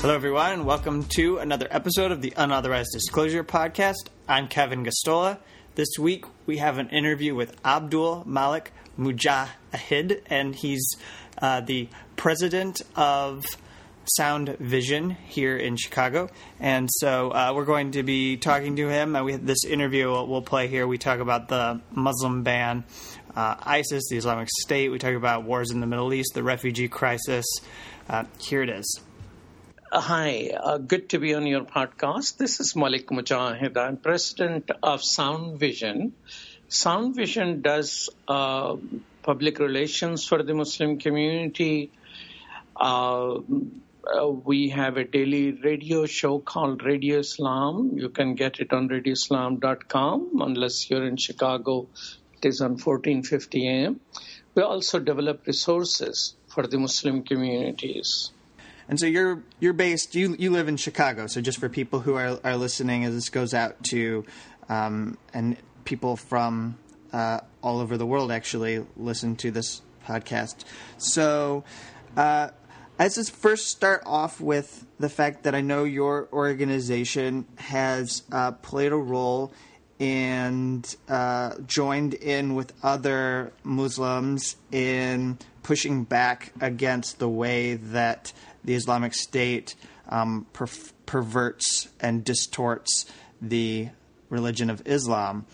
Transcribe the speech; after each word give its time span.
Hello, 0.00 0.14
everyone, 0.14 0.52
and 0.52 0.64
welcome 0.64 1.02
to 1.16 1.38
another 1.38 1.66
episode 1.72 2.12
of 2.12 2.22
the 2.22 2.32
Unauthorized 2.36 2.90
Disclosure 2.92 3.42
Podcast. 3.42 4.06
I'm 4.28 4.46
Kevin 4.46 4.84
Gosztola. 4.86 5.38
This 5.74 5.88
week, 5.98 6.24
we 6.46 6.58
have 6.58 6.78
an 6.78 6.88
interview 6.90 7.34
with 7.34 7.56
Abdul 7.64 8.22
Malik 8.24 8.72
Mujahid, 8.96 10.22
and 10.26 10.54
he's 10.54 10.88
uh, 11.42 11.62
the 11.62 11.88
president 12.14 12.82
of 12.94 13.44
Sound 14.04 14.56
Vision 14.60 15.10
here 15.10 15.56
in 15.56 15.74
Chicago. 15.74 16.30
And 16.60 16.88
so 16.92 17.32
uh, 17.32 17.52
we're 17.56 17.64
going 17.64 17.90
to 17.90 18.04
be 18.04 18.36
talking 18.36 18.76
to 18.76 18.88
him. 18.88 19.16
Uh, 19.16 19.24
we, 19.24 19.34
this 19.34 19.64
interview 19.64 20.10
we'll, 20.10 20.42
play 20.42 20.68
here. 20.68 20.86
We 20.86 20.98
talk 20.98 21.18
about 21.18 21.48
the 21.48 21.80
Muslim 21.90 22.44
ban, 22.44 22.84
uh, 23.34 23.56
ISIS, 23.62 24.08
the 24.10 24.16
Islamic 24.16 24.48
State. 24.60 24.90
We 24.90 25.00
talk 25.00 25.14
about 25.14 25.42
wars 25.42 25.72
in 25.72 25.80
the 25.80 25.88
Middle 25.88 26.12
East, 26.14 26.34
the 26.34 26.44
refugee 26.44 26.86
crisis. 26.86 27.44
Uh, 28.08 28.26
here 28.38 28.62
it 28.62 28.68
is. 28.70 29.00
Uh, 29.90 30.02
hi, 30.02 30.50
uh, 30.54 30.76
good 30.76 31.08
to 31.08 31.18
be 31.18 31.32
on 31.32 31.46
your 31.46 31.64
podcast. 31.64 32.36
This 32.36 32.60
is 32.60 32.76
Malik 32.76 33.06
Mujahid. 33.06 33.78
I'm 33.78 33.96
president 33.96 34.70
of 34.82 35.02
Sound 35.02 35.58
Vision. 35.58 36.12
Sound 36.68 37.16
Vision 37.16 37.62
does 37.62 38.10
uh, 38.28 38.76
public 39.22 39.58
relations 39.58 40.26
for 40.26 40.42
the 40.42 40.52
Muslim 40.52 40.98
community. 40.98 41.90
Uh, 42.76 43.36
uh, 43.36 44.28
we 44.28 44.68
have 44.68 44.98
a 44.98 45.04
daily 45.04 45.52
radio 45.52 46.04
show 46.04 46.38
called 46.38 46.84
Radio 46.84 47.20
Islam. 47.20 47.92
You 47.94 48.10
can 48.10 48.34
get 48.34 48.60
it 48.60 48.74
on 48.74 48.90
radioislam.com 48.90 50.42
unless 50.42 50.90
you're 50.90 51.06
in 51.06 51.16
Chicago. 51.16 51.86
It 52.34 52.46
is 52.46 52.60
on 52.60 52.72
1450 52.72 53.66
AM. 53.66 54.00
We 54.54 54.62
also 54.62 54.98
develop 54.98 55.46
resources 55.46 56.34
for 56.46 56.66
the 56.66 56.78
Muslim 56.78 57.22
communities. 57.22 58.32
And 58.88 58.98
so 58.98 59.06
you're 59.06 59.42
you're 59.60 59.74
based 59.74 60.14
you 60.14 60.34
you 60.38 60.50
live 60.50 60.68
in 60.68 60.76
Chicago. 60.76 61.26
So 61.26 61.40
just 61.40 61.58
for 61.58 61.68
people 61.68 62.00
who 62.00 62.14
are 62.14 62.40
are 62.42 62.56
listening, 62.56 63.04
as 63.04 63.14
this 63.14 63.28
goes 63.28 63.52
out 63.52 63.82
to 63.90 64.24
um, 64.68 65.18
and 65.34 65.56
people 65.84 66.16
from 66.16 66.78
uh, 67.12 67.40
all 67.62 67.80
over 67.80 67.96
the 67.96 68.06
world 68.06 68.32
actually 68.32 68.84
listen 68.96 69.36
to 69.36 69.50
this 69.50 69.82
podcast. 70.06 70.64
So 70.96 71.64
uh, 72.16 72.50
let's 72.98 73.16
just 73.16 73.34
first 73.34 73.68
start 73.68 74.02
off 74.06 74.40
with 74.40 74.86
the 74.98 75.08
fact 75.08 75.44
that 75.44 75.54
I 75.54 75.60
know 75.60 75.84
your 75.84 76.28
organization 76.32 77.46
has 77.56 78.22
uh, 78.32 78.52
played 78.52 78.92
a 78.92 78.96
role 78.96 79.52
and 80.00 80.96
uh, 81.08 81.56
joined 81.66 82.14
in 82.14 82.54
with 82.54 82.72
other 82.82 83.52
Muslims 83.64 84.56
in 84.70 85.38
pushing 85.62 86.04
back 86.04 86.52
against 86.60 87.18
the 87.18 87.28
way 87.28 87.74
that 87.74 88.32
the 88.68 88.74
Islamic 88.74 89.14
State 89.14 89.74
um, 90.10 90.46
per- 90.52 90.66
perverts 91.06 91.88
and 92.00 92.22
distorts 92.22 93.06
the 93.40 93.88
religion 94.28 94.68
of 94.68 94.82
Islam. 94.84 95.46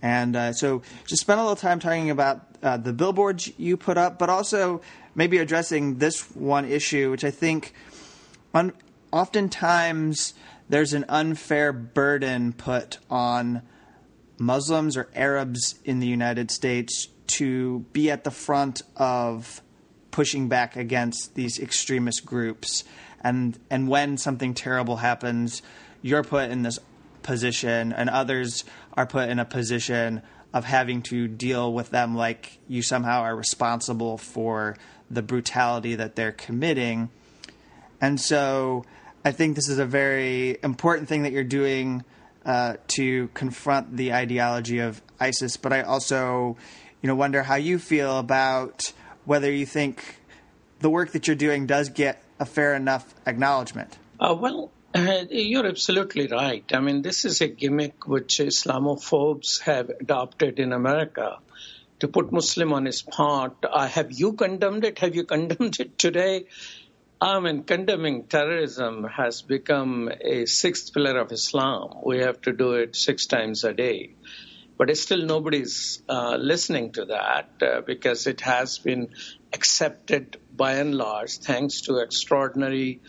And 0.00 0.34
uh, 0.34 0.52
so, 0.54 0.80
just 1.06 1.20
spend 1.20 1.38
a 1.38 1.42
little 1.42 1.54
time 1.54 1.80
talking 1.80 2.08
about 2.08 2.40
uh, 2.62 2.78
the 2.78 2.94
billboards 2.94 3.52
you 3.58 3.76
put 3.76 3.98
up, 3.98 4.18
but 4.18 4.30
also 4.30 4.80
maybe 5.14 5.36
addressing 5.36 5.98
this 5.98 6.22
one 6.34 6.64
issue, 6.64 7.10
which 7.10 7.24
I 7.24 7.30
think 7.30 7.74
oftentimes 9.12 10.32
there's 10.70 10.94
an 10.94 11.04
unfair 11.10 11.74
burden 11.74 12.54
put 12.54 12.98
on 13.10 13.60
Muslims 14.38 14.96
or 14.96 15.10
Arabs 15.14 15.74
in 15.84 16.00
the 16.00 16.06
United 16.06 16.50
States 16.50 17.08
to 17.26 17.80
be 17.92 18.10
at 18.10 18.24
the 18.24 18.30
front 18.30 18.80
of 18.96 19.60
pushing 20.12 20.48
back 20.48 20.76
against 20.76 21.34
these 21.34 21.58
extremist 21.58 22.24
groups. 22.24 22.84
And 23.24 23.58
and 23.68 23.88
when 23.88 24.16
something 24.16 24.54
terrible 24.54 24.96
happens, 24.96 25.62
you're 26.02 26.22
put 26.22 26.50
in 26.50 26.62
this 26.62 26.78
position, 27.22 27.92
and 27.92 28.08
others 28.08 28.64
are 28.94 29.06
put 29.06 29.28
in 29.28 29.40
a 29.40 29.44
position 29.44 30.22
of 30.54 30.64
having 30.64 31.02
to 31.02 31.26
deal 31.26 31.72
with 31.72 31.90
them 31.90 32.14
like 32.14 32.58
you 32.68 32.82
somehow 32.82 33.22
are 33.22 33.34
responsible 33.34 34.18
for 34.18 34.76
the 35.10 35.22
brutality 35.22 35.94
that 35.94 36.14
they're 36.14 36.32
committing. 36.32 37.08
And 38.00 38.20
so 38.20 38.84
I 39.24 39.32
think 39.32 39.56
this 39.56 39.68
is 39.68 39.78
a 39.78 39.86
very 39.86 40.58
important 40.62 41.08
thing 41.08 41.22
that 41.22 41.32
you're 41.32 41.44
doing 41.44 42.04
uh, 42.44 42.76
to 42.88 43.28
confront 43.34 43.96
the 43.96 44.12
ideology 44.12 44.80
of 44.80 45.00
ISIS. 45.20 45.56
But 45.56 45.72
I 45.72 45.82
also, 45.82 46.56
you 47.00 47.06
know, 47.06 47.14
wonder 47.14 47.42
how 47.42 47.54
you 47.54 47.78
feel 47.78 48.18
about 48.18 48.92
whether 49.24 49.50
you 49.50 49.66
think 49.66 50.16
the 50.80 50.90
work 50.90 51.12
that 51.12 51.26
you're 51.26 51.36
doing 51.36 51.66
does 51.66 51.88
get 51.88 52.22
a 52.38 52.44
fair 52.44 52.74
enough 52.74 53.14
acknowledgement. 53.26 53.96
Uh, 54.18 54.36
well, 54.38 54.70
uh, 54.94 55.24
you're 55.30 55.66
absolutely 55.66 56.26
right. 56.26 56.64
I 56.72 56.80
mean, 56.80 57.02
this 57.02 57.24
is 57.24 57.40
a 57.40 57.48
gimmick 57.48 58.06
which 58.06 58.38
Islamophobes 58.38 59.60
have 59.62 59.90
adopted 59.90 60.58
in 60.58 60.72
America 60.72 61.38
to 62.00 62.08
put 62.08 62.32
Muslim 62.32 62.72
on 62.72 62.84
his 62.84 63.02
part. 63.02 63.56
Uh, 63.62 63.86
have 63.86 64.12
you 64.12 64.32
condemned 64.32 64.84
it? 64.84 64.98
Have 64.98 65.14
you 65.14 65.24
condemned 65.34 65.78
it 65.80 65.98
today? 65.98 66.46
I 67.20 67.38
mean, 67.38 67.62
condemning 67.62 68.24
terrorism 68.24 69.04
has 69.04 69.42
become 69.42 70.10
a 70.20 70.44
sixth 70.46 70.92
pillar 70.92 71.18
of 71.20 71.30
Islam. 71.30 71.98
We 72.04 72.18
have 72.18 72.40
to 72.42 72.52
do 72.52 72.72
it 72.72 72.96
six 72.96 73.26
times 73.26 73.62
a 73.62 73.72
day. 73.72 74.16
But 74.82 74.96
still, 74.96 75.24
nobody's 75.24 76.02
uh, 76.08 76.36
listening 76.40 76.90
to 76.94 77.04
that 77.04 77.50
uh, 77.62 77.82
because 77.82 78.26
it 78.26 78.40
has 78.40 78.78
been 78.80 79.10
accepted 79.52 80.38
by 80.56 80.72
and 80.72 80.92
large 80.92 81.38
thanks 81.38 81.82
to 81.82 81.98
extraordinary 81.98 83.00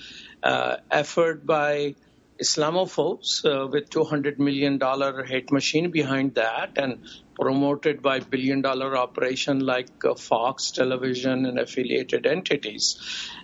uh, 0.43 0.77
effort 0.91 1.47
by 1.47 1.95
Islamophobes 2.39 3.43
uh, 3.43 3.65
with 3.65 3.89
$200 3.89 4.37
million 4.37 4.79
hate 5.25 5.51
machine 5.51 5.89
behind 5.89 6.35
that 6.35 6.77
and 6.77 7.07
promoted 7.33 8.03
by 8.03 8.19
billion 8.19 8.61
dollar 8.61 8.95
operation 8.95 9.59
like 9.59 9.89
uh, 10.05 10.13
Fox 10.13 10.69
television 10.69 11.47
and 11.47 11.57
affiliated 11.57 12.27
entities. 12.27 12.99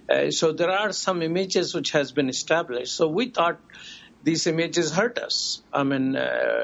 Uh, 0.08 0.30
so 0.30 0.52
there 0.52 0.70
are 0.70 0.92
some 0.92 1.24
images 1.24 1.74
which 1.74 1.90
has 1.92 2.12
been 2.12 2.30
established. 2.30 2.96
So 2.96 3.08
we 3.08 3.32
thought 3.32 3.60
these 4.22 4.48
images 4.48 4.92
hurt 4.92 5.18
us. 5.18 5.62
I 5.72 5.84
mean, 5.84 6.16
uh, 6.16 6.64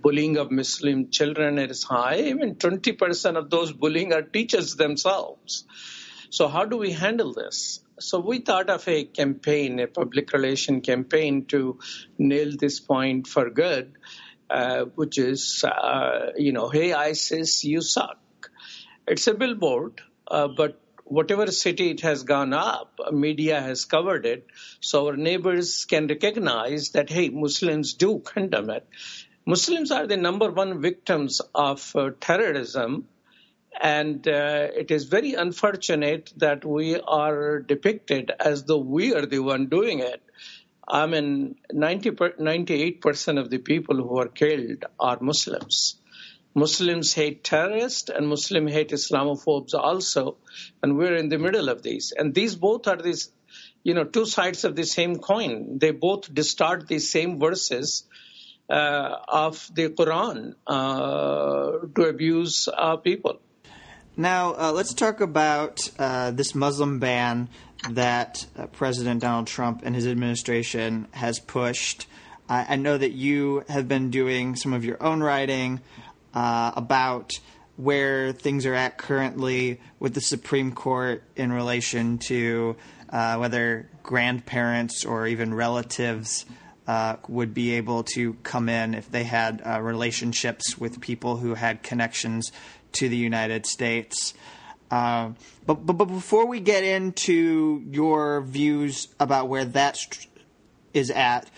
bullying 0.00 0.36
of 0.36 0.50
Muslim 0.50 1.10
children 1.10 1.58
is 1.58 1.82
high. 1.82 2.18
Even 2.18 2.54
20% 2.54 3.36
of 3.36 3.50
those 3.50 3.72
bullying 3.72 4.12
are 4.12 4.22
teachers 4.22 4.76
themselves. 4.76 5.64
So 6.30 6.46
how 6.46 6.64
do 6.64 6.76
we 6.76 6.92
handle 6.92 7.34
this? 7.34 7.80
So 7.98 8.20
we 8.20 8.38
thought 8.38 8.70
of 8.70 8.86
a 8.86 9.04
campaign, 9.04 9.80
a 9.80 9.88
public 9.88 10.32
relation 10.32 10.80
campaign 10.80 11.46
to 11.46 11.80
nail 12.18 12.52
this 12.56 12.78
point 12.78 13.26
for 13.26 13.50
good, 13.50 13.94
uh, 14.48 14.84
which 14.94 15.18
is, 15.18 15.64
uh, 15.64 16.30
you 16.36 16.52
know, 16.52 16.68
hey 16.68 16.92
ISIS, 16.92 17.64
you 17.64 17.82
suck. 17.82 18.18
It's 19.08 19.26
a 19.26 19.34
billboard, 19.34 20.00
uh, 20.28 20.48
but 20.48 20.80
whatever 21.10 21.50
city 21.50 21.90
it 21.90 22.00
has 22.00 22.22
gone 22.22 22.52
up, 22.52 23.00
media 23.10 23.60
has 23.60 23.84
covered 23.84 24.24
it, 24.24 24.46
so 24.80 25.08
our 25.08 25.16
neighbors 25.16 25.84
can 25.84 26.06
recognize 26.06 26.90
that, 26.90 27.10
hey, 27.10 27.28
Muslims 27.28 27.94
do 27.94 28.20
condemn 28.20 28.70
it. 28.70 28.86
Muslims 29.44 29.90
are 29.90 30.06
the 30.06 30.16
number 30.16 30.50
one 30.52 30.80
victims 30.80 31.40
of 31.52 31.90
uh, 31.96 32.10
terrorism, 32.20 33.08
and 33.80 34.28
uh, 34.28 34.68
it 34.76 34.92
is 34.92 35.04
very 35.04 35.34
unfortunate 35.34 36.32
that 36.36 36.64
we 36.64 37.00
are 37.00 37.58
depicted 37.58 38.30
as 38.38 38.64
though 38.64 38.78
we 38.78 39.12
are 39.12 39.26
the 39.26 39.40
one 39.40 39.66
doing 39.66 39.98
it. 39.98 40.22
I 40.86 41.06
mean, 41.06 41.56
90 41.72 42.10
98% 42.10 43.40
of 43.40 43.50
the 43.50 43.58
people 43.58 43.96
who 43.96 44.18
are 44.18 44.28
killed 44.28 44.84
are 44.98 45.18
Muslims. 45.20 45.99
Muslims 46.54 47.14
hate 47.14 47.44
terrorists 47.44 48.10
and 48.10 48.26
Muslim 48.28 48.66
hate 48.66 48.90
Islamophobes 48.90 49.74
also, 49.74 50.36
and 50.82 50.96
we're 50.96 51.14
in 51.14 51.28
the 51.28 51.38
middle 51.38 51.68
of 51.68 51.82
these. 51.82 52.12
And 52.16 52.34
these 52.34 52.56
both 52.56 52.88
are 52.88 52.96
these, 52.96 53.30
you 53.84 53.94
know, 53.94 54.04
two 54.04 54.26
sides 54.26 54.64
of 54.64 54.74
the 54.74 54.84
same 54.84 55.18
coin. 55.18 55.78
They 55.78 55.92
both 55.92 56.32
distort 56.32 56.88
the 56.88 56.98
same 56.98 57.38
verses 57.38 58.04
uh, 58.68 59.16
of 59.28 59.70
the 59.74 59.90
Quran 59.90 60.54
uh, 60.66 61.86
to 61.94 62.02
abuse 62.08 62.68
uh, 62.72 62.96
people. 62.96 63.40
Now, 64.16 64.54
uh, 64.54 64.72
let's 64.72 64.92
talk 64.92 65.20
about 65.20 65.88
uh, 65.98 66.32
this 66.32 66.54
Muslim 66.54 66.98
ban 66.98 67.48
that 67.90 68.46
uh, 68.56 68.66
President 68.66 69.20
Donald 69.20 69.46
Trump 69.46 69.82
and 69.84 69.94
his 69.94 70.06
administration 70.06 71.06
has 71.12 71.38
pushed. 71.38 72.06
I 72.52 72.74
know 72.74 72.98
that 72.98 73.12
you 73.12 73.62
have 73.68 73.86
been 73.86 74.10
doing 74.10 74.56
some 74.56 74.72
of 74.72 74.84
your 74.84 75.00
own 75.00 75.22
writing 75.22 75.80
uh, 76.34 76.72
about 76.76 77.32
where 77.76 78.32
things 78.32 78.66
are 78.66 78.74
at 78.74 78.98
currently 78.98 79.80
with 79.98 80.14
the 80.14 80.20
Supreme 80.20 80.72
Court 80.72 81.22
in 81.34 81.50
relation 81.52 82.18
to 82.18 82.76
uh, 83.08 83.36
whether 83.36 83.88
grandparents 84.02 85.04
or 85.04 85.26
even 85.26 85.54
relatives 85.54 86.44
uh, 86.86 87.16
would 87.28 87.54
be 87.54 87.72
able 87.74 88.02
to 88.02 88.34
come 88.42 88.68
in 88.68 88.94
if 88.94 89.10
they 89.10 89.24
had 89.24 89.62
uh, 89.64 89.80
relationships 89.80 90.76
with 90.76 91.00
people 91.00 91.36
who 91.36 91.54
had 91.54 91.82
connections 91.82 92.52
to 92.92 93.08
the 93.08 93.16
United 93.16 93.64
States. 93.64 94.34
Uh, 94.90 95.30
but, 95.66 95.86
but 95.86 95.92
but 95.92 96.06
before 96.06 96.46
we 96.46 96.58
get 96.58 96.82
into 96.82 97.82
your 97.88 98.40
views 98.40 99.08
about 99.20 99.48
where 99.48 99.64
that 99.64 99.98
is 100.92 101.10
at, 101.10 101.48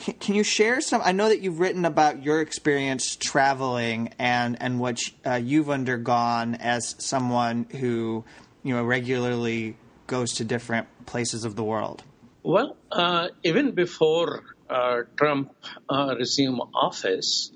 can, 0.00 0.14
can, 0.14 0.34
you 0.34 0.42
share 0.42 0.80
some? 0.80 1.02
I 1.04 1.12
know 1.12 1.28
that 1.28 1.40
you've 1.40 1.60
written 1.60 1.84
about 1.84 2.22
your 2.22 2.40
experience 2.40 3.16
traveling 3.16 4.12
and 4.18 4.60
and 4.60 4.80
what 4.80 4.98
uh, 5.26 5.34
you've 5.34 5.68
undergone 5.68 6.54
as 6.54 6.96
someone 6.98 7.66
who 7.78 8.24
you 8.62 8.74
know 8.74 8.82
regularly 8.82 9.76
goes 10.06 10.32
to 10.36 10.44
different 10.44 10.88
places 11.04 11.44
of 11.44 11.54
the 11.54 11.62
world. 11.62 12.02
Well, 12.42 12.76
uh, 12.90 13.28
even 13.44 13.72
before 13.72 14.42
uh, 14.70 15.02
Trump 15.16 15.54
uh, 15.88 16.14
resumed 16.18 16.62
office, 16.74 17.52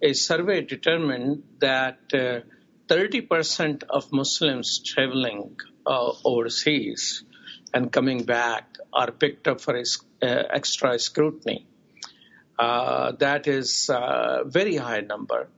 a 0.00 0.14
survey 0.14 0.62
determined 0.62 1.42
that 1.60 1.98
30% 2.08 3.82
uh, 3.82 3.86
of 3.90 4.10
Muslims 4.10 4.80
traveling 4.82 5.56
uh, 5.84 6.12
overseas 6.24 7.24
and 7.74 7.92
coming 7.92 8.24
back 8.24 8.78
are 8.92 9.12
picked 9.12 9.46
up 9.46 9.60
for 9.60 9.76
extra 10.22 10.98
scrutiny. 10.98 11.66
That 12.58 13.46
is 13.46 13.88
a 13.88 14.42
very 14.46 14.76
high 14.76 15.00
number. 15.00 15.48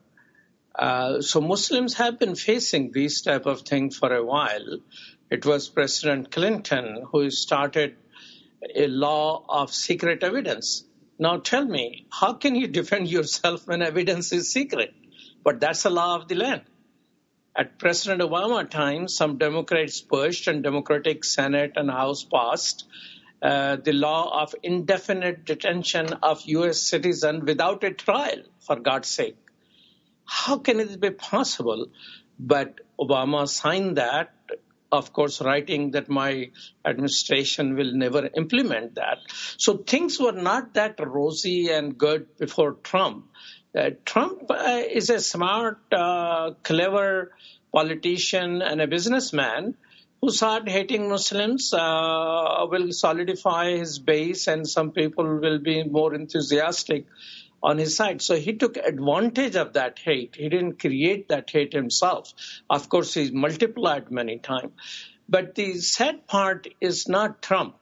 Uh, 0.75 1.21
so 1.21 1.41
Muslims 1.41 1.95
have 1.95 2.19
been 2.19 2.35
facing 2.35 2.91
these 2.91 3.23
type 3.23 3.47
of 3.47 3.63
things 3.63 3.97
for 3.97 4.13
a 4.13 4.25
while. 4.25 4.79
It 5.31 5.47
was 5.47 5.69
President 5.69 6.33
Clinton 6.33 7.05
who 7.13 7.31
started 7.31 7.97
a 8.75 8.89
law 8.89 9.45
of 9.49 9.73
secret 9.73 10.23
evidence. 10.23 10.85
Now 11.19 11.39
tell 11.39 11.65
me, 11.65 12.07
how 12.11 12.33
can 12.35 12.57
you 12.57 12.67
defend 12.67 13.09
yourself 13.09 13.67
when 13.69 13.83
evidence 13.83 14.33
is 14.33 14.53
secret? 14.53 14.93
But 15.45 15.61
that's 15.61 15.85
the 15.85 15.91
law 15.91 16.17
of 16.17 16.27
the 16.29 16.35
land. 16.35 16.63
At 17.57 17.79
President 17.79 18.21
Obama 18.21 18.69
time, 18.69 19.07
some 19.07 19.39
Democrats 19.39 20.01
pushed 20.01 20.49
and 20.49 20.65
Democratic 20.65 21.25
Senate 21.25 21.75
and 21.77 21.89
House 21.89 22.25
passed 22.25 22.85
uh, 23.45 23.77
the 23.77 23.93
law 23.93 24.43
of 24.43 24.55
indefinite 24.63 25.45
detention 25.45 26.07
of 26.23 26.43
U.S. 26.47 26.81
citizen 26.81 27.45
without 27.45 27.85
a 27.85 27.93
trial, 27.93 28.43
for 28.61 28.77
God's 28.77 29.09
sake. 29.09 29.37
How 30.25 30.59
can 30.59 30.81
it 30.81 30.99
be 30.99 31.11
possible? 31.11 31.89
But 32.39 32.81
Obama 32.99 33.47
signed 33.47 33.99
that 33.99 34.35
of 34.95 35.13
course, 35.13 35.41
writing 35.41 35.91
that 35.93 36.09
my 36.09 36.51
administration 36.85 37.75
will 37.75 37.93
never 37.93 38.31
implement 38.37 38.95
that. 38.95 39.19
So 39.57 39.79
things 39.79 40.21
were 40.21 40.33
not 40.33 40.75
that 40.75 41.01
rosy 41.05 41.69
and 41.69 41.99
good 41.99 42.37
before 42.39 42.75
Trump. 42.75 43.27
Uh, 43.77 43.91
Trump 44.05 44.49
uh, 44.51 44.83
is 44.89 45.11
a 45.11 45.19
smart, 45.19 45.81
uh, 45.93 46.53
clever 46.63 47.33
politician 47.75 48.63
and 48.63 48.81
a 48.81 48.87
businessman 48.87 49.75
who 50.25 50.31
started 50.31 50.71
hating 50.71 51.11
Muslims 51.11 51.75
uh, 51.75 52.67
will 52.71 52.91
solidify 52.93 53.77
his 53.77 53.99
base, 53.99 54.47
and 54.47 54.67
some 54.67 54.91
people 54.91 55.39
will 55.39 55.59
be 55.59 55.85
more 55.85 56.15
enthusiastic 56.15 57.05
on 57.63 57.77
his 57.77 57.95
side. 57.95 58.23
So 58.23 58.37
he 58.37 58.55
took 58.55 58.79
advantage 58.79 59.55
of 59.55 59.75
that 59.75 59.99
hate. 59.99 60.35
He 60.35 60.49
didn't 60.49 60.81
create 60.81 61.29
that 61.29 61.51
hate 61.51 61.75
himself. 61.75 62.33
Of 62.71 62.89
course, 62.89 63.13
he's 63.13 63.33
multiplied 63.33 64.11
many 64.11 64.39
times. 64.39 64.73
But 65.29 65.55
the 65.57 65.75
sad 65.75 66.27
part 66.27 66.69
is 66.81 67.07
not 67.07 67.43
Trump. 67.43 67.77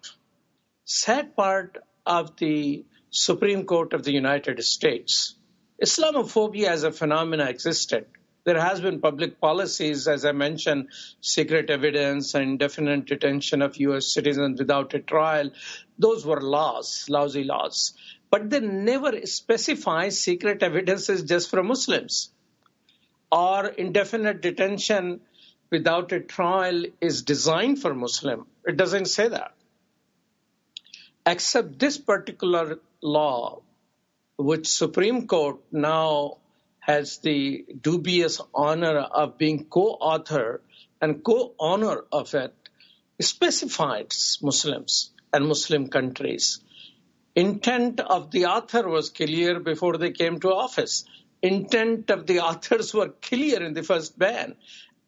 Sad 0.85 1.37
part 1.37 1.79
of 2.05 2.37
the 2.39 2.85
Supreme 3.11 3.67
Court 3.67 3.93
of 3.93 4.03
the 4.03 4.13
United 4.13 4.61
States. 4.65 5.37
Islamophobia 5.81 6.67
as 6.67 6.83
a 6.83 6.91
phenomenon 6.91 7.47
existed. 7.47 8.07
There 8.45 8.61
has 8.61 8.81
been 8.81 9.01
public 9.01 9.41
policies, 9.41 10.09
as 10.09 10.25
I 10.25 10.33
mentioned, 10.33 10.89
secret 11.21 11.71
evidence 11.71 12.35
and 12.35 12.45
indefinite 12.45 13.07
detention 13.07 13.63
of 13.63 13.77
U.S. 13.77 14.13
citizens 14.13 14.59
without 14.59 14.95
a 14.95 14.99
trial. 14.99 15.51
Those 15.99 16.27
were 16.27 16.41
laws, 16.41 17.07
lousy 17.09 17.45
laws 17.45 17.95
but 18.33 18.49
they 18.49 18.61
never 18.61 19.27
specify 19.27 20.09
secret 20.09 20.63
evidences 20.63 21.23
just 21.23 21.51
for 21.51 21.63
Muslims 21.63 22.31
or 23.31 23.67
indefinite 23.67 24.41
detention 24.41 25.21
without 25.71 26.13
a 26.13 26.21
trial 26.21 26.85
is 27.01 27.23
designed 27.23 27.79
for 27.83 27.95
Muslim. 27.95 28.47
It 28.65 28.79
doesn't 28.79 29.05
say 29.05 29.29
that. 29.29 29.55
Except 31.27 31.79
this 31.79 31.99
particular 31.99 32.79
law, 33.03 33.61
which 34.39 34.67
Supreme 34.67 35.27
Court 35.27 35.59
now 35.71 36.39
has 36.83 37.19
the 37.19 37.65
dubious 37.81 38.41
honor 38.55 38.99
of 38.99 39.39
being 39.39 39.65
co-author 39.65 40.61
and 41.01 41.25
co-owner 41.25 42.05
of 42.13 42.35
it, 42.35 42.55
specifies 43.21 44.39
Muslims 44.43 45.11
and 45.33 45.47
Muslim 45.47 45.89
countries 45.89 46.61
intent 47.35 48.01
of 48.01 48.31
the 48.31 48.47
author 48.47 48.89
was 48.89 49.11
clear 49.11 49.61
before 49.61 49.97
they 49.97 50.11
came 50.11 50.39
to 50.41 50.49
office. 50.49 51.05
Intent 51.43 52.11
of 52.11 52.27
the 52.27 52.41
authors 52.41 52.93
were 52.95 53.09
clear 53.09 53.63
in 53.63 53.75
the 53.75 53.83
first 53.83 54.19
ban. 54.19 54.57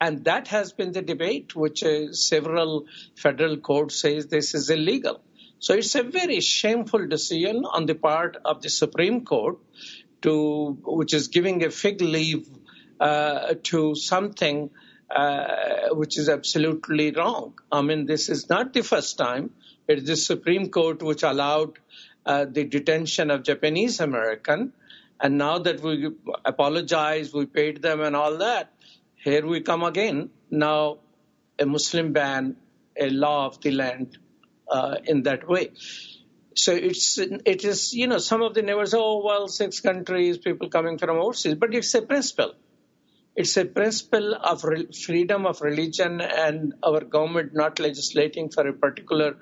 And 0.01 0.25
that 0.25 0.49
has 0.49 0.73
been 0.73 0.93
the 0.93 1.03
debate, 1.03 1.55
which 1.55 1.83
uh, 1.85 2.13
several 2.13 2.87
federal 3.17 3.57
courts 3.59 4.01
says 4.01 4.27
this 4.27 4.55
is 4.55 4.69
illegal. 4.69 5.21
So 5.61 5.75
it's 5.75 5.95
a 5.95 6.03
very 6.03 6.41
shameful 6.41 7.07
decision 7.07 7.65
on 7.65 7.87
the 7.87 7.95
part 7.95 8.37
of 8.45 8.61
the 8.61 8.69
Supreme 8.69 9.25
Court 9.25 9.59
to, 10.25 10.79
which 10.85 11.15
is 11.15 11.29
giving 11.29 11.65
a 11.65 11.71
fig 11.71 12.01
leaf 12.01 12.47
uh, 12.99 13.55
to 13.63 13.95
something 13.95 14.71
uh, 15.11 15.89
which 15.93 16.19
is 16.19 16.29
absolutely 16.29 17.11
wrong. 17.13 17.59
I 17.71 17.83
mean, 17.83 18.07
this 18.07 18.29
is 18.29 18.49
not 18.49 18.73
the 18.73 18.83
first 18.83 19.19
time. 19.19 19.51
It 19.87 19.99
is 19.99 20.05
the 20.05 20.17
Supreme 20.17 20.71
Court 20.71 21.03
which 21.03 21.23
allowed 21.23 21.79
uh, 22.25 22.47
the 22.47 22.65
detention 22.65 23.31
of 23.31 23.43
Japanese 23.43 24.01
American. 24.01 24.73
And 25.21 25.37
now 25.39 25.59
that 25.59 25.81
we 25.81 26.11
apologize, 26.45 27.33
we 27.33 27.47
paid 27.47 27.83
them 27.83 28.01
and 28.01 28.17
all 28.17 28.39
that, 28.39 28.73
here 29.17 29.47
we 29.47 29.61
come 29.61 29.83
again. 29.83 30.31
Now 30.51 30.99
a 31.59 31.67
Muslim 31.67 32.13
ban, 32.13 32.57
a 32.99 33.11
law 33.11 33.47
of 33.47 33.61
the 33.61 33.73
land 33.73 34.19
uh, 34.69 34.97
in 35.05 35.23
that 35.25 35.47
way. 35.47 35.73
So 36.55 36.73
it's 36.75 37.19
it 37.19 37.65
is 37.65 37.93
you 37.95 38.07
know 38.07 38.19
some 38.19 38.43
of 38.43 38.55
the 38.55 38.63
neighbors 38.63 38.95
oh 38.95 39.23
well 39.25 39.49
six 39.49 39.81
countries 39.81 40.39
people 40.39 40.69
coming 40.69 40.99
from 40.99 41.19
overseas 41.19 41.57
but 41.57 41.75
it's 41.75 41.95
a 41.95 42.03
principle 42.03 42.55
it's 43.37 43.57
a 43.57 43.65
principle 43.65 44.35
of 44.35 44.63
re- 44.63 44.87
freedom 44.93 45.45
of 45.45 45.61
religion 45.61 46.21
and 46.21 46.75
our 46.85 47.01
government 47.01 47.53
not 47.53 47.81
legislating 47.81 48.49
for 48.49 48.67
a 48.69 48.73
particular 48.73 49.37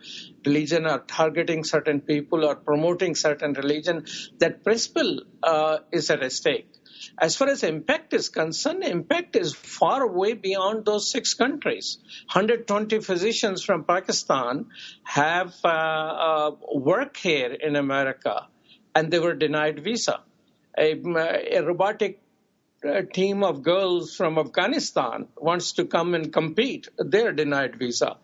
religion 0.46 0.86
or 0.86 1.00
targeting 1.00 1.62
certain 1.62 2.00
people 2.00 2.44
or 2.46 2.56
promoting 2.56 3.14
certain 3.14 3.52
religion. 3.52 4.06
That 4.38 4.64
principle 4.64 5.20
uh, 5.42 5.78
is 5.92 6.08
at 6.10 6.32
stake. 6.32 6.68
As 7.18 7.36
far 7.36 7.48
as 7.48 7.62
impact 7.62 8.12
is 8.12 8.28
concerned, 8.28 8.84
impact 8.84 9.36
is 9.36 9.54
far 9.54 10.06
way 10.06 10.32
beyond 10.34 10.84
those 10.84 11.10
six 11.10 11.34
countries. 11.34 11.98
120 12.32 13.00
physicians 13.00 13.62
from 13.62 13.84
Pakistan 13.84 14.66
have 15.04 15.54
uh, 15.64 15.68
uh, 15.68 16.50
work 16.74 17.16
here 17.16 17.52
in 17.52 17.76
America, 17.76 18.46
and 18.94 19.10
they 19.10 19.18
were 19.18 19.34
denied 19.34 19.82
visa. 19.82 20.20
A, 20.78 20.92
a 21.58 21.62
robotic 21.62 22.20
a 22.84 23.04
team 23.04 23.44
of 23.44 23.62
girls 23.62 24.16
from 24.16 24.38
Afghanistan 24.38 25.28
wants 25.36 25.72
to 25.72 25.84
come 25.84 26.14
and 26.14 26.32
compete, 26.32 26.88
they're 26.98 27.32
denied 27.32 27.76
visa. 27.76 28.16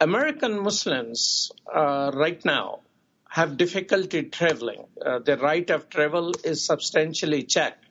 American 0.00 0.62
Muslims 0.62 1.52
uh, 1.72 2.10
right 2.14 2.42
now 2.44 2.80
have 3.28 3.56
difficulty 3.56 4.22
traveling. 4.22 4.84
Uh, 5.04 5.18
the 5.18 5.36
right 5.36 5.68
of 5.70 5.88
travel 5.88 6.32
is 6.44 6.64
substantially 6.64 7.42
checked. 7.42 7.83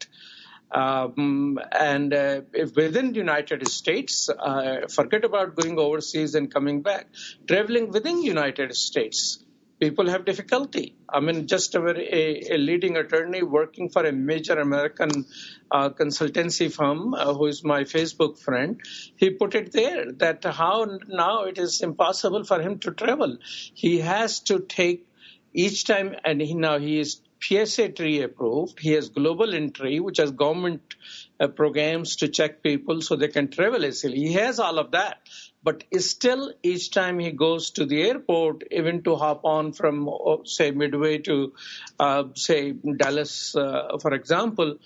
Um, 0.74 1.60
and 1.72 2.14
uh, 2.14 2.42
within 2.76 3.12
the 3.12 3.20
United 3.20 3.68
States, 3.68 4.28
uh, 4.30 4.88
forget 4.88 5.24
about 5.24 5.56
going 5.56 5.78
overseas 5.78 6.34
and 6.34 6.52
coming 6.52 6.82
back. 6.82 7.08
Traveling 7.48 7.92
within 7.92 8.24
United 8.24 8.76
States, 8.76 9.44
people 9.80 10.10
have 10.10 10.26
difficulty. 10.26 10.96
I 11.08 11.20
mean, 11.20 11.46
just 11.48 11.76
a, 11.76 11.82
a, 11.82 12.56
a 12.56 12.58
leading 12.58 12.98
attorney 12.98 13.44
working 13.44 13.90
for 13.90 14.04
a 14.06 14.12
major 14.12 14.60
American 14.60 15.26
uh, 15.70 15.90
consultancy 15.90 16.74
firm, 16.74 17.14
uh, 17.14 17.34
who 17.34 17.46
is 17.48 17.64
my 17.64 17.84
Facebook 17.84 18.40
friend, 18.40 18.82
he 19.16 19.30
put 19.30 19.56
it 19.56 19.72
there 19.72 20.12
that 20.14 20.44
how 20.44 21.00
now 21.08 21.44
it 21.44 21.58
is 21.58 21.82
impossible 21.82 22.44
for 22.44 22.62
him 22.62 22.80
to 22.80 22.92
travel. 22.92 23.38
He 23.74 24.00
has 24.00 24.40
to 24.52 24.60
take 24.60 25.06
each 25.54 25.86
time, 25.86 26.16
and 26.26 26.42
he, 26.42 26.56
now 26.56 26.80
he 26.80 27.00
is 27.00 27.22
TSA 27.44 27.90
Pre 27.90 28.22
approved. 28.22 28.80
He 28.80 28.92
has 28.92 29.10
global 29.10 29.54
entry, 29.54 30.00
which 30.00 30.18
has 30.18 30.32
government 30.32 30.96
uh, 31.40 31.48
programs 31.48 32.16
to 32.18 32.30
check 32.30 32.64
people 32.64 33.02
so 33.02 33.16
they 33.16 33.28
can 33.28 33.50
travel 33.50 33.84
easily. 33.84 34.18
He 34.18 34.34
has 34.34 34.60
all 34.60 34.80
of 34.80 34.92
that. 34.92 35.18
But 35.62 35.84
still, 35.98 36.54
each 36.62 36.92
time 36.92 37.20
he 37.20 37.32
goes 37.32 37.72
to 37.72 37.86
the 37.86 38.02
airport, 38.02 38.64
even 38.72 39.04
to 39.04 39.16
hop 39.16 39.46
on 39.46 39.74
from, 39.74 40.10
uh, 40.10 40.38
say, 40.46 40.72
Midway 40.72 41.20
to, 41.20 41.54
uh, 42.00 42.24
say, 42.36 42.72
Dallas, 42.72 43.56
uh, 43.56 43.98
for 44.02 44.14
example, 44.14 44.78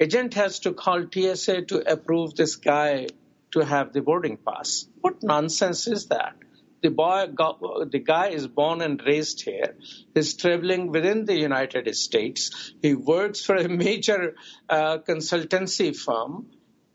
agent 0.00 0.34
has 0.34 0.60
to 0.60 0.72
call 0.72 1.06
TSA 1.12 1.62
to 1.66 1.92
approve 1.92 2.34
this 2.36 2.56
guy 2.56 3.06
to 3.52 3.60
have 3.60 3.92
the 3.92 4.02
boarding 4.02 4.36
pass. 4.36 4.86
What 5.00 5.22
nonsense 5.22 5.86
is 5.86 6.06
that? 6.06 6.36
The 6.80 6.90
boy, 6.90 7.26
got, 7.34 7.60
the 7.90 7.98
guy 7.98 8.28
is 8.28 8.46
born 8.46 8.80
and 8.80 9.02
raised 9.04 9.42
here. 9.42 9.76
He's 10.14 10.34
traveling 10.34 10.92
within 10.92 11.24
the 11.24 11.36
United 11.36 11.92
States. 11.96 12.72
He 12.80 12.94
works 12.94 13.44
for 13.44 13.56
a 13.56 13.68
major 13.68 14.36
uh, 14.68 14.98
consultancy 14.98 15.96
firm 15.96 16.46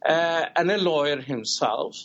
uh, 0.05 0.45
and 0.55 0.71
a 0.71 0.77
lawyer 0.77 1.19
himself. 1.21 1.97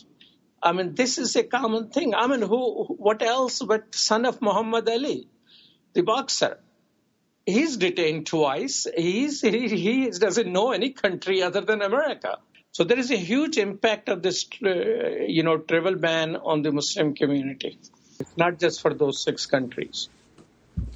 I 0.61 0.73
mean, 0.73 0.93
this 0.93 1.17
is 1.17 1.35
a 1.35 1.43
common 1.43 1.89
thing. 1.89 2.13
I 2.13 2.27
mean, 2.27 2.41
who? 2.41 2.85
What 2.85 3.21
else 3.21 3.61
but 3.61 3.95
son 3.95 4.25
of 4.25 4.41
Muhammad 4.41 4.89
Ali, 4.89 5.27
the 5.93 6.03
boxer? 6.03 6.59
He's 7.45 7.77
detained 7.77 8.27
twice. 8.27 8.85
He's, 8.95 9.41
he, 9.41 9.69
he 9.69 10.09
doesn't 10.09 10.51
know 10.51 10.71
any 10.71 10.91
country 10.91 11.41
other 11.41 11.61
than 11.61 11.81
America. 11.81 12.39
So 12.71 12.83
there 12.83 12.99
is 12.99 13.11
a 13.11 13.17
huge 13.17 13.57
impact 13.57 14.09
of 14.09 14.21
this, 14.21 14.47
uh, 14.63 14.69
you 15.27 15.43
know, 15.43 15.57
travel 15.57 15.95
ban 15.95 16.35
on 16.35 16.61
the 16.61 16.71
Muslim 16.71 17.15
community. 17.15 17.79
Not 18.37 18.59
just 18.59 18.81
for 18.81 18.93
those 18.93 19.23
six 19.23 19.45
countries. 19.45 20.09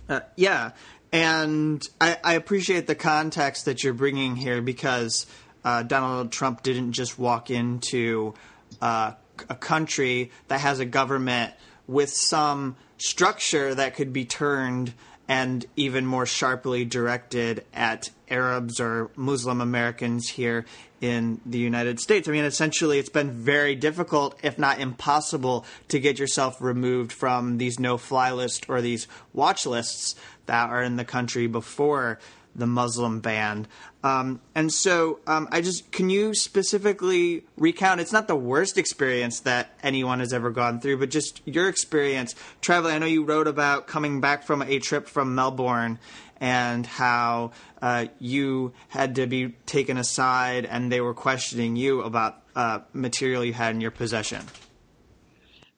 Uh, 0.10 0.20
yeah, 0.36 0.72
and 1.12 1.82
I, 2.02 2.18
I, 2.24 2.34
appreciate 2.34 2.88
the 2.88 2.96
context 2.96 3.66
that 3.66 3.84
you're 3.84 3.94
bringing 3.94 4.36
here 4.36 4.62
because 4.62 5.26
uh, 5.64 5.84
Donald 5.84 6.32
Trump 6.32 6.64
didn't 6.64 6.92
just 6.92 7.18
walk 7.18 7.50
into 7.50 8.34
uh, 8.82 9.14
a 9.50 9.56
country 9.56 10.32
that 10.50 10.60
has 10.60 10.80
a 10.80 10.86
government 10.86 11.54
with 11.88 12.10
some 12.10 12.76
structure 12.98 13.74
that 13.74 13.96
could 13.96 14.12
be 14.12 14.26
turned 14.26 14.94
and 15.28 15.66
even 15.76 16.06
more 16.06 16.26
sharply 16.26 16.84
directed 16.84 17.64
at 17.74 18.10
Arabs 18.30 18.80
or 18.80 19.10
Muslim 19.16 19.62
Americans 19.62 20.28
here 20.30 20.66
in 21.04 21.42
the 21.46 21.58
United 21.58 22.00
States. 22.00 22.30
I 22.30 22.32
mean, 22.32 22.46
essentially, 22.46 22.98
it's 22.98 23.10
been 23.10 23.30
very 23.30 23.76
difficult, 23.76 24.40
if 24.42 24.58
not 24.58 24.80
impossible, 24.80 25.66
to 25.90 26.00
get 26.00 26.18
yourself 26.18 26.62
removed 26.62 27.12
from 27.12 27.58
these 27.58 27.78
no 27.78 27.98
fly 27.98 28.32
lists 28.32 28.66
or 28.70 28.82
these 28.82 29.10
watch 29.34 29.66
lists 29.66 30.16
that 30.46 30.70
are 30.70 30.82
in 30.82 30.96
the 30.96 31.04
country 31.04 31.46
before 31.46 32.20
the 32.56 32.68
Muslim 32.68 33.20
ban. 33.20 33.68
Um, 34.02 34.40
and 34.56 34.72
so, 34.72 35.20
um, 35.28 35.50
I 35.52 35.60
just 35.60 35.92
can 35.92 36.10
you 36.10 36.34
specifically 36.34 37.44
recount? 37.58 38.00
It's 38.00 38.14
not 38.14 38.30
the 38.30 38.36
worst 38.36 38.78
experience 38.78 39.42
that 39.42 39.78
anyone 39.84 40.20
has 40.20 40.32
ever 40.32 40.52
gone 40.52 40.80
through, 40.80 41.00
but 41.00 41.10
just 41.10 41.42
your 41.46 41.68
experience 41.68 42.34
traveling. 42.62 42.96
I 42.96 43.00
know 43.00 43.06
you 43.08 43.26
wrote 43.26 43.48
about 43.48 43.88
coming 43.88 44.22
back 44.22 44.44
from 44.44 44.62
a 44.62 44.80
trip 44.80 45.08
from 45.08 45.36
Melbourne 45.36 46.00
and 46.44 46.86
how 46.86 47.52
uh, 47.82 48.06
you 48.20 48.74
had 48.90 49.16
to 49.16 49.26
be 49.26 49.56
taken 49.66 49.98
aside 49.98 50.66
and 50.66 50.92
they 50.92 51.00
were 51.00 51.14
questioning 51.14 51.78
you 51.78 52.02
about 52.02 52.42
uh, 52.54 52.80
material 52.92 53.46
you 53.46 53.54
had 53.54 53.74
in 53.74 53.80
your 53.80 53.92
possession. 53.92 54.42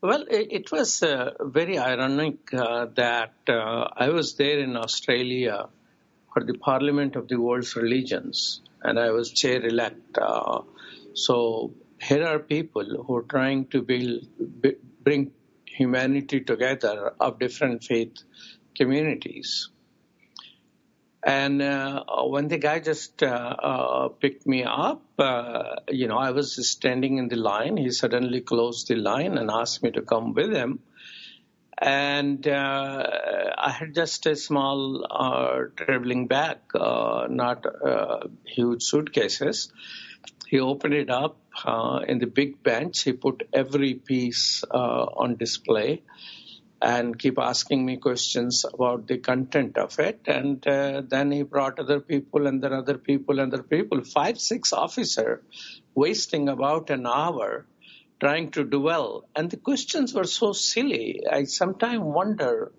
Well, 0.01 0.25
it, 0.27 0.71
was 0.71 1.03
uh, 1.03 1.33
very 1.39 1.77
ironic 1.77 2.51
uh, 2.51 2.87
that 2.95 3.33
uh, 3.47 3.89
I 3.95 4.09
was 4.09 4.33
there 4.37 4.57
in 4.57 4.75
Australia 4.75 5.69
for 6.33 6.43
the 6.43 6.55
Parliament 6.55 7.15
of 7.15 7.27
the 7.27 7.39
World's 7.39 7.75
Religions, 7.75 8.61
and 8.81 8.99
I 8.99 9.11
was 9.11 9.31
chair 9.31 9.63
elect. 9.63 10.17
Uh, 10.17 10.61
so 11.13 11.75
here 12.01 12.25
are 12.25 12.39
people 12.39 13.03
who 13.05 13.15
are 13.17 13.27
trying 13.37 13.67
to 13.67 13.83
build, 13.83 14.25
bring 15.03 15.31
humanity 15.65 16.41
together 16.41 17.13
of 17.19 17.37
different 17.37 17.83
faith 17.83 18.17
communities. 18.75 19.69
And 21.25 21.59
uh, 21.59 22.03
when 22.25 22.49
the 22.49 22.59
guy 22.59 22.79
just 22.79 23.23
uh, 23.23 23.25
uh, 23.25 24.07
picked 24.09 24.45
me 24.45 24.63
up, 24.63 25.01
uh, 25.17 25.77
you 25.89 26.07
know, 26.07 26.19
I 26.19 26.29
was 26.29 26.69
standing 26.69 27.17
in 27.17 27.29
the 27.29 27.35
line. 27.35 27.77
He 27.77 27.89
suddenly 27.89 28.41
closed 28.41 28.89
the 28.89 28.95
line 28.95 29.39
and 29.39 29.49
asked 29.49 29.81
me 29.81 29.89
to 29.93 30.03
come 30.03 30.35
with 30.35 30.53
him. 30.53 30.81
And 31.79 32.47
uh, 32.47 33.03
I 33.57 33.71
had 33.71 33.95
just 33.95 34.27
a 34.27 34.35
small 34.35 35.03
uh, 35.09 35.63
traveling 35.75 36.27
bag, 36.27 36.59
not 36.75 37.65
huge 38.45 38.83
suitcases. 38.83 39.73
He 40.47 40.59
opened 40.59 40.93
it 40.93 41.09
up 41.09 41.37
in 42.07 42.19
the 42.19 42.27
big 42.27 42.61
bench. 42.61 43.01
He 43.01 43.13
put 43.13 43.49
every 43.51 43.95
piece 43.95 44.63
on 44.63 45.37
display 45.37 46.03
and 46.81 47.17
keep 47.17 47.39
asking 47.39 47.85
me 47.85 47.97
questions 47.97 48.65
about 48.71 49.07
the 49.07 49.17
content 49.17 49.77
of 49.77 49.97
it. 49.99 50.21
And 50.27 50.65
uh, 50.67 51.01
then 51.07 51.31
he 51.31 51.43
brought 51.43 51.79
other 51.79 51.99
people 51.99 52.47
and 52.47 52.61
then 52.61 52.73
other 52.73 52.97
people 52.97 53.39
and 53.39 53.53
other 53.53 53.63
people, 53.63 54.03
five, 54.03 54.39
six 54.39 54.73
officer, 54.73 55.41
wasting 55.93 56.49
about 56.49 56.89
an 56.89 57.07
hour 57.07 57.65
trying 58.19 58.51
to 58.51 58.63
dwell. 58.63 59.27
And 59.35 59.49
the 59.49 59.57
questions 59.57 60.13
were 60.13 60.25
so 60.25 60.53
silly. 60.53 61.21
I 61.29 61.45
sometimes 61.45 62.01
wonder 62.01 62.71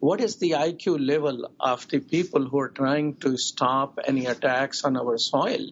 what 0.00 0.20
is 0.20 0.36
the 0.36 0.52
IQ 0.52 1.06
level 1.06 1.50
of 1.60 1.88
the 1.88 2.00
people 2.00 2.46
who 2.46 2.58
are 2.60 2.68
trying 2.68 3.16
to 3.16 3.36
stop 3.36 3.98
any 4.06 4.26
attacks 4.26 4.84
on 4.84 4.96
our 4.96 5.18
soil. 5.18 5.70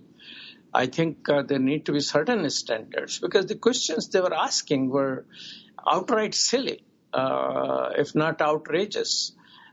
I 0.72 0.86
think 0.86 1.28
uh, 1.28 1.42
there 1.42 1.58
need 1.58 1.86
to 1.86 1.92
be 1.92 2.00
certain 2.00 2.48
standards 2.50 3.18
because 3.18 3.46
the 3.46 3.56
questions 3.56 4.08
they 4.08 4.20
were 4.20 4.34
asking 4.34 4.90
were 4.90 5.26
outright 5.90 6.34
silly 6.34 6.84
if 7.14 8.14
not 8.14 8.40
outrageous. 8.40 9.32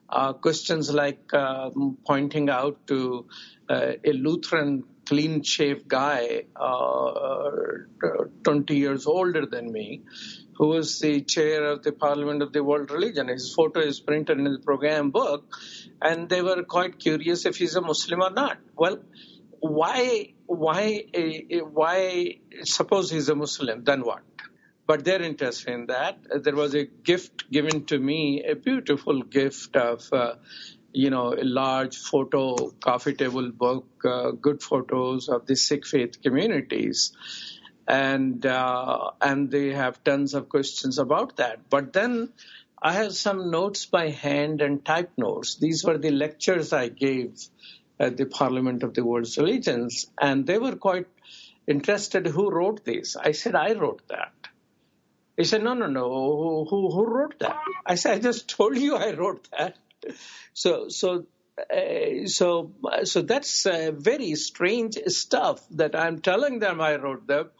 Uh, 0.09 0.31
questions 0.31 0.93
like 0.93 1.33
uh, 1.33 1.69
pointing 2.05 2.49
out 2.49 2.87
to 2.87 3.25
uh, 3.69 3.91
a 4.05 4.13
Lutheran 4.13 4.85
clean 5.05 5.41
shaved 5.43 5.87
guy, 5.87 6.43
uh, 6.55 7.49
20 8.43 8.75
years 8.75 9.05
older 9.05 9.45
than 9.45 9.71
me, 9.71 10.01
who 10.55 10.67
was 10.67 10.99
the 10.99 11.21
chair 11.21 11.65
of 11.65 11.83
the 11.83 11.91
Parliament 11.91 12.41
of 12.41 12.53
the 12.53 12.63
World 12.63 12.91
Religion. 12.91 13.27
His 13.27 13.53
photo 13.53 13.81
is 13.81 13.99
printed 13.99 14.37
in 14.37 14.45
the 14.45 14.59
program 14.59 15.11
book, 15.11 15.45
and 16.01 16.29
they 16.29 16.41
were 16.41 16.63
quite 16.63 16.99
curious 16.99 17.45
if 17.45 17.57
he's 17.57 17.75
a 17.75 17.81
Muslim 17.81 18.21
or 18.21 18.31
not. 18.31 18.57
Well, 18.75 18.99
why, 19.59 20.33
why, 20.45 21.05
why? 21.73 22.39
Suppose 22.63 23.11
he's 23.11 23.29
a 23.29 23.35
Muslim, 23.35 23.83
then 23.83 24.01
what? 24.01 24.21
But 24.87 25.03
they're 25.03 25.21
interested 25.21 25.73
in 25.73 25.85
that. 25.87 26.17
There 26.43 26.55
was 26.55 26.73
a 26.73 26.85
gift 26.85 27.51
given 27.51 27.85
to 27.87 27.99
me, 27.99 28.43
a 28.43 28.55
beautiful 28.55 29.21
gift 29.21 29.75
of, 29.75 30.07
uh, 30.13 30.35
you 30.93 31.09
know, 31.09 31.33
a 31.33 31.43
large 31.43 31.97
photo 31.97 32.55
coffee 32.79 33.13
table 33.13 33.51
book, 33.51 33.85
uh, 34.05 34.31
good 34.31 34.63
photos 34.63 35.27
of 35.27 35.45
the 35.45 35.57
Sikh 35.57 35.85
faith 35.85 36.21
communities. 36.21 37.11
And, 37.85 38.45
uh, 38.45 39.11
and 39.21 39.51
they 39.51 39.73
have 39.73 40.03
tons 40.03 40.33
of 40.33 40.47
questions 40.49 40.97
about 40.99 41.37
that. 41.37 41.69
But 41.69 41.91
then 41.91 42.31
I 42.81 42.93
have 42.93 43.13
some 43.13 43.51
notes 43.51 43.85
by 43.85 44.09
hand 44.09 44.61
and 44.61 44.83
type 44.85 45.11
notes. 45.17 45.55
These 45.55 45.83
were 45.83 45.97
the 45.97 46.11
lectures 46.11 46.71
I 46.71 46.87
gave 46.87 47.37
at 47.99 48.15
the 48.15 48.25
Parliament 48.25 48.83
of 48.83 48.93
the 48.93 49.03
World's 49.03 49.37
Religions. 49.37 50.07
And 50.19 50.45
they 50.45 50.59
were 50.59 50.75
quite 50.75 51.07
interested 51.65 52.25
who 52.27 52.49
wrote 52.49 52.85
these. 52.85 53.17
I 53.19 53.33
said, 53.33 53.55
I 53.55 53.73
wrote 53.73 54.01
that. 54.07 54.31
He 55.37 55.43
said, 55.43 55.63
no, 55.63 55.75
no, 55.75 55.85
no. 55.85 56.65
Who, 56.67 56.91
who 56.91 57.05
wrote 57.05 57.39
that? 57.39 57.57
I 57.85 57.95
said, 57.95 58.17
I 58.17 58.19
just 58.19 58.49
told 58.49 58.75
you 58.75 58.95
I 58.95 59.13
wrote 59.13 59.47
that. 59.57 59.77
So, 60.53 60.89
so, 60.89 61.25
uh, 61.71 62.25
so, 62.25 62.71
so 63.03 63.21
that's 63.21 63.65
uh, 63.67 63.91
very 63.95 64.33
strange 64.35 64.97
stuff 65.07 65.61
that 65.71 65.95
I'm 65.95 66.19
telling 66.21 66.59
them 66.59 66.81
I 66.81 66.95
wrote 66.95 67.27
them. 67.27 67.51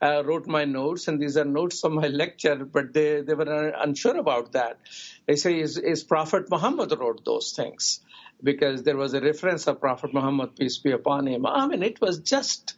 Uh, 0.00 0.22
wrote 0.24 0.46
my 0.46 0.64
notes, 0.64 1.08
and 1.08 1.20
these 1.20 1.36
are 1.36 1.44
notes 1.44 1.80
from 1.80 1.96
my 1.96 2.06
lecture, 2.06 2.64
but 2.64 2.92
they, 2.94 3.20
they 3.20 3.34
were 3.34 3.74
unsure 3.76 4.16
about 4.16 4.52
that. 4.52 4.78
They 5.26 5.34
say, 5.34 5.58
is, 5.58 5.76
is 5.76 6.04
Prophet 6.04 6.48
Muhammad 6.48 6.92
wrote 6.96 7.24
those 7.24 7.50
things? 7.50 7.98
Because 8.40 8.84
there 8.84 8.96
was 8.96 9.14
a 9.14 9.20
reference 9.20 9.66
of 9.66 9.80
Prophet 9.80 10.14
Muhammad, 10.14 10.54
peace 10.54 10.78
be 10.78 10.92
upon 10.92 11.26
him. 11.26 11.44
I 11.46 11.66
mean, 11.66 11.82
it 11.82 12.00
was 12.00 12.20
just, 12.20 12.74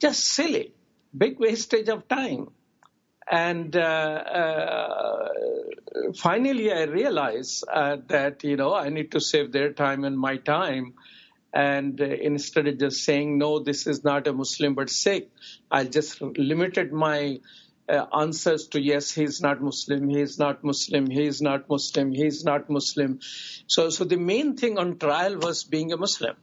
just 0.00 0.22
silly, 0.22 0.72
big 1.16 1.40
wastage 1.40 1.88
of 1.88 2.06
time. 2.06 2.50
And 3.32 3.74
uh, 3.74 3.80
uh, 3.80 5.28
finally, 6.18 6.70
I 6.70 6.82
realized 6.82 7.64
uh, 7.66 7.96
that 8.08 8.44
you 8.44 8.56
know 8.56 8.74
I 8.74 8.90
need 8.90 9.12
to 9.12 9.20
save 9.20 9.52
their 9.52 9.72
time 9.72 10.04
and 10.04 10.18
my 10.18 10.36
time. 10.36 10.92
And 11.54 11.98
instead 11.98 12.66
of 12.66 12.78
just 12.78 13.04
saying 13.04 13.38
no, 13.38 13.58
this 13.58 13.86
is 13.86 14.04
not 14.04 14.26
a 14.26 14.34
Muslim 14.34 14.74
but 14.74 14.90
Sikh, 14.90 15.30
I 15.70 15.84
just 15.84 16.20
limited 16.20 16.92
my 16.92 17.40
uh, 17.88 18.06
answers 18.14 18.68
to 18.68 18.80
yes, 18.80 19.10
he's 19.10 19.40
not 19.40 19.62
Muslim, 19.62 20.08
he's 20.08 20.38
not 20.38 20.62
Muslim, 20.62 21.10
he's 21.10 21.42
not 21.42 21.68
Muslim, 21.68 22.12
he's 22.12 22.44
not 22.44 22.70
Muslim. 22.70 23.20
So, 23.66 23.90
so 23.90 24.04
the 24.04 24.16
main 24.16 24.56
thing 24.56 24.78
on 24.78 24.98
trial 24.98 25.38
was 25.38 25.64
being 25.64 25.92
a 25.92 25.96
Muslim. 25.96 26.36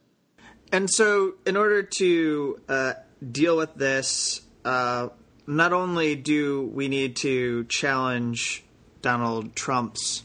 And 0.72 0.88
so, 0.88 1.34
in 1.46 1.56
order 1.56 1.82
to 1.82 2.60
uh, 2.68 2.92
deal 3.32 3.56
with 3.56 3.74
this, 3.74 4.40
uh, 4.64 5.08
not 5.50 5.72
only 5.72 6.14
do 6.14 6.62
we 6.72 6.88
need 6.88 7.16
to 7.16 7.64
challenge 7.64 8.62
Donald 9.02 9.54
Trump's 9.56 10.22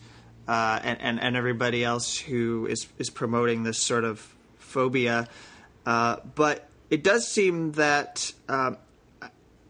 uh, 0.47 0.79
and, 0.83 1.01
and, 1.01 1.19
and 1.19 1.35
everybody 1.35 1.83
else 1.83 2.17
who 2.17 2.67
is 2.67 2.87
is 2.99 3.09
promoting 3.09 3.63
this 3.63 3.79
sort 3.79 4.03
of 4.03 4.19
phobia, 4.59 5.27
uh, 5.85 6.17
but 6.35 6.69
it 6.89 7.03
does 7.03 7.27
seem 7.27 7.71
that 7.73 8.31
uh, 8.47 8.73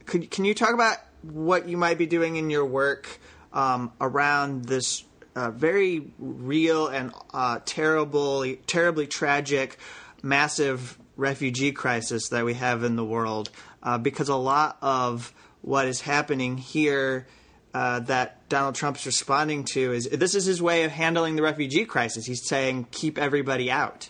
could, 0.05 0.29
can 0.29 0.43
you 0.43 0.53
talk 0.53 0.73
about 0.73 0.97
what 1.21 1.67
you 1.69 1.77
might 1.77 1.97
be 1.97 2.05
doing 2.05 2.35
in 2.35 2.49
your 2.49 2.65
work 2.65 3.19
um, 3.53 3.93
around 4.01 4.65
this 4.65 5.05
uh, 5.35 5.51
very 5.51 6.11
real 6.19 6.87
and 6.87 7.13
uh, 7.33 7.59
terrible, 7.65 8.45
terribly 8.67 9.07
tragic, 9.07 9.77
massive 10.21 10.97
refugee 11.15 11.71
crisis 11.71 12.29
that 12.29 12.43
we 12.43 12.53
have 12.53 12.83
in 12.83 12.95
the 12.97 13.05
world, 13.05 13.49
uh, 13.83 13.97
because 13.97 14.27
a 14.27 14.35
lot 14.35 14.77
of 14.81 15.33
what 15.65 15.87
is 15.87 16.01
happening 16.01 16.57
here. 16.57 17.27
Uh, 17.73 17.99
that 17.99 18.47
Donald 18.47 18.73
Trump's 18.73 19.05
responding 19.05 19.65
to 19.65 19.91
is 19.91 20.07
this 20.07 20.33
is 20.33 20.45
his 20.45 20.61
way 20.61 20.85
of 20.85 20.91
handling 20.91 21.35
the 21.35 21.41
refugee 21.41 21.83
crisis. 21.83 22.25
He's 22.25 22.47
saying 22.47 22.87
keep 22.89 23.17
everybody 23.17 23.69
out. 23.69 24.09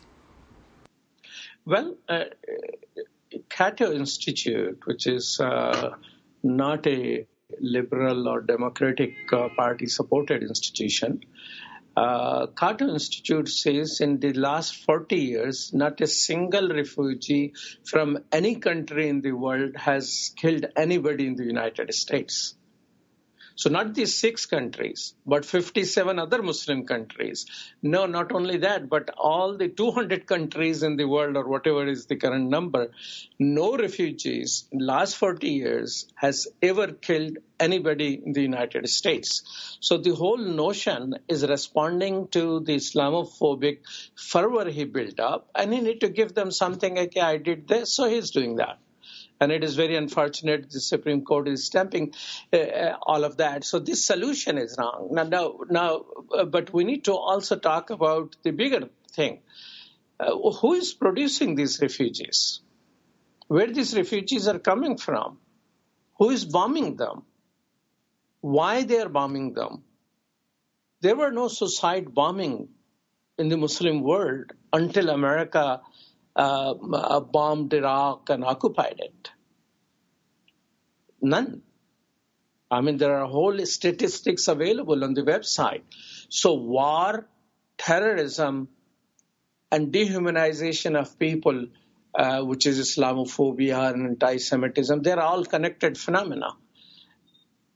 Well, 1.66 1.96
uh, 2.08 2.26
Cato 3.50 3.92
Institute, 3.92 4.80
which 4.86 5.08
is 5.08 5.40
uh, 5.40 5.96
not 6.44 6.86
a 6.86 7.26
liberal 7.60 8.28
or 8.28 8.42
democratic 8.42 9.16
uh, 9.34 9.50
party 9.58 9.88
supported 9.88 10.44
institution, 10.44 11.22
uh, 11.96 12.48
Cato 12.48 12.90
Institute 12.90 13.48
says 13.48 14.02
in 14.02 14.20
the 14.20 14.34
last 14.34 14.76
40 14.84 15.16
years, 15.16 15.74
not 15.74 16.02
a 16.02 16.08
single 16.08 16.70
refugee 16.70 17.54
from 17.86 18.20
any 18.32 18.56
country 18.56 19.08
in 19.08 19.22
the 19.22 19.32
world 19.32 19.78
has 19.78 20.34
killed 20.36 20.66
anybody 20.76 21.28
in 21.28 21.36
the 21.36 21.46
United 21.46 21.94
States. 21.94 22.56
So 23.58 23.70
not 23.70 23.94
these 23.94 24.14
six 24.14 24.46
countries, 24.46 25.14
but 25.26 25.46
57 25.46 26.20
other 26.20 26.44
Muslim 26.44 26.86
countries. 26.86 27.46
No, 27.82 28.06
not 28.06 28.34
only 28.34 28.58
that, 28.58 28.90
but 28.90 29.10
all 29.18 29.56
the 29.58 29.70
200 29.70 30.28
countries 30.28 30.84
in 30.84 30.98
the 30.98 31.06
world 31.06 31.38
or 31.38 31.48
whatever 31.48 31.88
is 31.88 32.06
the 32.06 32.18
current 32.18 32.50
number, 32.50 32.92
no 33.40 33.78
refugees 33.78 34.68
in 34.72 34.80
last 34.80 35.16
40 35.16 35.48
years 35.48 36.08
has 36.16 36.48
ever 36.62 36.92
killed 36.92 37.38
anybody 37.58 38.22
in 38.26 38.34
the 38.34 38.42
United 38.42 38.90
States. 38.90 39.78
So 39.80 39.98
the 39.98 40.14
whole 40.14 40.38
notion 40.38 41.16
is 41.30 41.48
responding 41.48 42.28
to 42.30 42.60
the 42.60 42.76
Islamophobic 42.76 43.80
fervor 44.16 44.70
he 44.70 44.84
built 44.84 45.22
up 45.22 45.50
and 45.56 45.74
he 45.74 45.80
need 45.80 46.02
to 46.02 46.10
give 46.10 46.34
them 46.34 46.52
something 46.52 46.96
like, 46.96 47.18
I 47.18 47.38
did 47.38 47.70
this, 47.70 47.96
so 47.96 48.10
he's 48.10 48.32
doing 48.32 48.58
that 48.58 48.80
and 49.40 49.52
it 49.52 49.64
is 49.64 49.76
very 49.76 49.96
unfortunate 49.96 50.70
the 50.70 50.80
Supreme 50.80 51.24
Court 51.24 51.48
is 51.48 51.66
stamping 51.66 52.14
uh, 52.54 52.58
uh, 52.58 52.98
all 53.02 53.24
of 53.24 53.38
that. 53.38 53.64
So 53.64 53.80
this 53.80 54.06
solution 54.06 54.58
is 54.58 54.76
wrong. 54.78 55.10
Now, 55.12 55.24
now, 55.24 55.60
now 55.70 56.06
uh, 56.34 56.46
but 56.46 56.74
we 56.74 56.84
need 56.84 57.06
to 57.06 57.14
also 57.14 57.58
talk 57.58 57.90
about 57.90 58.36
the 58.44 58.52
bigger 58.52 58.90
thing. 59.12 59.40
Uh, 60.20 60.52
who 60.52 60.74
is 60.74 60.94
producing 60.94 61.56
these 61.56 61.82
refugees? 61.82 62.62
Where 63.48 63.68
these 63.68 63.96
refugees 63.96 64.48
are 64.48 64.60
coming 64.60 64.98
from? 64.98 65.38
Who 66.18 66.30
is 66.30 66.46
bombing 66.46 66.96
them? 66.96 67.24
Why 68.42 68.84
they 68.84 69.00
are 69.00 69.10
bombing 69.10 69.54
them? 69.54 69.84
There 71.02 71.16
were 71.16 71.32
no 71.32 71.50
suicide 71.50 72.14
bombing 72.14 72.70
in 73.38 73.50
the 73.50 73.58
Muslim 73.58 74.02
world 74.02 74.54
until 74.72 75.10
America 75.10 75.82
uh, 76.36 76.72
uh, 76.72 77.20
bombed 77.20 77.74
Iraq 77.74 78.30
and 78.30 78.44
occupied 78.44 78.96
it? 79.00 79.32
None. 81.22 81.62
I 82.70 82.82
mean, 82.82 82.98
there 82.98 83.16
are 83.18 83.28
whole 83.28 83.66
statistics 83.66 84.48
available 84.48 85.04
on 85.04 85.14
the 85.14 85.22
website. 85.22 85.84
So 86.30 86.56
war, 86.56 87.28
terrorism, 87.78 88.68
and 89.72 89.94
dehumanization 89.94 91.00
of 91.00 91.18
people, 91.20 91.68
uh, 92.14 92.42
which 92.42 92.66
is 92.66 92.80
Islamophobia 92.80 93.94
and 93.94 94.08
anti-Semitism, 94.08 95.02
they're 95.02 95.20
all 95.20 95.46
connected 95.46 95.98
phenomena. 95.98 96.54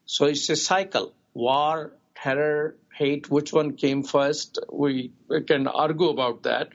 So 0.06 0.26
it's 0.26 0.50
a 0.50 0.56
cycle. 0.56 1.13
War, 1.34 1.93
terror, 2.15 2.76
hate, 2.93 3.30
which 3.30 3.54
one 3.54 3.76
came 3.76 4.04
first? 4.04 4.60
We, 4.72 5.13
we 5.28 5.43
can 5.43 5.67
argue 5.67 6.10
about 6.10 6.43
that 6.43 6.69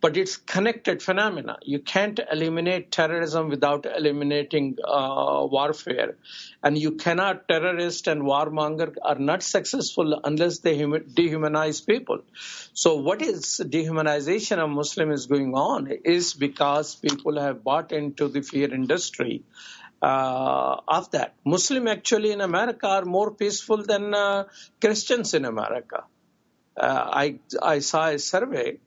but 0.00 0.16
it's 0.16 0.36
connected 0.36 1.02
phenomena. 1.02 1.56
You 1.62 1.80
can't 1.80 2.20
eliminate 2.30 2.90
terrorism 2.92 3.48
without 3.48 3.86
eliminating 3.86 4.76
uh, 4.84 5.46
warfare, 5.50 6.16
and 6.62 6.78
you 6.78 6.92
cannot 6.92 7.48
terrorist 7.48 8.06
and 8.06 8.22
warmonger 8.22 8.94
are 9.02 9.18
not 9.18 9.42
successful 9.42 10.20
unless 10.24 10.60
they 10.60 10.76
dehumanize 10.78 11.84
people. 11.84 12.20
So, 12.72 12.96
what 12.96 13.22
is 13.22 13.60
dehumanization 13.64 14.58
of 14.58 14.70
Muslim 14.70 15.10
is 15.10 15.26
going 15.26 15.54
on 15.54 15.88
is 16.04 16.34
because 16.34 16.94
people 16.94 17.40
have 17.40 17.64
bought 17.64 17.92
into 17.92 18.28
the 18.28 18.42
fear 18.42 18.72
industry. 18.72 19.42
Uh, 20.00 20.80
of 20.86 21.10
that, 21.10 21.34
Muslim 21.44 21.88
actually 21.88 22.30
in 22.30 22.40
America 22.40 22.86
are 22.86 23.04
more 23.04 23.32
peaceful 23.32 23.82
than 23.82 24.14
uh, 24.14 24.44
Christians 24.80 25.34
in 25.34 25.44
America. 25.44 26.04
Uh, 26.76 27.10
I 27.12 27.40
I 27.60 27.80
saw 27.80 28.06
a 28.06 28.18
survey 28.20 28.78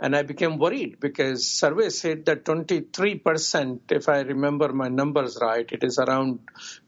and 0.00 0.16
I 0.16 0.22
became 0.22 0.58
worried 0.58 0.98
because 1.00 1.46
survey 1.46 1.88
said 1.88 2.26
that 2.26 2.44
23%, 2.44 3.80
if 3.90 4.08
I 4.08 4.20
remember 4.20 4.72
my 4.72 4.88
numbers 4.88 5.38
right, 5.40 5.66
it 5.70 5.84
is 5.84 5.98
around 5.98 6.40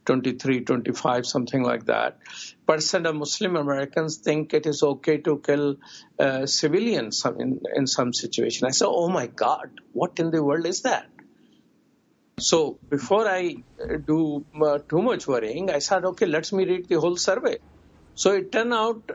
23, 0.07 0.65
25, 0.65 1.27
something 1.27 1.63
like 1.63 1.87
that, 1.87 2.19
percent 2.67 3.07
of 3.07 3.15
Muslim 3.15 3.57
Americans 3.57 4.19
think 4.19 4.55
it 4.55 4.67
is 4.67 4.83
okay 4.83 5.19
to 5.19 5.39
kill 5.39 5.77
uh, 6.19 6.47
civilians 6.47 7.25
in, 7.39 7.61
in 7.75 7.87
some 7.87 8.13
situation. 8.13 8.67
I 8.67 8.73
said, 8.73 8.89
oh 8.89 9.09
my 9.09 9.29
God, 9.29 9.71
what 9.93 10.19
in 10.19 10.31
the 10.31 10.43
world 10.43 10.67
is 10.67 10.83
that? 10.83 11.07
So 12.41 12.79
before 12.91 13.27
I 13.27 13.55
uh, 13.81 13.97
do 14.05 14.45
uh, 14.63 14.79
too 14.79 15.01
much 15.01 15.27
worrying, 15.27 15.71
I 15.71 15.79
said, 15.79 16.05
okay, 16.05 16.27
let 16.27 16.53
me 16.53 16.67
read 16.67 16.89
the 16.89 17.01
whole 17.01 17.17
survey. 17.17 17.59
So 18.15 18.33
it 18.33 18.51
turned 18.51 18.75
out 18.75 19.11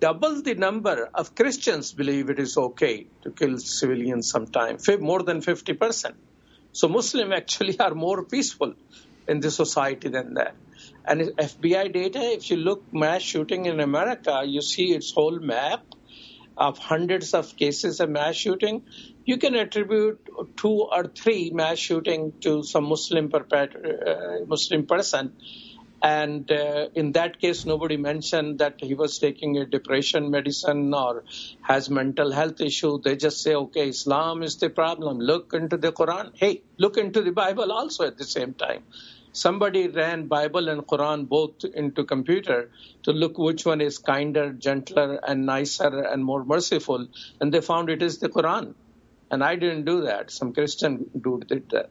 double 0.00 0.42
the 0.42 0.54
number 0.54 1.08
of 1.14 1.34
Christians 1.34 1.92
believe 1.92 2.30
it 2.30 2.38
is 2.38 2.56
okay 2.56 3.06
to 3.22 3.30
kill 3.30 3.58
civilians 3.58 4.30
sometime, 4.30 4.78
more 5.00 5.22
than 5.22 5.40
50%. 5.40 6.14
So 6.72 6.88
Muslims 6.88 7.32
actually 7.34 7.78
are 7.80 7.94
more 7.94 8.24
peaceful 8.24 8.74
in 9.26 9.40
the 9.40 9.50
society 9.50 10.08
than 10.08 10.34
that. 10.34 10.54
And 11.04 11.20
FBI 11.20 11.92
data, 11.92 12.20
if 12.20 12.50
you 12.50 12.56
look 12.56 12.92
mass 12.92 13.22
shooting 13.22 13.66
in 13.66 13.80
America, 13.80 14.42
you 14.44 14.62
see 14.62 14.92
its 14.94 15.12
whole 15.12 15.38
map 15.38 15.82
of 16.56 16.78
hundreds 16.78 17.34
of 17.34 17.56
cases 17.56 18.00
of 18.00 18.10
mass 18.10 18.34
shooting. 18.34 18.82
You 19.24 19.38
can 19.38 19.54
attribute 19.54 20.20
two 20.56 20.82
or 20.82 21.04
three 21.06 21.50
mass 21.50 21.78
shooting 21.78 22.32
to 22.40 22.62
some 22.62 22.84
Muslim, 22.84 23.30
uh, 23.34 23.64
Muslim 24.46 24.86
person 24.86 25.32
and 26.02 26.50
uh, 26.52 26.88
in 26.94 27.12
that 27.12 27.40
case, 27.40 27.64
nobody 27.64 27.96
mentioned 27.96 28.60
that 28.60 28.76
he 28.80 28.94
was 28.94 29.18
taking 29.18 29.58
a 29.58 29.66
depression 29.66 30.30
medicine 30.30 30.94
or 30.94 31.24
has 31.62 31.90
mental 31.90 32.30
health 32.30 32.60
issue. 32.60 33.00
They 33.02 33.16
just 33.16 33.42
say, 33.42 33.54
okay, 33.54 33.88
Islam 33.88 34.42
is 34.42 34.56
the 34.58 34.70
problem. 34.70 35.18
Look 35.18 35.54
into 35.54 35.76
the 35.76 35.92
Quran. 35.92 36.30
Hey, 36.34 36.62
look 36.78 36.96
into 36.98 37.22
the 37.22 37.32
Bible 37.32 37.72
also 37.72 38.06
at 38.06 38.16
the 38.16 38.24
same 38.24 38.54
time. 38.54 38.84
Somebody 39.32 39.88
ran 39.88 40.26
Bible 40.26 40.68
and 40.68 40.86
Quran 40.86 41.28
both 41.28 41.64
into 41.64 42.04
computer 42.04 42.70
to 43.02 43.12
look 43.12 43.36
which 43.36 43.66
one 43.66 43.80
is 43.80 43.98
kinder, 43.98 44.52
gentler, 44.52 45.20
and 45.26 45.46
nicer 45.46 46.02
and 46.02 46.24
more 46.24 46.44
merciful, 46.44 47.08
and 47.40 47.52
they 47.52 47.60
found 47.60 47.90
it 47.90 48.02
is 48.02 48.18
the 48.18 48.28
Quran. 48.28 48.74
And 49.30 49.44
I 49.44 49.56
didn't 49.56 49.84
do 49.84 50.02
that. 50.02 50.30
Some 50.30 50.54
Christian 50.54 51.10
dude 51.20 51.46
did 51.48 51.68
that. 51.70 51.90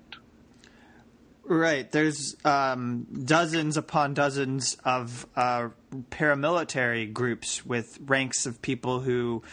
Right. 1.49 1.89
There's 1.89 2.35
um, 2.43 3.07
dozens 3.23 3.77
upon 3.77 4.13
dozens 4.13 4.75
of 4.83 5.25
uh, 5.33 5.69
paramilitary 6.11 7.11
groups 7.13 7.65
with 7.65 7.97
ranks 8.05 8.45
of 8.45 8.61
people 8.61 8.99
who 8.99 9.43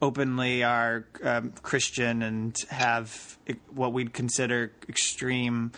openly 0.00 0.64
are 0.64 1.04
um, 1.22 1.52
Christian 1.62 2.22
and 2.22 2.56
have 2.70 3.38
what 3.74 3.92
we'd 3.92 4.14
consider 4.14 4.72
extreme 4.88 5.72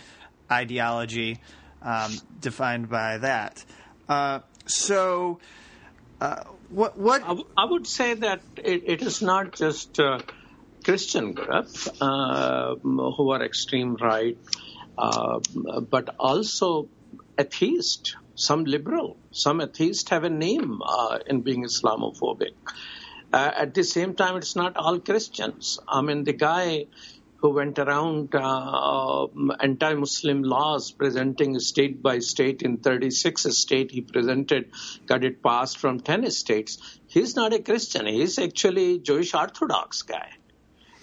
ideology 0.51 1.41
um, 1.83 2.13
defined 2.39 2.89
by 2.89 3.19
that. 3.19 3.65
Uh, 4.09 4.41
so, 4.67 5.41
uh, 6.21 6.45
what? 6.69 6.97
What? 6.97 7.25
I, 7.25 7.29
w- 7.29 7.49
I 7.57 7.65
would 7.65 7.89
say 7.89 8.15
that 8.15 8.41
it, 8.57 8.85
it 8.87 9.03
is 9.03 9.21
not 9.21 9.53
just 9.53 9.99
uh, 9.99 10.21
Christian 10.85 11.33
groups 11.33 11.89
uh, 12.01 12.77
who 12.77 13.31
are 13.31 13.43
extreme 13.43 13.97
right 13.97 14.39
but 14.97 16.15
also 16.19 16.89
atheist, 17.39 18.17
some 18.35 18.65
liberal, 18.65 19.17
some 19.31 19.61
atheists 19.61 20.11
have 20.11 20.25
a 20.25 20.31
name 20.31 20.81
uh, 20.83 21.19
in 21.27 21.41
being 21.43 21.65
Islamophobic. 21.65 22.55
Uh, 23.33 23.51
at 23.57 23.75
the 23.75 23.83
same 23.83 24.15
time, 24.15 24.37
it's 24.37 24.57
not 24.57 24.77
all 24.77 25.01
Christians. 25.01 25.79
I 25.89 26.01
mean, 26.01 26.25
the 26.25 26.33
guy 26.33 26.87
who 27.39 27.51
went 27.51 27.79
around 27.79 28.35
uh, 28.35 29.27
anti-Muslim 29.61 30.43
laws 30.43 30.91
presenting 30.91 31.59
state 31.61 32.03
by 32.03 32.19
state 32.19 32.63
in 32.63 32.79
36 32.79 33.43
states 33.57 33.93
he 33.93 34.01
presented, 34.01 34.71
got 35.07 35.23
it 35.25 35.43
passed 35.43 35.79
from 35.79 36.01
10 36.01 36.31
states. 36.31 36.99
He's 37.07 37.37
not 37.37 37.53
a 37.53 37.59
Christian. 37.59 38.07
He's 38.07 38.39
actually 38.39 39.01
Jewish 39.01 39.35
Orthodox 39.35 40.03
guy. 40.03 40.31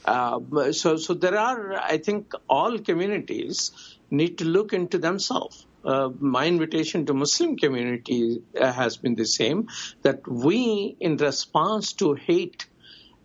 Uh, 0.06 0.40
so, 0.72 0.98
so 0.98 1.14
there 1.14 1.38
are, 1.38 1.74
I 1.76 1.98
think, 1.98 2.34
all 2.50 2.80
communities 2.80 3.72
need 4.12 4.40
to 4.40 4.46
look 4.46 4.74
into 4.74 4.98
themselves. 4.98 5.66
uh, 5.86 6.10
my 6.20 6.48
invitation 6.48 7.06
to 7.06 7.14
Muslim 7.14 7.58
community 7.58 8.42
uh, 8.60 8.72
has 8.72 8.98
been 8.98 9.16
the 9.16 9.26
same 9.26 9.68
that 10.02 10.28
we, 10.28 10.96
in 11.00 11.18
response 11.18 11.94
to 11.94 12.14
hate, 12.14 12.68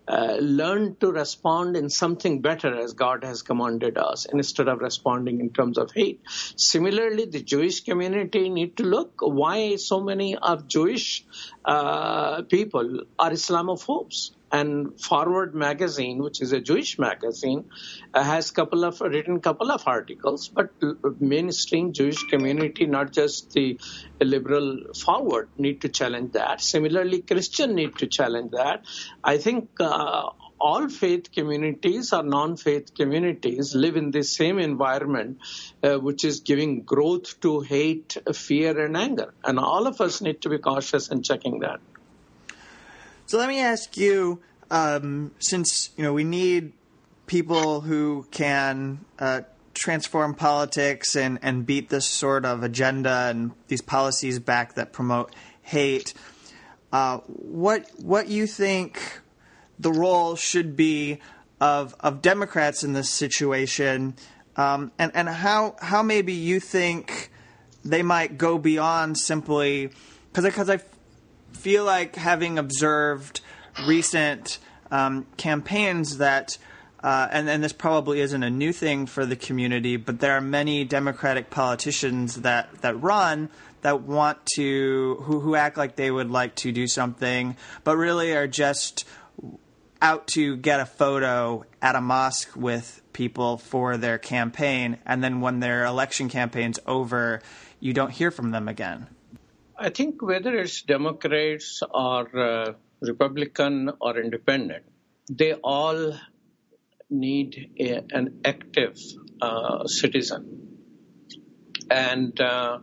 uh, 0.08 0.38
learn 0.40 0.96
to 0.96 1.12
respond 1.12 1.76
in 1.76 1.90
something 1.90 2.40
better 2.40 2.74
as 2.74 2.94
God 2.94 3.24
has 3.24 3.42
commanded 3.42 3.98
us 3.98 4.24
instead 4.24 4.66
of 4.66 4.78
responding 4.80 5.40
in 5.40 5.50
terms 5.50 5.76
of 5.76 5.92
hate. 5.92 6.22
Similarly, 6.56 7.26
the 7.26 7.42
Jewish 7.42 7.80
community 7.84 8.48
need 8.48 8.78
to 8.78 8.84
look 8.84 9.12
why 9.20 9.76
so 9.76 10.00
many 10.00 10.34
of 10.34 10.66
Jewish 10.66 11.26
uh, 11.64 12.42
people 12.42 13.02
are 13.18 13.30
Islamophobes 13.30 14.30
and 14.50 15.00
Forward 15.00 15.54
magazine, 15.54 16.22
which 16.22 16.40
is 16.40 16.52
a 16.52 16.60
Jewish 16.60 16.98
magazine, 16.98 17.64
uh, 18.14 18.22
has 18.22 18.50
couple 18.50 18.84
of 18.84 19.00
written 19.00 19.40
couple 19.40 19.70
of 19.70 19.82
articles, 19.86 20.48
but 20.48 20.70
mainstream 21.20 21.92
Jewish 21.92 22.24
community, 22.24 22.86
not 22.86 23.12
just 23.12 23.52
the 23.52 23.78
liberal 24.20 24.92
Forward, 24.94 25.48
need 25.58 25.82
to 25.82 25.88
challenge 25.88 26.32
that. 26.32 26.60
Similarly, 26.60 27.22
Christian 27.22 27.74
need 27.74 27.96
to 27.98 28.06
challenge 28.06 28.52
that. 28.52 28.84
I 29.22 29.38
think. 29.38 29.70
Uh, 29.80 30.30
all 30.60 30.88
faith 30.88 31.30
communities 31.30 32.12
or 32.12 32.22
non-faith 32.22 32.94
communities 32.94 33.76
live 33.76 33.96
in 33.96 34.10
the 34.10 34.22
same 34.22 34.58
environment, 34.58 35.38
uh, 35.82 35.98
which 35.98 36.24
is 36.24 36.40
giving 36.40 36.82
growth 36.82 37.38
to 37.40 37.60
hate, 37.60 38.16
fear, 38.34 38.84
and 38.84 38.96
anger. 38.96 39.32
And 39.44 39.58
all 39.58 39.86
of 39.86 40.00
us 40.00 40.20
need 40.20 40.42
to 40.42 40.48
be 40.48 40.58
cautious 40.58 41.10
in 41.10 41.22
checking 41.22 41.60
that. 41.60 41.80
So 43.28 43.36
let 43.36 43.50
me 43.50 43.60
ask 43.60 43.98
you, 43.98 44.40
um, 44.70 45.32
since 45.38 45.90
you 45.98 46.02
know 46.02 46.14
we 46.14 46.24
need 46.24 46.72
people 47.26 47.82
who 47.82 48.26
can 48.30 49.04
uh, 49.18 49.42
transform 49.74 50.34
politics 50.34 51.14
and, 51.14 51.38
and 51.42 51.66
beat 51.66 51.90
this 51.90 52.06
sort 52.06 52.46
of 52.46 52.62
agenda 52.62 53.26
and 53.28 53.52
these 53.66 53.82
policies 53.82 54.38
back 54.38 54.76
that 54.76 54.94
promote 54.94 55.34
hate. 55.60 56.14
Uh, 56.90 57.18
what 57.18 57.90
what 57.98 58.28
you 58.28 58.46
think 58.46 59.20
the 59.78 59.92
role 59.92 60.34
should 60.34 60.74
be 60.74 61.18
of 61.60 61.94
of 62.00 62.22
Democrats 62.22 62.82
in 62.82 62.94
this 62.94 63.10
situation, 63.10 64.14
um, 64.56 64.90
and 64.98 65.12
and 65.14 65.28
how 65.28 65.76
how 65.82 66.02
maybe 66.02 66.32
you 66.32 66.60
think 66.60 67.30
they 67.84 68.02
might 68.02 68.38
go 68.38 68.56
beyond 68.56 69.18
simply 69.18 69.90
because 70.32 70.44
because 70.44 70.70
I 70.70 70.80
feel 71.52 71.84
like 71.84 72.16
having 72.16 72.58
observed 72.58 73.40
recent 73.86 74.58
um, 74.90 75.26
campaigns 75.36 76.18
that, 76.18 76.58
uh, 77.02 77.28
and, 77.30 77.48
and 77.48 77.62
this 77.62 77.72
probably 77.72 78.20
isn't 78.20 78.42
a 78.42 78.50
new 78.50 78.72
thing 78.72 79.06
for 79.06 79.26
the 79.26 79.36
community, 79.36 79.96
but 79.96 80.20
there 80.20 80.32
are 80.32 80.40
many 80.40 80.84
Democratic 80.84 81.50
politicians 81.50 82.36
that, 82.36 82.72
that 82.82 83.00
run 83.00 83.50
that 83.82 84.02
want 84.02 84.44
to, 84.54 85.16
who, 85.22 85.40
who 85.40 85.54
act 85.54 85.76
like 85.76 85.96
they 85.96 86.10
would 86.10 86.30
like 86.30 86.54
to 86.56 86.72
do 86.72 86.86
something, 86.86 87.56
but 87.84 87.96
really 87.96 88.32
are 88.32 88.48
just 88.48 89.06
out 90.00 90.26
to 90.28 90.56
get 90.56 90.80
a 90.80 90.86
photo 90.86 91.64
at 91.82 91.96
a 91.96 92.00
mosque 92.00 92.50
with 92.56 93.02
people 93.12 93.58
for 93.58 93.96
their 93.96 94.18
campaign, 94.18 94.98
and 95.04 95.22
then 95.22 95.40
when 95.40 95.60
their 95.60 95.84
election 95.84 96.28
campaign's 96.28 96.78
over, 96.86 97.40
you 97.80 97.92
don't 97.92 98.10
hear 98.10 98.30
from 98.30 98.50
them 98.50 98.68
again. 98.68 99.08
I 99.80 99.90
think 99.90 100.20
whether 100.22 100.56
it's 100.56 100.82
Democrats 100.82 101.84
or 101.88 102.36
uh, 102.36 102.72
Republican 103.00 103.92
or 104.00 104.18
Independent, 104.18 104.84
they 105.30 105.52
all 105.52 106.18
need 107.08 107.70
a, 107.78 108.02
an 108.10 108.40
active 108.44 108.98
uh, 109.40 109.86
citizen 109.86 110.78
and 111.90 112.38
uh, 112.40 112.78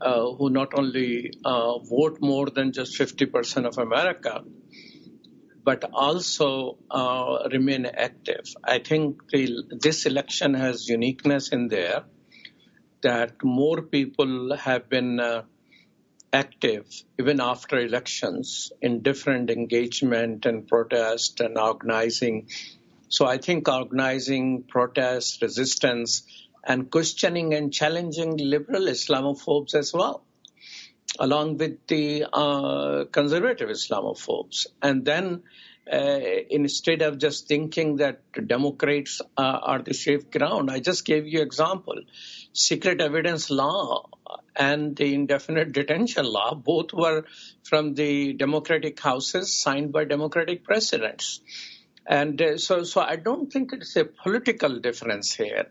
uh 0.00 0.32
who 0.32 0.48
not 0.48 0.72
only 0.78 1.30
uh, 1.44 1.78
vote 1.80 2.18
more 2.22 2.48
than 2.48 2.72
just 2.72 2.98
50% 2.98 3.66
of 3.66 3.76
America, 3.76 4.42
but 5.62 5.84
also 5.92 6.78
uh, 6.90 7.48
remain 7.52 7.84
active. 7.84 8.46
I 8.64 8.78
think 8.78 9.28
the, 9.30 9.62
this 9.78 10.06
election 10.06 10.54
has 10.54 10.88
uniqueness 10.88 11.50
in 11.50 11.68
there 11.68 12.04
that 13.02 13.44
more 13.44 13.82
people 13.82 14.56
have 14.56 14.88
been 14.88 15.20
active 16.32 16.86
even 17.18 17.40
after 17.40 17.78
elections 17.78 18.72
in 18.80 19.02
different 19.02 19.50
engagement 19.50 20.46
and 20.46 20.66
protest 20.68 21.40
and 21.40 21.58
organizing. 21.58 22.48
So 23.08 23.26
I 23.26 23.38
think 23.38 23.68
organizing 23.68 24.62
protest, 24.62 25.42
resistance, 25.42 26.22
and 26.64 26.90
questioning 26.90 27.54
and 27.54 27.72
challenging 27.72 28.36
liberal 28.36 28.82
Islamophobes 28.82 29.74
as 29.74 29.92
well, 29.92 30.24
along 31.18 31.56
with 31.56 31.86
the 31.88 32.26
uh, 32.32 33.04
conservative 33.10 33.68
Islamophobes. 33.68 34.66
And 34.80 35.04
then 35.04 35.42
uh, 35.90 36.20
instead 36.50 37.02
of 37.02 37.18
just 37.18 37.48
thinking 37.48 37.96
that 37.96 38.20
Democrats 38.46 39.20
uh, 39.36 39.58
are 39.62 39.82
the 39.82 39.94
safe 39.94 40.30
ground, 40.30 40.70
I 40.70 40.78
just 40.78 41.04
gave 41.04 41.26
you 41.26 41.40
example. 41.40 41.96
Secret 42.52 43.00
evidence 43.00 43.50
law 43.50 44.08
and 44.56 44.96
the 44.96 45.14
indefinite 45.14 45.72
detention 45.72 46.24
law, 46.24 46.54
both 46.54 46.92
were 46.92 47.24
from 47.62 47.94
the 47.94 48.32
democratic 48.34 49.00
houses 49.00 49.52
signed 49.52 49.92
by 49.92 50.04
democratic 50.04 50.64
presidents. 50.64 51.40
And 52.06 52.40
uh, 52.42 52.58
so, 52.58 52.82
so 52.82 53.00
I 53.00 53.16
don't 53.16 53.52
think 53.52 53.72
it's 53.72 53.94
a 53.94 54.04
political 54.04 54.80
difference 54.80 55.32
here. 55.32 55.66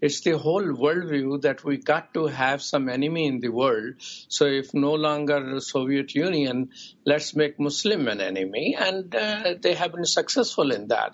It's 0.00 0.22
the 0.22 0.36
whole 0.38 0.64
worldview 0.64 1.42
that 1.42 1.62
we 1.62 1.76
got 1.76 2.12
to 2.14 2.26
have 2.26 2.62
some 2.62 2.88
enemy 2.88 3.26
in 3.26 3.38
the 3.38 3.50
world. 3.50 3.94
So 4.28 4.46
if 4.46 4.74
no 4.74 4.94
longer 4.94 5.60
Soviet 5.60 6.14
Union, 6.14 6.70
let's 7.06 7.36
make 7.36 7.60
Muslim 7.60 8.08
an 8.08 8.20
enemy. 8.20 8.76
And 8.76 9.14
uh, 9.14 9.54
they 9.60 9.74
have 9.74 9.92
been 9.92 10.04
successful 10.04 10.72
in 10.72 10.88
that. 10.88 11.12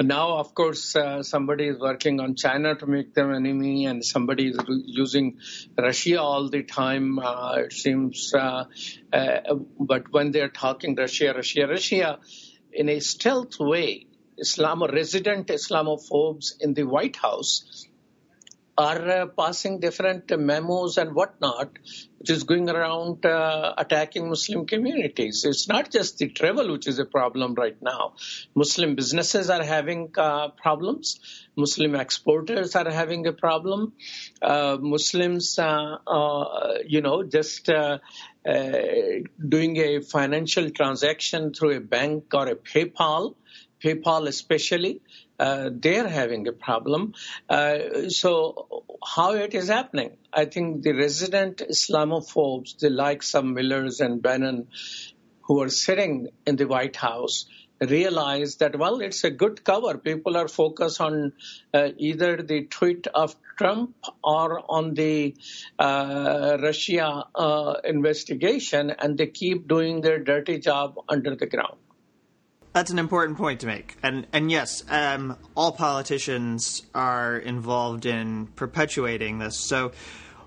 Now, 0.00 0.38
of 0.38 0.54
course, 0.54 0.96
uh, 0.96 1.22
somebody 1.22 1.68
is 1.68 1.78
working 1.78 2.18
on 2.20 2.34
China 2.34 2.74
to 2.74 2.86
make 2.86 3.14
them 3.14 3.32
enemy, 3.34 3.84
and 3.86 4.02
somebody 4.02 4.48
is 4.48 4.58
using 4.86 5.38
Russia 5.76 6.20
all 6.20 6.48
the 6.48 6.62
time. 6.62 7.18
Uh, 7.18 7.56
it 7.66 7.72
seems, 7.72 8.32
uh, 8.34 8.64
uh 9.12 9.54
but 9.78 10.10
when 10.10 10.32
they're 10.32 10.48
talking 10.48 10.96
Russia, 10.96 11.34
Russia, 11.34 11.66
Russia, 11.66 12.18
in 12.72 12.88
a 12.88 13.00
stealth 13.00 13.60
way, 13.60 14.06
Islam 14.38 14.82
resident 14.82 15.48
Islamophobes 15.48 16.54
in 16.60 16.72
the 16.72 16.84
White 16.84 17.16
House 17.16 17.86
are 18.78 19.10
uh, 19.10 19.26
passing 19.26 19.80
different 19.80 20.30
memos 20.38 20.96
and 20.96 21.14
whatnot, 21.14 21.78
which 22.18 22.30
is 22.30 22.44
going 22.44 22.70
around 22.70 23.26
uh, 23.26 23.74
attacking 23.76 24.28
Muslim 24.28 24.64
communities. 24.66 25.44
It's 25.44 25.68
not 25.68 25.90
just 25.90 26.18
the 26.18 26.28
travel 26.28 26.72
which 26.72 26.86
is 26.86 26.98
a 26.98 27.04
problem 27.04 27.54
right 27.54 27.76
now. 27.82 28.14
Muslim 28.54 28.94
businesses 28.94 29.50
are 29.50 29.62
having 29.62 30.10
uh, 30.16 30.48
problems. 30.48 31.20
Muslim 31.54 31.94
exporters 31.94 32.74
are 32.74 32.90
having 32.90 33.26
a 33.26 33.32
problem. 33.32 33.92
Muslims, 34.40 35.58
you 35.58 37.02
know, 37.02 37.22
just 37.24 37.66
doing 38.46 39.76
a 39.76 40.00
financial 40.00 40.70
transaction 40.70 41.52
through 41.52 41.76
a 41.76 41.80
bank 41.80 42.32
or 42.32 42.48
a 42.48 42.56
PayPal, 42.56 43.34
PayPal 43.84 44.28
especially, 44.28 45.02
uh, 45.42 45.70
they're 45.72 46.08
having 46.08 46.46
a 46.46 46.52
problem. 46.52 47.14
Uh, 47.48 48.08
so 48.08 48.84
how 49.14 49.32
it 49.32 49.54
is 49.54 49.68
happening? 49.68 50.16
I 50.32 50.44
think 50.44 50.82
the 50.82 50.92
resident 50.92 51.62
Islamophobes, 51.68 52.78
the 52.78 52.90
likes 52.90 53.34
of 53.34 53.44
Millers 53.44 53.98
and 53.98 54.22
Bannon, 54.22 54.68
who 55.40 55.60
are 55.62 55.68
sitting 55.68 56.28
in 56.46 56.54
the 56.54 56.68
White 56.68 56.94
House, 56.94 57.46
realize 57.80 58.56
that 58.58 58.78
well, 58.78 59.00
it's 59.00 59.24
a 59.24 59.30
good 59.30 59.64
cover. 59.64 59.98
People 59.98 60.36
are 60.36 60.46
focused 60.46 61.00
on 61.00 61.32
uh, 61.74 61.88
either 61.96 62.36
the 62.36 62.66
tweet 62.66 63.08
of 63.08 63.34
Trump 63.58 63.96
or 64.22 64.62
on 64.70 64.94
the 64.94 65.34
uh, 65.78 66.56
Russia 66.62 67.24
uh, 67.34 67.74
investigation, 67.82 68.90
and 68.90 69.18
they 69.18 69.26
keep 69.26 69.66
doing 69.66 70.02
their 70.02 70.20
dirty 70.20 70.58
job 70.60 70.94
under 71.08 71.34
the 71.34 71.46
ground. 71.46 71.81
That's 72.72 72.90
an 72.90 72.98
important 72.98 73.36
point 73.36 73.60
to 73.60 73.66
make, 73.66 73.96
and 74.02 74.26
and 74.32 74.50
yes, 74.50 74.82
um, 74.88 75.36
all 75.54 75.72
politicians 75.72 76.82
are 76.94 77.36
involved 77.36 78.06
in 78.06 78.46
perpetuating 78.46 79.38
this. 79.38 79.58
So, 79.58 79.92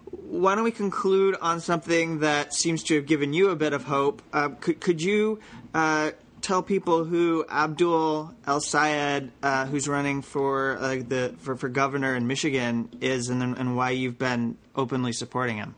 why 0.10 0.56
don't 0.56 0.64
we 0.64 0.72
conclude 0.72 1.36
on 1.40 1.60
something 1.60 2.20
that 2.20 2.52
seems 2.52 2.82
to 2.86 2.96
have 2.96 3.06
given 3.06 3.34
you 3.34 3.52
a 3.52 3.56
bit 3.56 3.74
of 3.74 3.84
hope? 3.84 4.24
Uh, 4.34 4.50
could 4.50 4.82
could 4.82 5.04
you 5.04 5.40
uh, 5.76 6.12
tell 6.42 6.64
people 6.64 7.04
who 7.04 7.46
Abdul 7.48 8.34
El 8.48 8.60
Sayed, 8.60 9.32
uh, 9.44 9.68
who's 9.68 9.88
running 9.88 10.24
for 10.24 10.78
uh, 10.80 10.96
the 11.08 11.36
for, 11.38 11.56
for 11.56 11.70
governor 11.70 12.16
in 12.16 12.26
Michigan, 12.26 12.90
is, 13.02 13.30
and 13.30 13.44
and 13.44 13.78
why 13.78 13.92
you've 13.92 14.18
been 14.18 14.58
openly 14.76 15.14
supporting 15.14 15.58
him? 15.58 15.76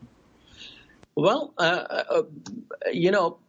Well, 1.13 1.53
uh, 1.57 2.03
uh, 2.10 2.23
you 2.93 3.12
know 3.12 3.39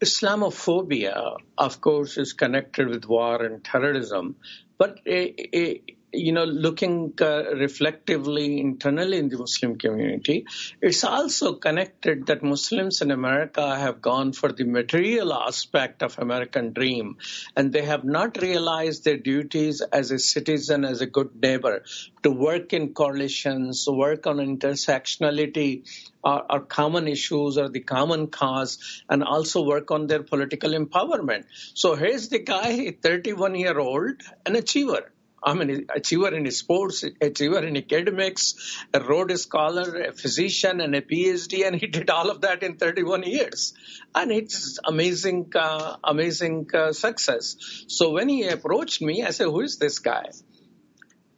Islamophobia, 0.00 1.36
of 1.58 1.80
course, 1.80 2.18
is 2.18 2.32
connected 2.32 2.88
with 2.88 3.06
war 3.06 3.44
and 3.44 3.64
terrorism, 3.64 4.36
but 4.78 5.00
a, 5.06 5.58
a, 5.58 5.82
you 6.12 6.32
know, 6.32 6.44
looking 6.44 7.12
uh, 7.20 7.54
reflectively 7.54 8.60
internally 8.60 9.18
in 9.18 9.28
the 9.28 9.36
Muslim 9.36 9.78
community, 9.78 10.46
it's 10.80 11.04
also 11.04 11.54
connected 11.54 12.26
that 12.26 12.42
Muslims 12.42 13.02
in 13.02 13.10
America 13.10 13.76
have 13.76 14.00
gone 14.00 14.32
for 14.32 14.50
the 14.50 14.64
material 14.64 15.34
aspect 15.34 16.02
of 16.02 16.18
American 16.18 16.72
dream, 16.72 17.18
and 17.56 17.72
they 17.72 17.82
have 17.82 18.04
not 18.04 18.40
realized 18.40 19.04
their 19.04 19.18
duties 19.18 19.82
as 19.82 20.10
a 20.10 20.18
citizen, 20.18 20.84
as 20.84 21.02
a 21.02 21.06
good 21.06 21.30
neighbor, 21.42 21.84
to 22.22 22.30
work 22.30 22.72
in 22.72 22.94
coalitions, 22.94 23.86
work 23.86 24.26
on 24.26 24.38
intersectionality, 24.38 25.84
or, 26.24 26.60
common 26.60 27.06
issues, 27.06 27.56
or 27.58 27.68
the 27.68 27.80
common 27.80 28.26
cause, 28.26 29.02
and 29.08 29.22
also 29.22 29.64
work 29.64 29.90
on 29.90 30.06
their 30.06 30.22
political 30.22 30.70
empowerment. 30.70 31.44
So 31.74 31.94
here's 31.94 32.28
the 32.28 32.40
guy, 32.40 32.96
31 33.02 33.54
year 33.54 33.78
old, 33.78 34.20
an 34.44 34.56
achiever 34.56 35.12
I'm 35.42 35.60
an 35.60 35.86
achiever 35.94 36.34
in 36.34 36.50
sports, 36.50 37.04
achiever 37.20 37.64
in 37.64 37.76
academics, 37.76 38.84
a 38.92 39.00
Rhodes 39.00 39.42
Scholar, 39.42 40.02
a 40.02 40.12
physician, 40.12 40.80
and 40.80 40.94
a 40.94 41.00
PhD, 41.00 41.66
and 41.66 41.76
he 41.76 41.86
did 41.86 42.10
all 42.10 42.30
of 42.30 42.40
that 42.42 42.62
in 42.62 42.76
31 42.76 43.22
years. 43.22 43.74
And 44.14 44.32
it's 44.32 44.78
amazing, 44.84 45.52
uh, 45.54 45.96
amazing 46.02 46.68
uh, 46.74 46.92
success. 46.92 47.56
So 47.88 48.10
when 48.12 48.28
he 48.28 48.48
approached 48.48 49.00
me, 49.00 49.22
I 49.22 49.30
said, 49.30 49.46
"Who 49.46 49.60
is 49.60 49.78
this 49.78 49.98
guy?" 49.98 50.30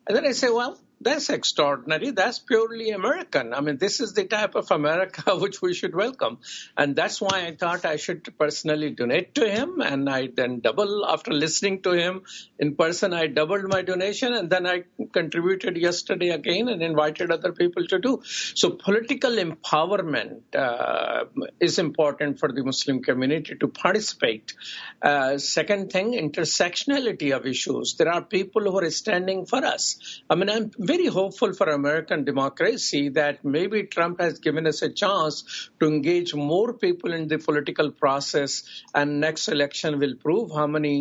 And 0.06 0.16
then 0.16 0.26
I 0.26 0.32
said, 0.32 0.50
"Well, 0.50 0.78
that's 1.02 1.30
extraordinary. 1.30 2.10
That's 2.10 2.38
purely 2.38 2.90
American. 2.90 3.54
I 3.54 3.60
mean, 3.60 3.78
this 3.78 4.00
is 4.00 4.12
the 4.12 4.24
type 4.24 4.54
of 4.54 4.70
America 4.70 5.34
which 5.44 5.62
we 5.62 5.72
should 5.72 5.94
welcome. 5.94 6.38
And 6.76 6.94
that's 6.94 7.20
why 7.22 7.46
I 7.46 7.56
thought 7.56 7.86
I 7.86 7.96
should 7.96 8.28
personally 8.38 8.90
donate 8.90 9.34
to 9.36 9.48
him. 9.48 9.80
And 9.80 10.10
I 10.10 10.28
then 10.34 10.60
double, 10.60 11.06
after 11.06 11.32
listening 11.32 11.80
to 11.82 11.92
him 11.92 12.22
in 12.58 12.76
person, 12.76 13.14
I 13.14 13.28
doubled 13.28 13.66
my 13.68 13.80
donation. 13.80 14.34
And 14.34 14.50
then 14.50 14.66
I 14.66 14.84
contributed 15.12 15.78
yesterday 15.78 16.30
again 16.30 16.68
and 16.68 16.82
invited 16.82 17.30
other 17.30 17.52
people 17.52 17.86
to 17.86 17.98
do. 17.98 18.20
So 18.24 18.70
political 18.70 19.30
empowerment 19.30 20.54
uh, 20.54 21.24
is 21.60 21.78
important 21.78 22.38
for 22.38 22.52
the 22.52 22.62
Muslim 22.62 23.02
community 23.02 23.56
to 23.56 23.68
participate. 23.68 24.52
Uh, 25.00 25.38
second 25.38 25.90
thing, 25.92 26.12
intersectionality 26.12 27.34
of 27.34 27.46
issues. 27.46 27.94
There 27.96 28.12
are 28.12 28.20
people 28.20 28.62
who 28.62 28.78
are 28.78 28.90
standing 28.90 29.46
for 29.46 29.64
us. 29.64 30.22
I 30.28 30.34
mean, 30.34 30.50
I'm 30.50 30.70
very 30.90 31.06
hopeful 31.06 31.52
for 31.52 31.66
American 31.70 32.24
democracy 32.24 33.02
that 33.10 33.44
maybe 33.44 33.82
Trump 33.96 34.20
has 34.20 34.38
given 34.46 34.66
us 34.66 34.82
a 34.82 34.90
chance 35.02 35.34
to 35.78 35.86
engage 35.86 36.34
more 36.34 36.72
people 36.84 37.12
in 37.18 37.28
the 37.32 37.38
political 37.38 37.90
process, 38.04 38.62
and 38.94 39.20
next 39.26 39.48
election 39.48 39.98
will 39.98 40.16
prove 40.24 40.50
how 40.60 40.66
many, 40.76 40.94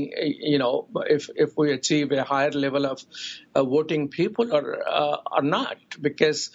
you 0.51 0.59
know, 0.63 0.73
if 1.17 1.29
if 1.45 1.57
we 1.61 1.71
achieve 1.77 2.11
a 2.11 2.25
higher 2.33 2.51
level 2.65 2.85
of 2.85 3.05
uh, 3.55 3.63
voting 3.75 4.09
people 4.19 4.53
or 4.59 4.65
uh, 4.87 5.17
or 5.37 5.43
not, 5.57 5.77
because 6.09 6.51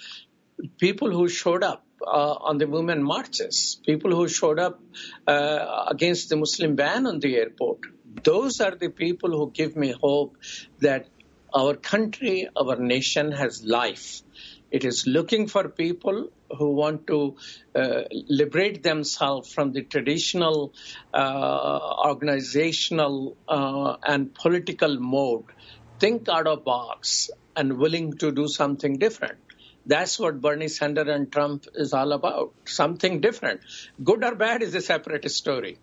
people 0.79 1.11
who 1.11 1.29
showed 1.29 1.65
up 1.71 1.85
uh, 2.07 2.35
on 2.51 2.59
the 2.59 2.69
women 2.77 3.03
marches, 3.03 3.81
people 3.87 4.13
who 4.19 4.29
showed 4.29 4.59
up 4.59 4.81
uh, 5.27 5.85
against 5.89 6.29
the 6.29 6.37
Muslim 6.37 6.77
ban 6.77 7.07
on 7.07 7.19
the 7.27 7.37
airport, 7.37 7.81
those 8.23 8.61
are 8.61 8.75
the 8.85 8.89
people 8.89 9.31
who 9.31 9.51
give 9.51 9.77
me 9.77 9.93
hope 10.07 10.37
that 10.81 11.14
our 11.55 11.75
country, 11.77 12.49
our 12.57 12.77
nation 12.77 13.33
has 13.33 13.65
life. 13.65 14.23
It 14.71 14.85
is 14.85 15.07
looking 15.07 15.47
for 15.47 15.69
people 15.69 16.31
who 16.59 16.73
want 16.73 17.07
to 17.07 17.37
uh, 17.75 18.03
liberate 18.29 18.83
themselves 18.83 19.53
from 19.53 19.73
the 19.73 19.83
traditional 19.83 20.75
uh, 21.13 21.79
organizational 22.07 23.37
uh, 23.49 23.97
and 24.05 24.35
political 24.35 24.99
mode, 24.99 25.45
think 26.01 26.29
out 26.29 26.49
of 26.49 26.65
box, 26.65 27.31
and 27.55 27.79
willing 27.79 28.15
to 28.15 28.33
do 28.33 28.49
something 28.49 28.99
different. 28.99 29.39
That's 29.87 30.19
what 30.19 30.41
Bernie 30.41 30.69
Sanders 30.69 31.09
and 31.09 31.31
Trump 31.31 31.67
is 31.75 31.93
all 31.93 32.13
about. 32.13 32.55
Something 32.65 33.21
different. 33.21 33.61
Good 34.03 34.25
or 34.25 34.35
bad 34.35 34.63
is 34.63 34.75
a 34.75 34.81
separate 34.81 35.31
story. 35.31 35.79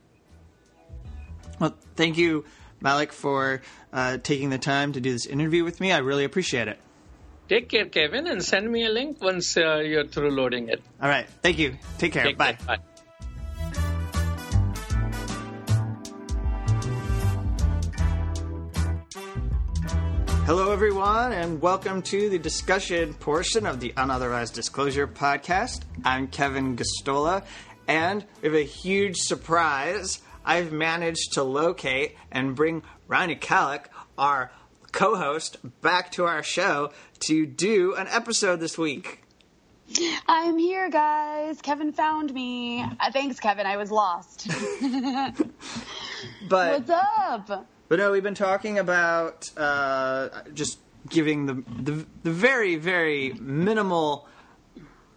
Well, 1.59 1.77
thank 1.95 2.17
you 2.17 2.45
Malik, 2.81 3.13
for 3.13 3.61
uh, 3.93 4.17
taking 4.17 4.49
the 4.49 4.57
time 4.57 4.93
to 4.93 4.99
do 4.99 5.11
this 5.11 5.25
interview 5.25 5.63
with 5.63 5.79
me. 5.79 5.91
I 5.91 5.99
really 5.99 6.23
appreciate 6.23 6.67
it. 6.67 6.79
Take 7.47 7.69
care, 7.69 7.85
Kevin, 7.85 8.27
and 8.27 8.43
send 8.43 8.71
me 8.71 8.85
a 8.85 8.89
link 8.89 9.21
once 9.21 9.57
uh, 9.57 9.77
you're 9.77 10.07
through 10.07 10.31
loading 10.31 10.69
it. 10.69 10.81
All 11.01 11.09
right. 11.09 11.27
Thank 11.41 11.59
you. 11.59 11.77
Take 11.97 12.13
care. 12.13 12.23
Take 12.23 12.37
Bye. 12.37 12.53
Care. 12.53 12.65
Bye. 12.65 12.77
Hello, 20.45 20.71
everyone, 20.73 21.33
and 21.33 21.61
welcome 21.61 22.01
to 22.01 22.29
the 22.29 22.39
discussion 22.39 23.13
portion 23.13 23.65
of 23.65 23.79
the 23.79 23.93
Unauthorized 23.95 24.53
Disclosure 24.53 25.07
podcast. 25.07 25.83
I'm 26.03 26.27
Kevin 26.27 26.75
Gosztola, 26.75 27.45
and 27.87 28.25
we 28.41 28.49
have 28.49 28.55
a 28.57 28.63
huge 28.63 29.17
surprise. 29.17 30.19
I've 30.45 30.71
managed 30.71 31.33
to 31.33 31.43
locate 31.43 32.15
and 32.31 32.55
bring 32.55 32.83
Rania 33.09 33.39
Khalek, 33.39 33.85
our 34.17 34.51
co 34.91 35.15
host, 35.15 35.57
back 35.81 36.11
to 36.13 36.25
our 36.25 36.43
show 36.43 36.91
to 37.21 37.45
do 37.45 37.95
an 37.95 38.07
episode 38.07 38.59
this 38.59 38.77
week. 38.77 39.23
I'm 40.27 40.57
here, 40.57 40.89
guys. 40.89 41.61
Kevin 41.61 41.91
found 41.91 42.33
me. 42.33 42.81
Uh, 42.81 43.11
thanks, 43.11 43.39
Kevin. 43.39 43.65
I 43.65 43.77
was 43.77 43.91
lost. 43.91 44.47
but 46.47 46.87
what's 46.87 46.89
up? 46.89 47.67
But 47.89 47.99
no, 47.99 48.11
we've 48.11 48.23
been 48.23 48.35
talking 48.35 48.79
about 48.79 49.51
uh, 49.57 50.29
just 50.53 50.79
giving 51.09 51.45
the, 51.45 51.63
the 51.81 52.05
the 52.23 52.31
very 52.31 52.75
very 52.75 53.33
minimal 53.39 54.27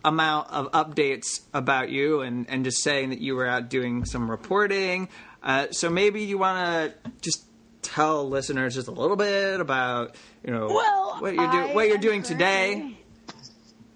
amount 0.04 0.50
of 0.50 0.70
updates 0.72 1.40
about 1.54 1.88
you 1.88 2.20
and, 2.20 2.48
and 2.50 2.64
just 2.64 2.82
saying 2.82 3.10
that 3.10 3.20
you 3.20 3.34
were 3.34 3.46
out 3.46 3.70
doing 3.70 4.04
some 4.04 4.30
reporting. 4.30 5.08
Uh, 5.42 5.66
so 5.70 5.88
maybe 5.88 6.22
you 6.22 6.38
want 6.38 6.94
to 7.02 7.10
just 7.22 7.44
tell 7.82 8.28
listeners 8.28 8.74
just 8.74 8.88
a 8.88 8.92
little 8.92 9.16
bit 9.16 9.60
about 9.60 10.16
you 10.42 10.50
know 10.50 10.68
well, 10.68 11.16
what 11.20 11.34
you're 11.34 11.50
doing 11.50 11.74
what 11.74 11.88
you're 11.88 11.98
doing 11.98 12.22
today. 12.22 12.96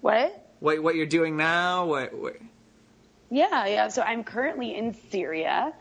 What? 0.01 0.53
What 0.59 0.81
what 0.81 0.95
you're 0.95 1.05
doing 1.05 1.37
now? 1.37 1.85
What, 1.85 2.17
what? 2.17 2.37
Yeah, 3.29 3.65
yeah. 3.67 3.87
So 3.89 4.01
I'm 4.01 4.23
currently 4.23 4.75
in 4.75 4.95
Syria. 5.11 5.73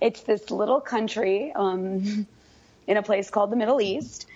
It's 0.00 0.22
this 0.22 0.50
little 0.50 0.80
country 0.80 1.52
um, 1.54 2.26
in 2.86 2.96
a 2.96 3.02
place 3.02 3.30
called 3.30 3.50
the 3.50 3.56
Middle 3.56 3.80
East. 3.80 4.26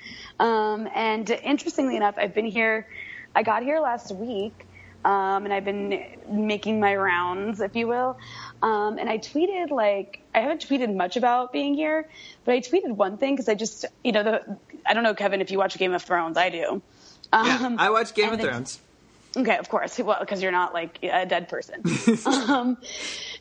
Um, 0.41 0.89
and 0.95 1.29
interestingly 1.31 1.97
enough, 1.97 2.15
I've 2.17 2.35
been 2.35 2.47
here. 2.47 2.87
I 3.35 3.43
got 3.43 3.63
here 3.63 3.81
last 3.81 4.13
week 4.13 4.68
um, 5.09 5.47
and 5.47 5.55
I've 5.55 5.65
been 5.65 6.05
making 6.31 6.81
my 6.81 6.95
rounds, 6.95 7.63
if 7.63 7.75
you 7.75 7.89
will. 7.89 8.19
Um, 8.61 8.99
and 8.99 9.09
I 9.09 9.17
tweeted 9.17 9.71
like 9.71 10.21
I 10.35 10.41
haven't 10.41 10.69
tweeted 10.69 10.95
much 10.95 11.17
about 11.17 11.51
being 11.51 11.73
here, 11.73 12.07
but 12.45 12.53
I 12.53 12.61
tweeted 12.61 12.91
one 12.91 13.17
thing 13.17 13.35
because 13.35 13.49
I 13.49 13.55
just 13.55 13.87
you 14.05 14.13
know 14.13 14.23
the 14.23 14.59
I 14.85 14.93
don't 14.93 15.05
know 15.05 15.15
Kevin 15.15 15.41
if 15.41 15.51
you 15.51 15.57
watch 15.57 15.79
Game 15.79 15.95
of 15.95 16.03
Thrones, 16.03 16.37
I 16.37 16.51
do. 16.51 16.83
Um, 17.33 17.47
yeah, 17.47 17.77
I 17.79 17.89
watch 17.89 18.13
Game 18.13 18.35
of 18.35 18.41
Thrones. 18.41 18.81
Okay, 19.35 19.57
of 19.57 19.71
course. 19.71 19.99
Well, 19.99 20.19
because 20.21 20.43
you're 20.43 20.53
not 20.53 20.75
like 20.75 20.99
a 21.03 21.25
dead 21.25 21.49
person. 21.49 21.83
um, 22.27 22.77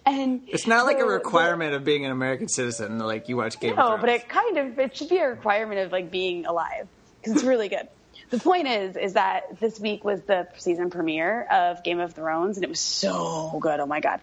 and 0.05 0.43
it's 0.47 0.67
not 0.67 0.85
like 0.85 0.99
a 0.99 1.05
requirement 1.05 1.71
the, 1.71 1.77
of 1.77 1.83
being 1.83 2.05
an 2.05 2.11
American 2.11 2.47
citizen. 2.47 2.97
Like 2.99 3.27
you 3.27 3.35
watch 3.35 3.59
Game 3.59 3.75
no, 3.75 3.81
of 3.81 3.87
Thrones. 3.87 4.01
but 4.01 4.09
it 4.11 4.29
kind 4.29 4.57
of 4.57 4.79
it 4.79 4.95
should 4.95 5.09
be 5.09 5.17
a 5.17 5.27
requirement 5.27 5.81
of 5.81 5.91
like 5.91 6.11
being 6.11 6.45
alive 6.45 6.87
because 7.19 7.33
it's 7.33 7.43
really 7.43 7.67
good 7.67 7.89
the 8.29 8.39
point 8.39 8.67
is, 8.67 8.95
is 8.97 9.13
that 9.13 9.59
this 9.59 9.79
week 9.79 10.03
was 10.03 10.21
the 10.21 10.47
season 10.57 10.89
premiere 10.89 11.43
of 11.43 11.83
Game 11.83 11.99
of 11.99 12.13
Thrones, 12.13 12.57
and 12.57 12.63
it 12.63 12.69
was 12.69 12.79
so 12.79 13.57
good. 13.61 13.79
Oh 13.79 13.85
my 13.85 13.99
god! 13.99 14.19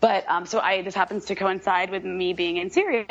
But 0.00 0.28
um, 0.28 0.46
so 0.46 0.60
I 0.60 0.82
this 0.82 0.94
happens 0.94 1.26
to 1.26 1.34
coincide 1.34 1.90
with 1.90 2.04
me 2.04 2.34
being 2.34 2.58
in 2.58 2.70
Syria, 2.70 3.06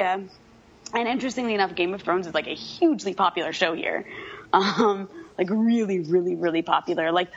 and 0.93 1.07
interestingly 1.07 1.55
enough, 1.55 1.73
Game 1.75 1.93
of 1.93 2.01
Thrones 2.01 2.27
is 2.27 2.33
like 2.33 2.47
a 2.47 2.53
hugely 2.53 3.13
popular 3.13 3.51
show 3.51 3.73
here, 3.73 4.05
um, 4.53 5.09
like 5.37 5.49
really, 5.49 6.01
really, 6.01 6.35
really 6.35 6.61
popular. 6.61 7.11
Like 7.11 7.29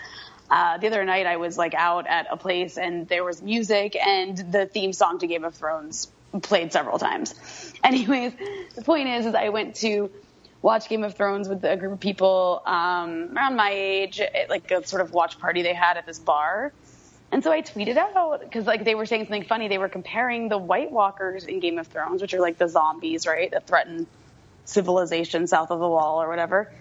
uh, 0.51 0.79
the 0.79 0.89
other 0.89 1.05
night, 1.05 1.27
I 1.27 1.39
was 1.39 1.57
like 1.57 1.75
out 1.75 2.07
at 2.07 2.27
a 2.31 2.37
place, 2.37 2.77
and 2.77 3.09
there 3.09 3.25
was 3.25 3.41
music, 3.41 3.97
and 3.97 4.37
the 4.37 4.67
theme 4.67 4.93
song 4.93 5.19
to 5.21 5.27
Game 5.27 5.45
of 5.45 5.55
Thrones 5.55 6.11
played 6.43 6.73
several 6.73 6.99
times. 6.99 7.35
Anyways, 7.85 8.35
the 8.75 8.83
point 8.83 9.09
is, 9.09 9.27
is 9.27 9.35
I 9.35 9.49
went 9.49 9.77
to 9.77 10.11
watch 10.63 10.89
Game 10.89 11.05
of 11.05 11.15
Thrones 11.15 11.49
with 11.49 11.65
a 11.65 11.77
group 11.77 11.93
of 11.93 12.01
people 12.01 12.63
um, 12.67 13.31
around 13.35 13.57
my 13.57 13.71
age, 13.73 14.21
like 14.49 14.71
a 14.71 14.87
sort 14.87 15.03
of 15.03 15.13
watch 15.13 15.39
party 15.39 15.63
they 15.63 15.75
had 15.75 15.97
at 15.97 16.07
this 16.07 16.19
bar. 16.19 16.73
And 17.33 17.45
so 17.45 17.53
I 17.53 17.63
tweeted 17.63 17.97
out 17.97 18.41
because 18.41 18.67
like 18.67 18.85
they 18.85 18.95
were 18.95 19.07
saying 19.07 19.25
something 19.25 19.45
funny. 19.45 19.69
They 19.69 19.79
were 19.79 19.89
comparing 19.89 20.49
the 20.49 20.59
White 20.59 20.91
Walkers 20.91 21.45
in 21.45 21.61
Game 21.61 21.79
of 21.79 21.87
Thrones, 21.87 22.21
which 22.21 22.35
are 22.35 22.41
like 22.41 22.59
the 22.59 22.69
zombies, 22.69 23.27
right, 23.27 23.51
that 23.53 23.67
threaten 23.67 24.07
civilization 24.65 25.47
south 25.47 25.71
of 25.71 25.79
the 25.81 25.89
wall 25.89 26.23
or 26.23 26.29
whatever. 26.29 26.73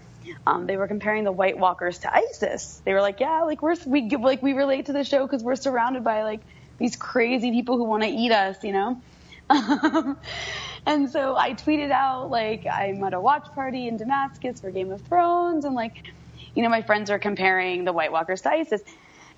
Um, 0.45 0.65
they 0.65 0.77
were 0.77 0.87
comparing 0.87 1.23
the 1.23 1.31
White 1.31 1.57
Walkers 1.57 1.99
to 1.99 2.13
ISIS. 2.13 2.81
They 2.83 2.93
were 2.93 3.01
like, 3.01 3.19
yeah, 3.19 3.41
like 3.43 3.61
we're 3.61 3.75
we 3.85 4.09
like 4.09 4.43
we 4.43 4.53
relate 4.53 4.87
to 4.87 4.93
the 4.93 5.03
show 5.03 5.25
because 5.25 5.43
we're 5.43 5.55
surrounded 5.55 6.03
by 6.03 6.23
like 6.23 6.41
these 6.77 6.95
crazy 6.95 7.51
people 7.51 7.77
who 7.77 7.83
want 7.83 8.03
to 8.03 8.09
eat 8.09 8.31
us, 8.31 8.63
you 8.63 8.73
know. 8.73 9.01
Um, 9.49 10.17
and 10.85 11.09
so 11.09 11.35
I 11.35 11.53
tweeted 11.53 11.91
out 11.91 12.29
like 12.29 12.65
I'm 12.71 13.03
at 13.03 13.13
a 13.13 13.19
watch 13.19 13.47
party 13.55 13.87
in 13.87 13.97
Damascus 13.97 14.61
for 14.61 14.71
Game 14.71 14.91
of 14.91 15.01
Thrones, 15.01 15.65
and 15.65 15.75
like, 15.75 16.11
you 16.55 16.63
know, 16.63 16.69
my 16.69 16.81
friends 16.81 17.09
are 17.09 17.19
comparing 17.19 17.85
the 17.85 17.93
White 17.93 18.11
Walkers 18.11 18.41
to 18.41 18.49
ISIS, 18.49 18.81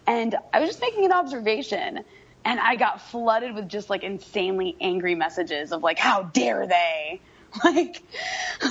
and 0.08 0.36
I 0.54 0.60
was 0.60 0.70
just 0.70 0.82
making 0.82 1.06
an 1.06 1.12
observation, 1.12 2.04
and 2.46 2.60
I 2.60 2.76
got 2.76 3.02
flooded 3.02 3.56
with 3.56 3.70
just 3.70 3.90
like 3.90 4.04
insanely 4.04 4.76
angry 4.82 5.16
messages 5.16 5.72
of 5.72 5.84
like, 5.84 6.00
how 6.00 6.24
dare 6.24 6.68
they, 6.68 7.22
like, 7.64 8.02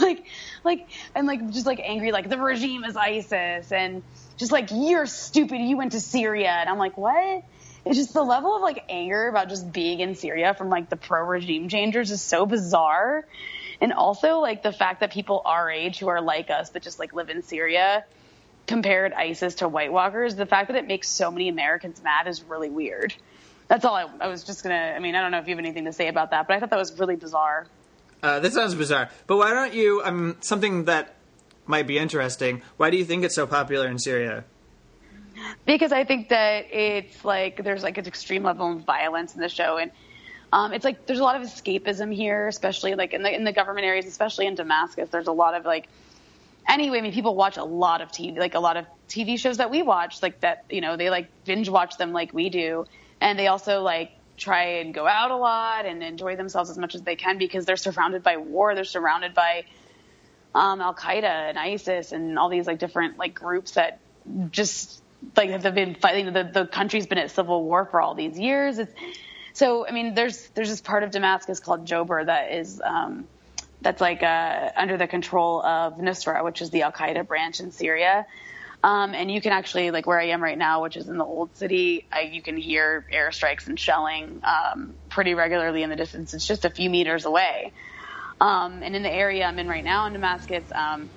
like, 0.00 0.24
like, 0.64 0.88
and 1.14 1.26
like 1.26 1.50
just 1.50 1.66
like 1.66 1.80
angry, 1.82 2.12
like 2.12 2.28
the 2.28 2.38
regime 2.38 2.84
is 2.84 2.96
ISIS, 2.96 3.72
and 3.72 4.02
just 4.36 4.52
like 4.52 4.70
you're 4.72 5.06
stupid, 5.06 5.60
you 5.60 5.76
went 5.76 5.92
to 5.92 6.00
Syria, 6.00 6.50
and 6.50 6.68
I'm 6.68 6.78
like, 6.78 6.96
what? 6.96 7.44
It's 7.90 7.98
just 7.98 8.14
the 8.14 8.22
level 8.22 8.54
of 8.54 8.62
like 8.62 8.84
anger 8.88 9.26
about 9.26 9.48
just 9.48 9.72
being 9.72 9.98
in 9.98 10.14
Syria 10.14 10.54
from 10.54 10.70
like 10.70 10.88
the 10.88 10.96
pro 10.96 11.24
regime 11.24 11.68
changers 11.68 12.12
is 12.12 12.22
so 12.22 12.46
bizarre. 12.46 13.26
And 13.80 13.92
also 13.92 14.38
like 14.38 14.62
the 14.62 14.70
fact 14.70 15.00
that 15.00 15.10
people 15.10 15.42
our 15.44 15.68
age 15.68 15.98
who 15.98 16.06
are 16.06 16.20
like 16.20 16.50
us 16.50 16.70
but 16.70 16.82
just 16.82 17.00
like 17.00 17.12
live 17.14 17.30
in 17.30 17.42
Syria 17.42 18.04
compared 18.68 19.12
ISIS 19.12 19.56
to 19.56 19.66
White 19.66 19.92
Walkers, 19.92 20.36
the 20.36 20.46
fact 20.46 20.68
that 20.68 20.76
it 20.76 20.86
makes 20.86 21.08
so 21.08 21.32
many 21.32 21.48
Americans 21.48 22.00
mad 22.00 22.28
is 22.28 22.44
really 22.44 22.70
weird. 22.70 23.12
That's 23.66 23.84
all 23.84 23.96
I, 23.96 24.06
I 24.20 24.28
was 24.28 24.44
just 24.44 24.62
gonna. 24.62 24.94
I 24.94 25.00
mean, 25.00 25.16
I 25.16 25.20
don't 25.20 25.32
know 25.32 25.38
if 25.38 25.48
you 25.48 25.56
have 25.56 25.58
anything 25.58 25.86
to 25.86 25.92
say 25.92 26.06
about 26.06 26.30
that, 26.30 26.46
but 26.46 26.56
I 26.56 26.60
thought 26.60 26.70
that 26.70 26.78
was 26.78 26.96
really 26.96 27.16
bizarre. 27.16 27.66
Uh, 28.22 28.38
that 28.38 28.52
sounds 28.52 28.76
bizarre. 28.76 29.10
But 29.26 29.36
why 29.36 29.52
don't 29.52 29.74
you? 29.74 30.00
Um, 30.04 30.36
something 30.42 30.84
that 30.84 31.16
might 31.66 31.88
be 31.88 31.98
interesting. 31.98 32.62
Why 32.76 32.90
do 32.90 32.96
you 32.96 33.04
think 33.04 33.24
it's 33.24 33.34
so 33.34 33.48
popular 33.48 33.88
in 33.88 33.98
Syria? 33.98 34.44
Because 35.66 35.92
I 35.92 36.04
think 36.04 36.30
that 36.30 36.66
it's 36.72 37.24
like 37.24 37.62
there's 37.62 37.82
like 37.82 37.98
an 37.98 38.06
extreme 38.06 38.42
level 38.42 38.72
of 38.72 38.84
violence 38.84 39.34
in 39.34 39.40
the 39.40 39.48
show, 39.48 39.78
and 39.78 39.90
um, 40.52 40.72
it's 40.72 40.84
like 40.84 41.06
there's 41.06 41.20
a 41.20 41.24
lot 41.24 41.40
of 41.40 41.42
escapism 41.42 42.14
here, 42.14 42.48
especially 42.48 42.94
like 42.94 43.12
in 43.12 43.22
the 43.22 43.34
in 43.34 43.44
the 43.44 43.52
government 43.52 43.86
areas, 43.86 44.06
especially 44.06 44.46
in 44.46 44.54
Damascus. 44.54 45.10
There's 45.10 45.28
a 45.28 45.32
lot 45.32 45.54
of 45.54 45.64
like 45.64 45.88
anyway. 46.68 46.98
I 46.98 47.00
mean, 47.02 47.12
people 47.12 47.34
watch 47.34 47.56
a 47.56 47.64
lot 47.64 48.00
of 48.00 48.10
TV, 48.10 48.36
like 48.38 48.54
a 48.54 48.60
lot 48.60 48.76
of 48.76 48.86
TV 49.08 49.38
shows 49.38 49.58
that 49.58 49.70
we 49.70 49.82
watch, 49.82 50.22
like 50.22 50.40
that. 50.40 50.64
You 50.70 50.80
know, 50.80 50.96
they 50.96 51.10
like 51.10 51.28
binge 51.44 51.68
watch 51.68 51.96
them 51.96 52.12
like 52.12 52.32
we 52.32 52.48
do, 52.50 52.86
and 53.20 53.38
they 53.38 53.46
also 53.46 53.82
like 53.82 54.12
try 54.36 54.78
and 54.80 54.94
go 54.94 55.06
out 55.06 55.30
a 55.30 55.36
lot 55.36 55.84
and 55.84 56.02
enjoy 56.02 56.34
themselves 56.34 56.70
as 56.70 56.78
much 56.78 56.94
as 56.94 57.02
they 57.02 57.14
can 57.14 57.36
because 57.38 57.66
they're 57.66 57.76
surrounded 57.76 58.22
by 58.22 58.38
war. 58.38 58.74
They're 58.74 58.84
surrounded 58.84 59.34
by 59.34 59.64
um, 60.54 60.80
Al 60.80 60.94
Qaeda 60.94 61.24
and 61.24 61.58
ISIS 61.58 62.12
and 62.12 62.38
all 62.38 62.48
these 62.48 62.66
like 62.66 62.78
different 62.78 63.18
like 63.18 63.34
groups 63.34 63.72
that 63.72 64.00
just 64.50 64.99
like 65.36 65.62
they've 65.62 65.74
been 65.74 65.94
fighting. 65.94 66.32
The, 66.32 66.50
the 66.52 66.66
country's 66.66 67.06
been 67.06 67.18
at 67.18 67.30
civil 67.30 67.64
war 67.64 67.84
for 67.84 68.00
all 68.00 68.14
these 68.14 68.38
years. 68.38 68.78
It's, 68.78 68.92
so 69.52 69.86
I 69.86 69.92
mean, 69.92 70.14
there's 70.14 70.48
there's 70.50 70.70
this 70.70 70.80
part 70.80 71.02
of 71.02 71.10
Damascus 71.10 71.60
called 71.60 71.86
Jobar 71.86 72.26
that 72.26 72.52
is 72.52 72.80
um, 72.84 73.26
that's 73.80 74.00
like 74.00 74.22
uh, 74.22 74.70
under 74.76 74.96
the 74.96 75.06
control 75.06 75.62
of 75.62 75.98
Nusra, 75.98 76.44
which 76.44 76.62
is 76.62 76.70
the 76.70 76.82
Al 76.82 76.92
Qaeda 76.92 77.26
branch 77.26 77.60
in 77.60 77.72
Syria. 77.72 78.26
Um, 78.82 79.14
and 79.14 79.30
you 79.30 79.42
can 79.42 79.52
actually, 79.52 79.90
like 79.90 80.06
where 80.06 80.18
I 80.18 80.28
am 80.28 80.42
right 80.42 80.56
now, 80.56 80.82
which 80.82 80.96
is 80.96 81.06
in 81.06 81.18
the 81.18 81.24
old 81.24 81.54
city, 81.56 82.06
I, 82.10 82.22
you 82.22 82.40
can 82.40 82.56
hear 82.56 83.04
airstrikes 83.12 83.66
and 83.66 83.78
shelling 83.78 84.42
um, 84.42 84.94
pretty 85.10 85.34
regularly 85.34 85.82
in 85.82 85.90
the 85.90 85.96
distance. 85.96 86.32
It's 86.32 86.46
just 86.46 86.64
a 86.64 86.70
few 86.70 86.88
meters 86.88 87.26
away. 87.26 87.72
Um, 88.40 88.82
and 88.82 88.96
in 88.96 89.02
the 89.02 89.12
area 89.12 89.44
I'm 89.44 89.58
in 89.58 89.68
right 89.68 89.84
now 89.84 90.06
in 90.06 90.14
Damascus, 90.14 90.64
um, 90.74 91.10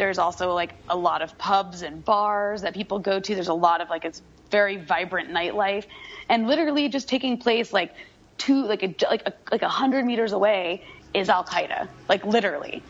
there's 0.00 0.18
also 0.18 0.54
like 0.54 0.72
a 0.88 0.96
lot 0.96 1.20
of 1.20 1.36
pubs 1.36 1.82
and 1.82 2.02
bars 2.02 2.62
that 2.62 2.72
people 2.72 2.98
go 2.98 3.20
to. 3.20 3.34
There's 3.34 3.48
a 3.48 3.54
lot 3.54 3.82
of 3.82 3.90
like 3.90 4.06
it's 4.06 4.22
very 4.50 4.78
vibrant 4.78 5.28
nightlife, 5.30 5.84
and 6.26 6.46
literally 6.46 6.88
just 6.88 7.06
taking 7.06 7.36
place 7.36 7.70
like 7.70 7.94
two 8.38 8.64
like 8.64 8.82
a 8.82 8.94
like 9.10 9.22
a, 9.26 9.34
like 9.52 9.60
a 9.60 9.68
hundred 9.68 10.06
meters 10.06 10.32
away 10.32 10.82
is 11.12 11.28
Al 11.28 11.44
Qaeda, 11.44 11.86
like 12.08 12.24
literally. 12.24 12.82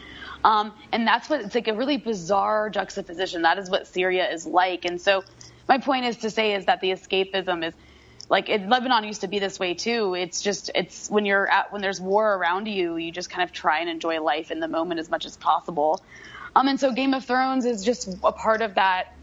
Um, 0.44 0.72
and 0.92 1.04
that's 1.04 1.28
what 1.28 1.40
it's 1.40 1.54
like 1.54 1.66
a 1.66 1.74
really 1.74 1.96
bizarre 1.96 2.70
juxtaposition. 2.70 3.42
That 3.42 3.58
is 3.58 3.68
what 3.68 3.88
Syria 3.88 4.32
is 4.32 4.46
like. 4.46 4.84
And 4.84 5.00
so 5.00 5.24
my 5.68 5.78
point 5.78 6.06
is 6.06 6.18
to 6.18 6.30
say 6.30 6.54
is 6.54 6.66
that 6.66 6.80
the 6.80 6.92
escapism 6.92 7.66
is 7.66 7.74
like 8.28 8.48
it, 8.48 8.68
Lebanon 8.68 9.02
used 9.02 9.22
to 9.22 9.28
be 9.28 9.40
this 9.40 9.58
way 9.58 9.74
too. 9.74 10.14
It's 10.14 10.40
just 10.40 10.70
it's 10.76 11.10
when 11.10 11.26
you're 11.26 11.50
at 11.50 11.72
when 11.72 11.82
there's 11.82 12.00
war 12.00 12.34
around 12.36 12.68
you, 12.68 12.96
you 12.96 13.10
just 13.10 13.30
kind 13.30 13.42
of 13.42 13.52
try 13.52 13.80
and 13.80 13.90
enjoy 13.90 14.22
life 14.22 14.52
in 14.52 14.60
the 14.60 14.68
moment 14.68 15.00
as 15.00 15.10
much 15.10 15.26
as 15.26 15.36
possible. 15.36 16.00
Um, 16.54 16.68
and 16.68 16.80
so 16.80 16.92
Game 16.92 17.14
of 17.14 17.24
Thrones 17.24 17.64
is 17.64 17.84
just 17.84 18.08
a 18.24 18.32
part 18.32 18.62
of 18.62 18.74
that 18.74 19.14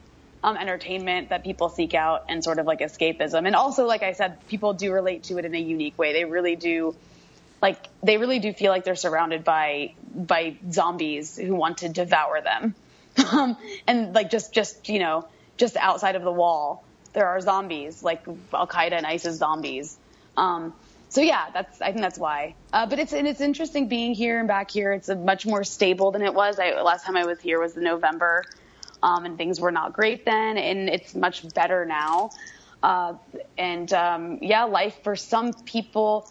um, 0.43 0.55
entertainment 0.57 1.29
that 1.29 1.43
people 1.43 1.69
seek 1.69 1.93
out 1.93 2.25
and 2.29 2.43
sort 2.43 2.59
of 2.59 2.65
like 2.65 2.79
escapism. 2.79 3.45
And 3.45 3.55
also, 3.55 3.85
like 3.85 4.03
I 4.03 4.13
said, 4.13 4.45
people 4.47 4.73
do 4.73 4.93
relate 4.93 5.23
to 5.23 5.37
it 5.37 5.45
in 5.45 5.53
a 5.55 5.59
unique 5.59 5.97
way. 5.97 6.13
They 6.13 6.25
really 6.25 6.55
do, 6.55 6.95
like 7.61 7.77
they 8.03 8.17
really 8.17 8.39
do 8.39 8.53
feel 8.53 8.71
like 8.71 8.83
they're 8.83 8.95
surrounded 8.95 9.43
by 9.43 9.93
by 10.15 10.55
zombies 10.71 11.37
who 11.37 11.53
want 11.55 11.79
to 11.79 11.89
devour 11.89 12.41
them. 12.41 12.75
Um, 13.31 13.57
and 13.87 14.13
like 14.13 14.29
just 14.29 14.53
just 14.53 14.89
you 14.89 14.99
know 14.99 15.27
just 15.57 15.75
outside 15.75 16.15
of 16.15 16.21
the 16.21 16.31
wall, 16.31 16.83
there 17.13 17.27
are 17.27 17.41
zombies 17.41 18.03
like 18.03 18.23
Al 18.53 18.67
Qaeda 18.67 18.91
and 18.91 19.07
ISIS 19.07 19.37
zombies. 19.37 19.97
Um, 20.37 20.75
so 21.09 21.21
yeah, 21.21 21.49
that's 21.53 21.81
I 21.81 21.87
think 21.87 22.01
that's 22.01 22.19
why. 22.19 22.55
Uh, 22.73 22.85
but 22.85 22.99
it's 22.99 23.13
and 23.13 23.27
it's 23.27 23.41
interesting 23.41 23.87
being 23.87 24.13
here 24.13 24.39
and 24.39 24.47
back 24.47 24.71
here. 24.71 24.91
It's 24.91 25.09
much 25.09 25.45
more 25.45 25.63
stable 25.63 26.11
than 26.11 26.21
it 26.21 26.33
was. 26.33 26.59
I, 26.59 26.81
last 26.81 27.05
time 27.05 27.15
I 27.15 27.25
was 27.25 27.39
here 27.39 27.59
was 27.59 27.77
in 27.77 27.83
November, 27.83 28.43
um, 29.01 29.25
and 29.25 29.37
things 29.37 29.59
were 29.59 29.71
not 29.71 29.93
great 29.93 30.25
then, 30.25 30.57
and 30.57 30.89
it's 30.89 31.15
much 31.15 31.51
better 31.53 31.85
now. 31.85 32.31
Uh, 32.83 33.15
and 33.57 33.91
um, 33.93 34.39
yeah, 34.41 34.65
life 34.65 34.95
for 35.03 35.15
some 35.15 35.53
people 35.53 36.29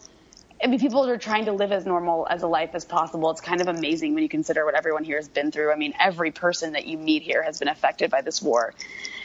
I 0.63 0.69
mean, 0.69 0.81
people 0.81 1.07
are 1.07 1.19
trying 1.19 1.47
to 1.47 1.53
live 1.53 1.71
as 1.71 1.85
normal 1.85 2.27
as 2.31 2.43
a 2.43 2.47
life 2.47 2.71
as 2.73 2.85
possible. 2.85 3.31
It's 3.31 3.43
kind 3.43 3.61
of 3.61 3.69
amazing 3.69 4.15
when 4.15 4.23
you 4.23 4.29
consider 4.29 4.65
what 4.65 4.75
everyone 4.75 5.05
here 5.05 5.17
has 5.17 5.29
been 5.29 5.51
through. 5.51 5.71
I 5.71 5.77
mean, 5.77 5.93
every 6.01 6.31
person 6.31 6.73
that 6.73 6.87
you 6.87 6.97
meet 6.97 7.23
here 7.23 7.43
has 7.43 7.59
been 7.59 7.69
affected 7.69 8.11
by 8.11 8.23
this 8.23 8.41
war 8.41 8.73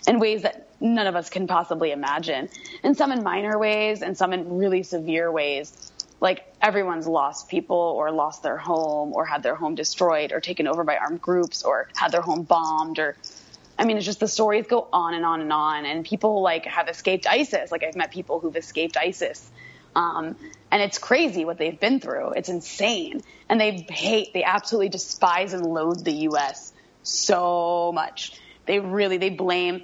in 0.08 0.20
ways 0.20 0.42
that 0.42 0.68
none 0.82 1.08
of 1.08 1.16
us 1.16 1.30
can 1.30 1.48
possibly 1.48 1.92
imagine. 1.92 2.50
And 2.84 2.98
some 2.98 3.14
in 3.14 3.24
minor 3.24 3.58
ways 3.58 4.02
and 4.02 4.18
some 4.18 4.34
in 4.34 4.58
really 4.58 4.84
severe 4.84 5.32
ways. 5.32 5.92
Like 6.20 6.46
everyone's 6.62 7.08
lost 7.08 7.50
people 7.50 7.78
or 7.78 8.12
lost 8.12 8.44
their 8.44 8.58
home 8.58 9.14
or 9.14 9.26
had 9.26 9.42
their 9.42 9.56
home 9.56 9.76
destroyed 9.76 10.34
or 10.34 10.42
taken 10.42 10.68
over 10.68 10.84
by 10.84 10.98
armed 10.98 11.22
groups 11.22 11.64
or 11.64 11.88
had 11.96 12.12
their 12.12 12.22
home 12.22 12.44
bombed 12.44 13.00
or 13.00 13.16
I 13.80 13.86
mean, 13.86 13.98
it's 13.98 14.06
just 14.06 14.20
the 14.20 14.28
stories 14.28 14.68
go 14.68 14.88
on 14.94 15.16
and 15.16 15.26
on 15.26 15.42
and 15.42 15.52
on. 15.52 15.86
And 15.86 16.06
people 16.06 16.42
like 16.42 16.66
have 16.66 16.88
escaped 16.90 17.26
ISIS. 17.26 17.72
Like 17.72 17.84
I've 17.84 17.96
met 17.96 18.12
people 18.12 18.40
who've 18.40 18.56
escaped 18.56 18.98
ISIS 18.98 19.50
um, 19.96 20.36
and 20.72 20.82
it's 20.82 20.98
crazy 20.98 21.44
what 21.44 21.58
they've 21.58 21.80
been 21.80 22.00
through. 22.00 22.32
It's 22.32 22.50
insane. 22.50 23.22
And 23.50 23.60
they 23.60 23.86
hate, 23.90 24.34
they 24.34 24.44
absolutely 24.44 24.90
despise 24.90 25.54
and 25.54 25.66
loathe 25.66 26.04
the 26.06 26.14
U.S. 26.14 26.72
so 27.04 27.92
much. 27.94 28.40
They 28.66 28.80
really, 28.80 29.18
they 29.18 29.30
blame, 29.30 29.84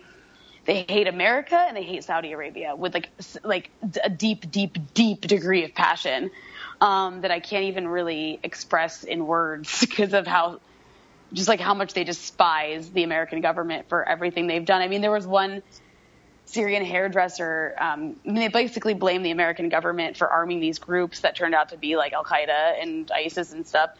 they 0.66 0.86
hate 0.88 1.08
America 1.08 1.58
and 1.58 1.76
they 1.76 1.84
hate 1.84 2.06
Saudi 2.06 2.32
Arabia 2.32 2.76
with 2.76 2.94
like, 2.94 3.10
like 3.44 3.70
a 4.02 4.10
deep, 4.10 4.50
deep, 4.50 4.78
deep 4.94 5.22
degree 5.22 5.66
of 5.66 5.74
passion, 5.74 6.32
um, 6.80 7.22
that 7.22 7.32
I 7.32 7.42
can't 7.42 7.66
even 7.66 7.88
really 7.88 8.40
express 8.42 9.04
in 9.04 9.28
words 9.28 9.80
because 9.82 10.14
of 10.14 10.26
how, 10.26 10.62
just 11.34 11.50
like 11.50 11.60
how 11.60 11.74
much 11.74 11.94
they 11.94 12.06
despise 12.06 12.90
the 12.92 13.04
American 13.04 13.42
government 13.42 13.90
for 13.90 14.08
everything 14.08 14.48
they've 14.48 14.64
done. 14.64 14.82
I 14.82 14.88
mean, 14.88 15.02
there 15.02 15.12
was 15.12 15.28
one, 15.28 15.64
Syrian 16.48 16.86
hairdresser. 16.86 17.76
Um, 17.78 18.16
I 18.26 18.32
mean, 18.32 18.36
they 18.36 18.48
basically 18.48 18.94
blame 18.94 19.22
the 19.22 19.32
American 19.32 19.68
government 19.68 20.16
for 20.16 20.30
arming 20.30 20.62
these 20.62 20.80
groups 20.80 21.20
that 21.20 21.36
turned 21.36 21.54
out 21.54 21.70
to 21.70 21.78
be 21.78 21.98
like 21.98 22.14
Al 22.14 22.24
Qaeda 22.24 22.82
and 22.82 23.12
ISIS 23.12 23.52
and 23.52 23.68
stuff. 23.68 23.92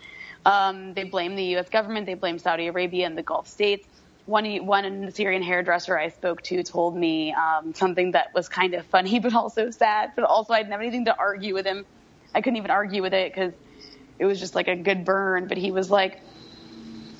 Um, 0.46 0.94
they 0.94 1.04
blame 1.04 1.36
the 1.36 1.44
U.S. 1.44 1.68
government. 1.68 2.06
They 2.06 2.14
blame 2.14 2.40
Saudi 2.40 2.68
Arabia 2.68 3.06
and 3.06 3.18
the 3.18 3.22
Gulf 3.22 3.50
states. 3.50 3.86
One, 4.26 4.66
one 4.66 5.12
Syrian 5.12 5.44
hairdresser 5.44 5.98
I 5.98 6.08
spoke 6.08 6.42
to 6.44 6.64
told 6.64 6.96
me 6.96 7.34
um, 7.34 7.74
something 7.74 8.12
that 8.12 8.34
was 8.34 8.48
kind 8.48 8.74
of 8.74 8.86
funny, 8.86 9.20
but 9.26 9.34
also 9.36 9.70
sad. 9.70 10.14
But 10.16 10.24
also, 10.24 10.54
I 10.54 10.60
didn't 10.60 10.72
have 10.72 10.82
anything 10.82 11.06
to 11.06 11.18
argue 11.18 11.54
with 11.54 11.66
him. 11.66 11.86
I 12.34 12.40
couldn't 12.40 12.58
even 12.58 12.72
argue 12.72 13.02
with 13.02 13.14
it 13.14 13.34
because 13.34 13.54
it 14.20 14.26
was 14.26 14.40
just 14.40 14.56
like 14.56 14.70
a 14.70 14.76
good 14.76 15.04
burn. 15.04 15.48
But 15.48 15.58
he 15.58 15.72
was 15.72 15.92
like, 15.92 16.22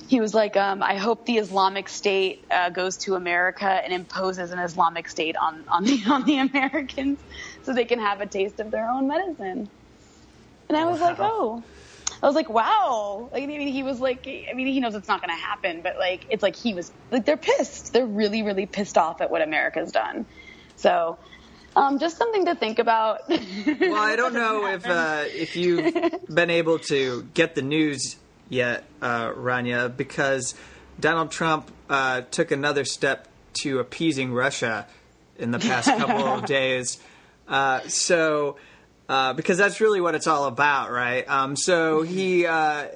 he 0.08 0.20
was 0.20 0.32
like, 0.32 0.56
um, 0.56 0.82
I 0.82 0.96
hope 0.96 1.26
the 1.26 1.36
Islamic 1.36 1.88
State 1.88 2.42
uh, 2.50 2.70
goes 2.70 2.96
to 2.98 3.14
America 3.14 3.66
and 3.66 3.92
imposes 3.92 4.50
an 4.52 4.58
Islamic 4.58 5.06
State 5.06 5.36
on, 5.36 5.64
on 5.68 5.84
the 5.84 6.02
on 6.08 6.24
the 6.24 6.38
Americans 6.38 7.20
so 7.62 7.74
they 7.74 7.84
can 7.84 7.98
have 8.00 8.22
a 8.22 8.26
taste 8.26 8.58
of 8.58 8.70
their 8.70 8.88
own 8.88 9.06
medicine. 9.06 9.68
And 10.68 10.76
I 10.76 10.86
was 10.86 11.00
wow. 11.00 11.06
like, 11.06 11.16
oh. 11.20 11.62
I 12.22 12.26
was 12.26 12.34
like, 12.34 12.48
wow. 12.48 13.28
Like, 13.32 13.42
I 13.42 13.46
mean, 13.46 13.68
he 13.68 13.82
was 13.82 14.00
like, 14.00 14.26
I 14.26 14.52
mean, 14.54 14.66
he 14.66 14.80
knows 14.80 14.94
it's 14.94 15.06
not 15.06 15.20
going 15.20 15.36
to 15.36 15.40
happen, 15.40 15.82
but 15.82 15.98
like, 15.98 16.26
it's 16.30 16.42
like 16.42 16.56
he 16.56 16.74
was 16.74 16.90
like, 17.12 17.24
they're 17.24 17.36
pissed. 17.36 17.92
They're 17.92 18.06
really, 18.06 18.42
really 18.42 18.66
pissed 18.66 18.98
off 18.98 19.20
at 19.20 19.30
what 19.30 19.40
America's 19.42 19.92
done. 19.92 20.26
So, 20.76 21.18
um, 21.76 21.98
just 21.98 22.16
something 22.16 22.46
to 22.46 22.54
think 22.54 22.78
about. 22.78 23.28
well, 23.28 23.94
I 23.94 24.16
don't 24.16 24.32
know 24.32 24.66
if 24.66 24.86
uh, 24.86 25.24
if 25.26 25.54
you've 25.54 25.94
been 26.34 26.50
able 26.50 26.78
to 26.90 27.28
get 27.34 27.54
the 27.54 27.62
news 27.62 28.16
yet, 28.48 28.84
uh, 29.00 29.30
Rania, 29.30 29.94
because 29.94 30.54
Donald 30.98 31.30
Trump 31.30 31.70
uh, 31.88 32.22
took 32.30 32.50
another 32.50 32.84
step 32.84 33.28
to 33.62 33.78
appeasing 33.78 34.32
Russia 34.32 34.86
in 35.38 35.50
the 35.50 35.58
past 35.58 35.88
couple 35.88 36.26
of 36.26 36.46
days. 36.46 36.98
Uh, 37.46 37.80
so 37.88 38.56
uh, 39.08 39.32
because 39.32 39.56
that's 39.56 39.80
really 39.80 40.00
what 40.00 40.14
it's 40.14 40.26
all 40.26 40.44
about, 40.44 40.90
right? 40.90 41.28
Um, 41.28 41.56
so 41.56 42.02
he. 42.02 42.46
Uh, 42.46 42.88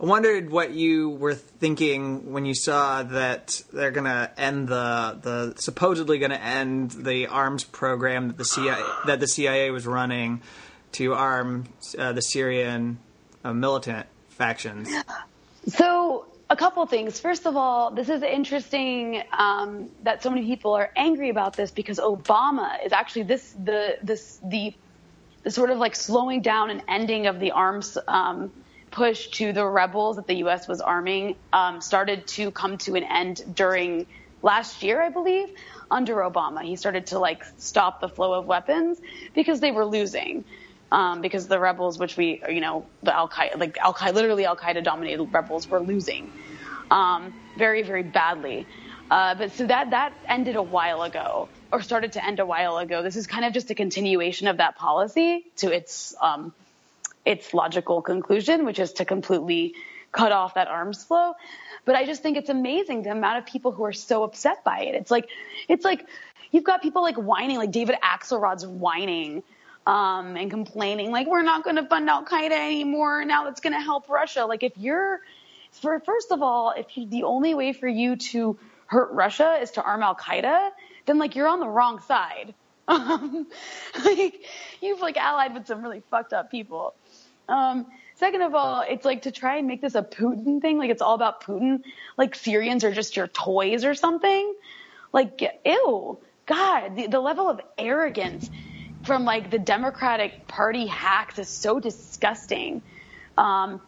I 0.00 0.04
wondered 0.04 0.50
what 0.50 0.72
you 0.72 1.10
were 1.10 1.34
thinking 1.34 2.32
when 2.32 2.44
you 2.44 2.54
saw 2.54 3.04
that 3.04 3.62
they're 3.72 3.92
going 3.92 4.06
to 4.06 4.32
end 4.36 4.66
the 4.66 5.16
the 5.22 5.54
supposedly 5.60 6.18
going 6.18 6.32
to 6.32 6.42
end 6.42 6.90
the 6.90 7.28
arms 7.28 7.62
program 7.62 8.26
that 8.26 8.36
the 8.36 8.44
CIA 8.44 8.82
that 9.06 9.20
the 9.20 9.28
CIA 9.28 9.70
was 9.70 9.86
running 9.86 10.42
to 10.92 11.14
arm 11.14 11.66
uh, 11.96 12.12
the 12.12 12.20
Syrian 12.20 12.98
uh, 13.44 13.52
militant 13.52 14.06
factions. 14.42 14.88
So 15.68 16.26
a 16.50 16.56
couple 16.56 16.84
things. 16.86 17.20
First 17.20 17.46
of 17.46 17.56
all, 17.56 17.92
this 17.92 18.08
is 18.08 18.22
interesting 18.22 19.22
um, 19.38 19.88
that 20.02 20.22
so 20.22 20.30
many 20.30 20.44
people 20.44 20.74
are 20.74 20.90
angry 20.96 21.30
about 21.30 21.56
this 21.56 21.70
because 21.70 21.98
Obama 21.98 22.84
is 22.84 22.92
actually 22.92 23.22
this 23.22 23.54
the 23.64 23.98
this 24.02 24.40
the 24.44 24.74
the 25.44 25.50
sort 25.50 25.70
of 25.70 25.78
like 25.78 25.94
slowing 25.94 26.42
down 26.42 26.70
and 26.70 26.82
ending 26.88 27.26
of 27.26 27.40
the 27.40 27.52
arms 27.52 27.96
um, 28.08 28.50
push 28.90 29.28
to 29.28 29.52
the 29.52 29.64
rebels 29.64 30.16
that 30.16 30.26
the 30.26 30.38
U.S. 30.44 30.68
was 30.68 30.80
arming 30.80 31.36
um, 31.52 31.80
started 31.80 32.26
to 32.36 32.50
come 32.50 32.78
to 32.78 32.94
an 32.96 33.04
end 33.04 33.42
during 33.54 34.06
last 34.42 34.82
year, 34.82 35.00
I 35.00 35.08
believe, 35.08 35.48
under 35.90 36.16
Obama. 36.16 36.62
He 36.62 36.76
started 36.76 37.06
to 37.08 37.18
like 37.18 37.44
stop 37.58 38.00
the 38.00 38.08
flow 38.08 38.32
of 38.34 38.46
weapons 38.46 39.00
because 39.34 39.60
they 39.60 39.70
were 39.70 39.86
losing. 39.86 40.44
Um, 40.92 41.22
because 41.22 41.48
the 41.48 41.58
rebels, 41.58 41.98
which 41.98 42.18
we, 42.18 42.42
you 42.50 42.60
know, 42.60 42.84
the 43.02 43.16
Al 43.16 43.26
Qaeda, 43.26 43.56
like 43.58 43.78
Al 43.78 43.94
Qaeda, 43.94 44.12
literally 44.12 44.44
Al 44.44 44.56
Qaeda 44.56 44.84
dominated 44.84 45.24
rebels 45.32 45.66
were 45.66 45.80
losing, 45.80 46.30
um, 46.90 47.32
very, 47.56 47.82
very 47.82 48.02
badly. 48.02 48.66
Uh, 49.10 49.34
but 49.34 49.52
so 49.52 49.66
that 49.66 49.90
that 49.90 50.12
ended 50.28 50.56
a 50.56 50.62
while 50.62 51.02
ago, 51.02 51.48
or 51.72 51.80
started 51.80 52.12
to 52.12 52.20
end 52.22 52.40
a 52.40 52.44
while 52.44 52.76
ago. 52.76 53.02
This 53.02 53.16
is 53.16 53.26
kind 53.26 53.46
of 53.46 53.54
just 53.54 53.70
a 53.70 53.74
continuation 53.74 54.48
of 54.48 54.58
that 54.58 54.76
policy 54.76 55.46
to 55.56 55.72
its 55.74 56.14
um, 56.20 56.52
its 57.24 57.54
logical 57.54 58.02
conclusion, 58.02 58.66
which 58.66 58.78
is 58.78 58.92
to 58.94 59.06
completely 59.06 59.74
cut 60.12 60.32
off 60.32 60.54
that 60.54 60.68
arms 60.68 61.02
flow. 61.04 61.32
But 61.86 61.94
I 61.96 62.04
just 62.04 62.22
think 62.22 62.36
it's 62.36 62.50
amazing 62.50 63.04
the 63.04 63.12
amount 63.12 63.38
of 63.38 63.46
people 63.46 63.72
who 63.72 63.84
are 63.84 63.94
so 63.94 64.24
upset 64.24 64.62
by 64.62 64.80
it. 64.80 64.94
It's 64.94 65.10
like, 65.10 65.26
it's 65.68 65.86
like 65.86 66.06
you've 66.50 66.64
got 66.64 66.82
people 66.82 67.00
like 67.00 67.16
whining, 67.16 67.56
like 67.56 67.70
David 67.70 67.96
Axelrod's 68.02 68.66
whining 68.66 69.42
um, 69.86 70.36
and 70.36 70.50
complaining, 70.50 71.10
like 71.10 71.26
we're 71.26 71.42
not 71.42 71.64
going 71.64 71.76
to 71.76 71.86
fund 71.86 72.08
Al 72.08 72.24
Qaeda 72.24 72.52
anymore. 72.52 73.24
Now 73.24 73.48
it's 73.48 73.60
going 73.60 73.72
to 73.72 73.80
help 73.80 74.08
Russia. 74.08 74.44
Like 74.44 74.62
if 74.62 74.72
you're, 74.76 75.20
for 75.72 75.98
first 76.00 76.30
of 76.30 76.42
all, 76.42 76.72
if 76.76 76.96
you, 76.96 77.06
the 77.06 77.24
only 77.24 77.54
way 77.54 77.72
for 77.72 77.88
you 77.88 78.16
to 78.16 78.58
hurt 78.86 79.12
Russia 79.12 79.58
is 79.60 79.72
to 79.72 79.82
arm 79.82 80.02
Al 80.02 80.14
Qaeda, 80.14 80.70
then 81.06 81.18
like 81.18 81.34
you're 81.34 81.48
on 81.48 81.60
the 81.60 81.68
wrong 81.68 82.00
side. 82.00 82.54
Um, 82.88 83.46
like 84.04 84.40
you've 84.82 85.00
like 85.00 85.16
allied 85.16 85.54
with 85.54 85.68
some 85.68 85.82
really 85.82 86.02
fucked 86.10 86.32
up 86.32 86.50
people. 86.50 86.94
Um, 87.48 87.86
second 88.16 88.42
of 88.42 88.56
all, 88.56 88.84
it's 88.86 89.04
like 89.04 89.22
to 89.22 89.30
try 89.30 89.58
and 89.58 89.68
make 89.68 89.80
this 89.80 89.94
a 89.94 90.02
Putin 90.02 90.60
thing, 90.60 90.78
like 90.78 90.90
it's 90.90 91.00
all 91.00 91.14
about 91.14 91.44
Putin, 91.44 91.82
like 92.18 92.34
Syrians 92.34 92.82
are 92.82 92.92
just 92.92 93.16
your 93.16 93.28
toys 93.28 93.84
or 93.84 93.94
something. 93.94 94.54
Like, 95.12 95.40
ew, 95.64 96.18
God, 96.46 96.96
the, 96.96 97.06
the 97.06 97.20
level 97.20 97.48
of 97.48 97.60
arrogance 97.78 98.50
from 99.04 99.24
like 99.24 99.50
the 99.50 99.58
Democratic 99.58 100.46
Party 100.48 100.86
hacks 100.86 101.38
is 101.38 101.48
so 101.48 101.80
disgusting. 101.80 102.82
Um, 103.36 103.80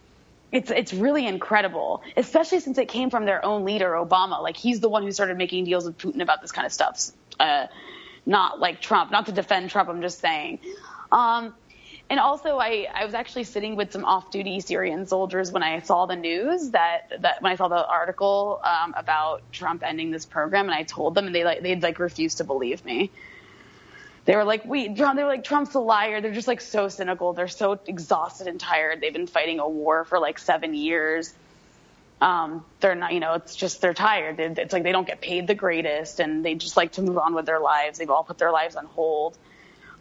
it's 0.53 0.71
it's 0.71 0.95
really 0.95 1.27
incredible, 1.27 2.03
especially 2.17 2.61
since 2.61 2.79
it 2.79 2.89
came 2.89 3.11
from 3.11 3.25
their 3.25 3.45
own 3.45 3.65
leader, 3.65 3.91
Obama. 3.93 4.43
Like 4.43 4.57
he's 4.57 4.81
the 4.81 4.89
one 4.89 5.03
who 5.03 5.12
started 5.12 5.37
making 5.37 5.65
deals 5.65 5.85
with 5.85 5.99
Putin 5.99 6.23
about 6.23 6.41
this 6.41 6.53
kind 6.53 6.67
of 6.67 6.73
stuff. 6.73 7.11
Uh, 7.41 7.67
not 8.27 8.61
like 8.61 8.81
Trump. 8.81 9.11
Not 9.11 9.27
to 9.27 9.33
defend 9.33 9.71
Trump. 9.71 9.89
I'm 9.89 10.01
just 10.01 10.21
saying. 10.21 10.61
Um, 11.11 11.55
and 12.11 12.21
also, 12.21 12.59
I, 12.59 12.87
I 12.93 13.05
was 13.07 13.15
actually 13.15 13.45
sitting 13.45 13.77
with 13.77 13.93
some 13.93 14.05
off-duty 14.05 14.61
Syrian 14.61 15.07
soldiers 15.07 15.51
when 15.51 15.62
I 15.62 15.81
saw 15.81 16.05
the 16.05 16.17
news 16.17 16.71
that, 16.71 17.11
that 17.21 17.41
when 17.41 17.51
I 17.51 17.57
saw 17.57 17.69
the 17.69 17.87
article 17.87 18.61
um, 18.62 18.95
about 18.95 19.43
Trump 19.53 19.83
ending 19.83 20.11
this 20.11 20.27
program, 20.27 20.67
and 20.67 20.75
I 20.75 20.83
told 20.83 21.15
them, 21.15 21.27
and 21.27 21.35
they 21.35 21.45
like 21.45 21.62
they'd 21.62 21.83
like 21.83 21.99
refused 21.99 22.39
to 22.39 22.45
believe 22.45 22.85
me. 22.85 23.11
They 24.25 24.37
were 24.37 24.45
like, 24.45 24.64
"We, 24.64 24.95
Trump." 24.95 25.16
They 25.16 25.22
were 25.22 25.29
like, 25.29 25.45
"Trump's 25.45 25.75
a 25.75 25.81
liar." 25.81 26.20
They're 26.20 26.33
just 26.33 26.49
like 26.49 26.61
so 26.61 26.89
cynical. 26.89 27.33
They're 27.33 27.49
so 27.49 27.79
exhausted 27.87 28.47
and 28.47 28.59
tired. 28.59 29.01
They've 29.01 29.12
been 29.12 29.27
fighting 29.27 29.61
a 29.61 29.68
war 29.68 30.05
for 30.05 30.18
like 30.18 30.39
seven 30.39 30.75
years. 30.75 31.33
Um, 32.20 32.64
they're 32.81 32.95
not, 32.95 33.12
you 33.12 33.20
know, 33.20 33.35
it's 33.35 33.55
just 33.55 33.83
they're 33.83 33.93
tired. 33.93 34.41
It's 34.41 34.72
like 34.72 34.83
they 34.83 34.93
don't 34.93 35.07
get 35.07 35.20
paid 35.20 35.47
the 35.47 35.55
greatest, 35.55 36.20
and 36.20 36.45
they 36.45 36.55
just 36.55 36.77
like 36.77 36.93
to 36.93 37.03
move 37.03 37.18
on 37.18 37.35
with 37.35 37.45
their 37.45 37.61
lives. 37.61 37.99
They've 37.99 38.09
all 38.09 38.25
put 38.25 38.39
their 38.39 38.53
lives 38.53 38.77
on 38.77 38.87
hold. 38.87 39.37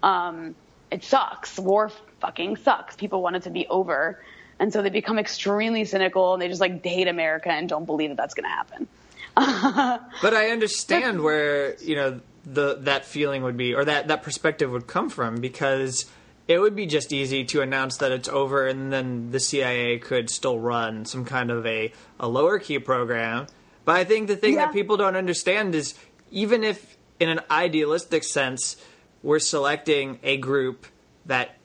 Um, 0.01 0.55
it 0.89 1.03
sucks. 1.03 1.57
War 1.59 1.91
fucking 2.21 2.57
sucks. 2.57 2.95
People 2.95 3.21
want 3.21 3.35
it 3.35 3.43
to 3.43 3.49
be 3.49 3.67
over. 3.67 4.21
And 4.59 4.71
so 4.71 4.81
they 4.81 4.89
become 4.89 5.19
extremely 5.19 5.85
cynical 5.85 6.33
and 6.33 6.41
they 6.41 6.47
just 6.47 6.61
like 6.61 6.85
hate 6.85 7.07
America 7.07 7.49
and 7.49 7.67
don't 7.67 7.85
believe 7.85 8.11
that 8.11 8.17
that's 8.17 8.35
going 8.35 8.43
to 8.43 8.49
happen. 8.49 8.87
but 10.21 10.33
I 10.33 10.49
understand 10.51 11.21
where, 11.21 11.75
you 11.81 11.95
know, 11.95 12.21
the 12.45 12.75
that 12.81 13.05
feeling 13.05 13.43
would 13.43 13.57
be 13.57 13.73
or 13.73 13.85
that 13.85 14.07
that 14.09 14.21
perspective 14.23 14.69
would 14.71 14.87
come 14.87 15.09
from 15.09 15.35
because 15.37 16.05
it 16.47 16.59
would 16.59 16.75
be 16.75 16.85
just 16.85 17.13
easy 17.13 17.45
to 17.45 17.61
announce 17.61 17.97
that 17.97 18.11
it's 18.11 18.27
over 18.27 18.67
and 18.67 18.91
then 18.91 19.31
the 19.31 19.39
CIA 19.39 19.97
could 19.97 20.29
still 20.29 20.59
run 20.59 21.05
some 21.05 21.23
kind 21.23 21.49
of 21.49 21.65
a, 21.65 21.93
a 22.19 22.27
lower 22.27 22.59
key 22.59 22.79
program. 22.79 23.47
But 23.85 23.95
I 23.95 24.03
think 24.03 24.27
the 24.27 24.35
thing 24.35 24.55
yeah. 24.55 24.65
that 24.65 24.73
people 24.73 24.97
don't 24.97 25.15
understand 25.15 25.73
is 25.73 25.95
even 26.31 26.63
if 26.63 26.97
in 27.19 27.29
an 27.29 27.39
idealistic 27.49 28.23
sense 28.23 28.75
we're 29.21 29.39
selecting 29.39 30.19
a 30.21 30.35
group 30.37 30.85
that 31.25 31.55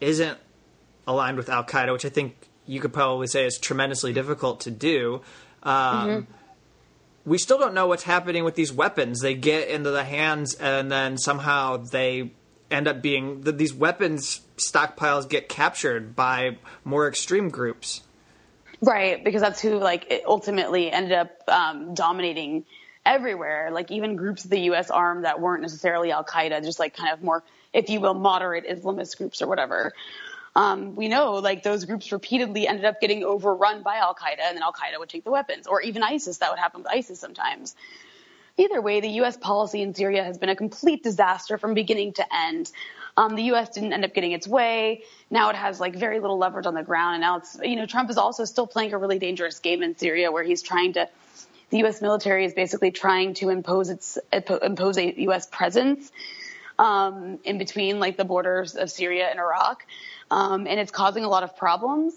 isn't 0.00 0.38
aligned 1.06 1.38
with 1.38 1.48
Al 1.48 1.64
Qaeda, 1.64 1.92
which 1.92 2.04
I 2.04 2.10
think 2.10 2.36
you 2.66 2.80
could 2.80 2.92
probably 2.92 3.26
say 3.26 3.46
is 3.46 3.58
tremendously 3.58 4.12
difficult 4.12 4.60
to 4.60 4.70
do. 4.70 5.22
Um, 5.62 5.72
mm-hmm. 5.72 6.32
We 7.26 7.38
still 7.38 7.58
don't 7.58 7.74
know 7.74 7.88
what's 7.88 8.04
happening 8.04 8.44
with 8.44 8.54
these 8.54 8.72
weapons. 8.72 9.20
They 9.20 9.34
get 9.34 9.68
into 9.68 9.90
the 9.90 10.04
hands, 10.04 10.54
and 10.54 10.90
then 10.90 11.18
somehow 11.18 11.78
they 11.78 12.32
end 12.70 12.88
up 12.88 13.02
being 13.02 13.42
these 13.42 13.74
weapons 13.74 14.40
stockpiles 14.56 15.28
get 15.28 15.48
captured 15.48 16.16
by 16.16 16.58
more 16.84 17.06
extreme 17.08 17.48
groups. 17.48 18.02
Right, 18.80 19.22
because 19.22 19.40
that's 19.40 19.60
who 19.60 19.78
like 19.78 20.22
ultimately 20.26 20.90
ended 20.90 21.12
up 21.12 21.30
um, 21.48 21.94
dominating 21.94 22.64
everywhere, 23.04 23.70
like 23.72 23.90
even 23.90 24.16
groups 24.16 24.44
of 24.44 24.50
the 24.50 24.60
U.S. 24.62 24.90
armed 24.90 25.24
that 25.24 25.40
weren't 25.40 25.62
necessarily 25.62 26.12
Al 26.12 26.24
Qaeda, 26.24 26.62
just 26.62 26.78
like 26.78 26.96
kind 26.96 27.12
of 27.12 27.22
more, 27.22 27.42
if 27.72 27.88
you 27.88 28.00
will, 28.00 28.14
moderate 28.14 28.68
Islamist 28.68 29.16
groups 29.16 29.40
or 29.40 29.46
whatever. 29.46 29.92
Um, 30.56 30.96
we 30.96 31.08
know 31.08 31.34
like 31.34 31.62
those 31.62 31.84
groups 31.84 32.10
repeatedly 32.10 32.66
ended 32.66 32.86
up 32.86 32.98
getting 32.98 33.22
overrun 33.22 33.82
by 33.82 33.96
Al 33.96 34.14
Qaeda, 34.14 34.40
and 34.40 34.56
then 34.56 34.62
Al 34.62 34.72
Qaeda 34.72 34.98
would 34.98 35.10
take 35.10 35.22
the 35.22 35.30
weapons, 35.30 35.66
or 35.66 35.82
even 35.82 36.02
ISIS. 36.02 36.38
That 36.38 36.50
would 36.50 36.58
happen 36.58 36.82
with 36.82 36.90
ISIS 36.90 37.20
sometimes. 37.20 37.76
Either 38.56 38.80
way, 38.80 39.00
the 39.00 39.10
U.S. 39.20 39.36
policy 39.36 39.82
in 39.82 39.94
Syria 39.94 40.24
has 40.24 40.38
been 40.38 40.48
a 40.48 40.56
complete 40.56 41.02
disaster 41.02 41.58
from 41.58 41.74
beginning 41.74 42.14
to 42.14 42.24
end. 42.34 42.72
Um, 43.18 43.36
the 43.36 43.42
U.S. 43.44 43.68
didn't 43.68 43.92
end 43.92 44.02
up 44.02 44.14
getting 44.14 44.32
its 44.32 44.48
way. 44.48 45.02
Now 45.30 45.50
it 45.50 45.56
has 45.56 45.78
like 45.78 45.94
very 45.94 46.20
little 46.20 46.38
leverage 46.38 46.64
on 46.64 46.72
the 46.72 46.82
ground, 46.82 47.16
and 47.16 47.20
now 47.20 47.36
it's 47.36 47.58
you 47.62 47.76
know 47.76 47.84
Trump 47.84 48.08
is 48.08 48.16
also 48.16 48.46
still 48.46 48.66
playing 48.66 48.94
a 48.94 48.98
really 48.98 49.18
dangerous 49.18 49.58
game 49.58 49.82
in 49.82 49.94
Syria, 49.98 50.32
where 50.32 50.42
he's 50.42 50.62
trying 50.62 50.94
to 50.94 51.06
the 51.68 51.78
U.S. 51.78 52.00
military 52.00 52.46
is 52.46 52.54
basically 52.54 52.92
trying 52.92 53.34
to 53.34 53.50
impose 53.50 53.90
its 53.90 54.16
impose 54.32 54.96
a 54.96 55.20
U.S. 55.20 55.46
presence 55.46 56.10
um, 56.78 57.38
in 57.44 57.58
between 57.58 57.98
like 57.98 58.16
the 58.16 58.24
borders 58.24 58.74
of 58.74 58.90
Syria 58.90 59.28
and 59.28 59.38
Iraq, 59.38 59.84
um, 60.30 60.66
and 60.66 60.80
it's 60.80 60.90
causing 60.90 61.24
a 61.24 61.28
lot 61.28 61.42
of 61.42 61.56
problems. 61.56 62.14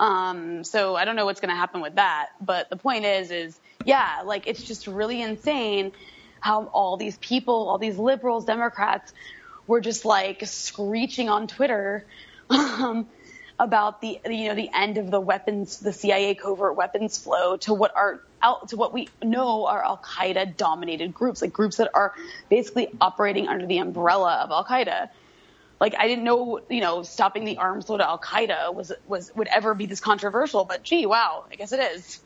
Um, 0.00 0.64
so 0.64 0.96
I 0.96 1.04
don't 1.04 1.16
know 1.16 1.24
what's 1.24 1.40
going 1.40 1.50
to 1.50 1.56
happen 1.56 1.80
with 1.80 1.96
that, 1.96 2.30
but 2.40 2.70
the 2.70 2.76
point 2.76 3.04
is, 3.04 3.30
is 3.30 3.60
yeah, 3.84 4.22
like 4.24 4.46
it's 4.46 4.62
just 4.62 4.86
really 4.86 5.22
insane 5.22 5.92
how 6.40 6.64
all 6.66 6.96
these 6.96 7.16
people, 7.18 7.68
all 7.68 7.78
these 7.78 7.98
liberals, 7.98 8.44
Democrats, 8.44 9.12
were 9.66 9.80
just 9.80 10.04
like 10.04 10.44
screeching 10.46 11.28
on 11.28 11.46
Twitter. 11.46 12.04
Um, 12.50 13.06
about 13.58 14.00
the 14.00 14.18
you 14.28 14.48
know 14.48 14.54
the 14.54 14.70
end 14.74 14.98
of 14.98 15.10
the 15.10 15.20
weapons, 15.20 15.78
the 15.78 15.92
CIA 15.92 16.34
covert 16.34 16.74
weapons 16.74 17.16
flow 17.16 17.56
to 17.58 17.72
what 17.72 17.94
are 17.94 18.20
out 18.42 18.68
to 18.68 18.76
what 18.76 18.92
we 18.92 19.08
know 19.22 19.66
are 19.66 19.84
Al 19.84 19.98
Qaeda 19.98 20.56
dominated 20.56 21.14
groups, 21.14 21.40
like 21.42 21.52
groups 21.52 21.76
that 21.76 21.90
are 21.94 22.14
basically 22.48 22.88
operating 23.00 23.48
under 23.48 23.66
the 23.66 23.78
umbrella 23.78 24.40
of 24.42 24.50
Al 24.50 24.64
Qaeda. 24.64 25.10
Like 25.82 25.96
I 25.98 26.06
didn't 26.06 26.22
know, 26.22 26.60
you 26.70 26.80
know, 26.80 27.02
stopping 27.02 27.44
the 27.44 27.58
arms 27.58 27.86
flow 27.86 27.96
to 27.96 28.08
Al 28.08 28.16
Qaeda 28.16 28.72
was 28.72 28.92
was 29.08 29.34
would 29.34 29.48
ever 29.48 29.74
be 29.74 29.86
this 29.86 29.98
controversial, 29.98 30.64
but 30.64 30.84
gee, 30.84 31.06
wow, 31.06 31.44
I 31.50 31.56
guess 31.56 31.72
it 31.72 31.80
is. 31.80 32.20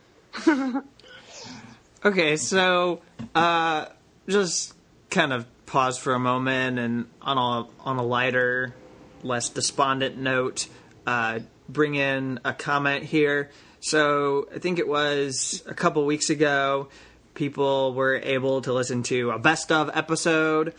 okay, 2.04 2.36
so 2.36 3.00
uh, 3.34 3.86
just 4.28 4.74
kind 5.08 5.32
of 5.32 5.46
pause 5.64 5.96
for 5.96 6.12
a 6.12 6.18
moment 6.18 6.78
and 6.78 7.06
on 7.22 7.38
a 7.38 7.66
on 7.80 7.96
a 7.96 8.02
lighter, 8.02 8.74
less 9.22 9.48
despondent 9.48 10.18
note 10.18 10.68
uh, 11.06 11.38
bring 11.66 11.94
in 11.94 12.40
a 12.44 12.52
comment 12.52 13.04
here. 13.04 13.50
So 13.80 14.50
I 14.54 14.58
think 14.58 14.78
it 14.78 14.86
was 14.86 15.62
a 15.66 15.72
couple 15.72 16.04
weeks 16.04 16.28
ago, 16.28 16.90
people 17.32 17.94
were 17.94 18.16
able 18.16 18.60
to 18.60 18.74
listen 18.74 19.02
to 19.04 19.30
a 19.30 19.38
best 19.38 19.72
of 19.72 19.90
episode 19.94 20.74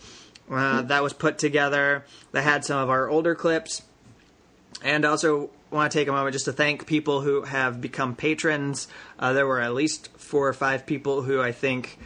uh, 0.50 0.82
that 0.82 1.02
was 1.02 1.12
put 1.12 1.38
together 1.38 2.04
that 2.32 2.42
had 2.42 2.64
some 2.64 2.78
of 2.78 2.90
our 2.90 3.08
older 3.08 3.34
clips. 3.34 3.82
And 4.82 5.04
also 5.04 5.50
want 5.70 5.90
to 5.90 5.98
take 5.98 6.08
a 6.08 6.12
moment 6.12 6.32
just 6.32 6.46
to 6.46 6.52
thank 6.52 6.86
people 6.86 7.20
who 7.20 7.42
have 7.42 7.80
become 7.80 8.14
patrons. 8.14 8.88
Uh, 9.18 9.32
there 9.32 9.46
were 9.46 9.60
at 9.60 9.74
least 9.74 10.08
four 10.16 10.48
or 10.48 10.52
five 10.52 10.86
people 10.86 11.22
who 11.22 11.40
I 11.42 11.52
think 11.52 11.98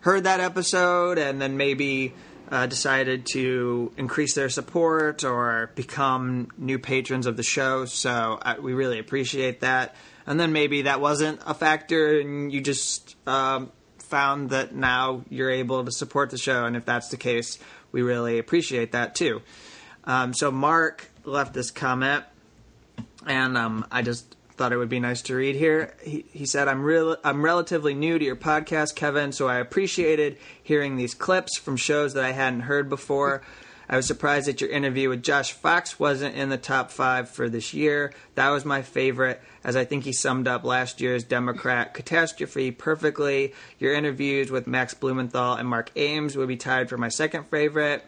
heard 0.00 0.24
that 0.24 0.40
episode 0.40 1.18
and 1.18 1.40
then 1.40 1.56
maybe 1.56 2.14
uh, 2.50 2.66
decided 2.66 3.26
to 3.26 3.92
increase 3.96 4.34
their 4.34 4.48
support 4.48 5.24
or 5.24 5.70
become 5.74 6.48
new 6.56 6.78
patrons 6.78 7.26
of 7.26 7.36
the 7.36 7.42
show. 7.42 7.84
So 7.84 8.38
uh, 8.40 8.54
we 8.60 8.72
really 8.72 8.98
appreciate 8.98 9.60
that. 9.60 9.96
And 10.26 10.38
then 10.40 10.52
maybe 10.52 10.82
that 10.82 11.00
wasn't 11.00 11.40
a 11.46 11.54
factor 11.54 12.20
and 12.20 12.52
you 12.52 12.60
just 12.60 13.16
um, 13.28 13.70
found 13.98 14.50
that 14.50 14.74
now 14.74 15.22
you're 15.28 15.50
able 15.50 15.84
to 15.84 15.92
support 15.92 16.30
the 16.30 16.38
show. 16.38 16.64
And 16.64 16.76
if 16.76 16.84
that's 16.84 17.08
the 17.08 17.16
case, 17.16 17.58
we 17.96 18.02
really 18.02 18.38
appreciate 18.38 18.92
that 18.92 19.14
too. 19.14 19.40
Um, 20.04 20.34
so 20.34 20.50
Mark 20.50 21.08
left 21.24 21.54
this 21.54 21.70
comment, 21.70 22.24
and 23.26 23.56
um, 23.56 23.86
I 23.90 24.02
just 24.02 24.36
thought 24.50 24.70
it 24.72 24.76
would 24.76 24.90
be 24.90 25.00
nice 25.00 25.22
to 25.22 25.34
read 25.34 25.56
here. 25.56 25.94
He, 26.04 26.26
he 26.30 26.44
said, 26.44 26.68
"I'm 26.68 26.82
real. 26.82 27.16
I'm 27.24 27.42
relatively 27.42 27.94
new 27.94 28.18
to 28.18 28.24
your 28.24 28.36
podcast, 28.36 28.96
Kevin, 28.96 29.32
so 29.32 29.48
I 29.48 29.60
appreciated 29.60 30.36
hearing 30.62 30.96
these 30.96 31.14
clips 31.14 31.58
from 31.58 31.78
shows 31.78 32.12
that 32.12 32.24
I 32.24 32.32
hadn't 32.32 32.60
heard 32.60 32.90
before." 32.90 33.40
I 33.88 33.96
was 33.96 34.06
surprised 34.06 34.48
that 34.48 34.60
your 34.60 34.70
interview 34.70 35.08
with 35.08 35.22
Josh 35.22 35.52
Fox 35.52 35.98
wasn't 35.98 36.34
in 36.34 36.48
the 36.48 36.58
top 36.58 36.90
five 36.90 37.28
for 37.28 37.48
this 37.48 37.72
year. 37.72 38.12
That 38.34 38.50
was 38.50 38.64
my 38.64 38.82
favorite, 38.82 39.40
as 39.62 39.76
I 39.76 39.84
think 39.84 40.04
he 40.04 40.12
summed 40.12 40.48
up 40.48 40.64
last 40.64 41.00
year's 41.00 41.22
Democrat 41.22 41.94
catastrophe 41.94 42.72
perfectly. 42.72 43.54
Your 43.78 43.94
interviews 43.94 44.50
with 44.50 44.66
Max 44.66 44.94
Blumenthal 44.94 45.54
and 45.54 45.68
Mark 45.68 45.90
Ames 45.94 46.36
would 46.36 46.48
be 46.48 46.56
tied 46.56 46.88
for 46.88 46.98
my 46.98 47.08
second 47.08 47.44
favorite. 47.44 48.04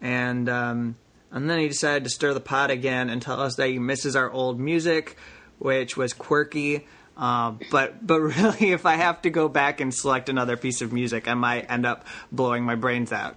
And 0.00 0.48
um, 0.50 0.96
and 1.32 1.48
then 1.48 1.58
he 1.58 1.68
decided 1.68 2.04
to 2.04 2.10
stir 2.10 2.34
the 2.34 2.40
pot 2.40 2.70
again 2.70 3.08
and 3.08 3.20
tell 3.20 3.40
us 3.40 3.56
that 3.56 3.68
he 3.68 3.78
misses 3.78 4.14
our 4.14 4.30
old 4.30 4.60
music, 4.60 5.16
which 5.58 5.96
was 5.96 6.12
quirky. 6.12 6.86
Uh, 7.16 7.54
but 7.70 8.06
but 8.06 8.20
really, 8.20 8.72
if 8.72 8.84
I 8.84 8.96
have 8.96 9.22
to 9.22 9.30
go 9.30 9.48
back 9.48 9.80
and 9.80 9.94
select 9.94 10.28
another 10.28 10.56
piece 10.56 10.82
of 10.82 10.92
music, 10.92 11.26
I 11.28 11.34
might 11.34 11.70
end 11.70 11.86
up 11.86 12.06
blowing 12.30 12.64
my 12.64 12.74
brains 12.74 13.10
out. 13.10 13.36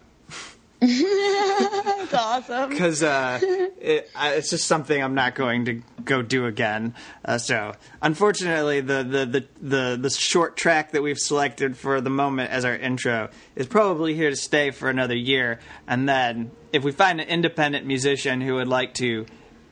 That's 0.79 2.13
awesome. 2.13 2.69
Because 2.69 3.01
uh, 3.01 3.39
it, 3.41 4.11
it's 4.15 4.51
just 4.51 4.67
something 4.67 5.01
I'm 5.01 5.15
not 5.15 5.33
going 5.33 5.65
to 5.65 5.81
go 6.03 6.21
do 6.21 6.45
again. 6.45 6.93
Uh, 7.25 7.39
so, 7.39 7.73
unfortunately, 8.01 8.81
the, 8.81 9.03
the, 9.03 9.25
the, 9.25 9.47
the, 9.59 9.97
the 9.99 10.09
short 10.11 10.55
track 10.55 10.91
that 10.91 11.01
we've 11.01 11.17
selected 11.17 11.77
for 11.77 11.99
the 11.99 12.11
moment 12.11 12.51
as 12.51 12.63
our 12.63 12.75
intro 12.75 13.29
is 13.55 13.65
probably 13.65 14.13
here 14.13 14.29
to 14.29 14.35
stay 14.35 14.69
for 14.69 14.89
another 14.89 15.15
year. 15.15 15.59
And 15.87 16.07
then, 16.07 16.51
if 16.71 16.83
we 16.83 16.91
find 16.91 17.19
an 17.19 17.27
independent 17.27 17.87
musician 17.87 18.39
who 18.41 18.55
would 18.55 18.67
like 18.67 18.93
to 18.95 19.25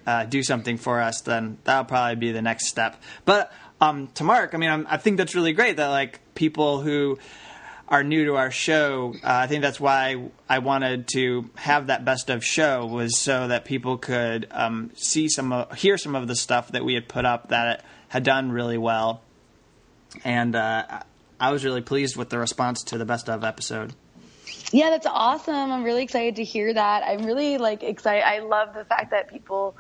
uh, 0.07 0.25
do 0.25 0.41
something 0.41 0.77
for 0.77 1.01
us, 1.01 1.21
then 1.21 1.59
that'll 1.65 1.85
probably 1.85 2.15
be 2.15 2.31
the 2.31 2.41
next 2.41 2.67
step. 2.67 3.01
But 3.25 3.51
um, 3.79 4.07
to 4.15 4.23
Mark, 4.23 4.55
I 4.55 4.57
mean, 4.57 4.71
I'm, 4.71 4.87
I 4.89 4.97
think 4.97 5.17
that's 5.17 5.35
really 5.35 5.53
great 5.53 5.77
that 5.77 5.87
like 5.87 6.19
people 6.33 6.81
who 6.81 7.19
are 7.87 8.03
new 8.03 8.25
to 8.25 8.35
our 8.35 8.51
show. 8.51 9.13
Uh, 9.17 9.27
I 9.27 9.47
think 9.47 9.61
that's 9.61 9.79
why 9.79 10.29
I 10.49 10.59
wanted 10.59 11.07
to 11.09 11.49
have 11.55 11.87
that 11.87 12.03
best 12.03 12.29
of 12.29 12.43
show 12.43 12.85
was 12.85 13.19
so 13.19 13.47
that 13.47 13.65
people 13.65 13.97
could 13.97 14.47
um, 14.51 14.91
see 14.95 15.29
some, 15.29 15.65
hear 15.75 15.97
some 15.97 16.15
of 16.15 16.27
the 16.27 16.35
stuff 16.35 16.71
that 16.71 16.83
we 16.83 16.95
had 16.95 17.07
put 17.07 17.25
up 17.25 17.49
that 17.49 17.83
had 18.07 18.23
done 18.23 18.51
really 18.51 18.77
well, 18.77 19.21
and 20.23 20.55
uh, 20.55 21.01
I 21.39 21.51
was 21.51 21.65
really 21.65 21.81
pleased 21.81 22.15
with 22.15 22.29
the 22.29 22.39
response 22.39 22.83
to 22.85 22.97
the 22.97 23.05
best 23.05 23.29
of 23.29 23.43
episode. 23.43 23.93
Yeah, 24.71 24.89
that's 24.89 25.07
awesome. 25.07 25.71
I'm 25.71 25.83
really 25.83 26.03
excited 26.03 26.37
to 26.37 26.43
hear 26.43 26.73
that. 26.73 27.03
I'm 27.03 27.25
really 27.25 27.57
like 27.57 27.83
excited. 27.83 28.23
I 28.25 28.39
love 28.39 28.73
the 28.73 28.85
fact 28.85 29.11
that 29.11 29.29
people 29.29 29.75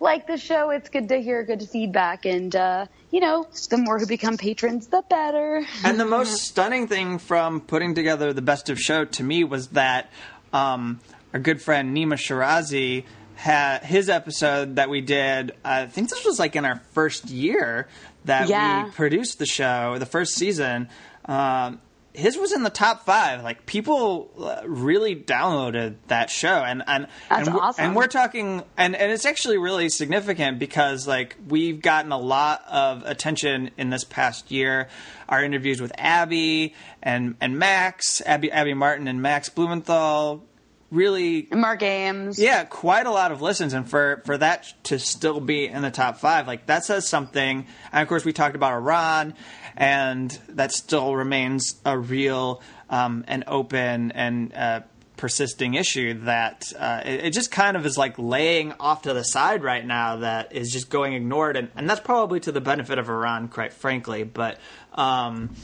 like 0.00 0.26
the 0.26 0.36
show. 0.36 0.70
It's 0.70 0.88
good 0.88 1.08
to 1.08 1.20
hear 1.20 1.42
good 1.44 1.62
feedback, 1.68 2.24
and 2.24 2.54
uh, 2.54 2.86
you 3.12 3.20
know, 3.20 3.46
the 3.70 3.76
more 3.76 3.98
who 4.00 4.06
become 4.06 4.36
patrons, 4.36 4.88
the 4.88 5.04
better. 5.08 5.64
and 5.84 6.00
the 6.00 6.04
most 6.04 6.42
stunning 6.42 6.88
thing 6.88 7.18
from 7.18 7.60
putting 7.60 7.94
together 7.94 8.32
the 8.32 8.42
best 8.42 8.68
of 8.70 8.80
show 8.80 9.04
to 9.04 9.22
me 9.22 9.44
was 9.44 9.68
that 9.68 10.10
um, 10.52 10.98
our 11.32 11.38
good 11.38 11.62
friend 11.62 11.96
Nima 11.96 12.14
Shirazi 12.14 13.04
had 13.36 13.82
his 13.84 14.08
episode 14.08 14.76
that 14.76 14.88
we 14.90 15.00
did. 15.00 15.52
I 15.64 15.86
think 15.86 16.08
this 16.10 16.24
was 16.24 16.38
like 16.38 16.56
in 16.56 16.64
our 16.64 16.80
first 16.92 17.28
year 17.30 17.88
that 18.24 18.48
Yeah. 18.48 18.84
we 18.86 18.90
produced 18.92 19.38
the 19.38 19.46
show, 19.46 19.98
the 19.98 20.06
first 20.06 20.34
season. 20.34 20.88
Um, 21.26 21.80
his 22.14 22.36
was 22.36 22.52
in 22.52 22.62
the 22.62 22.70
top 22.70 23.04
five. 23.06 23.42
Like 23.42 23.64
people 23.66 24.30
uh, 24.38 24.62
really 24.66 25.16
downloaded 25.16 25.96
that 26.08 26.28
show, 26.30 26.62
and 26.62 26.82
and 26.86 27.06
That's 27.30 27.46
and, 27.48 27.54
we're- 27.54 27.66
awesome. 27.66 27.84
and 27.84 27.96
we're 27.96 28.06
talking, 28.06 28.62
and 28.76 28.94
and 28.94 29.10
it's 29.12 29.24
actually 29.24 29.58
really 29.58 29.88
significant 29.88 30.58
because 30.58 31.06
like 31.08 31.36
we've 31.48 31.80
gotten 31.80 32.12
a 32.12 32.18
lot 32.18 32.62
of 32.70 33.02
attention 33.06 33.70
in 33.78 33.90
this 33.90 34.04
past 34.04 34.50
year. 34.50 34.88
Our 35.28 35.42
interviews 35.42 35.80
with 35.80 35.92
Abby 35.96 36.74
and 37.02 37.36
and 37.40 37.58
Max, 37.58 38.20
Abby 38.26 38.52
Abby 38.52 38.74
Martin 38.74 39.08
and 39.08 39.22
Max 39.22 39.48
Blumenthal, 39.48 40.44
really 40.92 41.48
Mark 41.50 41.82
Ames. 41.82 42.38
yeah, 42.38 42.64
quite 42.64 43.06
a 43.06 43.10
lot 43.10 43.32
of 43.32 43.42
listens, 43.42 43.72
and 43.72 43.88
for 43.88 44.22
for 44.24 44.38
that 44.38 44.72
to 44.84 44.98
still 44.98 45.40
be 45.40 45.66
in 45.66 45.82
the 45.82 45.90
top 45.90 46.18
five, 46.18 46.46
like 46.46 46.66
that 46.66 46.84
says 46.84 47.08
something. 47.08 47.66
And 47.92 48.02
of 48.02 48.08
course, 48.08 48.24
we 48.24 48.32
talked 48.32 48.54
about 48.54 48.72
Iran, 48.74 49.34
and 49.76 50.30
that 50.50 50.72
still 50.72 51.16
remains 51.16 51.80
a 51.84 51.98
real 51.98 52.62
um, 52.90 53.24
and 53.26 53.42
open 53.46 54.12
and 54.12 54.54
uh, 54.54 54.80
persisting 55.16 55.74
issue 55.74 56.14
that 56.24 56.64
uh, 56.78 57.00
it, 57.04 57.26
it 57.26 57.32
just 57.32 57.50
kind 57.50 57.76
of 57.76 57.86
is 57.86 57.96
like 57.96 58.18
laying 58.18 58.72
off 58.78 59.02
to 59.02 59.14
the 59.14 59.24
side 59.24 59.62
right 59.62 59.84
now. 59.84 60.16
That 60.16 60.54
is 60.54 60.70
just 60.70 60.90
going 60.90 61.14
ignored, 61.14 61.56
and, 61.56 61.70
and 61.74 61.88
that's 61.88 62.00
probably 62.00 62.40
to 62.40 62.52
the 62.52 62.60
benefit 62.60 62.98
of 62.98 63.08
Iran, 63.08 63.48
quite 63.48 63.72
frankly. 63.72 64.24
But 64.24 64.58
um, 64.92 65.54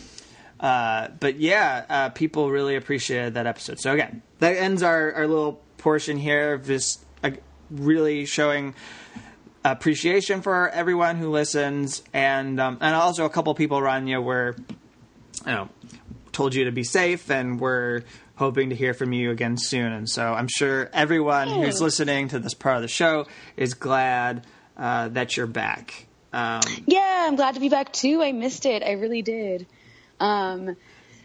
uh, 0.60 1.08
but 1.20 1.38
yeah, 1.38 1.84
uh, 1.88 2.08
people 2.10 2.50
really 2.50 2.76
appreciated 2.76 3.34
that 3.34 3.46
episode. 3.46 3.78
So 3.80 3.92
again, 3.92 4.22
that 4.40 4.56
ends 4.56 4.82
our, 4.82 5.12
our 5.12 5.26
little 5.26 5.60
portion 5.78 6.16
here 6.16 6.54
of 6.54 6.66
just 6.66 7.04
uh, 7.22 7.30
really 7.70 8.26
showing 8.26 8.74
appreciation 9.64 10.42
for 10.42 10.68
everyone 10.68 11.16
who 11.16 11.30
listens, 11.30 12.02
and 12.12 12.58
um, 12.60 12.78
and 12.80 12.94
also 12.94 13.24
a 13.24 13.30
couple 13.30 13.54
people, 13.54 13.80
Rania, 13.80 14.22
were 14.22 14.56
you 15.46 15.52
know 15.52 15.68
told 16.32 16.54
you 16.54 16.64
to 16.64 16.72
be 16.72 16.84
safe, 16.84 17.30
and 17.30 17.60
we're 17.60 18.02
hoping 18.36 18.70
to 18.70 18.76
hear 18.76 18.94
from 18.94 19.12
you 19.12 19.30
again 19.30 19.56
soon. 19.56 19.92
And 19.92 20.08
so 20.08 20.32
I'm 20.32 20.46
sure 20.48 20.88
everyone 20.92 21.48
who's 21.48 21.80
listening 21.80 22.28
to 22.28 22.38
this 22.38 22.54
part 22.54 22.76
of 22.76 22.82
the 22.82 22.88
show 22.88 23.26
is 23.56 23.74
glad 23.74 24.46
uh, 24.76 25.08
that 25.08 25.36
you're 25.36 25.48
back. 25.48 26.06
Um, 26.32 26.60
Yeah, 26.86 27.26
I'm 27.26 27.34
glad 27.34 27.54
to 27.54 27.60
be 27.60 27.68
back 27.68 27.92
too. 27.92 28.22
I 28.22 28.30
missed 28.32 28.64
it. 28.66 28.84
I 28.84 28.92
really 28.92 29.22
did. 29.22 29.66
Um, 30.20 30.76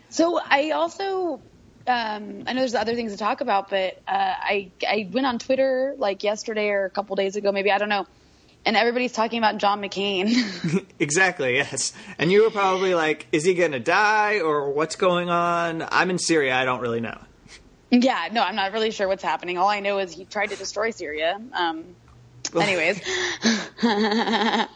so 0.10 0.40
I 0.44 0.72
also, 0.72 1.42
um, 1.88 2.44
I 2.46 2.54
know 2.54 2.60
there's 2.62 2.76
other 2.76 2.96
things 2.96 3.12
to 3.14 3.18
talk 3.18 3.42
about, 3.42 3.70
but 3.70 4.02
uh, 4.08 4.12
I 4.40 4.72
I 4.88 5.10
went 5.12 5.26
on 5.26 5.40
Twitter 5.40 5.96
like 5.98 6.24
yesterday 6.24 6.70
or 6.70 6.86
a 6.86 6.90
couple 6.90 7.16
days 7.16 7.36
ago, 7.36 7.52
maybe 7.52 7.72
I 7.72 7.78
don't 7.80 7.90
know, 7.90 8.06
and 8.66 8.78
everybody's 8.78 9.12
talking 9.12 9.40
about 9.40 9.58
John 9.58 9.82
McCain. 9.82 10.86
Exactly, 11.00 11.56
yes. 11.56 11.92
And 12.18 12.32
you 12.32 12.44
were 12.44 12.50
probably 12.50 12.96
like, 12.96 13.28
is 13.34 13.44
he 13.44 13.56
going 13.56 13.74
to 13.74 13.80
die 13.80 14.40
or 14.40 14.70
what's 14.72 14.96
going 14.96 15.30
on? 15.30 15.86
I'm 15.92 16.10
in 16.10 16.18
Syria, 16.18 16.56
I 16.56 16.64
don't 16.64 16.80
really 16.80 17.02
know. 17.02 17.18
yeah, 17.92 18.30
no, 18.32 18.42
I'm 18.42 18.56
not 18.56 18.72
really 18.72 18.92
sure 18.92 19.08
what's 19.10 19.24
happening. 19.24 19.58
All 19.58 19.68
I 19.68 19.82
know 19.82 20.00
is 20.00 20.14
he 20.14 20.24
tried 20.24 20.52
to 20.52 20.56
destroy 20.56 20.92
Syria. 20.92 21.42
Um, 21.52 21.84
anyways, 22.56 23.02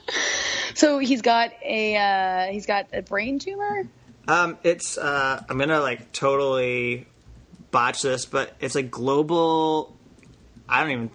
so 0.74 0.99
he's 0.99 1.22
got 1.22 1.51
a 1.63 1.95
uh, 1.95 2.51
he's 2.51 2.65
got 2.65 2.88
a 2.91 3.01
brain 3.01 3.39
tumor. 3.39 3.84
Um, 4.28 4.57
it's, 4.63 4.97
uh, 4.97 5.43
I'm 5.49 5.57
to 5.69 5.80
like 5.80 6.11
totally 6.11 7.07
botch 7.71 8.01
this, 8.01 8.25
but 8.25 8.53
it's 8.59 8.75
like 8.75 8.91
global. 8.91 9.95
I 10.67 10.82
don't 10.82 10.91
even. 10.91 11.09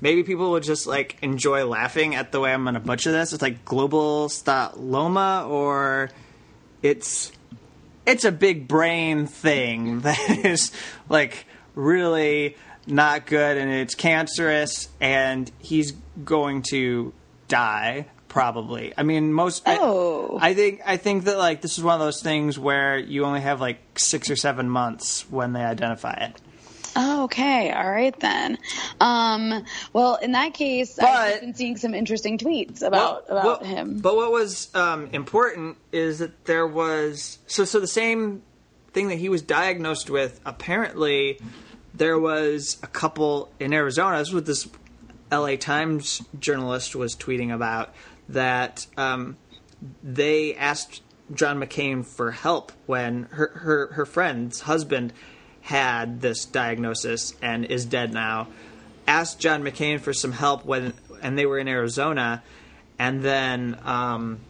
Maybe 0.00 0.22
people 0.22 0.52
would 0.52 0.62
just 0.62 0.86
like 0.86 1.16
enjoy 1.22 1.64
laughing 1.66 2.14
at 2.14 2.30
the 2.30 2.38
way 2.38 2.52
I'm 2.52 2.62
to 2.74 2.80
butcher 2.80 3.10
this. 3.10 3.32
It's 3.32 3.42
like 3.42 3.64
global 3.64 4.28
styloma 4.28 5.48
or 5.48 6.10
it's 6.82 7.32
it's 8.06 8.24
a 8.24 8.32
big 8.32 8.68
brain 8.68 9.26
thing 9.26 10.00
that 10.02 10.44
is 10.44 10.72
like 11.08 11.46
really 11.74 12.56
not 12.86 13.26
good 13.26 13.58
and 13.58 13.70
it's 13.70 13.94
cancerous 13.94 14.88
and 15.00 15.50
he's 15.58 15.92
going 16.24 16.62
to 16.70 17.12
die 17.48 18.06
probably. 18.28 18.92
I 18.96 19.02
mean 19.02 19.32
most 19.32 19.62
Oh. 19.66 20.38
I, 20.40 20.54
think 20.54 20.80
I 20.84 20.96
think 20.96 21.24
that 21.24 21.38
like 21.38 21.60
this 21.62 21.78
is 21.78 21.84
one 21.84 21.94
of 21.94 22.00
those 22.00 22.22
things 22.22 22.58
where 22.58 22.98
you 22.98 23.24
only 23.24 23.40
have 23.40 23.60
like 23.60 23.78
6 23.98 24.30
or 24.30 24.36
7 24.36 24.68
months 24.68 25.28
when 25.30 25.52
they 25.52 25.62
identify 25.62 26.12
it. 26.14 26.40
Oh, 26.96 27.24
okay. 27.24 27.70
All 27.70 27.88
right 27.90 28.18
then. 28.18 28.58
Um, 29.00 29.64
well, 29.92 30.16
in 30.16 30.32
that 30.32 30.54
case, 30.54 30.96
But- 30.96 31.06
I've 31.06 31.40
been 31.40 31.54
seeing 31.54 31.76
some 31.76 31.94
interesting 31.94 32.38
tweets 32.38 32.82
about 32.82 33.28
Well, 33.28 33.38
about 33.38 33.62
well, 33.62 33.70
him. 33.70 33.98
But 34.00 34.16
what 34.16 34.32
was 34.32 34.74
um, 34.74 35.08
important 35.12 35.76
is 35.92 36.18
that 36.18 36.44
there 36.46 36.66
was 36.66 37.38
so 37.46 37.64
so 37.64 37.78
the 37.78 37.86
same 37.86 38.42
thing 38.92 39.08
that 39.08 39.18
he 39.18 39.28
was 39.28 39.42
diagnosed 39.42 40.10
with. 40.10 40.40
Apparently, 40.44 41.38
there 41.94 42.18
was 42.18 42.78
a 42.82 42.86
couple 42.88 43.52
in 43.60 43.72
Arizona. 43.72 44.18
This 44.18 44.32
was 44.32 44.44
this 44.44 44.68
L.A. 45.30 45.56
Times 45.56 46.22
journalist 46.40 46.96
was 46.96 47.14
tweeting 47.14 47.54
about 47.54 47.94
that 48.28 48.86
um, 48.96 49.36
they 50.02 50.54
asked 50.54 51.02
John 51.32 51.58
McCain 51.58 52.04
for 52.04 52.30
help 52.30 52.72
when 52.86 53.24
her, 53.24 53.48
her 53.54 53.92
her 53.92 54.06
friend's 54.06 54.60
husband 54.60 55.12
had 55.62 56.20
this 56.20 56.44
diagnosis 56.46 57.34
and 57.42 57.64
is 57.66 57.84
dead 57.84 58.12
now. 58.12 58.48
Asked 59.06 59.38
John 59.38 59.62
McCain 59.62 60.00
for 60.00 60.12
some 60.12 60.32
help 60.32 60.64
when 60.64 60.94
and 61.22 61.38
they 61.38 61.46
were 61.46 61.58
in 61.58 61.68
Arizona, 61.68 62.42
and 62.98 63.22
then 63.22 63.78
um, 63.84 64.40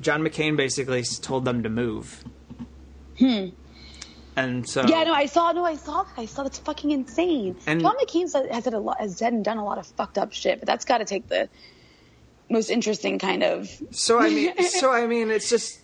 John 0.00 0.22
McCain 0.22 0.56
basically 0.56 1.02
told 1.02 1.44
them 1.44 1.62
to 1.62 1.68
move. 1.68 2.24
Hmm. 3.18 3.48
And 4.36 4.68
so 4.68 4.84
Yeah, 4.86 5.04
no, 5.04 5.14
I 5.14 5.26
saw. 5.26 5.52
No, 5.52 5.64
I 5.64 5.76
saw 5.76 6.02
that. 6.02 6.12
I 6.18 6.26
saw 6.26 6.42
that's 6.42 6.58
fucking 6.58 6.90
insane. 6.90 7.56
And- 7.66 7.80
John 7.80 7.96
McCain 7.96 8.30
has 8.32 8.64
said 8.64 8.74
a 8.74 8.78
lot, 8.78 9.00
has 9.00 9.16
said 9.16 9.32
and 9.32 9.44
done 9.44 9.56
a 9.56 9.64
lot 9.64 9.78
of 9.78 9.86
fucked 9.86 10.18
up 10.18 10.32
shit, 10.32 10.60
but 10.60 10.66
that's 10.66 10.84
got 10.84 10.98
to 10.98 11.06
take 11.06 11.28
the 11.28 11.48
most 12.48 12.70
interesting 12.70 13.18
kind 13.18 13.42
of. 13.42 13.70
So 13.90 14.18
I 14.18 14.30
mean, 14.30 14.62
so 14.62 14.92
I 14.92 15.06
mean, 15.06 15.30
it's 15.30 15.48
just, 15.48 15.80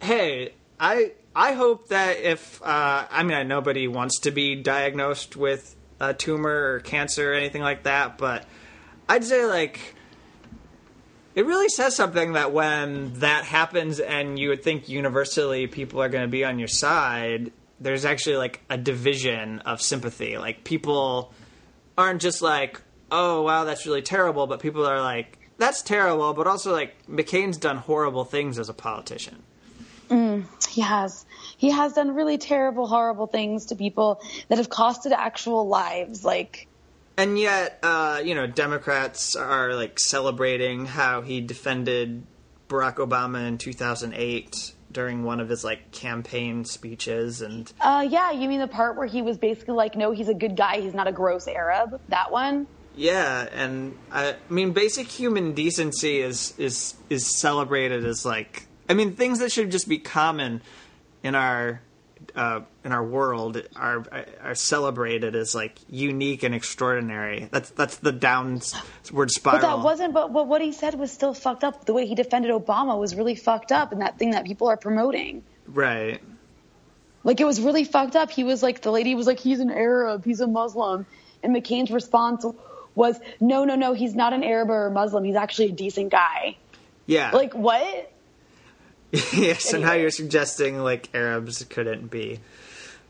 hey, 0.00 0.52
I 0.78 1.12
I 1.34 1.52
hope 1.52 1.88
that 1.88 2.18
if 2.20 2.62
uh, 2.62 3.06
I 3.10 3.22
mean, 3.22 3.48
nobody 3.48 3.88
wants 3.88 4.20
to 4.20 4.30
be 4.30 4.56
diagnosed 4.56 5.36
with 5.36 5.76
a 6.00 6.14
tumor 6.14 6.74
or 6.74 6.80
cancer 6.80 7.32
or 7.32 7.34
anything 7.34 7.62
like 7.62 7.84
that, 7.84 8.18
but 8.18 8.44
I'd 9.08 9.24
say 9.24 9.46
like. 9.46 9.96
It 11.34 11.46
really 11.46 11.70
says 11.70 11.96
something 11.96 12.34
that 12.34 12.52
when 12.52 13.14
that 13.20 13.44
happens 13.44 14.00
and 14.00 14.38
you 14.38 14.50
would 14.50 14.62
think 14.62 14.90
universally 14.90 15.66
people 15.66 16.02
are 16.02 16.10
going 16.10 16.24
to 16.24 16.28
be 16.28 16.44
on 16.44 16.58
your 16.58 16.68
side, 16.68 17.52
there's 17.80 18.04
actually 18.04 18.36
like 18.36 18.60
a 18.68 18.76
division 18.76 19.60
of 19.60 19.80
sympathy. 19.80 20.36
Like 20.36 20.62
people 20.62 21.32
aren't 21.96 22.20
just 22.20 22.42
like, 22.42 22.82
oh 23.10 23.40
wow, 23.40 23.64
that's 23.64 23.86
really 23.86 24.02
terrible, 24.02 24.46
but 24.46 24.60
people 24.60 24.86
are 24.86 25.00
like, 25.00 25.38
that's 25.62 25.82
terrible, 25.82 26.34
but 26.34 26.46
also 26.46 26.72
like 26.72 26.94
McCain's 27.06 27.56
done 27.56 27.78
horrible 27.78 28.24
things 28.24 28.58
as 28.58 28.68
a 28.68 28.74
politician. 28.74 29.42
He 30.72 30.80
has. 30.80 31.26
He 31.56 31.70
has 31.70 31.92
done 31.92 32.14
really 32.14 32.38
terrible, 32.38 32.86
horrible 32.86 33.26
things 33.26 33.66
to 33.66 33.76
people 33.76 34.22
that 34.48 34.58
have 34.58 34.68
costed 34.68 35.12
actual 35.12 35.68
lives. 35.68 36.24
Like, 36.24 36.66
And 37.16 37.38
yet, 37.38 37.78
uh, 37.82 38.22
you 38.24 38.34
know, 38.34 38.46
Democrats 38.46 39.36
are 39.36 39.74
like 39.74 39.98
celebrating 39.98 40.86
how 40.86 41.20
he 41.20 41.40
defended 41.40 42.24
Barack 42.68 42.96
Obama 42.96 43.46
in 43.46 43.58
2008 43.58 44.72
during 44.90 45.24
one 45.24 45.40
of 45.40 45.48
his 45.48 45.64
like 45.64 45.90
campaign 45.90 46.66
speeches 46.66 47.40
and 47.40 47.72
uh, 47.80 48.06
yeah, 48.06 48.30
you 48.30 48.46
mean 48.46 48.60
the 48.60 48.66
part 48.66 48.94
where 48.96 49.06
he 49.06 49.22
was 49.22 49.38
basically 49.38 49.74
like, 49.74 49.96
no, 49.96 50.12
he's 50.12 50.28
a 50.28 50.34
good 50.34 50.54
guy. 50.56 50.80
He's 50.80 50.94
not 50.94 51.06
a 51.06 51.12
gross 51.12 51.48
Arab. 51.48 51.98
That 52.08 52.30
one. 52.30 52.66
Yeah, 52.94 53.48
and 53.52 53.96
I, 54.10 54.32
I 54.32 54.52
mean, 54.52 54.72
basic 54.72 55.08
human 55.08 55.54
decency 55.54 56.20
is 56.20 56.54
is 56.58 56.94
is 57.08 57.38
celebrated 57.38 58.04
as 58.04 58.24
like 58.24 58.66
I 58.88 58.94
mean, 58.94 59.16
things 59.16 59.38
that 59.38 59.50
should 59.50 59.70
just 59.70 59.88
be 59.88 59.98
common 59.98 60.60
in 61.22 61.34
our 61.34 61.80
uh, 62.36 62.60
in 62.84 62.92
our 62.92 63.04
world 63.04 63.62
are 63.76 64.04
are 64.42 64.54
celebrated 64.54 65.34
as 65.34 65.54
like 65.54 65.78
unique 65.88 66.42
and 66.42 66.54
extraordinary. 66.54 67.48
That's 67.50 67.70
that's 67.70 67.96
the 67.96 68.12
downward 68.12 69.30
spiral. 69.30 69.60
But 69.60 69.60
that 69.60 69.78
wasn't. 69.82 70.14
But, 70.14 70.32
but 70.32 70.46
what 70.46 70.60
he 70.60 70.72
said 70.72 70.94
was 70.94 71.10
still 71.10 71.34
fucked 71.34 71.64
up. 71.64 71.86
The 71.86 71.92
way 71.92 72.06
he 72.06 72.14
defended 72.14 72.50
Obama 72.50 72.98
was 72.98 73.14
really 73.14 73.34
fucked 73.34 73.72
up, 73.72 73.92
and 73.92 74.00
that 74.00 74.18
thing 74.18 74.30
that 74.30 74.44
people 74.44 74.68
are 74.68 74.76
promoting. 74.76 75.42
right. 75.66 76.20
Like 77.24 77.40
it 77.40 77.44
was 77.44 77.60
really 77.60 77.84
fucked 77.84 78.16
up. 78.16 78.32
He 78.32 78.42
was 78.42 78.64
like 78.64 78.82
the 78.82 78.90
lady 78.90 79.14
was 79.14 79.28
like 79.28 79.38
he's 79.38 79.60
an 79.60 79.70
Arab, 79.70 80.24
he's 80.24 80.40
a 80.40 80.46
Muslim, 80.48 81.06
and 81.44 81.54
McCain's 81.54 81.92
response 81.92 82.44
was 82.94 83.18
no, 83.40 83.64
no, 83.64 83.74
no, 83.74 83.92
he's 83.92 84.14
not 84.14 84.32
an 84.32 84.42
Arab 84.42 84.70
or 84.70 84.86
a 84.86 84.90
Muslim. 84.90 85.24
He's 85.24 85.36
actually 85.36 85.68
a 85.68 85.72
decent 85.72 86.10
guy. 86.10 86.56
Yeah. 87.06 87.30
Like 87.32 87.54
what? 87.54 88.12
yeah, 89.34 89.54
and 89.72 89.84
how 89.84 89.90
anyway. 89.90 90.00
you're 90.00 90.10
suggesting 90.10 90.78
like 90.78 91.10
Arabs 91.14 91.64
couldn't 91.68 92.10
be. 92.10 92.40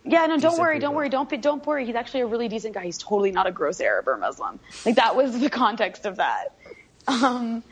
Yeah, 0.04 0.26
no, 0.26 0.36
don't 0.36 0.58
worry, 0.58 0.76
people. 0.76 0.88
don't 0.88 0.96
worry, 0.96 1.08
don't 1.08 1.28
be, 1.28 1.36
don't 1.36 1.64
worry. 1.64 1.86
He's 1.86 1.94
actually 1.94 2.22
a 2.22 2.26
really 2.26 2.48
decent 2.48 2.74
guy. 2.74 2.84
He's 2.84 2.98
totally 2.98 3.30
not 3.30 3.46
a 3.46 3.52
gross 3.52 3.80
Arab 3.80 4.08
or 4.08 4.16
Muslim. 4.16 4.58
Like 4.84 4.96
that 4.96 5.14
was 5.14 5.38
the 5.38 5.48
context 5.50 6.06
of 6.06 6.16
that. 6.16 6.56
Um, 7.06 7.62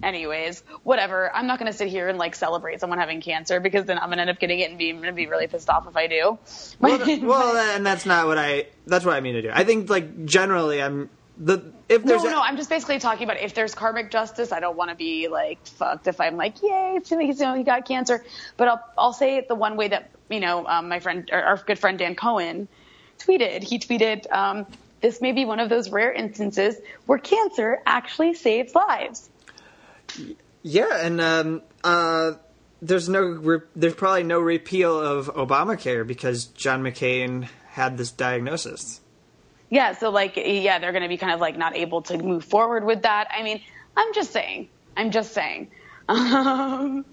anyways, 0.00 0.62
whatever. 0.84 1.34
I'm 1.34 1.48
not 1.48 1.58
going 1.58 1.70
to 1.70 1.76
sit 1.76 1.88
here 1.88 2.08
and 2.08 2.18
like 2.18 2.36
celebrate 2.36 2.78
someone 2.78 3.00
having 3.00 3.20
cancer 3.20 3.58
because 3.58 3.86
then 3.86 3.98
I'm 3.98 4.06
going 4.06 4.18
to 4.18 4.22
end 4.22 4.30
up 4.30 4.38
getting 4.38 4.60
it 4.60 4.70
and 4.70 4.78
be, 4.78 4.90
I'm 4.90 4.96
going 4.96 5.08
to 5.08 5.12
be 5.12 5.26
really 5.26 5.48
pissed 5.48 5.68
off 5.68 5.88
if 5.88 5.96
I 5.96 6.06
do. 6.06 6.38
Well, 6.78 6.98
well, 7.22 7.56
and 7.74 7.84
that's 7.84 8.06
not 8.06 8.28
what 8.28 8.38
I. 8.38 8.66
That's 8.86 9.04
what 9.04 9.16
I 9.16 9.20
mean 9.20 9.34
to 9.34 9.42
do. 9.42 9.50
I 9.52 9.64
think 9.64 9.90
like 9.90 10.24
generally, 10.24 10.80
I'm 10.80 11.10
the 11.38 11.72
if 11.88 12.04
No, 12.04 12.08
there's 12.10 12.24
a- 12.24 12.30
no, 12.30 12.40
I'm 12.40 12.56
just 12.56 12.68
basically 12.68 12.98
talking 12.98 13.24
about 13.24 13.40
if 13.40 13.54
there's 13.54 13.74
karmic 13.74 14.10
justice, 14.10 14.52
I 14.52 14.60
don't 14.60 14.76
want 14.76 14.90
to 14.90 14.96
be 14.96 15.28
like 15.28 15.64
fucked 15.66 16.06
if 16.06 16.20
I'm 16.20 16.36
like, 16.36 16.62
yay, 16.62 16.94
it's 16.96 17.10
you 17.10 17.34
know, 17.44 17.54
he 17.54 17.62
got 17.64 17.86
cancer. 17.86 18.24
But 18.56 18.68
I'll 18.68 18.84
I'll 18.98 19.12
say 19.12 19.36
it 19.36 19.48
the 19.48 19.54
one 19.54 19.76
way 19.76 19.88
that 19.88 20.10
you 20.28 20.40
know 20.40 20.66
um, 20.66 20.88
my 20.88 21.00
friend, 21.00 21.28
our, 21.32 21.42
our 21.42 21.56
good 21.56 21.78
friend 21.78 21.98
Dan 21.98 22.14
Cohen, 22.14 22.68
tweeted. 23.18 23.62
He 23.62 23.78
tweeted, 23.78 24.30
um, 24.32 24.66
"This 25.00 25.20
may 25.20 25.32
be 25.32 25.44
one 25.44 25.60
of 25.60 25.68
those 25.68 25.90
rare 25.90 26.12
instances 26.12 26.76
where 27.06 27.18
cancer 27.18 27.80
actually 27.86 28.34
saves 28.34 28.74
lives." 28.74 29.28
Yeah, 30.62 31.04
and 31.04 31.20
um, 31.20 31.62
uh, 31.82 32.32
there's 32.80 33.08
no 33.08 33.22
re- 33.22 33.60
there's 33.74 33.94
probably 33.94 34.22
no 34.24 34.38
repeal 34.40 34.98
of 34.98 35.28
Obamacare 35.34 36.06
because 36.06 36.46
John 36.46 36.82
McCain 36.82 37.48
had 37.70 37.96
this 37.96 38.10
diagnosis. 38.10 39.00
Yeah, 39.72 39.94
so 39.94 40.10
like, 40.10 40.34
yeah, 40.36 40.80
they're 40.80 40.92
going 40.92 41.02
to 41.02 41.08
be 41.08 41.16
kind 41.16 41.32
of 41.32 41.40
like 41.40 41.56
not 41.56 41.74
able 41.74 42.02
to 42.02 42.18
move 42.18 42.44
forward 42.44 42.84
with 42.84 43.02
that. 43.02 43.28
I 43.34 43.42
mean, 43.42 43.62
I'm 43.96 44.12
just 44.12 44.30
saying. 44.30 44.68
I'm 44.96 45.10
just 45.10 45.32
saying. 45.32 45.70
Um, 46.08 47.04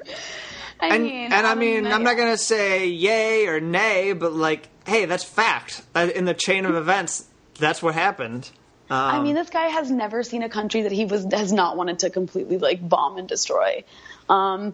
I 0.81 0.87
And 0.87 1.03
mean, 1.03 1.31
and 1.31 1.47
I 1.47 1.55
mean, 1.55 1.85
I'm 1.85 2.03
not 2.03 2.17
gonna 2.17 2.37
say 2.37 2.87
yay 2.87 3.45
or 3.47 3.59
nay, 3.59 4.13
but 4.13 4.33
like, 4.33 4.67
hey, 4.85 5.05
that's 5.05 5.23
fact. 5.23 5.83
Uh, 5.93 6.09
in 6.13 6.25
the 6.25 6.33
chain 6.33 6.65
of 6.65 6.75
events, 6.75 7.25
that's 7.59 7.83
what 7.83 7.93
happened. 7.93 8.49
Um, 8.89 8.97
I 8.97 9.21
mean, 9.21 9.35
this 9.35 9.51
guy 9.51 9.67
has 9.67 9.91
never 9.91 10.23
seen 10.23 10.41
a 10.41 10.49
country 10.49 10.81
that 10.81 10.91
he 10.91 11.05
was 11.05 11.25
has 11.31 11.53
not 11.53 11.77
wanted 11.77 11.99
to 11.99 12.09
completely 12.09 12.57
like 12.57 12.87
bomb 12.87 13.17
and 13.17 13.29
destroy. 13.29 13.83
Um, 14.27 14.73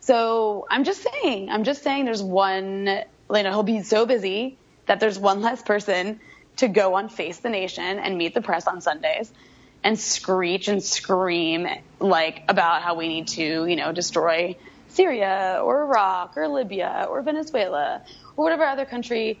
so 0.00 0.66
I'm 0.70 0.84
just 0.84 1.02
saying, 1.02 1.50
I'm 1.50 1.64
just 1.64 1.82
saying, 1.82 2.04
there's 2.04 2.22
one. 2.22 2.86
You 2.86 3.42
know, 3.42 3.50
he'll 3.50 3.62
be 3.64 3.82
so 3.82 4.06
busy 4.06 4.56
that 4.86 5.00
there's 5.00 5.18
one 5.18 5.42
less 5.42 5.60
person 5.60 6.20
to 6.56 6.68
go 6.68 6.94
on 6.94 7.08
Face 7.08 7.38
the 7.38 7.50
Nation 7.50 7.98
and 7.98 8.16
meet 8.18 8.34
the 8.34 8.40
press 8.40 8.66
on 8.66 8.80
Sundays 8.80 9.30
and 9.84 9.98
screech 9.98 10.68
and 10.68 10.82
scream 10.82 11.66
like 12.00 12.42
about 12.48 12.82
how 12.82 12.94
we 12.94 13.08
need 13.08 13.28
to, 13.28 13.66
you 13.66 13.76
know, 13.76 13.92
destroy 13.92 14.56
Syria 14.88 15.60
or 15.62 15.82
Iraq 15.82 16.36
or 16.36 16.48
Libya 16.48 17.06
or 17.10 17.22
Venezuela 17.22 18.02
or 18.36 18.44
whatever 18.44 18.64
other 18.64 18.84
country 18.86 19.38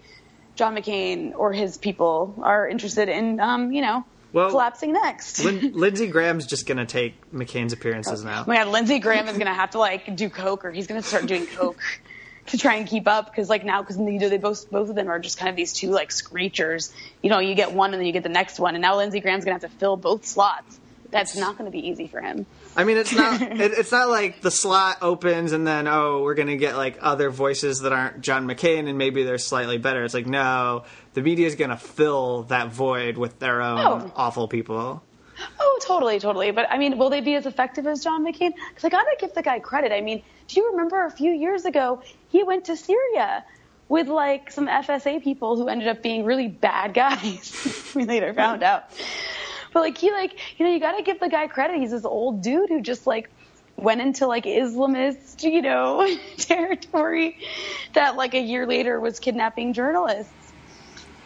John 0.54 0.74
McCain 0.76 1.32
or 1.36 1.52
his 1.52 1.76
people 1.78 2.34
are 2.42 2.68
interested 2.68 3.08
in, 3.08 3.40
um, 3.40 3.72
you 3.72 3.82
know, 3.82 4.04
Well, 4.32 4.50
collapsing 4.50 4.92
next. 4.92 5.44
Lin- 5.44 5.72
Lindsey 5.74 6.06
Graham's 6.06 6.46
just 6.46 6.66
gonna 6.66 6.86
take 6.86 7.14
McCain's 7.32 7.72
appearances 7.72 8.22
Oh 8.24 8.28
now. 8.28 8.44
my 8.46 8.56
God, 8.56 8.68
Lindsey 8.68 8.98
Graham 8.98 9.26
is 9.28 9.34
going 9.34 9.46
to 9.46 9.54
have 9.54 9.70
to 9.70 9.78
like 9.78 10.14
do 10.16 10.28
coke, 10.30 10.64
or 10.64 10.72
he's 10.72 10.86
going 10.86 11.00
to 11.00 11.06
start 11.06 11.26
doing 11.26 11.46
coke 11.46 11.78
to 12.48 12.58
try 12.58 12.74
and 12.76 12.86
keep 12.86 13.06
up. 13.08 13.26
Because 13.26 13.48
like 13.48 13.64
now, 13.64 13.82
because 13.82 13.96
you 13.96 14.04
know 14.18 14.28
they 14.28 14.38
both 14.38 14.70
both 14.70 14.88
of 14.88 14.94
them 14.94 15.08
are 15.08 15.18
just 15.18 15.38
kind 15.38 15.48
of 15.50 15.56
these 15.56 15.72
two 15.72 15.90
like 15.90 16.10
screechers. 16.10 16.92
You 17.22 17.30
know, 17.30 17.38
you 17.38 17.54
get 17.54 17.72
one 17.72 17.92
and 17.92 18.00
then 18.00 18.06
you 18.06 18.12
get 18.12 18.22
the 18.22 18.28
next 18.28 18.58
one, 18.58 18.74
and 18.74 18.82
now 18.82 18.96
Lindsey 18.96 19.20
Graham's 19.20 19.44
going 19.44 19.58
to 19.58 19.64
have 19.66 19.72
to 19.72 19.78
fill 19.78 19.96
both 19.96 20.24
slots. 20.24 20.80
That's 21.10 21.36
not 21.36 21.56
going 21.56 21.70
to 21.70 21.72
be 21.72 21.86
easy 21.88 22.08
for 22.08 22.20
him. 22.20 22.46
I 22.76 22.82
mean, 22.84 22.96
it's 22.96 23.14
not 23.14 23.40
it, 23.42 23.72
it's 23.72 23.92
not 23.92 24.08
like 24.08 24.42
the 24.42 24.50
slot 24.50 24.98
opens 25.02 25.52
and 25.52 25.66
then 25.66 25.86
oh, 25.86 26.22
we're 26.22 26.34
gonna 26.34 26.56
get 26.56 26.76
like 26.76 26.98
other 27.00 27.30
voices 27.30 27.80
that 27.80 27.92
aren't 27.92 28.20
John 28.20 28.46
McCain 28.46 28.88
and 28.88 28.98
maybe 28.98 29.22
they're 29.22 29.38
slightly 29.38 29.78
better. 29.78 30.04
It's 30.04 30.12
like 30.14 30.26
no, 30.26 30.84
the 31.14 31.22
media's 31.22 31.54
gonna 31.54 31.76
fill 31.78 32.42
that 32.44 32.72
void 32.72 33.16
with 33.16 33.38
their 33.38 33.62
own 33.62 33.78
Oh. 33.78 34.12
awful 34.16 34.48
people. 34.48 35.02
Oh, 35.60 35.78
totally, 35.82 36.18
totally. 36.18 36.50
But 36.50 36.66
I 36.70 36.76
mean, 36.76 36.98
will 36.98 37.08
they 37.08 37.20
be 37.20 37.34
as 37.34 37.46
effective 37.46 37.86
as 37.86 38.02
John 38.02 38.24
McCain? 38.26 38.52
Because 38.68 38.84
I 38.84 38.88
gotta 38.88 39.16
give 39.20 39.32
the 39.32 39.42
guy 39.42 39.58
credit. 39.60 39.92
I 39.92 40.00
mean, 40.00 40.22
do 40.48 40.60
you 40.60 40.70
remember 40.72 41.04
a 41.04 41.10
few 41.10 41.32
years 41.32 41.64
ago 41.64 42.02
he 42.28 42.42
went 42.42 42.66
to 42.66 42.76
Syria 42.76 43.44
with 43.88 44.08
like 44.08 44.50
some 44.50 44.66
FSA 44.66 45.22
people 45.22 45.56
who 45.56 45.68
ended 45.68 45.88
up 45.88 46.02
being 46.02 46.24
really 46.24 46.48
bad 46.48 46.94
guys? 46.94 47.92
we 47.94 48.04
later 48.04 48.32
found 48.34 48.62
out. 48.62 48.84
But 49.72 49.80
like 49.80 49.98
he 49.98 50.10
like 50.10 50.38
you 50.58 50.66
know 50.66 50.72
you 50.72 50.80
gotta 50.80 51.02
give 51.02 51.20
the 51.20 51.28
guy 51.28 51.46
credit. 51.46 51.78
He's 51.78 51.90
this 51.90 52.04
old 52.04 52.42
dude 52.42 52.68
who 52.68 52.80
just 52.80 53.06
like 53.06 53.30
went 53.76 54.00
into 54.00 54.26
like 54.26 54.44
Islamist 54.44 55.42
you 55.42 55.62
know 55.62 56.16
territory 56.38 57.38
that 57.92 58.16
like 58.16 58.34
a 58.34 58.40
year 58.40 58.66
later 58.66 58.98
was 59.00 59.20
kidnapping 59.20 59.72
journalists 59.72 60.32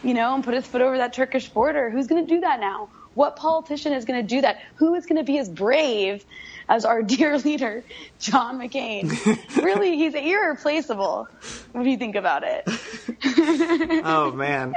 you 0.03 0.13
know, 0.13 0.35
and 0.35 0.43
put 0.43 0.53
his 0.53 0.65
foot 0.65 0.81
over 0.81 0.97
that 0.97 1.13
Turkish 1.13 1.49
border. 1.49 1.89
Who's 1.89 2.07
going 2.07 2.25
to 2.25 2.33
do 2.33 2.41
that 2.41 2.59
now? 2.59 2.89
What 3.13 3.35
politician 3.35 3.93
is 3.93 4.05
going 4.05 4.25
to 4.25 4.35
do 4.35 4.41
that? 4.41 4.61
Who 4.75 4.95
is 4.95 5.05
going 5.05 5.17
to 5.17 5.23
be 5.23 5.37
as 5.37 5.49
brave 5.49 6.25
as 6.69 6.85
our 6.85 7.01
dear 7.03 7.37
leader, 7.37 7.83
John 8.19 8.59
McCain? 8.59 9.11
really, 9.63 9.97
he's 9.97 10.13
irreplaceable 10.13 11.27
when 11.73 11.85
you 11.85 11.97
think 11.97 12.15
about 12.15 12.43
it. 12.43 12.67
Oh 14.03 14.31
man. 14.31 14.73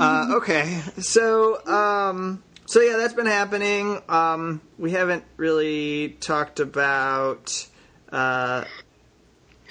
uh, 0.00 0.36
okay, 0.36 0.80
so 0.98 1.64
um, 1.66 2.42
so 2.66 2.80
yeah, 2.80 2.96
that's 2.96 3.14
been 3.14 3.26
happening. 3.26 4.00
Um, 4.08 4.60
we 4.78 4.90
haven't 4.90 5.24
really 5.36 6.16
talked 6.20 6.60
about. 6.60 7.66
Uh, 8.10 8.64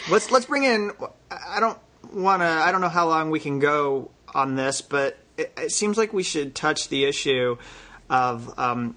let's 0.09 0.31
let's 0.31 0.45
bring 0.45 0.63
in. 0.63 0.91
I 1.29 1.59
don't 1.59 1.77
want 2.13 2.41
to. 2.41 2.47
I 2.47 2.71
don't 2.71 2.81
know 2.81 2.89
how 2.89 3.07
long 3.07 3.29
we 3.29 3.39
can 3.39 3.59
go 3.59 4.11
on 4.33 4.55
this, 4.55 4.81
but 4.81 5.17
it, 5.37 5.53
it 5.57 5.71
seems 5.71 5.97
like 5.97 6.13
we 6.13 6.23
should 6.23 6.55
touch 6.55 6.89
the 6.89 7.05
issue 7.05 7.57
of 8.09 8.57
um, 8.59 8.95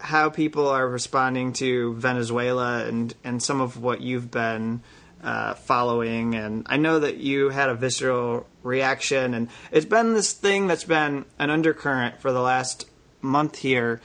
how 0.00 0.30
people 0.30 0.68
are 0.68 0.88
responding 0.88 1.52
to 1.54 1.94
Venezuela 1.94 2.84
and 2.86 3.14
and 3.24 3.42
some 3.42 3.60
of 3.60 3.80
what 3.82 4.00
you've 4.00 4.30
been 4.30 4.82
uh, 5.22 5.54
following. 5.54 6.34
And 6.34 6.66
I 6.68 6.76
know 6.76 7.00
that 7.00 7.16
you 7.16 7.48
had 7.48 7.68
a 7.68 7.74
visceral 7.74 8.46
reaction, 8.62 9.34
and 9.34 9.48
it's 9.70 9.86
been 9.86 10.14
this 10.14 10.32
thing 10.32 10.66
that's 10.66 10.84
been 10.84 11.24
an 11.38 11.50
undercurrent 11.50 12.20
for 12.20 12.32
the 12.32 12.40
last 12.40 12.86
month 13.20 13.56
here 13.56 14.00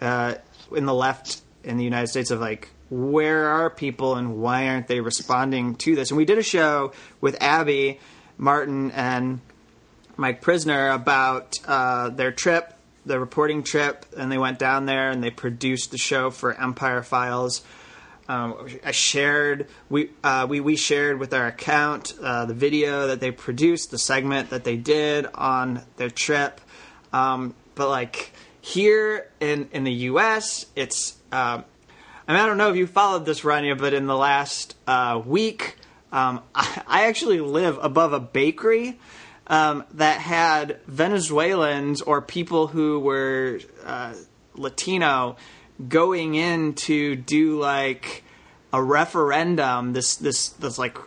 uh, 0.00 0.34
in 0.74 0.86
the 0.86 0.94
left 0.94 1.40
in 1.64 1.76
the 1.76 1.84
United 1.84 2.08
States 2.08 2.30
of 2.30 2.40
like 2.40 2.68
where 2.90 3.48
are 3.48 3.70
people 3.70 4.14
and 4.14 4.36
why 4.36 4.68
aren't 4.68 4.86
they 4.86 5.00
responding 5.00 5.74
to 5.76 5.96
this? 5.96 6.10
And 6.10 6.18
we 6.18 6.24
did 6.24 6.38
a 6.38 6.42
show 6.42 6.92
with 7.20 7.42
Abby 7.42 7.98
Martin 8.36 8.90
and 8.92 9.40
Mike 10.16 10.42
Prysner 10.42 10.94
about 10.94 11.58
uh, 11.66 12.10
their 12.10 12.32
trip, 12.32 12.74
the 13.04 13.18
reporting 13.18 13.62
trip, 13.62 14.06
and 14.16 14.30
they 14.30 14.38
went 14.38 14.58
down 14.58 14.86
there 14.86 15.10
and 15.10 15.22
they 15.22 15.30
produced 15.30 15.90
the 15.90 15.98
show 15.98 16.30
for 16.30 16.54
Empire 16.54 17.02
Files. 17.02 17.62
Um, 18.26 18.68
I 18.82 18.92
shared 18.92 19.68
we 19.90 20.10
uh, 20.22 20.46
we 20.48 20.60
we 20.60 20.76
shared 20.76 21.18
with 21.18 21.34
our 21.34 21.46
account 21.46 22.14
uh, 22.22 22.46
the 22.46 22.54
video 22.54 23.08
that 23.08 23.20
they 23.20 23.30
produced, 23.30 23.90
the 23.90 23.98
segment 23.98 24.50
that 24.50 24.64
they 24.64 24.76
did 24.76 25.26
on 25.34 25.82
their 25.96 26.08
trip. 26.08 26.60
Um, 27.12 27.54
but 27.74 27.90
like 27.90 28.32
here 28.62 29.30
in 29.40 29.68
in 29.72 29.84
the 29.84 29.92
U.S., 29.92 30.64
it's 30.74 31.16
um, 31.32 31.64
I 32.26 32.32
mean 32.32 32.40
I 32.40 32.46
don't 32.46 32.56
know 32.56 32.70
if 32.70 32.76
you 32.76 32.86
followed 32.86 33.26
this, 33.26 33.42
Rania, 33.42 33.76
but 33.76 33.92
in 33.92 34.06
the 34.06 34.16
last 34.16 34.74
uh, 34.86 35.20
week, 35.24 35.76
um, 36.10 36.40
I, 36.54 36.82
I, 36.86 37.04
actually 37.06 37.40
live 37.40 37.78
above 37.82 38.14
a 38.14 38.20
bakery 38.20 38.98
um, 39.46 39.84
that 39.94 40.20
had 40.20 40.80
Venezuelans 40.86 42.00
or 42.02 42.22
people 42.22 42.66
who 42.66 43.00
were 43.00 43.60
uh, 43.84 44.14
Latino 44.54 45.36
going 45.88 46.34
in 46.34 46.74
to 46.74 47.16
do 47.16 47.58
like 47.58 48.24
a 48.72 48.82
referendum, 48.82 49.92
this 49.92 50.16
this 50.16 50.50
this 50.50 50.78
like 50.78 50.98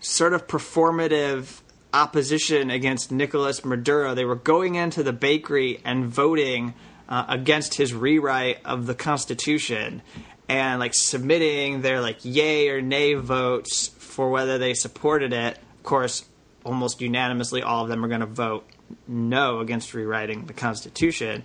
sort 0.00 0.32
of 0.32 0.46
performative 0.46 1.60
opposition 1.92 2.70
against 2.70 3.10
Nicolas 3.10 3.64
Maduro. 3.64 4.14
They 4.14 4.24
were 4.24 4.36
going 4.36 4.74
into 4.74 5.02
the 5.02 5.12
bakery 5.12 5.80
and 5.84 6.06
voting 6.06 6.74
uh, 7.08 7.24
against 7.28 7.74
his 7.74 7.94
rewrite 7.94 8.64
of 8.64 8.86
the 8.86 8.94
Constitution 8.94 10.02
and 10.48 10.80
like 10.80 10.94
submitting 10.94 11.82
their 11.82 12.00
like 12.00 12.18
yay 12.22 12.68
or 12.68 12.80
nay 12.80 13.14
votes 13.14 13.88
for 13.88 14.30
whether 14.30 14.58
they 14.58 14.74
supported 14.74 15.32
it. 15.32 15.58
Of 15.76 15.82
course, 15.82 16.24
almost 16.68 17.00
unanimously, 17.00 17.62
all 17.62 17.82
of 17.82 17.88
them 17.88 18.04
are 18.04 18.08
going 18.08 18.20
to 18.20 18.26
vote 18.26 18.64
no 19.06 19.60
against 19.60 19.92
rewriting 19.94 20.46
the 20.46 20.52
Constitution 20.52 21.44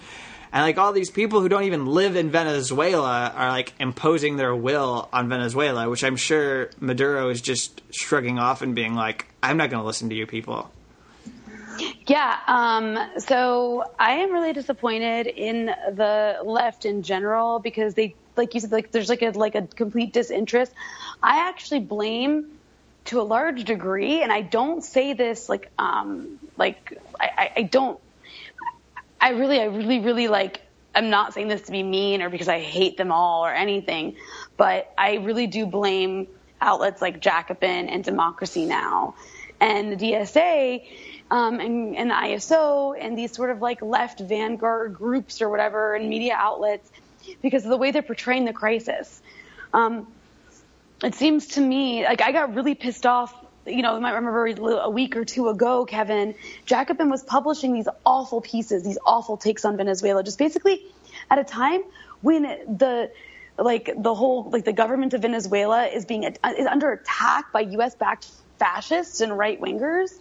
and 0.53 0.61
like 0.61 0.78
all 0.78 0.93
these 0.93 1.09
people 1.09 1.41
who 1.41 1.49
don't 1.49 1.63
even 1.63 1.88
live 1.88 2.15
in 2.15 2.30
Venezuela 2.30 3.34
are 3.36 3.49
like 3.49 3.74
imposing 3.80 4.38
their 4.38 4.55
will 4.55 5.09
on 5.11 5.28
Venezuela, 5.28 5.89
which 5.89 6.03
I'm 6.03 6.15
sure 6.15 6.69
Maduro 6.80 7.30
is 7.30 7.41
just 7.41 7.82
shrugging 7.91 8.38
off 8.38 8.61
and 8.61 8.76
being 8.76 8.93
like, 8.93 9.26
"I'm 9.41 9.57
not 9.57 9.71
going 9.71 9.82
to 9.82 9.88
listen 9.88 10.09
to 10.09 10.15
you 10.15 10.28
people." 10.28 10.71
Yeah, 12.05 12.38
um, 12.45 12.99
so 13.17 13.84
I 13.97 14.17
am 14.17 14.32
really 14.32 14.53
disappointed 14.53 15.26
in 15.26 15.65
the 15.65 16.38
left 16.43 16.86
in 16.86 17.01
general 17.01 17.57
because 17.57 17.95
they, 17.95 18.13
like 18.38 18.53
you 18.53 18.59
said, 18.59 18.71
like 18.71 18.91
there's 18.91 19.09
like 19.09 19.24
a 19.24 19.32
like 19.32 19.55
a 19.55 19.63
complete 19.63 20.13
disinterest. 20.13 20.71
I 21.24 21.49
actually 21.49 21.80
blame 21.80 22.59
to 23.06 23.20
a 23.20 23.24
large 23.24 23.66
degree, 23.66 24.22
and 24.22 24.32
I 24.32 24.41
don't 24.41 24.84
say 24.84 25.14
this 25.14 25.49
like 25.49 25.72
um, 25.78 26.39
like 26.58 26.97
I, 27.20 27.51
I 27.58 27.62
don't 27.64 27.99
I 29.24 29.30
really, 29.30 29.62
I 29.62 29.66
really, 29.66 30.01
really 30.01 30.28
like, 30.28 30.60
I'm 30.93 31.10
not 31.10 31.34
saying 31.34 31.47
this 31.47 31.62
to 31.62 31.72
be 31.72 31.82
mean 31.82 32.22
or 32.22 32.30
because 32.30 32.49
I 32.49 32.60
hate 32.60 32.97
them 32.97 33.10
all 33.10 33.45
or 33.45 33.54
anything, 33.54 34.18
but 34.58 34.93
I 34.97 35.16
really 35.16 35.47
do 35.47 35.66
blame 35.66 36.28
outlets 36.60 37.01
like 37.01 37.22
Jacobin 37.22 37.88
and 37.88 38.04
Democracy 38.04 38.66
Now! 38.66 39.16
and 39.62 39.93
the 39.93 39.95
DSA 39.95 40.86
um, 41.32 41.62
and, 41.62 41.95
and 41.95 42.10
the 42.10 42.16
ISO 42.16 42.97
and 42.99 43.18
these 43.18 43.34
sort 43.34 43.49
of 43.49 43.62
like 43.62 43.82
left 43.82 44.20
vanguard 44.20 44.93
groups 44.93 45.41
or 45.41 45.49
whatever 45.49 45.95
and 45.95 46.10
media 46.10 46.36
outlets 46.38 46.91
because 47.41 47.64
of 47.64 47.70
the 47.70 47.78
way 47.78 47.91
they're 47.91 48.01
portraying 48.01 48.43
the 48.43 48.51
crisis. 48.51 49.22
Um, 49.74 50.06
it 51.04 51.16
seems 51.16 51.47
to 51.47 51.62
me 51.62 52.04
like 52.04 52.22
I 52.22 52.32
got 52.32 52.56
really 52.56 52.76
pissed 52.76 53.06
off 53.06 53.34
you 53.66 53.82
know, 53.82 53.95
you 53.95 54.01
might 54.01 54.14
remember 54.14 54.45
a 54.82 54.89
week 54.89 55.16
or 55.16 55.24
two 55.24 55.47
ago, 55.47 55.86
Kevin, 55.86 56.36
Jacobin 56.66 57.10
was 57.10 57.24
publishing 57.24 57.74
these 57.74 57.88
awful 58.06 58.41
pieces, 58.41 58.84
these 58.84 58.97
awful 59.06 59.38
takes 59.38 59.64
on 59.64 59.78
Venezuela, 59.78 60.24
just 60.24 60.38
basically 60.38 60.84
at 61.30 61.39
a 61.39 61.43
time 61.43 61.82
when 62.22 62.43
the 62.43 63.12
like 63.58 63.91
the 63.95 64.14
whole 64.14 64.49
like 64.49 64.66
the 64.66 64.74
government 64.74 65.14
of 65.14 65.22
Venezuela 65.22 65.86
is 65.86 66.06
being 66.06 66.24
is 66.24 66.68
under 66.68 66.91
attack 66.91 67.51
by 67.51 67.62
U.S. 67.62 67.95
backed 67.95 68.28
fascists 68.60 69.22
and 69.22 69.38
right 69.38 69.60
wingers. 69.60 70.12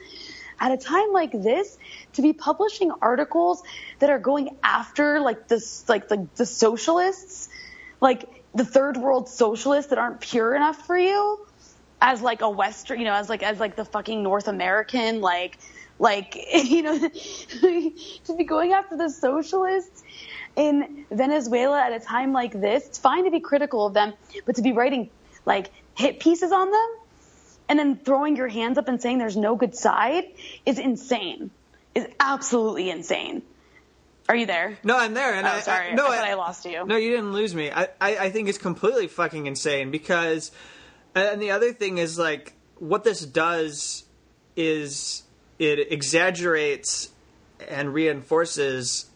At 0.60 0.70
a 0.70 0.76
time 0.76 1.12
like 1.12 1.32
this, 1.32 1.76
to 2.12 2.22
be 2.22 2.32
publishing 2.32 2.92
articles 3.02 3.64
that 3.98 4.10
are 4.10 4.20
going 4.20 4.56
after 4.62 5.18
like 5.18 5.48
this 5.48 5.88
like 5.88 6.08
the, 6.08 6.28
the 6.36 6.46
socialists, 6.46 7.48
like 8.00 8.28
the 8.54 8.64
third 8.64 8.96
world 8.96 9.28
socialists 9.28 9.90
that 9.90 9.98
aren't 9.98 10.20
pure 10.20 10.54
enough 10.54 10.86
for 10.86 10.96
you, 10.96 11.46
as 12.00 12.20
like 12.20 12.42
a 12.42 12.50
Western, 12.50 12.98
you 12.98 13.04
know, 13.04 13.14
as 13.14 13.28
like 13.28 13.42
as 13.42 13.60
like 13.60 13.76
the 13.76 13.84
fucking 13.84 14.22
North 14.22 14.48
American, 14.48 15.20
like 15.20 15.58
like 15.98 16.36
you 16.64 16.82
know, 16.82 16.98
to 18.24 18.36
be 18.36 18.44
going 18.44 18.72
after 18.72 18.96
the 18.96 19.08
socialists 19.08 20.02
in 20.56 21.06
Venezuela 21.10 21.80
at 21.80 21.92
a 21.92 22.00
time 22.00 22.32
like 22.32 22.52
this. 22.52 22.86
It's 22.86 22.98
fine 22.98 23.24
to 23.24 23.30
be 23.30 23.40
critical 23.40 23.86
of 23.86 23.94
them, 23.94 24.12
but 24.44 24.56
to 24.56 24.62
be 24.62 24.72
writing 24.72 25.10
like 25.46 25.70
hit 25.94 26.20
pieces 26.20 26.52
on 26.52 26.70
them 26.70 26.88
and 27.68 27.78
then 27.78 27.96
throwing 27.96 28.36
your 28.36 28.48
hands 28.48 28.78
up 28.78 28.88
and 28.88 29.00
saying 29.00 29.18
there's 29.18 29.36
no 29.36 29.56
good 29.56 29.74
side 29.74 30.24
is 30.66 30.78
insane. 30.78 31.50
Is 31.94 32.06
absolutely 32.18 32.90
insane. 32.90 33.42
Are 34.28 34.36
you 34.36 34.46
there? 34.46 34.78
No, 34.84 34.96
I'm 34.96 35.14
there. 35.14 35.34
And 35.34 35.46
oh, 35.46 35.50
I, 35.50 35.60
sorry. 35.60 35.88
I, 35.88 35.94
no, 35.94 36.06
I, 36.06 36.30
I, 36.30 36.34
lost 36.34 36.64
you. 36.64 36.86
No, 36.86 36.96
you 36.96 37.10
didn't 37.10 37.32
lose 37.32 37.54
me. 37.54 37.70
I, 37.70 37.88
I, 38.00 38.16
I 38.16 38.30
think 38.30 38.48
it's 38.48 38.58
completely 38.58 39.08
fucking 39.08 39.46
insane 39.46 39.90
because 39.90 40.52
and 41.14 41.42
the 41.42 41.50
other 41.50 41.72
thing 41.72 41.98
is 41.98 42.18
like 42.18 42.54
what 42.78 43.04
this 43.04 43.24
does 43.24 44.04
is 44.56 45.22
it 45.58 45.92
exaggerates 45.92 47.10
and 47.68 47.92
reinforces 47.92 49.06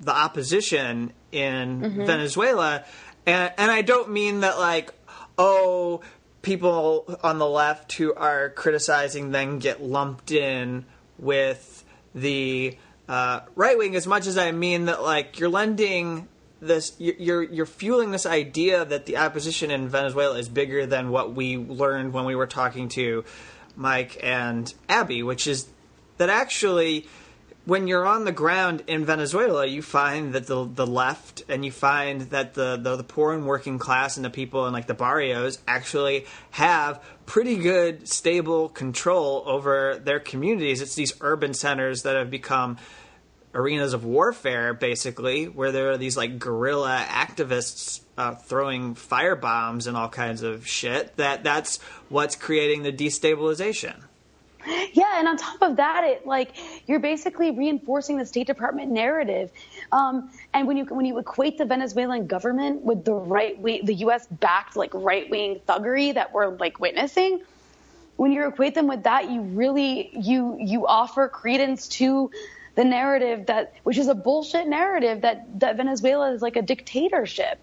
the 0.00 0.12
opposition 0.12 1.12
in 1.30 1.80
mm-hmm. 1.80 2.04
Venezuela. 2.04 2.84
And, 3.26 3.52
and 3.56 3.70
I 3.70 3.82
don't 3.82 4.10
mean 4.10 4.40
that 4.40 4.58
like, 4.58 4.92
oh, 5.38 6.02
people 6.42 7.18
on 7.22 7.38
the 7.38 7.48
left 7.48 7.92
who 7.94 8.14
are 8.14 8.50
criticizing 8.50 9.30
then 9.30 9.58
get 9.58 9.82
lumped 9.82 10.30
in 10.30 10.84
with 11.18 11.84
the 12.14 12.76
uh, 13.08 13.40
right 13.54 13.76
wing 13.76 13.96
as 13.96 14.06
much 14.06 14.26
as 14.26 14.38
I 14.38 14.52
mean 14.52 14.86
that 14.86 15.02
like 15.02 15.38
you're 15.38 15.48
lending 15.48 16.28
this 16.60 16.94
you're 16.98 17.42
you're 17.42 17.66
fueling 17.66 18.12
this 18.12 18.24
idea 18.24 18.84
that 18.84 19.06
the 19.06 19.16
opposition 19.16 19.70
in 19.70 19.88
Venezuela 19.88 20.38
is 20.38 20.48
bigger 20.48 20.86
than 20.86 21.10
what 21.10 21.34
we 21.34 21.56
learned 21.56 22.12
when 22.12 22.24
we 22.24 22.36
were 22.36 22.46
talking 22.46 22.88
to 22.90 23.24
Mike 23.74 24.18
and 24.22 24.72
Abby, 24.88 25.22
which 25.22 25.46
is 25.46 25.66
that 26.18 26.30
actually 26.30 27.08
when 27.64 27.86
you're 27.86 28.06
on 28.06 28.24
the 28.24 28.32
ground 28.32 28.82
in 28.86 29.04
Venezuela, 29.04 29.64
you 29.64 29.82
find 29.82 30.32
that 30.32 30.46
the 30.46 30.64
the 30.64 30.86
left 30.86 31.44
and 31.48 31.64
you 31.64 31.70
find 31.70 32.22
that 32.22 32.54
the, 32.54 32.76
the, 32.76 32.96
the 32.96 33.04
poor 33.04 33.32
and 33.32 33.46
working 33.46 33.78
class 33.78 34.16
and 34.16 34.24
the 34.24 34.30
people 34.30 34.66
in 34.66 34.72
like 34.72 34.86
the 34.86 34.94
barrios 34.94 35.58
actually 35.68 36.26
have 36.50 37.02
pretty 37.24 37.56
good 37.56 38.08
stable 38.08 38.68
control 38.68 39.44
over 39.46 40.00
their 40.02 40.18
communities. 40.18 40.80
It's 40.80 40.96
these 40.96 41.12
urban 41.20 41.54
centers 41.54 42.02
that 42.02 42.16
have 42.16 42.30
become 42.30 42.78
arenas 43.54 43.92
of 43.92 44.04
warfare, 44.04 44.74
basically, 44.74 45.44
where 45.46 45.70
there 45.70 45.90
are 45.90 45.98
these 45.98 46.16
like 46.16 46.38
guerrilla 46.38 47.04
activists 47.08 48.00
uh, 48.18 48.34
throwing 48.34 48.94
fire 48.94 49.36
bombs 49.36 49.86
and 49.86 49.96
all 49.96 50.08
kinds 50.08 50.42
of 50.42 50.66
shit. 50.66 51.16
That 51.16 51.44
that's 51.44 51.80
what's 52.08 52.34
creating 52.34 52.82
the 52.82 52.92
destabilization. 52.92 54.02
Yeah, 54.92 55.18
and 55.18 55.28
on 55.28 55.36
top 55.36 55.62
of 55.62 55.76
that, 55.76 56.04
it 56.04 56.26
like 56.26 56.56
you're 56.86 57.00
basically 57.00 57.50
reinforcing 57.50 58.18
the 58.18 58.26
State 58.26 58.46
Department 58.46 58.90
narrative. 58.90 59.50
Um, 59.90 60.30
and 60.54 60.66
when 60.66 60.76
you 60.76 60.84
when 60.84 61.04
you 61.04 61.18
equate 61.18 61.58
the 61.58 61.64
Venezuelan 61.64 62.26
government 62.26 62.82
with 62.82 63.04
the 63.04 63.14
right 63.14 63.58
wing, 63.58 63.84
the 63.84 63.94
U.S. 63.94 64.26
backed 64.26 64.76
like 64.76 64.90
right 64.94 65.28
wing 65.28 65.60
thuggery 65.68 66.14
that 66.14 66.32
we're 66.32 66.48
like 66.48 66.78
witnessing, 66.80 67.42
when 68.16 68.32
you 68.32 68.46
equate 68.46 68.74
them 68.74 68.86
with 68.86 69.04
that, 69.04 69.30
you 69.30 69.40
really 69.40 70.10
you 70.18 70.56
you 70.60 70.86
offer 70.86 71.28
credence 71.28 71.88
to 71.88 72.30
the 72.74 72.84
narrative 72.84 73.46
that, 73.46 73.74
which 73.82 73.98
is 73.98 74.08
a 74.08 74.14
bullshit 74.14 74.66
narrative 74.66 75.22
that, 75.22 75.60
that 75.60 75.76
Venezuela 75.76 76.32
is 76.32 76.40
like 76.40 76.56
a 76.56 76.62
dictatorship. 76.62 77.62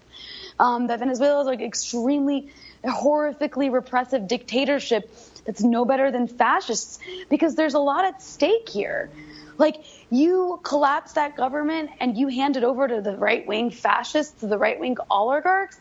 Um, 0.58 0.88
that 0.88 0.98
Venezuela 0.98 1.40
is 1.40 1.46
like 1.46 1.62
extremely 1.62 2.52
horrifically 2.84 3.72
repressive 3.72 4.28
dictatorship 4.28 5.10
that's 5.50 5.64
no 5.64 5.84
better 5.84 6.12
than 6.12 6.28
fascists 6.28 7.00
because 7.28 7.56
there's 7.56 7.74
a 7.74 7.80
lot 7.80 8.04
at 8.04 8.22
stake 8.22 8.68
here. 8.68 9.10
Like 9.58 9.82
you 10.08 10.60
collapse 10.62 11.14
that 11.14 11.36
government 11.36 11.90
and 11.98 12.16
you 12.16 12.28
hand 12.28 12.56
it 12.56 12.62
over 12.62 12.86
to 12.86 13.00
the 13.00 13.16
right 13.16 13.44
wing 13.44 13.72
fascists, 13.72 14.42
to 14.42 14.46
the 14.46 14.56
right 14.56 14.78
wing 14.78 14.96
oligarchs. 15.10 15.80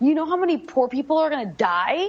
You 0.00 0.14
know 0.14 0.26
how 0.26 0.36
many 0.36 0.56
poor 0.56 0.88
people 0.88 1.18
are 1.18 1.30
going 1.30 1.48
to 1.48 1.54
die? 1.54 2.08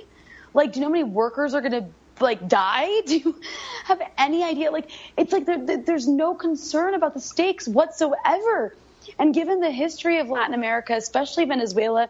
Like, 0.56 0.74
do 0.74 0.80
you 0.80 0.82
know 0.82 0.88
how 0.88 0.94
many 0.94 1.04
workers 1.04 1.54
are 1.54 1.62
going 1.62 1.74
to 1.74 1.86
like 2.20 2.48
die? 2.48 3.02
Do 3.06 3.18
you 3.18 3.40
have 3.84 4.02
any 4.18 4.44
idea? 4.44 4.72
Like, 4.72 4.90
it's 5.16 5.32
like 5.32 5.46
there, 5.46 5.78
there's 5.78 6.08
no 6.08 6.34
concern 6.34 6.96
about 6.96 7.14
the 7.14 7.20
stakes 7.20 7.68
whatsoever. 7.68 8.74
And 9.20 9.32
given 9.32 9.60
the 9.60 9.70
history 9.70 10.18
of 10.20 10.30
Latin 10.30 10.56
America, 10.56 10.94
especially 10.96 11.46
Venezuela, 11.46 12.10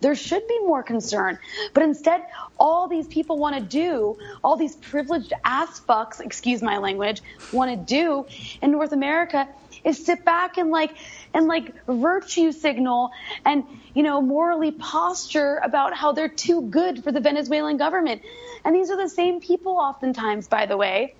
there 0.00 0.14
should 0.14 0.46
be 0.46 0.58
more 0.60 0.82
concern. 0.82 1.38
But 1.72 1.82
instead, 1.82 2.22
all 2.58 2.88
these 2.88 3.06
people 3.06 3.38
want 3.38 3.56
to 3.56 3.62
do, 3.62 4.18
all 4.44 4.56
these 4.56 4.76
privileged 4.76 5.32
ass 5.44 5.80
fucks, 5.88 6.20
excuse 6.20 6.62
my 6.62 6.78
language, 6.78 7.22
want 7.50 7.70
to 7.70 7.76
do 7.76 8.26
in 8.60 8.70
North 8.70 8.92
America 8.92 9.48
is 9.84 10.04
sit 10.04 10.24
back 10.24 10.58
and 10.58 10.70
like 10.70 10.96
and 11.32 11.46
like 11.46 11.74
virtue 11.86 12.52
signal 12.52 13.10
and 13.44 13.64
you 13.94 14.02
know 14.02 14.20
morally 14.20 14.72
posture 14.72 15.60
about 15.62 15.94
how 15.94 16.12
they're 16.12 16.28
too 16.28 16.62
good 16.62 17.02
for 17.04 17.12
the 17.12 17.20
Venezuelan 17.20 17.76
government. 17.76 18.22
And 18.64 18.74
these 18.74 18.90
are 18.90 18.96
the 18.96 19.08
same 19.08 19.40
people 19.40 19.72
oftentimes 19.72 20.48
by 20.48 20.66
the 20.66 20.76
way 20.76 21.14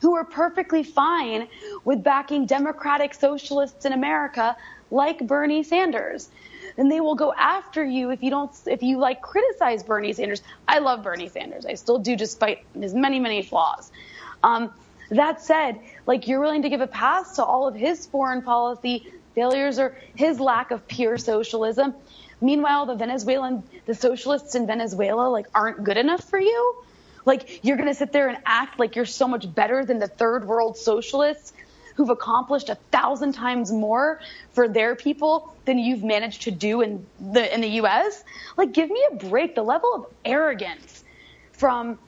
who 0.00 0.14
are 0.14 0.24
perfectly 0.24 0.82
fine 0.82 1.48
with 1.84 2.02
backing 2.02 2.46
democratic 2.46 3.14
socialists 3.14 3.84
in 3.84 3.92
America 3.92 4.56
like 4.90 5.26
Bernie 5.26 5.62
Sanders 5.62 6.28
then 6.76 6.88
they 6.88 7.00
will 7.00 7.14
go 7.14 7.32
after 7.32 7.84
you 7.84 8.10
if 8.10 8.22
you 8.22 8.30
don't 8.30 8.50
if 8.66 8.82
you 8.82 8.98
like 8.98 9.22
criticize 9.22 9.82
Bernie 9.82 10.12
Sanders. 10.12 10.42
I 10.66 10.78
love 10.78 11.02
Bernie 11.02 11.28
Sanders. 11.28 11.66
I 11.66 11.74
still 11.74 11.98
do 11.98 12.16
despite 12.16 12.64
his 12.78 12.94
many 12.94 13.18
many 13.18 13.42
flaws. 13.42 13.90
Um, 14.42 14.72
that 15.10 15.42
said, 15.42 15.78
like 16.06 16.26
you're 16.28 16.40
willing 16.40 16.62
to 16.62 16.68
give 16.68 16.80
a 16.80 16.86
pass 16.86 17.36
to 17.36 17.44
all 17.44 17.68
of 17.68 17.74
his 17.74 18.06
foreign 18.06 18.42
policy 18.42 19.12
failures 19.34 19.78
or 19.78 19.96
his 20.14 20.40
lack 20.40 20.70
of 20.70 20.86
pure 20.88 21.18
socialism. 21.18 21.94
Meanwhile, 22.40 22.86
the 22.86 22.94
Venezuelan, 22.94 23.62
the 23.86 23.94
socialists 23.94 24.54
in 24.54 24.66
Venezuela, 24.66 25.28
like 25.28 25.46
aren't 25.54 25.84
good 25.84 25.96
enough 25.96 26.24
for 26.24 26.38
you. 26.38 26.76
Like 27.24 27.64
you're 27.64 27.76
going 27.76 27.88
to 27.88 27.94
sit 27.94 28.12
there 28.12 28.28
and 28.28 28.38
act 28.44 28.78
like 28.78 28.96
you're 28.96 29.06
so 29.06 29.26
much 29.28 29.52
better 29.52 29.84
than 29.84 29.98
the 29.98 30.08
third 30.08 30.46
world 30.46 30.76
socialists 30.76 31.52
who've 31.94 32.10
accomplished 32.10 32.68
a 32.68 32.76
thousand 32.90 33.32
times 33.32 33.70
more 33.72 34.20
for 34.52 34.68
their 34.68 34.94
people 34.94 35.54
than 35.64 35.78
you've 35.78 36.04
managed 36.04 36.42
to 36.42 36.50
do 36.50 36.80
in 36.80 37.06
the 37.20 37.52
in 37.52 37.60
the 37.60 37.68
U.S. 37.68 38.24
Like, 38.56 38.72
give 38.72 38.90
me 38.90 39.04
a 39.12 39.14
break. 39.16 39.54
The 39.54 39.62
level 39.62 39.94
of 39.94 40.06
arrogance 40.24 41.04
from 41.52 41.98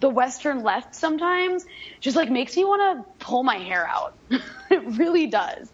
the 0.00 0.08
Western 0.08 0.62
left 0.62 0.94
sometimes 0.94 1.64
just 2.00 2.16
like 2.16 2.30
makes 2.30 2.56
me 2.56 2.64
want 2.64 3.06
to 3.06 3.24
pull 3.24 3.42
my 3.42 3.56
hair 3.56 3.86
out. 3.86 4.14
it 4.70 4.84
really 4.98 5.26
does. 5.26 5.70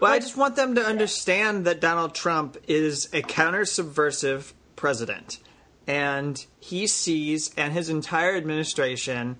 Well, 0.00 0.10
like, 0.10 0.22
I 0.22 0.24
just 0.24 0.36
want 0.36 0.56
them 0.56 0.74
to 0.76 0.84
understand 0.84 1.66
that 1.66 1.80
Donald 1.80 2.14
Trump 2.14 2.56
is 2.68 3.08
a 3.12 3.22
counter 3.22 3.64
subversive 3.64 4.54
president. 4.76 5.38
And 5.86 6.44
he 6.58 6.86
sees, 6.86 7.52
and 7.56 7.72
his 7.72 7.90
entire 7.90 8.34
administration 8.36 9.36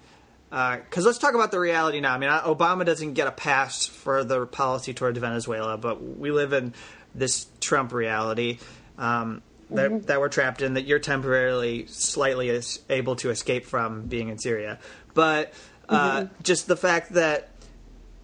because 0.51 1.05
uh, 1.05 1.07
let's 1.07 1.19
talk 1.19 1.35
about 1.35 1.53
the 1.53 1.61
reality 1.61 2.01
now. 2.01 2.13
I 2.13 2.19
mean, 2.19 2.29
Obama 2.29 2.85
doesn't 2.85 3.15
get 3.15 3.29
a 3.29 3.33
pass 3.33 3.87
for 3.87 4.25
the 4.25 4.47
policy 4.47 4.93
toward 4.93 5.17
Venezuela, 5.17 5.77
but 5.79 6.03
we 6.03 6.33
live 6.33 6.53
in 6.53 6.75
this 7.15 7.47
Trump 7.61 7.93
reality 7.93 8.59
um, 8.99 9.43
that, 9.71 9.91
mm-hmm. 9.91 10.07
that 10.07 10.19
we're 10.19 10.29
trapped 10.29 10.61
in. 10.61 10.75
That 10.75 10.87
you're 10.87 10.99
temporarily, 10.99 11.87
slightly 11.87 12.61
able 12.89 13.17
to 13.17 13.31
escape 13.31 13.65
from 13.65 14.07
being 14.07 14.29
in 14.29 14.39
Syria, 14.39 14.81
but 15.15 15.55
uh, 15.89 16.23
mm-hmm. 16.23 16.43
just 16.43 16.67
the 16.67 16.77
fact 16.77 17.13
that 17.13 17.51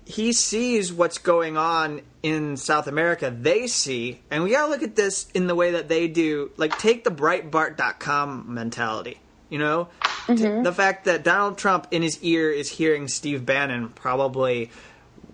he 0.05 0.33
sees 0.33 0.93
what's 0.93 1.19
going 1.19 1.57
on 1.57 2.01
in 2.23 2.57
South 2.57 2.89
America, 2.89 3.31
they 3.31 3.69
see, 3.69 4.21
and 4.33 4.43
we 4.43 4.51
gotta 4.51 4.71
look 4.71 4.83
at 4.83 4.97
this 4.97 5.29
in 5.33 5.47
the 5.47 5.55
way 5.55 5.73
that 5.73 5.89
they 5.89 6.09
do. 6.09 6.51
Like, 6.57 6.77
take 6.79 7.05
the 7.05 7.11
Breitbart.com 7.11 8.53
mentality. 8.53 9.21
You 9.49 9.61
know, 9.61 9.89
mm-hmm. 10.27 10.63
the 10.63 10.73
fact 10.73 11.05
that 11.05 11.23
Donald 11.25 11.59
Trump 11.59 11.89
in 11.91 12.03
his 12.03 12.23
ear 12.23 12.51
is 12.51 12.71
hearing 12.71 13.09
Steve 13.09 13.47
Bannon 13.47 13.89
probably 13.91 14.71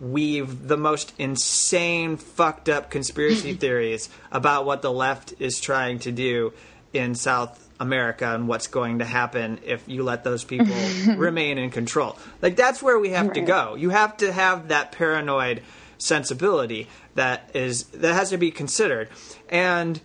weave 0.00 0.66
the 0.66 0.76
most 0.76 1.12
insane, 1.18 2.16
fucked 2.16 2.68
up 2.68 2.90
conspiracy 2.90 3.54
theories 3.62 4.08
about 4.30 4.66
what 4.66 4.82
the 4.82 4.92
left 4.92 5.34
is 5.38 5.60
trying 5.60 6.00
to 6.00 6.12
do 6.12 6.52
in 6.92 7.14
South 7.14 7.58
America 7.80 8.34
and 8.34 8.48
what's 8.48 8.66
going 8.66 9.00
to 9.00 9.04
happen 9.04 9.58
if 9.64 9.88
you 9.88 10.02
let 10.02 10.24
those 10.24 10.44
people 10.44 10.74
remain 11.16 11.58
in 11.58 11.70
control. 11.70 12.16
Like 12.40 12.56
that's 12.56 12.82
where 12.82 12.98
we 12.98 13.10
have 13.10 13.26
right. 13.26 13.34
to 13.34 13.40
go. 13.40 13.74
You 13.74 13.90
have 13.90 14.16
to 14.18 14.32
have 14.32 14.68
that 14.68 14.92
paranoid 14.92 15.62
sensibility 15.98 16.88
that 17.14 17.50
is 17.54 17.84
that 17.84 18.14
has 18.14 18.30
to 18.30 18.38
be 18.38 18.50
considered. 18.50 19.08
And 19.48 20.00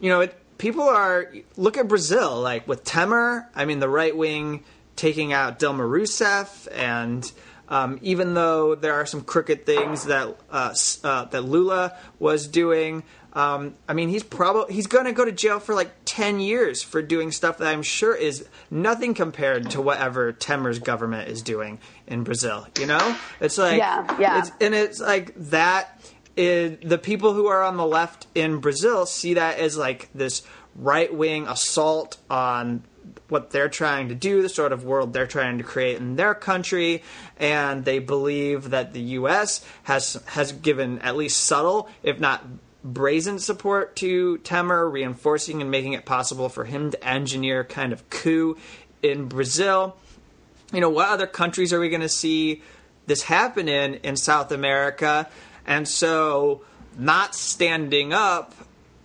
you 0.00 0.10
know, 0.10 0.20
it, 0.20 0.36
people 0.60 0.82
are 0.82 1.32
look 1.56 1.78
at 1.78 1.88
Brazil, 1.88 2.40
like 2.40 2.68
with 2.68 2.84
Temer. 2.84 3.46
I 3.54 3.64
mean, 3.64 3.80
the 3.80 3.88
right 3.88 4.16
wing 4.16 4.62
taking 4.94 5.32
out 5.32 5.58
Dilma 5.58 5.88
Rousseff, 5.88 6.68
and 6.72 7.30
um, 7.68 7.98
even 8.02 8.34
though 8.34 8.74
there 8.74 8.94
are 8.94 9.06
some 9.06 9.22
crooked 9.22 9.64
things 9.64 10.04
that 10.04 10.36
uh, 10.50 10.74
uh, 11.02 11.24
that 11.24 11.42
Lula 11.42 11.96
was 12.18 12.46
doing, 12.46 13.02
um, 13.32 13.74
I 13.88 13.94
mean, 13.94 14.08
he's 14.08 14.22
probably 14.22 14.74
he's 14.74 14.86
going 14.86 15.06
to 15.06 15.12
go 15.12 15.24
to 15.24 15.32
jail 15.32 15.60
for 15.60 15.74
like 15.74 15.90
ten 16.04 16.40
years 16.40 16.82
for 16.82 17.00
doing 17.00 17.32
stuff 17.32 17.58
that 17.58 17.68
I'm 17.68 17.82
sure 17.82 18.14
is 18.14 18.46
nothing 18.70 19.14
compared 19.14 19.70
to 19.70 19.80
whatever 19.80 20.32
Temer's 20.32 20.78
government 20.78 21.28
is 21.28 21.40
doing 21.42 21.78
in 22.06 22.22
Brazil. 22.22 22.66
You 22.78 22.86
know, 22.86 23.16
it's 23.40 23.56
like 23.56 23.78
yeah, 23.78 24.16
yeah, 24.20 24.40
it's, 24.40 24.50
and 24.60 24.74
it's 24.74 25.00
like 25.00 25.32
that 25.36 25.99
it, 26.36 26.88
the 26.88 26.98
people 26.98 27.34
who 27.34 27.46
are 27.46 27.62
on 27.62 27.76
the 27.76 27.86
left 27.86 28.26
in 28.34 28.58
Brazil 28.58 29.06
see 29.06 29.34
that 29.34 29.58
as 29.58 29.76
like 29.76 30.08
this 30.14 30.42
right 30.76 31.12
wing 31.12 31.46
assault 31.46 32.16
on 32.30 32.82
what 33.28 33.50
they're 33.50 33.68
trying 33.68 34.08
to 34.08 34.14
do, 34.14 34.42
the 34.42 34.48
sort 34.48 34.72
of 34.72 34.84
world 34.84 35.12
they're 35.12 35.26
trying 35.26 35.58
to 35.58 35.64
create 35.64 35.96
in 35.96 36.16
their 36.16 36.34
country, 36.34 37.02
and 37.38 37.84
they 37.84 37.98
believe 37.98 38.70
that 38.70 38.92
the 38.92 39.00
U.S. 39.00 39.64
has 39.84 40.22
has 40.26 40.52
given 40.52 40.98
at 41.00 41.16
least 41.16 41.38
subtle, 41.38 41.88
if 42.02 42.18
not 42.20 42.44
brazen 42.82 43.38
support 43.38 43.96
to 43.96 44.38
Temer, 44.38 44.90
reinforcing 44.90 45.60
and 45.60 45.70
making 45.70 45.92
it 45.92 46.04
possible 46.04 46.48
for 46.48 46.64
him 46.64 46.90
to 46.90 47.04
engineer 47.06 47.64
kind 47.64 47.92
of 47.92 48.08
coup 48.10 48.56
in 49.02 49.26
Brazil. 49.26 49.96
You 50.72 50.80
know, 50.80 50.90
what 50.90 51.08
other 51.08 51.26
countries 51.26 51.72
are 51.72 51.80
we 51.80 51.88
going 51.88 52.00
to 52.00 52.08
see 52.08 52.62
this 53.06 53.22
happen 53.22 53.68
in 53.68 53.94
in 53.96 54.16
South 54.16 54.52
America? 54.52 55.28
And 55.70 55.86
so 55.86 56.62
not 56.98 57.36
standing 57.36 58.12
up, 58.12 58.54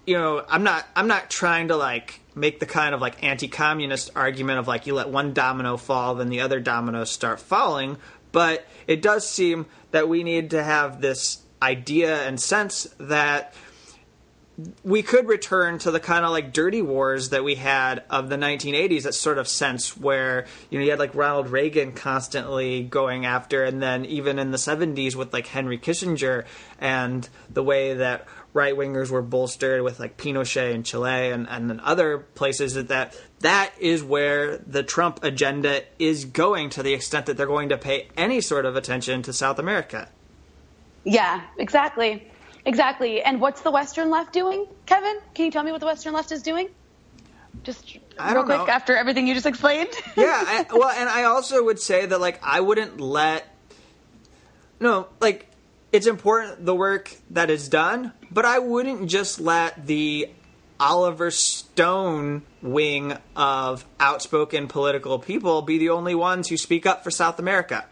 you 0.07 0.17
know, 0.17 0.43
I'm 0.49 0.63
not 0.63 0.83
I'm 0.95 1.07
not 1.07 1.29
trying 1.29 1.67
to 1.67 1.75
like 1.75 2.19
make 2.33 2.59
the 2.59 2.65
kind 2.65 2.95
of 2.95 3.01
like 3.01 3.23
anti-communist 3.23 4.09
argument 4.15 4.57
of 4.57 4.67
like 4.67 4.87
you 4.87 4.95
let 4.95 5.07
one 5.07 5.31
domino 5.31 5.77
fall 5.77 6.15
then 6.15 6.29
the 6.29 6.41
other 6.41 6.59
dominoes 6.59 7.11
start 7.11 7.39
falling, 7.39 7.97
but 8.31 8.65
it 8.87 9.03
does 9.03 9.29
seem 9.29 9.67
that 9.91 10.09
we 10.09 10.23
need 10.23 10.49
to 10.49 10.63
have 10.63 11.01
this 11.01 11.43
idea 11.61 12.27
and 12.27 12.41
sense 12.41 12.87
that 12.99 13.53
we 14.83 15.03
could 15.03 15.27
return 15.27 15.79
to 15.79 15.91
the 15.91 15.99
kind 15.99 16.23
of 16.23 16.31
like 16.31 16.53
dirty 16.53 16.81
wars 16.81 17.29
that 17.29 17.43
we 17.43 17.55
had 17.55 18.03
of 18.09 18.29
the 18.29 18.37
1980s 18.37 19.03
that 19.03 19.13
sort 19.13 19.37
of 19.37 19.47
sense 19.47 19.97
where 19.97 20.45
you 20.69 20.79
know 20.79 20.85
you 20.85 20.91
had 20.91 20.99
like 20.99 21.13
Ronald 21.13 21.49
Reagan 21.49 21.91
constantly 21.91 22.83
going 22.83 23.25
after 23.25 23.65
and 23.65 23.81
then 23.81 24.05
even 24.05 24.39
in 24.39 24.51
the 24.51 24.57
70s 24.57 25.15
with 25.15 25.33
like 25.33 25.47
Henry 25.47 25.77
Kissinger 25.77 26.45
and 26.79 27.27
the 27.49 27.63
way 27.63 27.95
that 27.95 28.27
right 28.53 28.73
wingers 28.73 29.09
were 29.09 29.21
bolstered 29.21 29.81
with 29.81 29.99
like 29.99 30.15
Pinochet 30.15 30.73
in 30.73 30.83
Chile 30.83 31.31
and 31.31 31.49
and 31.49 31.69
then 31.69 31.81
other 31.81 32.19
places 32.19 32.75
that, 32.75 32.87
that 32.87 33.19
that 33.39 33.73
is 33.77 34.01
where 34.03 34.57
the 34.59 34.83
Trump 34.83 35.21
agenda 35.21 35.83
is 35.99 36.23
going 36.23 36.69
to 36.71 36.81
the 36.81 36.93
extent 36.93 37.25
that 37.25 37.35
they're 37.35 37.45
going 37.45 37.69
to 37.69 37.77
pay 37.77 38.07
any 38.15 38.39
sort 38.39 38.65
of 38.65 38.77
attention 38.77 39.21
to 39.23 39.33
South 39.33 39.59
America. 39.59 40.07
Yeah, 41.03 41.41
exactly. 41.57 42.31
Exactly. 42.65 43.21
And 43.21 43.39
what's 43.39 43.61
the 43.61 43.71
Western 43.71 44.09
left 44.09 44.33
doing, 44.33 44.65
Kevin? 44.85 45.19
Can 45.33 45.45
you 45.45 45.51
tell 45.51 45.63
me 45.63 45.71
what 45.71 45.79
the 45.79 45.85
Western 45.85 46.13
left 46.13 46.31
is 46.31 46.41
doing? 46.41 46.69
Just 47.63 47.97
I 48.19 48.33
real 48.33 48.43
quick 48.43 48.57
know. 48.57 48.67
after 48.67 48.95
everything 48.95 49.27
you 49.27 49.33
just 49.33 49.45
explained. 49.45 49.89
yeah. 50.17 50.43
I, 50.45 50.65
well, 50.71 50.89
and 50.89 51.07
I 51.07 51.23
also 51.23 51.63
would 51.63 51.79
say 51.79 52.05
that 52.05 52.19
like 52.19 52.39
I 52.43 52.59
wouldn't 52.59 52.99
let 52.99 53.47
no 54.79 55.07
like 55.19 55.47
it's 55.91 56.07
important 56.07 56.65
the 56.65 56.75
work 56.75 57.11
that 57.31 57.49
is 57.49 57.69
done, 57.69 58.13
but 58.29 58.45
I 58.45 58.59
wouldn't 58.59 59.09
just 59.09 59.39
let 59.39 59.87
the 59.87 60.29
Oliver 60.79 61.31
Stone 61.31 62.43
wing 62.61 63.17
of 63.35 63.85
outspoken 63.99 64.67
political 64.67 65.19
people 65.19 65.61
be 65.61 65.77
the 65.77 65.89
only 65.89 66.15
ones 66.15 66.49
who 66.49 66.57
speak 66.57 66.85
up 66.85 67.03
for 67.03 67.11
South 67.11 67.39
America. 67.39 67.85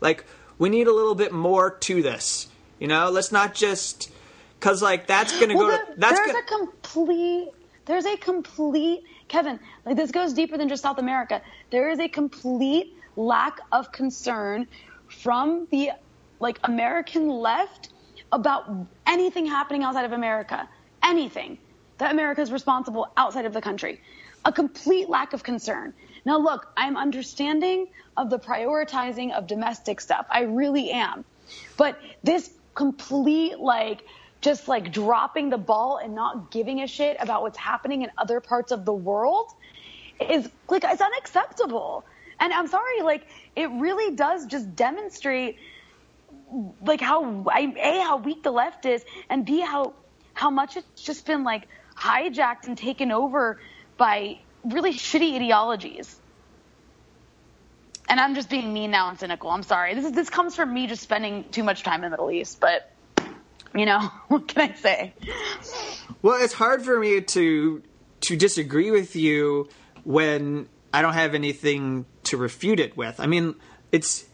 Like 0.00 0.24
we 0.58 0.68
need 0.68 0.86
a 0.86 0.92
little 0.92 1.14
bit 1.14 1.32
more 1.32 1.70
to 1.70 2.02
this. 2.02 2.48
You 2.78 2.88
know, 2.88 3.08
let's 3.08 3.32
not 3.32 3.54
just 3.54 4.10
because 4.58 4.82
like 4.82 5.06
that's 5.06 5.36
going 5.38 5.50
to 5.50 5.56
well, 5.56 5.68
go. 5.68 5.76
There, 5.76 5.86
to, 5.86 6.00
that's 6.00 6.18
there's 6.18 6.32
gonna, 6.32 6.38
a 6.38 6.66
complete. 6.66 7.48
There's 7.84 8.06
a 8.06 8.16
complete 8.16 9.04
Kevin. 9.28 9.60
Like 9.84 9.96
this 9.96 10.10
goes 10.10 10.32
deeper 10.32 10.56
than 10.56 10.68
just 10.68 10.82
South 10.82 10.98
America. 10.98 11.42
There 11.70 11.90
is 11.90 12.00
a 12.00 12.08
complete 12.08 12.96
lack 13.16 13.60
of 13.72 13.92
concern 13.92 14.66
from 15.08 15.68
the 15.70 15.92
like 16.40 16.58
American 16.64 17.28
left 17.28 17.90
about 18.32 18.70
anything 19.06 19.46
happening 19.46 19.82
outside 19.82 20.04
of 20.04 20.12
America. 20.12 20.68
Anything 21.02 21.58
that 21.98 22.12
America 22.12 22.40
is 22.40 22.52
responsible 22.52 23.08
outside 23.16 23.44
of 23.44 23.52
the 23.52 23.60
country. 23.60 24.00
A 24.44 24.52
complete 24.52 25.08
lack 25.08 25.32
of 25.32 25.42
concern. 25.42 25.94
Now, 26.24 26.38
look, 26.38 26.72
I'm 26.76 26.96
understanding 26.96 27.86
of 28.16 28.30
the 28.30 28.38
prioritizing 28.38 29.32
of 29.32 29.46
domestic 29.46 30.00
stuff. 30.00 30.26
I 30.30 30.42
really 30.42 30.90
am. 30.90 31.24
But 31.76 31.98
this 32.22 32.50
complete, 32.74 33.58
like, 33.58 34.04
just 34.46 34.68
like 34.68 34.92
dropping 34.92 35.50
the 35.50 35.58
ball 35.58 35.98
and 35.98 36.14
not 36.14 36.52
giving 36.52 36.80
a 36.80 36.86
shit 36.86 37.16
about 37.18 37.42
what's 37.42 37.58
happening 37.58 38.02
in 38.02 38.10
other 38.16 38.38
parts 38.40 38.70
of 38.70 38.84
the 38.84 38.92
world 38.92 39.50
is 40.20 40.48
like, 40.68 40.84
it's 40.84 41.02
unacceptable. 41.02 42.04
And 42.38 42.52
I'm 42.52 42.68
sorry, 42.68 43.02
like, 43.02 43.26
it 43.56 43.68
really 43.72 44.14
does 44.14 44.46
just 44.46 44.76
demonstrate 44.76 45.58
like 46.80 47.00
how 47.00 47.44
a 47.52 48.00
how 48.00 48.18
weak 48.18 48.44
the 48.44 48.52
left 48.52 48.86
is, 48.86 49.04
and 49.28 49.44
b 49.44 49.62
how 49.62 49.94
how 50.32 50.50
much 50.50 50.76
it's 50.76 51.02
just 51.02 51.26
been 51.26 51.42
like 51.42 51.66
hijacked 51.98 52.68
and 52.68 52.78
taken 52.78 53.10
over 53.10 53.58
by 53.96 54.38
really 54.64 54.92
shitty 54.92 55.34
ideologies. 55.34 56.14
And 58.08 58.20
I'm 58.20 58.36
just 58.36 58.48
being 58.48 58.72
mean 58.72 58.92
now 58.92 59.08
and 59.08 59.18
cynical. 59.18 59.50
I'm 59.50 59.64
sorry. 59.64 59.96
This 59.96 60.04
is 60.04 60.12
this 60.12 60.30
comes 60.30 60.54
from 60.54 60.72
me 60.72 60.86
just 60.86 61.02
spending 61.02 61.46
too 61.50 61.64
much 61.64 61.82
time 61.82 62.04
in 62.04 62.10
the 62.12 62.16
Middle 62.16 62.30
East, 62.30 62.60
but 62.60 62.88
you 63.74 63.86
know, 63.86 63.98
what 64.28 64.48
can 64.48 64.70
I 64.70 64.74
say? 64.74 65.14
Well, 66.22 66.42
it's 66.42 66.54
hard 66.54 66.82
for 66.82 66.98
me 66.98 67.20
to 67.20 67.82
to 68.22 68.36
disagree 68.36 68.90
with 68.90 69.14
you 69.14 69.68
when 70.04 70.68
I 70.92 71.02
don't 71.02 71.12
have 71.14 71.34
anything 71.34 72.06
to 72.24 72.36
refute 72.36 72.80
it 72.80 72.96
with. 72.96 73.20
I 73.20 73.26
mean, 73.26 73.54
it's 73.92 74.24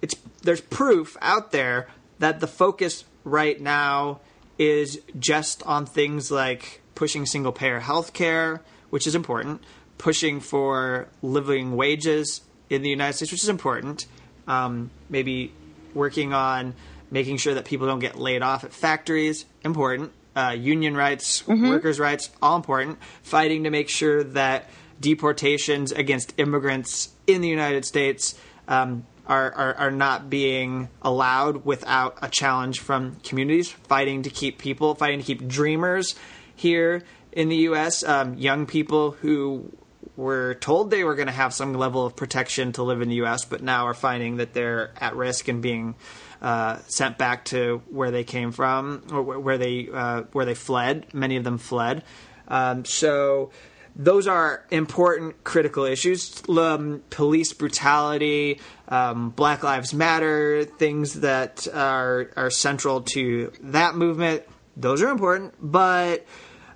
it's 0.00 0.14
there's 0.42 0.60
proof 0.60 1.16
out 1.20 1.52
there 1.52 1.88
that 2.18 2.40
the 2.40 2.46
focus 2.46 3.04
right 3.24 3.60
now 3.60 4.20
is 4.58 5.00
just 5.18 5.62
on 5.64 5.86
things 5.86 6.30
like 6.30 6.82
pushing 6.94 7.26
single 7.26 7.52
payer 7.52 7.80
health 7.80 8.12
care, 8.12 8.62
which 8.90 9.06
is 9.06 9.14
important, 9.14 9.62
pushing 9.98 10.40
for 10.40 11.08
living 11.22 11.76
wages 11.76 12.42
in 12.70 12.82
the 12.82 12.90
United 12.90 13.14
States, 13.14 13.32
which 13.32 13.42
is 13.42 13.48
important, 13.48 14.06
um, 14.46 14.90
maybe 15.08 15.52
working 15.94 16.32
on 16.32 16.74
making 17.12 17.36
sure 17.36 17.54
that 17.54 17.66
people 17.66 17.86
don't 17.86 18.00
get 18.00 18.18
laid 18.18 18.42
off 18.42 18.64
at 18.64 18.72
factories, 18.72 19.44
important, 19.62 20.10
uh, 20.34 20.56
union 20.58 20.96
rights, 20.96 21.42
mm-hmm. 21.42 21.68
workers' 21.68 22.00
rights, 22.00 22.30
all 22.40 22.56
important, 22.56 22.98
fighting 23.22 23.64
to 23.64 23.70
make 23.70 23.88
sure 23.90 24.24
that 24.24 24.68
deportations 24.98 25.92
against 25.92 26.32
immigrants 26.38 27.10
in 27.26 27.42
the 27.42 27.48
United 27.48 27.84
States 27.84 28.34
um, 28.66 29.04
are, 29.26 29.52
are, 29.52 29.74
are 29.74 29.90
not 29.90 30.30
being 30.30 30.88
allowed 31.02 31.66
without 31.66 32.16
a 32.22 32.30
challenge 32.30 32.80
from 32.80 33.16
communities 33.16 33.70
fighting 33.70 34.22
to 34.22 34.30
keep 34.30 34.58
people, 34.58 34.94
fighting 34.94 35.20
to 35.20 35.24
keep 35.24 35.46
dreamers 35.46 36.14
here 36.56 37.02
in 37.30 37.50
the 37.50 37.56
U.S., 37.56 38.02
um, 38.04 38.34
young 38.38 38.66
people 38.66 39.12
who 39.12 39.70
were 40.16 40.54
told 40.54 40.90
they 40.90 41.04
were 41.04 41.14
going 41.14 41.26
to 41.26 41.32
have 41.32 41.52
some 41.52 41.74
level 41.74 42.06
of 42.06 42.16
protection 42.16 42.72
to 42.72 42.82
live 42.82 43.02
in 43.02 43.08
the 43.08 43.16
U.S., 43.16 43.44
but 43.44 43.62
now 43.62 43.86
are 43.86 43.94
finding 43.94 44.36
that 44.36 44.54
they're 44.54 44.92
at 44.98 45.14
risk 45.14 45.48
and 45.48 45.60
being 45.62 45.94
uh, 46.42 46.78
sent 46.88 47.16
back 47.18 47.44
to 47.46 47.80
where 47.88 48.10
they 48.10 48.24
came 48.24 48.50
from 48.50 49.04
or 49.12 49.22
where 49.22 49.56
they 49.56 49.88
uh, 49.92 50.22
where 50.32 50.44
they 50.44 50.54
fled. 50.54 51.06
Many 51.14 51.36
of 51.36 51.44
them 51.44 51.56
fled. 51.56 52.02
Um, 52.48 52.84
so 52.84 53.52
those 53.94 54.26
are 54.26 54.66
important, 54.70 55.44
critical 55.44 55.84
issues. 55.84 56.42
Um, 56.48 57.02
police 57.10 57.52
brutality, 57.52 58.60
um, 58.88 59.30
Black 59.30 59.62
Lives 59.62 59.94
Matter, 59.94 60.64
things 60.64 61.20
that 61.20 61.68
are 61.72 62.30
are 62.36 62.50
central 62.50 63.02
to 63.02 63.52
that 63.60 63.94
movement. 63.94 64.42
Those 64.76 65.00
are 65.00 65.10
important, 65.10 65.54
but 65.60 66.26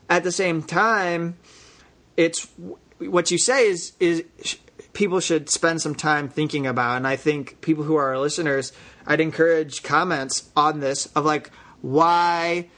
at 0.09 0.23
the 0.23 0.33
same 0.33 0.63
time, 0.63 1.39
it's 2.17 2.47
what 2.99 3.33
you 3.33 3.39
say 3.39 3.67
is 3.67 3.95
is 3.99 4.25
people 4.93 5.21
should 5.21 5.51
spend 5.51 5.83
some 5.83 5.95
time 5.95 6.29
thinking 6.29 6.67
about. 6.67 6.97
And 6.97 7.07
I 7.07 7.17
think 7.17 7.61
people 7.61 7.85
who 7.85 7.97
are 7.97 8.19
listeners, 8.19 8.73
I'd 9.07 9.21
encourage 9.21 9.83
comments 9.83 10.51
on 10.57 10.81
this 10.81 11.07
of 11.15 11.25
like 11.25 11.51
why 11.81 12.69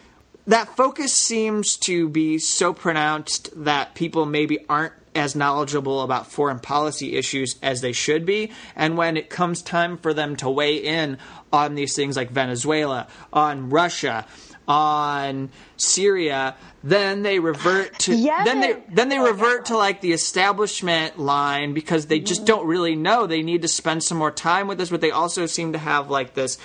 that 0.46 0.76
focus 0.76 1.12
seems 1.12 1.76
to 1.76 2.08
be 2.08 2.38
so 2.38 2.72
pronounced 2.72 3.50
that 3.64 3.94
people 3.94 4.24
maybe 4.24 4.64
aren't 4.68 4.94
as 5.14 5.34
knowledgeable 5.34 6.02
about 6.02 6.30
foreign 6.30 6.58
policy 6.60 7.16
issues 7.16 7.56
as 7.62 7.80
they 7.80 7.92
should 7.92 8.24
be. 8.24 8.52
And 8.76 8.96
when 8.96 9.16
it 9.16 9.28
comes 9.28 9.62
time 9.62 9.98
for 9.98 10.14
them 10.14 10.36
to 10.36 10.48
weigh 10.48 10.76
in 10.76 11.18
on 11.52 11.74
these 11.74 11.94
things 11.94 12.16
like 12.16 12.30
Venezuela, 12.30 13.08
on 13.32 13.68
Russia, 13.68 14.26
on 14.68 15.50
Syria, 15.78 16.54
then 16.84 17.22
they 17.22 17.38
revert 17.38 17.98
to 18.00 18.14
yes. 18.16 18.44
then 18.44 18.60
they 18.60 18.82
then 18.92 19.08
they 19.08 19.18
revert 19.18 19.66
to 19.66 19.76
like 19.76 20.02
the 20.02 20.12
establishment 20.12 21.18
line 21.18 21.72
because 21.72 22.06
they 22.06 22.20
just 22.20 22.44
don't 22.44 22.66
really 22.66 22.94
know. 22.94 23.26
They 23.26 23.42
need 23.42 23.62
to 23.62 23.68
spend 23.68 24.04
some 24.04 24.18
more 24.18 24.30
time 24.30 24.68
with 24.68 24.78
this, 24.78 24.90
but 24.90 25.00
they 25.00 25.10
also 25.10 25.46
seem 25.46 25.72
to 25.72 25.78
have 25.78 26.10
like 26.10 26.34
this 26.34 26.58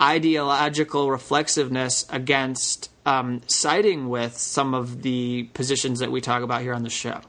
ideological 0.00 1.10
reflexiveness 1.10 2.06
against 2.08 2.90
um, 3.04 3.42
siding 3.48 4.08
with 4.08 4.38
some 4.38 4.74
of 4.74 5.02
the 5.02 5.44
positions 5.54 5.98
that 5.98 6.12
we 6.12 6.20
talk 6.20 6.42
about 6.42 6.62
here 6.62 6.74
on 6.74 6.84
the 6.84 6.90
show. 6.90 7.20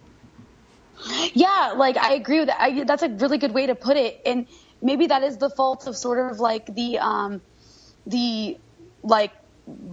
Yeah, 1.34 1.74
like 1.76 1.98
I 1.98 2.14
agree 2.14 2.40
with 2.40 2.50
that. 2.50 2.62
I, 2.62 2.84
that's 2.84 3.04
a 3.04 3.10
really 3.10 3.38
good 3.40 3.54
way 3.54 3.66
to 3.66 3.74
put 3.76 3.98
it, 3.98 4.22
and 4.26 4.46
maybe 4.82 5.08
that 5.08 5.24
is 5.24 5.38
the 5.38 5.50
fault 5.50 5.88
of 5.88 5.96
sort 5.96 6.30
of 6.30 6.40
like 6.40 6.76
the 6.76 7.00
um, 7.00 7.42
the 8.06 8.58
like 9.02 9.32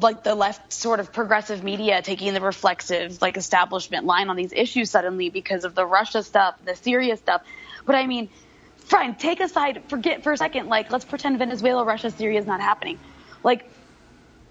like 0.00 0.22
the 0.22 0.34
left 0.34 0.72
sort 0.72 1.00
of 1.00 1.12
progressive 1.12 1.62
media 1.62 2.02
taking 2.02 2.32
the 2.34 2.40
reflexive 2.40 3.20
like 3.20 3.36
establishment 3.36 4.04
line 4.04 4.30
on 4.30 4.36
these 4.36 4.52
issues 4.52 4.90
suddenly 4.90 5.30
because 5.30 5.64
of 5.64 5.74
the 5.74 5.84
Russia 5.84 6.22
stuff, 6.22 6.56
the 6.64 6.76
Syria 6.76 7.16
stuff. 7.16 7.42
But 7.84 7.96
I 7.96 8.06
mean, 8.06 8.28
fine, 8.76 9.14
take 9.14 9.40
aside, 9.40 9.82
forget 9.88 10.22
for 10.22 10.32
a 10.32 10.36
second, 10.36 10.68
like 10.68 10.90
let's 10.90 11.04
pretend 11.04 11.38
Venezuela, 11.38 11.84
Russia, 11.84 12.10
Syria 12.10 12.40
is 12.40 12.46
not 12.46 12.60
happening. 12.60 12.98
Like 13.42 13.70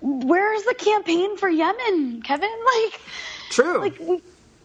where's 0.06 0.64
the 0.64 0.76
campaign 0.76 1.38
for 1.38 1.50
Yemen, 1.50 2.22
Kevin? 2.22 2.50
Like, 2.66 3.02
true. 3.50 3.80
Like, 3.80 4.00
we 4.00 4.22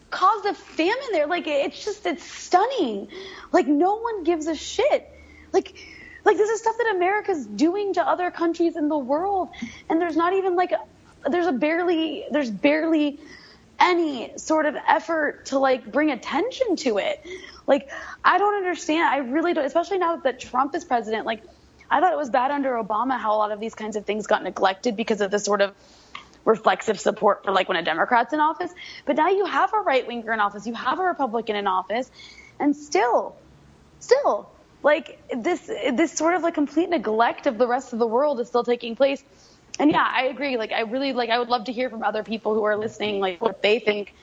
caused 0.09 0.45
a 0.45 0.53
famine 0.53 1.11
there. 1.11 1.27
Like, 1.27 1.47
it's 1.47 1.85
just, 1.85 2.05
it's 2.05 2.23
stunning. 2.23 3.07
Like, 3.51 3.67
no 3.67 3.95
one 3.95 4.23
gives 4.23 4.47
a 4.47 4.55
shit. 4.55 5.09
Like, 5.53 5.77
like 6.23 6.37
this 6.37 6.49
is 6.49 6.59
stuff 6.59 6.75
that 6.77 6.95
America's 6.95 7.45
doing 7.45 7.93
to 7.95 8.07
other 8.07 8.31
countries 8.31 8.75
in 8.75 8.89
the 8.89 8.97
world, 8.97 9.49
and 9.89 9.99
there's 9.99 10.15
not 10.15 10.33
even 10.33 10.55
like, 10.55 10.71
a, 10.71 11.29
there's 11.29 11.47
a 11.47 11.51
barely, 11.51 12.25
there's 12.31 12.49
barely 12.49 13.19
any 13.79 14.37
sort 14.37 14.65
of 14.65 14.75
effort 14.87 15.47
to 15.47 15.59
like 15.59 15.91
bring 15.91 16.11
attention 16.11 16.75
to 16.77 16.99
it. 16.99 17.25
Like, 17.65 17.89
I 18.23 18.37
don't 18.37 18.55
understand. 18.55 19.03
I 19.03 19.17
really 19.17 19.53
don't, 19.53 19.65
especially 19.65 19.97
now 19.97 20.17
that 20.17 20.39
Trump 20.39 20.75
is 20.75 20.85
president. 20.85 21.25
Like, 21.25 21.43
I 21.89 21.99
thought 21.99 22.13
it 22.13 22.17
was 22.17 22.29
bad 22.29 22.51
under 22.51 22.73
Obama 22.73 23.19
how 23.19 23.35
a 23.35 23.37
lot 23.37 23.51
of 23.51 23.59
these 23.59 23.75
kinds 23.75 23.95
of 23.95 24.05
things 24.05 24.27
got 24.27 24.43
neglected 24.43 24.95
because 24.95 25.21
of 25.21 25.31
the 25.31 25.39
sort 25.39 25.61
of 25.61 25.73
reflexive 26.45 26.99
support 26.99 27.43
for 27.43 27.51
like 27.51 27.67
when 27.67 27.77
a 27.77 27.83
Democrat's 27.83 28.33
in 28.33 28.39
office. 28.39 28.71
But 29.05 29.15
now 29.15 29.29
you 29.29 29.45
have 29.45 29.73
a 29.73 29.79
right 29.79 30.05
winger 30.05 30.31
in 30.31 30.39
office, 30.39 30.65
you 30.67 30.73
have 30.73 30.99
a 30.99 31.03
Republican 31.03 31.55
in 31.55 31.67
office, 31.67 32.09
and 32.59 32.75
still, 32.75 33.35
still, 33.99 34.50
like 34.83 35.21
this 35.35 35.67
this 35.67 36.13
sort 36.13 36.35
of 36.35 36.43
like 36.43 36.53
complete 36.53 36.89
neglect 36.89 37.47
of 37.47 37.57
the 37.57 37.67
rest 37.67 37.93
of 37.93 37.99
the 37.99 38.07
world 38.07 38.39
is 38.39 38.47
still 38.47 38.63
taking 38.63 38.95
place. 38.95 39.23
And 39.79 39.91
yeah, 39.91 40.07
I 40.09 40.25
agree. 40.25 40.57
Like 40.57 40.71
I 40.71 40.81
really 40.81 41.13
like 41.13 41.29
I 41.29 41.39
would 41.39 41.49
love 41.49 41.65
to 41.65 41.71
hear 41.71 41.89
from 41.89 42.03
other 42.03 42.23
people 42.23 42.53
who 42.53 42.63
are 42.63 42.77
listening, 42.77 43.19
like 43.19 43.41
what 43.41 43.61
they 43.61 43.79
think 43.79 44.13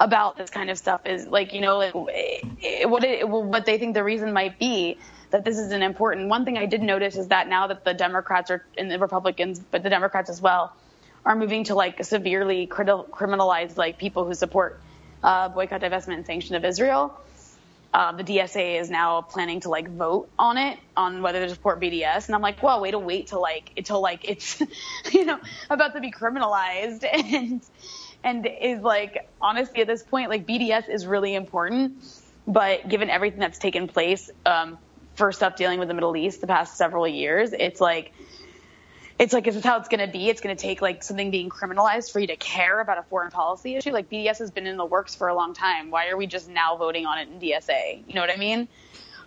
about 0.00 0.36
this 0.36 0.50
kind 0.50 0.68
of 0.68 0.76
stuff 0.76 1.02
is 1.06 1.26
like 1.28 1.52
you 1.52 1.60
know 1.60 1.78
like 1.78 1.94
what 1.94 3.04
it, 3.04 3.28
what 3.28 3.64
they 3.64 3.78
think 3.78 3.94
the 3.94 4.02
reason 4.02 4.32
might 4.32 4.58
be 4.58 4.98
that 5.30 5.44
this 5.44 5.58
is 5.58 5.70
an 5.72 5.82
important 5.82 6.28
one 6.28 6.44
thing 6.44 6.58
I 6.58 6.66
did 6.66 6.82
notice 6.82 7.16
is 7.16 7.28
that 7.28 7.48
now 7.48 7.68
that 7.68 7.84
the 7.84 7.94
Democrats 7.94 8.50
are 8.50 8.64
and 8.76 8.90
the 8.90 8.98
Republicans, 8.98 9.58
but 9.58 9.82
the 9.82 9.90
Democrats 9.90 10.30
as 10.30 10.40
well, 10.40 10.74
are 11.24 11.36
moving 11.36 11.64
to 11.64 11.74
like 11.74 12.02
severely 12.04 12.66
criminalize 12.66 13.76
like 13.76 13.98
people 13.98 14.24
who 14.24 14.34
support 14.34 14.80
uh, 15.22 15.48
boycott, 15.48 15.80
divestment, 15.80 16.14
and 16.14 16.26
sanction 16.26 16.56
of 16.56 16.64
Israel. 16.64 17.16
Uh, 17.92 18.12
the 18.12 18.24
DSA 18.24 18.80
is 18.80 18.90
now 18.90 19.20
planning 19.20 19.60
to 19.60 19.68
like 19.68 19.90
vote 19.90 20.30
on 20.38 20.56
it 20.56 20.78
on 20.96 21.20
whether 21.20 21.40
to 21.40 21.48
support 21.50 21.80
BDS, 21.80 22.26
and 22.26 22.34
I'm 22.34 22.40
like, 22.40 22.62
well, 22.62 22.80
way 22.80 22.90
to 22.90 22.98
wait 22.98 23.26
till 23.26 23.42
like 23.42 23.70
until 23.76 24.00
like 24.00 24.28
it's 24.28 24.62
you 25.12 25.26
know 25.26 25.38
about 25.68 25.94
to 25.94 26.00
be 26.00 26.10
criminalized 26.10 27.04
and 27.12 27.60
and 28.24 28.46
is 28.46 28.80
like 28.80 29.28
honestly 29.40 29.82
at 29.82 29.86
this 29.86 30.02
point 30.02 30.30
like 30.30 30.46
BDS 30.46 30.88
is 30.88 31.06
really 31.06 31.34
important, 31.34 32.02
but 32.46 32.88
given 32.88 33.10
everything 33.10 33.40
that's 33.40 33.58
taken 33.58 33.88
place 33.88 34.30
um, 34.46 34.78
for 35.14 35.30
stuff 35.32 35.56
dealing 35.56 35.78
with 35.78 35.88
the 35.88 35.94
Middle 35.94 36.16
East 36.16 36.40
the 36.40 36.46
past 36.46 36.76
several 36.76 37.06
years. 37.06 37.52
It's 37.52 37.80
like 37.80 38.12
it's 39.22 39.32
like 39.32 39.44
this 39.44 39.54
is 39.54 39.62
how 39.62 39.78
it's 39.78 39.88
going 39.88 40.04
to 40.04 40.12
be. 40.12 40.28
It's 40.28 40.40
going 40.40 40.54
to 40.54 40.60
take 40.60 40.82
like 40.82 41.04
something 41.04 41.30
being 41.30 41.48
criminalized 41.48 42.10
for 42.10 42.18
you 42.18 42.26
to 42.26 42.36
care 42.36 42.80
about 42.80 42.98
a 42.98 43.04
foreign 43.04 43.30
policy 43.30 43.76
issue. 43.76 43.92
Like 43.92 44.10
BDS 44.10 44.38
has 44.38 44.50
been 44.50 44.66
in 44.66 44.76
the 44.76 44.84
works 44.84 45.14
for 45.14 45.28
a 45.28 45.34
long 45.34 45.54
time. 45.54 45.92
Why 45.92 46.08
are 46.08 46.16
we 46.16 46.26
just 46.26 46.48
now 46.48 46.76
voting 46.76 47.06
on 47.06 47.18
it 47.18 47.28
in 47.28 47.38
DSA? 47.38 48.02
You 48.08 48.14
know 48.14 48.20
what 48.20 48.30
I 48.30 48.36
mean? 48.36 48.66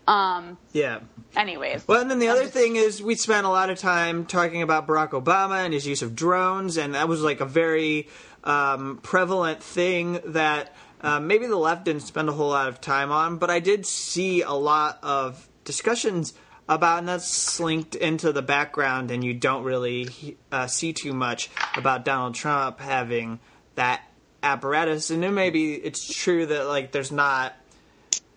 Um, 0.05 0.57
yeah. 0.73 0.99
Anyways. 1.37 1.87
Well, 1.87 2.01
and 2.01 2.11
then 2.11 2.19
the 2.19 2.27
other 2.27 2.45
thing 2.45 2.75
is 2.75 3.01
we 3.01 3.15
spent 3.15 3.45
a 3.45 3.49
lot 3.49 3.69
of 3.69 3.79
time 3.79 4.25
talking 4.25 4.61
about 4.61 4.85
Barack 4.85 5.11
Obama 5.11 5.63
and 5.63 5.73
his 5.73 5.87
use 5.87 6.01
of 6.01 6.13
drones, 6.13 6.77
and 6.77 6.93
that 6.93 7.07
was 7.07 7.21
like 7.21 7.39
a 7.39 7.45
very 7.45 8.09
um, 8.43 8.99
prevalent 9.01 9.63
thing 9.63 10.19
that 10.25 10.75
uh, 10.99 11.21
maybe 11.21 11.47
the 11.47 11.55
left 11.55 11.85
didn't 11.85 12.03
spend 12.03 12.27
a 12.27 12.33
whole 12.33 12.49
lot 12.49 12.67
of 12.67 12.81
time 12.81 13.13
on, 13.13 13.37
but 13.37 13.49
I 13.49 13.61
did 13.61 13.85
see 13.85 14.41
a 14.41 14.51
lot 14.51 14.99
of 15.01 15.47
discussions 15.63 16.33
about, 16.67 16.99
and 16.99 17.07
that's 17.07 17.59
linked 17.59 17.95
into 17.95 18.31
the 18.31 18.41
background, 18.41 19.11
and 19.11 19.23
you 19.23 19.33
don't 19.33 19.63
really 19.63 20.37
uh, 20.51 20.67
see 20.67 20.93
too 20.93 21.13
much 21.13 21.49
about 21.75 22.05
Donald 22.05 22.35
Trump 22.35 22.79
having 22.79 23.39
that 23.75 24.01
apparatus. 24.41 25.09
And 25.09 25.21
then 25.21 25.33
maybe 25.33 25.73
it's 25.73 26.13
true 26.13 26.45
that 26.47 26.67
like 26.67 26.91
there's 26.91 27.11
not. 27.11 27.53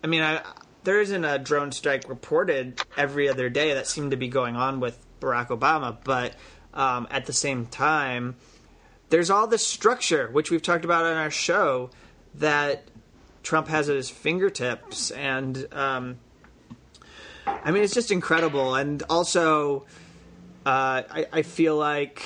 I 0.03 0.07
mean, 0.07 0.21
I, 0.21 0.41
there 0.83 1.01
isn't 1.01 1.25
a 1.25 1.37
drone 1.39 1.71
strike 1.71 2.07
reported 2.07 2.81
every 2.97 3.29
other 3.29 3.49
day 3.49 3.73
that 3.73 3.87
seemed 3.87 4.11
to 4.11 4.17
be 4.17 4.27
going 4.27 4.55
on 4.55 4.79
with 4.79 4.97
Barack 5.19 5.47
Obama, 5.47 5.97
but 6.03 6.35
um, 6.73 7.07
at 7.11 7.25
the 7.25 7.33
same 7.33 7.65
time, 7.65 8.35
there's 9.09 9.29
all 9.29 9.47
this 9.47 9.65
structure 9.65 10.29
which 10.31 10.51
we've 10.51 10.61
talked 10.61 10.85
about 10.85 11.05
on 11.05 11.17
our 11.17 11.31
show 11.31 11.89
that 12.35 12.83
Trump 13.43 13.67
has 13.67 13.89
at 13.89 13.95
his 13.95 14.09
fingertips, 14.09 15.11
and 15.11 15.67
um, 15.73 16.19
I 17.63 17.71
mean, 17.71 17.83
it's 17.83 17.93
just 17.93 18.11
incredible. 18.11 18.75
And 18.75 19.03
also, 19.09 19.85
uh, 20.65 21.03
I, 21.09 21.25
I, 21.31 21.41
feel 21.41 21.75
like 21.75 22.23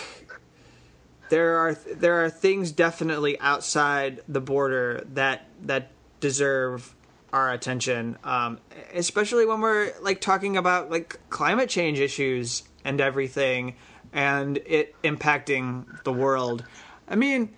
there 1.29 1.57
are 1.57 1.73
there 1.73 2.23
are 2.23 2.29
things 2.29 2.71
definitely 2.71 3.39
outside 3.39 4.21
the 4.27 4.41
border 4.41 5.05
that 5.13 5.45
that 5.63 5.89
deserve 6.19 6.93
our 7.31 7.51
attention, 7.51 8.17
um, 8.23 8.59
especially 8.93 9.45
when 9.45 9.61
we're 9.61 9.93
like 10.01 10.21
talking 10.21 10.57
about 10.57 10.91
like 10.91 11.19
climate 11.29 11.69
change 11.69 11.99
issues 11.99 12.63
and 12.83 12.99
everything, 13.01 13.75
and 14.11 14.57
it 14.65 14.95
impacting 15.03 16.03
the 16.03 16.13
world. 16.13 16.63
I 17.07 17.15
mean. 17.15 17.53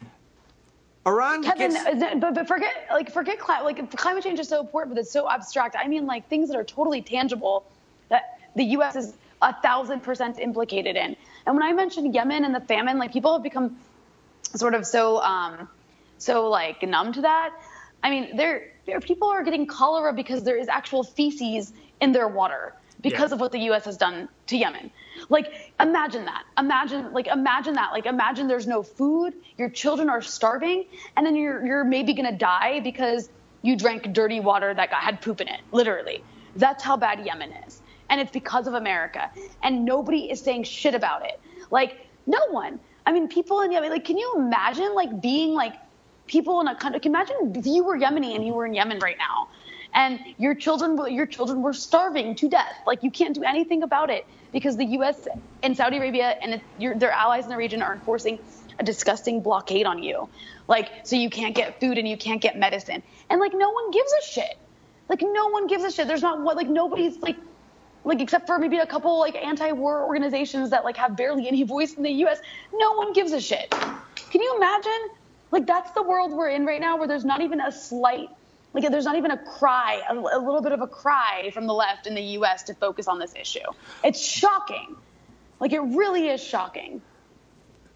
Iran 1.07 1.43
Kevin, 1.43 1.71
gets... 1.71 2.15
but, 2.19 2.33
but 2.33 2.47
forget 2.47 2.87
like 2.89 3.11
forget 3.11 3.37
climate 3.37 3.65
like 3.65 3.91
climate 3.95 4.23
change 4.23 4.39
is 4.39 4.47
so 4.47 4.59
important, 4.61 4.95
but 4.95 5.01
it's 5.01 5.11
so 5.11 5.29
abstract. 5.29 5.75
I 5.77 5.87
mean, 5.87 6.05
like 6.05 6.27
things 6.29 6.49
that 6.49 6.57
are 6.57 6.63
totally 6.63 7.01
tangible 7.01 7.65
that 8.09 8.39
the 8.55 8.63
U.S. 8.63 8.95
is 8.95 9.13
a 9.41 9.53
thousand 9.61 10.01
percent 10.01 10.39
implicated 10.39 10.95
in. 10.95 11.15
And 11.45 11.55
when 11.55 11.63
I 11.63 11.73
mentioned 11.73 12.13
Yemen 12.15 12.43
and 12.43 12.55
the 12.55 12.61
famine, 12.61 12.97
like 12.97 13.13
people 13.13 13.33
have 13.33 13.43
become 13.43 13.77
sort 14.55 14.73
of 14.73 14.85
so 14.85 15.21
um, 15.21 15.69
so 16.17 16.49
like 16.49 16.81
numb 16.81 17.13
to 17.13 17.21
that. 17.21 17.53
I 18.03 18.09
mean, 18.09 18.35
there 18.35 18.71
there 18.87 18.99
people 18.99 19.27
are 19.27 19.43
getting 19.43 19.67
cholera 19.67 20.11
because 20.11 20.43
there 20.43 20.57
is 20.57 20.67
actual 20.67 21.03
feces 21.03 21.73
in 22.01 22.11
their 22.11 22.27
water 22.27 22.73
because 23.01 23.29
yeah. 23.29 23.35
of 23.35 23.39
what 23.41 23.51
the 23.51 23.59
U.S. 23.59 23.85
has 23.85 23.97
done 23.97 24.27
to 24.47 24.57
Yemen. 24.57 24.89
Like, 25.29 25.73
imagine 25.79 26.25
that. 26.25 26.43
Imagine, 26.57 27.13
like, 27.13 27.27
imagine 27.27 27.73
that. 27.75 27.91
Like, 27.91 28.05
imagine 28.05 28.47
there's 28.47 28.67
no 28.67 28.83
food, 28.83 29.33
your 29.57 29.69
children 29.69 30.09
are 30.09 30.21
starving, 30.21 30.85
and 31.15 31.25
then 31.25 31.35
you're 31.35 31.65
you're 31.65 31.83
maybe 31.83 32.13
gonna 32.13 32.37
die 32.37 32.79
because 32.79 33.29
you 33.61 33.75
drank 33.75 34.13
dirty 34.13 34.39
water 34.39 34.73
that 34.73 34.91
got, 34.91 35.01
had 35.01 35.21
poop 35.21 35.41
in 35.41 35.47
it. 35.47 35.61
Literally, 35.71 36.23
that's 36.55 36.83
how 36.83 36.97
bad 36.97 37.25
Yemen 37.25 37.51
is, 37.67 37.81
and 38.09 38.21
it's 38.21 38.31
because 38.31 38.67
of 38.67 38.73
America. 38.73 39.31
And 39.63 39.85
nobody 39.85 40.29
is 40.29 40.41
saying 40.41 40.63
shit 40.63 40.95
about 40.95 41.25
it. 41.25 41.39
Like, 41.71 41.97
no 42.27 42.39
one. 42.49 42.79
I 43.05 43.11
mean, 43.11 43.27
people 43.27 43.61
in 43.61 43.71
Yemen. 43.71 43.89
Like, 43.89 44.05
can 44.05 44.17
you 44.17 44.33
imagine 44.37 44.93
like 44.93 45.21
being 45.21 45.53
like 45.53 45.73
people 46.27 46.61
in 46.61 46.67
a 46.67 46.75
country? 46.75 47.01
Imagine 47.03 47.53
if 47.55 47.65
you 47.65 47.83
were 47.83 47.97
Yemeni 47.97 48.35
and 48.35 48.45
you 48.45 48.53
were 48.53 48.65
in 48.65 48.73
Yemen 48.73 48.99
right 48.99 49.17
now 49.17 49.49
and 49.95 50.19
your 50.37 50.53
children 50.53 50.99
your 51.13 51.25
children 51.25 51.61
were 51.61 51.73
starving 51.73 52.35
to 52.35 52.49
death. 52.49 52.75
Like 52.85 53.01
you 53.01 53.09
can't 53.09 53.33
do 53.33 53.43
anything 53.43 53.81
about 53.81 54.09
it 54.09 54.27
because 54.51 54.77
the 54.77 54.85
U.S. 54.85 55.27
and 55.63 55.75
Saudi 55.75 55.97
Arabia 55.97 56.37
and 56.41 56.61
your, 56.77 56.95
their 56.95 57.11
allies 57.11 57.45
in 57.45 57.49
the 57.49 57.57
region 57.57 57.81
are 57.81 57.93
enforcing 57.93 58.37
a 58.77 58.83
disgusting 58.83 59.41
blockade 59.41 59.85
on 59.85 60.03
you. 60.03 60.29
Like 60.67 60.91
so 61.03 61.15
you 61.15 61.29
can't 61.29 61.55
get 61.55 61.79
food 61.79 61.97
and 61.97 62.07
you 62.07 62.17
can't 62.17 62.41
get 62.41 62.59
medicine, 62.59 63.01
and 63.29 63.39
like 63.39 63.53
no 63.55 63.71
one 63.71 63.91
gives 63.91 64.11
a 64.11 64.25
shit. 64.27 64.57
Like 65.07 65.21
no 65.21 65.47
one 65.47 65.67
gives 65.67 65.83
a 65.83 65.91
shit. 65.91 66.07
There's 66.07 66.21
not 66.21 66.41
what 66.41 66.57
like 66.57 66.67
nobody's 66.67 67.17
like 67.19 67.37
like 68.03 68.19
except 68.19 68.47
for 68.47 68.59
maybe 68.59 68.77
a 68.77 68.85
couple 68.85 69.17
like 69.17 69.35
anti-war 69.35 70.05
organizations 70.05 70.71
that 70.71 70.83
like 70.83 70.97
have 70.97 71.15
barely 71.15 71.47
any 71.47 71.63
voice 71.63 71.93
in 71.93 72.03
the 72.03 72.11
U.S. 72.11 72.39
No 72.73 72.93
one 72.93 73.13
gives 73.13 73.31
a 73.31 73.39
shit. 73.39 73.69
Can 73.71 74.41
you 74.41 74.55
imagine? 74.57 75.09
Like 75.51 75.67
that's 75.67 75.91
the 75.91 76.03
world 76.03 76.33
we're 76.33 76.49
in 76.49 76.65
right 76.65 76.81
now, 76.81 76.97
where 76.97 77.07
there's 77.07 77.23
not 77.23 77.39
even 77.41 77.61
a 77.61 77.71
slight 77.71 78.27
like 78.75 78.91
there's 78.91 79.05
not 79.05 79.15
even 79.15 79.31
a 79.31 79.37
cry, 79.37 80.01
a, 80.09 80.13
a 80.13 80.39
little 80.39 80.61
bit 80.61 80.73
of 80.73 80.81
a 80.81 80.87
cry 80.87 81.49
from 81.53 81.65
the 81.65 81.73
left 81.73 82.07
in 82.07 82.13
the 82.13 82.21
U.S. 82.21 82.63
to 82.63 82.73
focus 82.73 83.07
on 83.07 83.19
this 83.19 83.33
issue. 83.33 83.59
It's 84.03 84.19
shocking. 84.19 84.97
Like 85.59 85.71
it 85.71 85.79
really 85.79 86.27
is 86.27 86.43
shocking. 86.43 87.01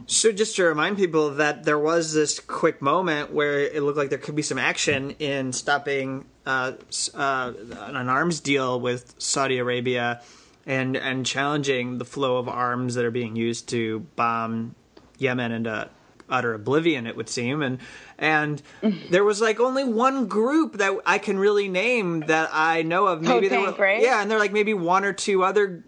So 0.07 0.31
just 0.31 0.55
to 0.55 0.63
remind 0.63 0.97
people 0.97 1.31
that 1.31 1.65
there 1.65 1.77
was 1.77 2.13
this 2.13 2.39
quick 2.39 2.81
moment 2.81 3.31
where 3.31 3.59
it 3.59 3.83
looked 3.83 3.97
like 3.97 4.09
there 4.09 4.17
could 4.17 4.35
be 4.35 4.41
some 4.41 4.57
action 4.57 5.11
in 5.19 5.51
stopping 5.51 6.25
uh, 6.45 6.73
uh, 7.13 7.53
an 7.81 8.09
arms 8.09 8.39
deal 8.39 8.79
with 8.79 9.13
Saudi 9.19 9.57
Arabia 9.57 10.21
and 10.65 10.95
and 10.95 11.25
challenging 11.25 11.97
the 11.97 12.05
flow 12.05 12.37
of 12.37 12.47
arms 12.47 12.95
that 12.95 13.05
are 13.05 13.11
being 13.11 13.35
used 13.35 13.69
to 13.69 13.99
bomb 14.15 14.75
Yemen 15.17 15.51
into 15.51 15.89
utter 16.29 16.53
oblivion, 16.53 17.07
it 17.07 17.15
would 17.15 17.29
seem. 17.29 17.61
And 17.61 17.79
and 18.17 18.61
there 19.09 19.23
was 19.23 19.41
like 19.41 19.59
only 19.59 19.83
one 19.83 20.27
group 20.27 20.77
that 20.77 20.97
I 21.05 21.17
can 21.17 21.37
really 21.39 21.67
name 21.67 22.21
that 22.21 22.49
I 22.51 22.81
know 22.83 23.07
of. 23.07 23.21
Maybe 23.21 23.47
there 23.47 23.61
were, 23.61 23.71
right? 23.73 24.01
yeah, 24.01 24.21
and 24.21 24.29
there 24.29 24.37
are 24.37 24.41
like 24.41 24.53
maybe 24.53 24.73
one 24.73 25.05
or 25.05 25.13
two 25.13 25.43
other 25.43 25.83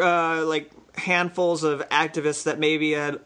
uh, 0.00 0.44
like 0.44 0.70
handfuls 0.96 1.62
of 1.62 1.80
activists 1.88 2.44
that 2.44 2.58
maybe 2.58 2.92
had 2.92 3.20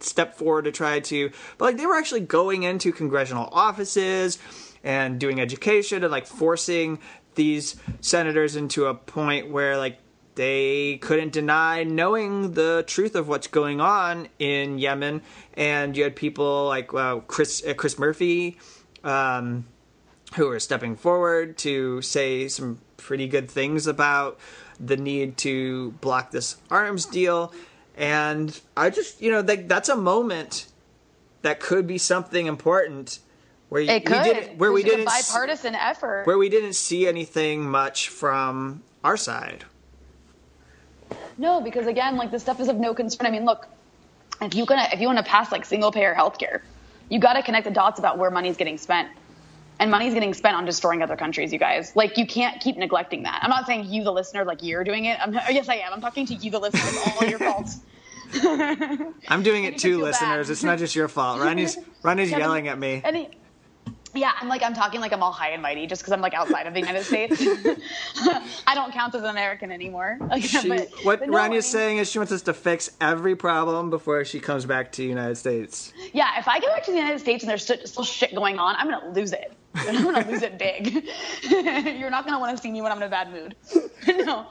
stepped 0.00 0.36
forward 0.36 0.64
to 0.64 0.72
try 0.72 1.00
to, 1.00 1.30
but 1.58 1.66
like 1.66 1.76
they 1.76 1.86
were 1.86 1.96
actually 1.96 2.20
going 2.20 2.64
into 2.64 2.92
congressional 2.92 3.48
offices 3.52 4.38
and 4.82 5.20
doing 5.20 5.40
education 5.40 6.02
and 6.02 6.10
like 6.10 6.26
forcing 6.26 6.98
these 7.34 7.76
senators 8.00 8.56
into 8.56 8.86
a 8.86 8.94
point 8.94 9.50
where 9.50 9.76
like 9.76 9.98
they 10.34 10.96
couldn't 10.98 11.32
deny 11.32 11.84
knowing 11.84 12.52
the 12.52 12.84
truth 12.86 13.14
of 13.14 13.28
what's 13.28 13.46
going 13.46 13.80
on 13.80 14.28
in 14.38 14.78
Yemen, 14.78 15.22
and 15.54 15.96
you 15.96 16.04
had 16.04 16.16
people 16.16 16.66
like 16.66 16.92
uh, 16.94 17.16
Chris 17.20 17.62
uh, 17.66 17.74
Chris 17.74 17.98
Murphy, 17.98 18.58
um, 19.04 19.66
who 20.34 20.46
were 20.46 20.60
stepping 20.60 20.96
forward 20.96 21.58
to 21.58 22.00
say 22.00 22.48
some 22.48 22.80
pretty 22.96 23.28
good 23.28 23.50
things 23.50 23.86
about 23.86 24.38
the 24.80 24.96
need 24.96 25.36
to 25.38 25.92
block 26.00 26.30
this 26.30 26.56
arms 26.70 27.04
deal, 27.04 27.52
and 27.96 28.58
I 28.74 28.88
just 28.88 29.20
you 29.20 29.30
know 29.30 29.42
that 29.42 29.68
that's 29.68 29.90
a 29.90 29.96
moment 29.96 30.66
that 31.42 31.60
could 31.60 31.86
be 31.86 31.98
something 31.98 32.46
important. 32.46 33.18
Where 33.68 33.82
it 33.82 34.04
could. 34.06 34.18
We 34.18 34.24
didn't, 34.24 34.58
where 34.58 34.72
we 34.72 34.82
didn't 34.82 35.06
bipartisan 35.06 35.74
effort. 35.74 36.26
Where 36.26 36.38
we 36.38 36.48
didn't 36.48 36.74
see 36.74 37.06
anything 37.06 37.64
much 37.68 38.08
from 38.08 38.82
our 39.04 39.16
side. 39.16 39.64
No, 41.38 41.60
because 41.60 41.86
again, 41.86 42.16
like 42.16 42.30
this 42.30 42.42
stuff 42.42 42.60
is 42.60 42.68
of 42.68 42.76
no 42.76 42.94
concern. 42.94 43.26
I 43.26 43.30
mean, 43.30 43.44
look, 43.44 43.66
if 44.40 44.54
you 44.54 44.66
gonna 44.66 44.88
if 44.92 45.00
you 45.00 45.06
want 45.06 45.18
to 45.18 45.24
pass 45.24 45.52
like 45.52 45.64
single 45.64 45.92
payer 45.92 46.14
healthcare, 46.14 46.62
you 47.08 47.18
got 47.18 47.34
to 47.34 47.42
connect 47.42 47.64
the 47.64 47.70
dots 47.70 47.98
about 47.98 48.18
where 48.18 48.30
money's 48.30 48.56
getting 48.56 48.78
spent. 48.78 49.08
And 49.80 49.90
money's 49.90 50.14
getting 50.14 50.32
spent 50.32 50.54
on 50.54 50.64
destroying 50.64 51.02
other 51.02 51.16
countries, 51.16 51.52
you 51.52 51.58
guys. 51.58 51.96
Like 51.96 52.16
you 52.16 52.26
can't 52.26 52.60
keep 52.60 52.76
neglecting 52.76 53.24
that. 53.24 53.40
I'm 53.42 53.50
not 53.50 53.66
saying 53.66 53.86
you, 53.86 54.04
the 54.04 54.12
listener, 54.12 54.44
like 54.44 54.62
you're 54.62 54.84
doing 54.84 55.06
it. 55.06 55.18
I'm, 55.20 55.32
yes, 55.32 55.68
I 55.68 55.76
am. 55.76 55.92
I'm 55.92 56.00
talking 56.00 56.24
to 56.26 56.34
you, 56.34 56.50
the 56.50 56.60
listener. 56.60 56.82
It's 56.84 57.20
all 57.20 57.28
your 57.28 57.38
fault. 57.38 57.70
I'm 59.28 59.42
doing 59.42 59.64
it 59.64 59.78
too, 59.78 59.98
listeners. 59.98 60.46
Bad. 60.46 60.50
It's 60.50 60.62
not 60.62 60.78
just 60.78 60.94
your 60.94 61.08
fault. 61.08 61.40
Rania's 61.40 61.78
Rania's 62.02 62.30
yelling 62.30 62.68
at 62.68 62.78
me. 62.78 63.02
He, 63.12 63.28
yeah, 64.14 64.32
I'm 64.40 64.48
like 64.48 64.62
I'm 64.62 64.74
talking 64.74 65.00
like 65.00 65.12
I'm 65.12 65.22
all 65.22 65.32
high 65.32 65.50
and 65.50 65.62
mighty 65.62 65.86
just 65.86 66.02
because 66.02 66.12
I'm 66.12 66.20
like 66.20 66.34
outside 66.34 66.66
of 66.66 66.74
the 66.74 66.80
United 66.80 67.04
States. 67.04 67.40
I 68.66 68.74
don't 68.74 68.92
count 68.92 69.14
as 69.14 69.22
an 69.22 69.28
American 69.28 69.70
anymore. 69.70 70.18
Like, 70.32 70.44
she, 70.44 70.66
but, 70.66 70.88
what 71.02 71.20
but 71.20 71.28
no, 71.28 71.36
Rania 71.36 71.56
is 71.56 71.66
saying 71.66 71.98
is 71.98 72.10
she 72.10 72.18
wants 72.18 72.32
us 72.32 72.40
to 72.42 72.54
fix 72.54 72.90
every 73.02 73.36
problem 73.36 73.90
before 73.90 74.24
she 74.24 74.40
comes 74.40 74.64
back 74.64 74.90
to 74.92 75.02
the 75.02 75.08
United 75.08 75.34
States. 75.34 75.92
Yeah, 76.14 76.38
if 76.38 76.48
I 76.48 76.58
go 76.58 76.68
back 76.68 76.84
to 76.84 76.90
the 76.90 76.96
United 76.96 77.18
States 77.18 77.42
and 77.42 77.50
there's 77.50 77.62
still, 77.62 77.76
still 77.84 78.04
shit 78.04 78.34
going 78.34 78.58
on, 78.58 78.74
I'm 78.76 78.88
gonna 78.88 79.12
lose 79.12 79.32
it. 79.32 79.52
I'm 79.74 80.02
gonna 80.02 80.26
lose 80.26 80.40
it 80.40 80.58
big. 80.58 81.06
You're 81.50 82.08
not 82.08 82.24
gonna 82.24 82.38
want 82.38 82.56
to 82.56 82.62
see 82.62 82.70
me 82.70 82.80
when 82.80 82.92
I'm 82.92 82.98
in 82.98 83.04
a 83.04 83.08
bad 83.10 83.30
mood. 83.30 83.56
no, 84.24 84.46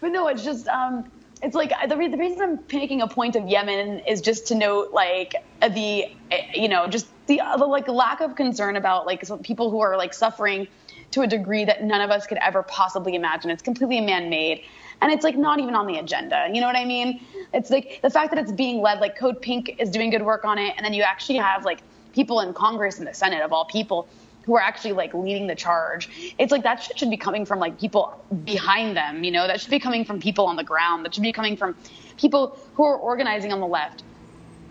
but 0.00 0.08
no, 0.08 0.26
it's 0.26 0.42
just 0.42 0.66
um, 0.66 1.08
it's 1.42 1.54
like 1.54 1.72
the, 1.88 1.96
re- 1.96 2.08
the 2.08 2.16
reason 2.16 2.42
I'm 2.42 2.58
making 2.72 3.02
a 3.02 3.06
point 3.06 3.36
of 3.36 3.46
Yemen 3.46 4.00
is 4.00 4.20
just 4.20 4.48
to 4.48 4.54
note 4.54 4.92
like 4.92 5.34
the 5.60 6.06
you 6.54 6.68
know 6.68 6.88
just 6.88 7.06
the, 7.26 7.40
the 7.58 7.66
like 7.66 7.88
lack 7.88 8.20
of 8.20 8.36
concern 8.36 8.76
about 8.76 9.06
like 9.06 9.24
people 9.42 9.70
who 9.70 9.80
are 9.80 9.96
like 9.96 10.14
suffering 10.14 10.68
to 11.12 11.22
a 11.22 11.26
degree 11.26 11.64
that 11.64 11.84
none 11.84 12.00
of 12.00 12.10
us 12.10 12.26
could 12.26 12.38
ever 12.38 12.62
possibly 12.62 13.14
imagine. 13.14 13.50
It's 13.50 13.62
completely 13.62 14.00
man 14.00 14.28
made. 14.28 14.62
And 15.00 15.12
it's 15.12 15.24
like 15.24 15.36
not 15.36 15.58
even 15.60 15.74
on 15.74 15.86
the 15.86 15.98
agenda. 15.98 16.48
You 16.52 16.60
know 16.60 16.66
what 16.66 16.76
I 16.76 16.84
mean? 16.84 17.20
It's 17.52 17.70
like 17.70 18.00
the 18.02 18.10
fact 18.10 18.30
that 18.30 18.38
it's 18.38 18.52
being 18.52 18.80
led, 18.80 19.00
like 19.00 19.16
Code 19.16 19.40
Pink 19.40 19.76
is 19.78 19.90
doing 19.90 20.10
good 20.10 20.22
work 20.22 20.44
on 20.44 20.58
it. 20.58 20.74
And 20.76 20.84
then 20.84 20.94
you 20.94 21.02
actually 21.02 21.38
have 21.38 21.64
like 21.64 21.80
people 22.12 22.40
in 22.40 22.54
Congress 22.54 22.98
and 22.98 23.06
the 23.06 23.14
Senate 23.14 23.42
of 23.42 23.52
all 23.52 23.66
people 23.66 24.08
who 24.46 24.54
are 24.54 24.62
actually 24.62 24.92
like 24.92 25.12
leading 25.12 25.48
the 25.48 25.54
charge. 25.54 26.34
It's 26.38 26.52
like 26.52 26.62
that 26.62 26.82
shit 26.82 26.98
should 26.98 27.10
be 27.10 27.16
coming 27.16 27.44
from 27.44 27.58
like 27.58 27.78
people 27.78 28.24
behind 28.44 28.96
them, 28.96 29.24
you 29.24 29.32
know, 29.32 29.46
that 29.46 29.60
should 29.60 29.70
be 29.70 29.80
coming 29.80 30.04
from 30.04 30.20
people 30.20 30.46
on 30.46 30.56
the 30.56 30.64
ground. 30.64 31.04
That 31.04 31.14
should 31.14 31.24
be 31.24 31.32
coming 31.32 31.56
from 31.56 31.76
people 32.16 32.58
who 32.74 32.84
are 32.84 32.96
organizing 32.96 33.52
on 33.52 33.60
the 33.60 33.66
left. 33.66 34.04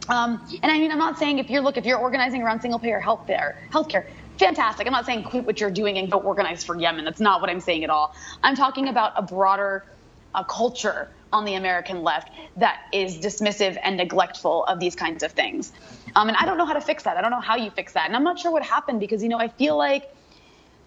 Um, 0.09 0.41
and 0.61 0.71
I 0.71 0.79
mean, 0.79 0.91
I'm 0.91 0.97
not 0.97 1.17
saying 1.17 1.39
if 1.39 1.49
you're 1.49 1.61
look 1.61 1.77
if 1.77 1.85
you're 1.85 1.97
organizing 1.97 2.43
around 2.43 2.61
single 2.61 2.79
payer 2.79 2.99
health 2.99 3.25
care, 3.27 3.57
healthcare, 3.71 4.05
fantastic. 4.37 4.85
I'm 4.85 4.93
not 4.93 5.05
saying 5.05 5.23
quit 5.23 5.45
what 5.45 5.59
you're 5.59 5.71
doing 5.71 5.97
and 5.97 6.11
go 6.11 6.19
organize 6.19 6.63
for 6.63 6.79
Yemen. 6.79 7.05
That's 7.05 7.19
not 7.19 7.41
what 7.41 7.49
I'm 7.49 7.59
saying 7.59 7.83
at 7.83 7.89
all. 7.89 8.15
I'm 8.43 8.55
talking 8.55 8.87
about 8.87 9.13
a 9.15 9.21
broader 9.21 9.85
uh, 10.33 10.43
culture 10.43 11.09
on 11.33 11.45
the 11.45 11.55
American 11.55 12.03
left 12.03 12.31
that 12.57 12.81
is 12.93 13.17
dismissive 13.17 13.77
and 13.83 13.97
neglectful 13.97 14.63
of 14.65 14.79
these 14.79 14.95
kinds 14.95 15.23
of 15.23 15.31
things. 15.31 15.71
Um, 16.15 16.29
and 16.29 16.37
I 16.37 16.45
don't 16.45 16.57
know 16.57 16.65
how 16.65 16.73
to 16.73 16.81
fix 16.81 17.03
that. 17.03 17.17
I 17.17 17.21
don't 17.21 17.31
know 17.31 17.41
how 17.41 17.55
you 17.55 17.71
fix 17.71 17.93
that. 17.93 18.07
And 18.07 18.15
I'm 18.15 18.23
not 18.23 18.39
sure 18.39 18.51
what 18.51 18.63
happened 18.63 18.99
because, 18.99 19.21
you 19.21 19.29
know, 19.29 19.39
I 19.39 19.49
feel 19.49 19.75
like 19.75 20.13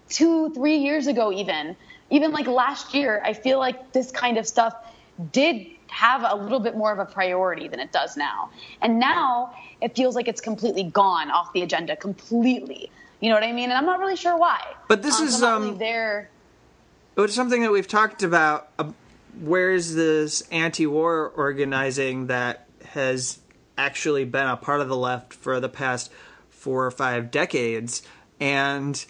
two, 0.09 0.49
three 0.51 0.77
years 0.77 1.07
ago, 1.07 1.31
even, 1.31 1.75
even 2.09 2.31
like 2.31 2.47
last 2.47 2.93
year, 2.93 3.21
I 3.23 3.33
feel 3.33 3.59
like 3.59 3.91
this 3.91 4.11
kind 4.11 4.37
of 4.37 4.47
stuff 4.47 4.73
did 5.31 5.67
have 5.89 6.23
a 6.27 6.35
little 6.35 6.59
bit 6.59 6.75
more 6.75 6.91
of 6.91 6.99
a 6.99 7.05
priority 7.05 7.67
than 7.67 7.79
it 7.79 7.91
does 7.91 8.15
now. 8.15 8.49
And 8.81 8.99
now 8.99 9.53
it 9.81 9.95
feels 9.95 10.15
like 10.15 10.27
it's 10.27 10.41
completely 10.41 10.83
gone 10.83 11.31
off 11.31 11.51
the 11.53 11.61
agenda 11.61 11.95
completely. 11.95 12.91
You 13.19 13.29
know 13.29 13.35
what 13.35 13.43
I 13.43 13.51
mean? 13.51 13.65
And 13.65 13.73
I'm 13.73 13.85
not 13.85 13.99
really 13.99 14.15
sure 14.15 14.37
why. 14.37 14.61
But 14.87 15.01
this 15.01 15.19
um, 15.19 15.27
is 15.27 15.43
um, 15.43 15.63
really 15.63 15.77
there. 15.77 16.29
It's 17.17 17.35
something 17.35 17.61
that 17.63 17.71
we've 17.71 17.87
talked 17.87 18.23
about. 18.23 18.69
Uh, 18.79 18.91
where's 19.41 19.93
this 19.93 20.41
anti-war 20.51 21.33
organizing 21.35 22.27
that 22.27 22.67
has 22.85 23.39
actually 23.77 24.25
been 24.25 24.47
a 24.47 24.57
part 24.57 24.81
of 24.81 24.87
the 24.87 24.97
left 24.97 25.33
for 25.33 25.59
the 25.59 25.69
past 25.69 26.11
four 26.49 26.85
or 26.85 26.91
five 26.91 27.29
decades? 27.29 28.03
And 28.39 29.03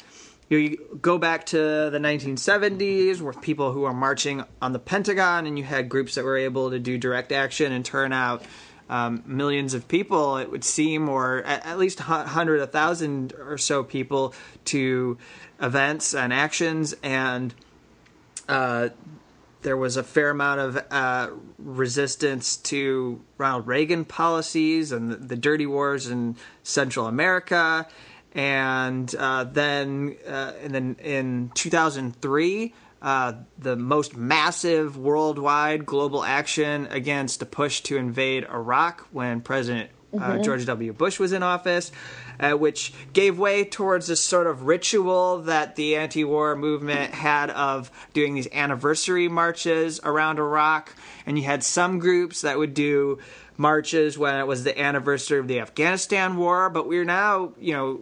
you 0.50 1.00
go 1.02 1.18
back 1.18 1.46
to 1.48 1.58
the 1.58 2.00
1970s 2.00 3.22
with 3.22 3.40
people 3.42 3.72
who 3.72 3.84
are 3.84 3.94
marching 3.94 4.44
on 4.62 4.74
the 4.74 4.80
Pentagon, 4.80 5.46
and 5.46 5.58
you 5.58 5.64
had 5.64 5.90
groups 5.90 6.16
that 6.16 6.26
were 6.26 6.38
able 6.38 6.72
to 6.72 6.80
do 6.80 6.98
direct 6.98 7.32
action 7.32 7.72
and 7.72 7.86
turn 7.86 8.12
out 8.12 8.44
um, 8.90 9.24
millions 9.28 9.76
of 9.76 9.88
people, 9.88 10.38
it 10.38 10.50
would 10.50 10.64
seem, 10.64 11.08
or 11.08 11.44
at, 11.44 11.66
at 11.66 11.78
least 11.78 12.00
hundred, 12.00 12.60
a 12.60 12.68
thousand 12.68 13.34
or 13.34 13.58
so 13.58 13.84
people 13.84 14.34
to 14.66 15.18
events 15.62 16.16
and 16.16 16.34
actions, 16.34 16.96
and 17.04 17.54
uh, 18.48 18.90
there 19.62 19.78
was 19.78 19.98
a 19.98 20.04
fair 20.04 20.32
amount 20.32 20.60
of 20.60 20.86
uh, 20.90 21.30
resistance 21.60 22.58
to 22.58 23.22
Ronald 23.38 23.68
Reagan 23.68 24.06
policies 24.06 24.92
and 24.92 25.12
the, 25.12 25.18
the 25.18 25.36
dirty 25.36 25.68
wars 25.68 26.08
in 26.08 26.36
Central 26.64 27.06
America. 27.06 27.88
And 28.34 29.14
uh, 29.16 29.46
then, 29.46 30.16
uh, 30.28 30.54
and 30.62 30.74
then 30.74 30.96
in 31.04 31.52
2003, 31.56 32.74
uh, 33.02 33.34
the 33.58 33.76
most 33.76 34.16
massive 34.16 34.98
worldwide 34.98 35.86
global 35.86 36.24
action 36.24 36.88
against 36.92 37.42
a 37.42 37.46
push 37.46 37.82
to 37.82 37.98
invade 37.98 38.46
Iraq 38.46 39.08
when 39.12 39.42
President 39.42 39.90
uh, 40.18 40.40
George 40.40 40.66
W. 40.66 40.92
Bush 40.94 41.20
was 41.20 41.34
in 41.34 41.44
office, 41.44 41.92
uh, 42.40 42.54
which 42.54 42.94
gave 43.14 43.38
way 43.38 43.64
towards 43.64 44.08
this 44.08 44.22
sort 44.22 44.48
of 44.48 44.64
ritual 44.64 45.44
that 45.44 45.76
the 45.76 45.98
anti 45.98 46.24
war 46.24 46.56
movement 46.56 47.14
had 47.14 47.50
of 47.52 47.92
doing 48.14 48.34
these 48.34 48.48
anniversary 48.52 49.28
marches 49.28 50.00
around 50.04 50.40
Iraq. 50.40 50.96
And 51.26 51.38
you 51.38 51.46
had 51.46 51.64
some 51.64 52.00
groups 52.00 52.42
that 52.42 52.58
would 52.58 52.74
do 52.74 53.20
marches 53.58 54.18
when 54.18 54.38
it 54.38 54.48
was 54.48 54.64
the 54.64 54.80
anniversary 54.80 55.38
of 55.38 55.48
the 55.48 55.60
Afghanistan 55.60 56.38
war, 56.38 56.70
but 56.70 56.88
we're 56.88 57.06
now, 57.06 57.52
you 57.60 57.74
know, 57.74 58.02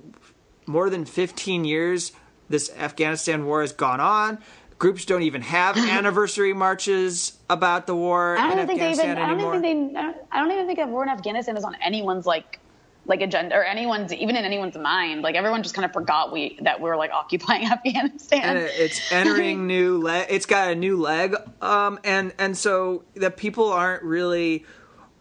more 0.68 0.90
than 0.90 1.06
15 1.06 1.66
years 1.66 2.12
this 2.50 2.72
Afghanistan 2.78 3.46
war 3.46 3.62
has 3.62 3.74
gone 3.74 4.00
on. 4.00 4.38
Groups 4.80 5.06
don't 5.06 5.24
even 5.24 5.42
have 5.42 5.76
anniversary 5.90 6.54
marches 6.54 7.38
about 7.50 7.88
the 7.88 7.96
war 7.96 8.38
I 8.38 8.52
in 8.52 8.58
don't 8.58 8.68
think 8.68 8.80
they 8.80 8.92
Afghanistan 8.92 9.12
even. 9.12 9.24
I 9.24 9.28
don't 9.28 9.36
anymore. 9.36 9.56
even 9.56 9.62
think 9.64 9.94
they. 9.94 10.00
I 10.00 10.02
don't, 10.04 10.18
I 10.32 10.40
don't 10.40 10.52
even 10.52 10.66
think 10.68 10.78
that 10.80 10.90
war 10.90 11.04
in 11.04 11.10
Afghanistan 11.10 11.58
is 11.58 11.64
on 11.64 11.76
anyone's 11.82 12.26
like, 12.28 12.60
like 13.06 13.22
agenda 13.22 13.56
or 13.56 13.64
anyone's 13.64 14.14
even 14.14 14.36
in 14.36 14.46
anyone's 14.46 14.78
mind. 14.78 15.24
Like 15.24 15.36
everyone 15.36 15.64
just 15.64 15.74
kind 15.74 15.86
of 15.86 15.94
forgot 15.94 16.32
we 16.32 16.60
that 16.62 16.80
we 16.80 16.90
were 16.90 16.96
like 16.98 17.12
occupying 17.12 17.66
Afghanistan. 17.72 18.42
and 18.44 18.58
it's 18.60 19.12
entering 19.12 19.66
new 19.76 19.98
leg. 20.00 20.28
It's 20.30 20.46
got 20.46 20.70
a 20.70 20.76
new 20.76 20.98
leg, 20.98 21.36
um, 21.62 22.00
and 22.04 22.34
and 22.38 22.56
so 22.56 23.04
the 23.16 23.32
people 23.32 23.72
aren't 23.72 24.04
really 24.04 24.64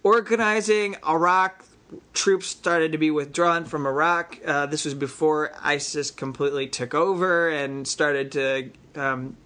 organizing. 0.02 0.96
Iraq 1.06 1.64
troops 2.12 2.46
started 2.46 2.92
to 2.92 2.98
be 2.98 3.10
withdrawn 3.10 3.64
from 3.64 3.86
Iraq. 3.86 4.38
Uh, 4.44 4.66
this 4.66 4.84
was 4.84 4.94
before 4.94 5.52
ISIS 5.62 6.10
completely 6.10 6.66
took 6.66 6.94
over 6.94 7.48
and 7.48 7.86
started 7.86 8.32
to 8.32 8.70
um, 8.94 9.36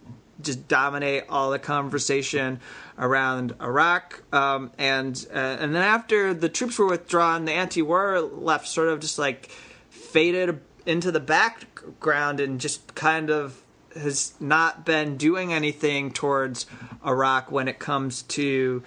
just 0.40 0.68
dominate 0.68 1.24
all 1.28 1.50
the 1.50 1.58
conversation 1.58 2.60
around 2.98 3.54
Iraq. 3.60 4.22
Um, 4.32 4.70
and 4.78 5.26
uh, 5.32 5.36
and 5.60 5.74
then 5.74 5.82
after 5.82 6.34
the 6.34 6.48
troops 6.48 6.78
were 6.78 6.86
withdrawn, 6.86 7.44
the 7.44 7.52
anti-war 7.52 8.20
left 8.20 8.68
sort 8.68 8.88
of 8.88 9.00
just 9.00 9.18
like 9.18 9.50
faded 9.90 10.60
into 10.86 11.12
the 11.12 11.20
background 11.20 12.40
and 12.40 12.60
just 12.60 12.94
kind 12.94 13.30
of 13.30 13.62
has 13.94 14.34
not 14.40 14.84
been 14.84 15.16
doing 15.16 15.52
anything 15.52 16.12
towards 16.12 16.66
Iraq 17.04 17.50
when 17.50 17.68
it 17.68 17.78
comes 17.78 18.22
to 18.22 18.82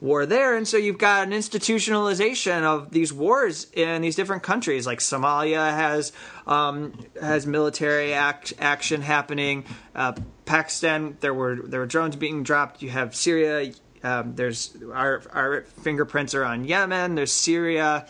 war 0.00 0.26
there 0.26 0.56
and 0.56 0.68
so 0.68 0.76
you've 0.76 0.98
got 0.98 1.26
an 1.26 1.32
institutionalization 1.32 2.62
of 2.62 2.90
these 2.90 3.12
wars 3.12 3.66
in 3.72 4.02
these 4.02 4.14
different 4.14 4.42
countries. 4.42 4.86
Like 4.86 5.00
Somalia 5.00 5.70
has 5.70 6.12
um, 6.46 6.92
has 7.20 7.46
military 7.46 8.14
act, 8.14 8.52
action 8.58 9.02
happening. 9.02 9.64
Uh, 9.94 10.12
Pakistan 10.44 11.16
there 11.20 11.34
were 11.34 11.56
there 11.56 11.80
were 11.80 11.86
drones 11.86 12.16
being 12.16 12.42
dropped. 12.42 12.82
You 12.82 12.90
have 12.90 13.14
Syria 13.14 13.72
um, 14.04 14.36
there's 14.36 14.76
our 14.92 15.22
our 15.32 15.62
fingerprints 15.82 16.34
are 16.34 16.44
on 16.44 16.64
Yemen 16.64 17.16
there's 17.16 17.32
Syria 17.32 18.06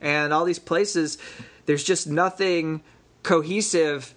and 0.00 0.32
all 0.32 0.44
these 0.44 0.58
places. 0.58 1.18
There's 1.66 1.84
just 1.84 2.06
nothing 2.06 2.82
cohesive 3.22 4.14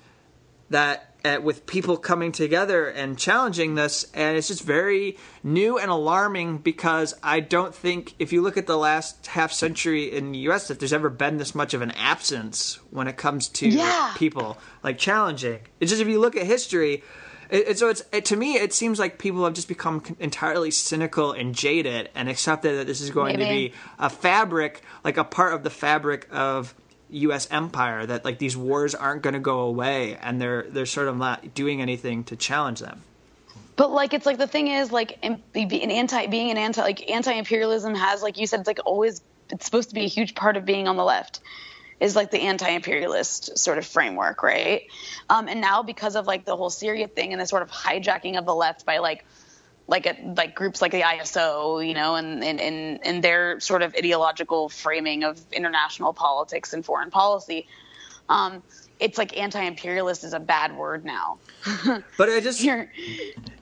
that 0.70 1.13
with 1.42 1.66
people 1.66 1.96
coming 1.98 2.32
together 2.32 2.88
and 2.88 3.18
challenging 3.18 3.76
this 3.76 4.06
and 4.14 4.38
it's 4.38 4.50
just 4.50 4.62
very 4.64 5.18
new 5.42 5.78
and 5.78 5.90
alarming 5.90 6.58
because 6.58 7.14
i 7.24 7.40
don't 7.40 7.74
think 7.74 8.14
if 8.20 8.34
you 8.34 8.42
look 8.42 8.58
at 8.58 8.68
the 8.68 8.78
last 8.78 9.28
half 9.28 9.52
century 9.52 10.12
in 10.16 10.32
the 10.34 10.40
us 10.40 10.68
that 10.68 10.80
there's 10.80 10.92
ever 10.94 11.10
been 11.10 11.38
this 11.38 11.56
much 11.56 11.74
of 11.74 11.82
an 11.82 11.92
absence 11.92 12.78
when 12.92 13.08
it 13.08 13.16
comes 13.18 13.48
to 13.48 13.68
Yeah. 13.70 14.14
people 14.18 14.58
like 14.84 14.98
challenging 14.98 15.60
it's 15.80 15.90
just 15.92 16.02
if 16.02 16.08
you 16.10 16.20
look 16.20 16.36
at 16.36 16.46
history 16.46 17.04
it, 17.50 17.78
so 17.78 17.88
it's 17.90 18.02
it, 18.12 18.26
to 18.26 18.36
me 18.36 18.56
it 18.56 18.74
seems 18.74 19.00
like 19.00 19.18
people 19.20 19.44
have 19.46 19.54
just 19.54 19.68
become 19.68 20.02
entirely 20.20 20.72
cynical 20.72 21.32
and 21.34 21.54
jaded 21.56 22.10
and 22.16 22.28
accepted 22.28 22.80
that 22.80 22.88
this 22.88 23.00
is 23.00 23.12
going 23.12 23.38
to 23.38 23.46
be 23.46 23.74
a 24.00 24.10
fabric 24.10 24.82
like 25.04 25.18
a 25.18 25.24
part 25.24 25.54
of 25.54 25.64
the 25.64 25.70
fabric 25.70 26.28
of 26.32 26.74
U.S. 27.14 27.48
empire 27.52 28.06
that 28.06 28.26
like 28.26 28.40
these 28.40 28.58
wars 28.58 28.96
aren't 28.96 29.22
going 29.22 29.34
to 29.34 29.40
go 29.40 29.62
away, 29.62 30.18
and 30.22 30.42
they're 30.42 30.64
they're 30.64 30.86
sort 30.86 31.08
of 31.08 31.18
not 31.18 31.54
doing 31.54 31.82
anything 31.82 32.24
to 32.26 32.36
challenge 32.36 32.80
them. 32.80 33.02
But 33.76 33.92
like 33.92 34.14
it's 34.14 34.26
like 34.26 34.38
the 34.38 34.48
thing 34.48 34.68
is 34.68 34.92
like 34.92 35.18
an 35.24 35.42
anti 35.56 36.28
being 36.28 36.52
an 36.52 36.58
anti 36.58 36.82
like 36.82 37.10
anti-imperialism 37.10 37.96
has 37.96 38.22
like 38.22 38.38
you 38.38 38.48
said 38.48 38.60
it's 38.60 38.68
like 38.68 38.80
always 38.86 39.22
it's 39.50 39.66
supposed 39.66 39.90
to 39.90 39.96
be 39.96 40.06
a 40.06 40.08
huge 40.08 40.36
part 40.36 40.58
of 40.58 40.66
being 40.66 40.88
on 40.88 40.96
the 40.96 41.04
left 41.04 41.40
is 42.00 42.16
like 42.16 42.32
the 42.32 42.40
anti-imperialist 42.40 43.58
sort 43.58 43.78
of 43.78 43.86
framework, 43.86 44.44
right? 44.44 44.84
Um, 45.30 45.48
and 45.48 45.62
now 45.62 45.84
because 45.84 46.16
of 46.16 46.28
like 46.28 46.44
the 46.44 46.56
whole 46.56 46.70
Syria 46.70 47.08
thing 47.08 47.32
and 47.32 47.42
the 47.42 47.46
sort 47.46 47.62
of 47.62 47.72
hijacking 47.72 48.38
of 48.38 48.46
the 48.46 48.54
left 48.54 48.86
by 48.86 48.98
like 48.98 49.26
like 49.88 50.06
a, 50.06 50.16
like 50.38 50.56
groups 50.56 50.82
like 50.82 50.92
the 50.92 51.02
ISO, 51.02 51.86
you 51.86 51.94
know, 51.94 52.16
and 52.16 52.44
and 52.44 52.60
and 52.60 53.06
and 53.06 53.24
their 53.24 53.60
sort 53.60 53.82
of 53.82 53.94
ideological 53.96 54.70
framing 54.70 55.24
of 55.24 55.40
international 55.52 56.14
politics 56.14 56.74
and 56.74 56.86
foreign 56.86 57.12
policy. 57.12 57.68
Um, 58.30 58.64
it's 59.00 59.18
like 59.18 59.38
anti-imperialist 59.38 60.24
is 60.24 60.34
a 60.34 60.40
bad 60.40 60.78
word 60.78 61.04
now. 61.04 61.40
But 62.18 62.30
I 62.30 62.40
just 62.40 62.62
you 62.64 62.88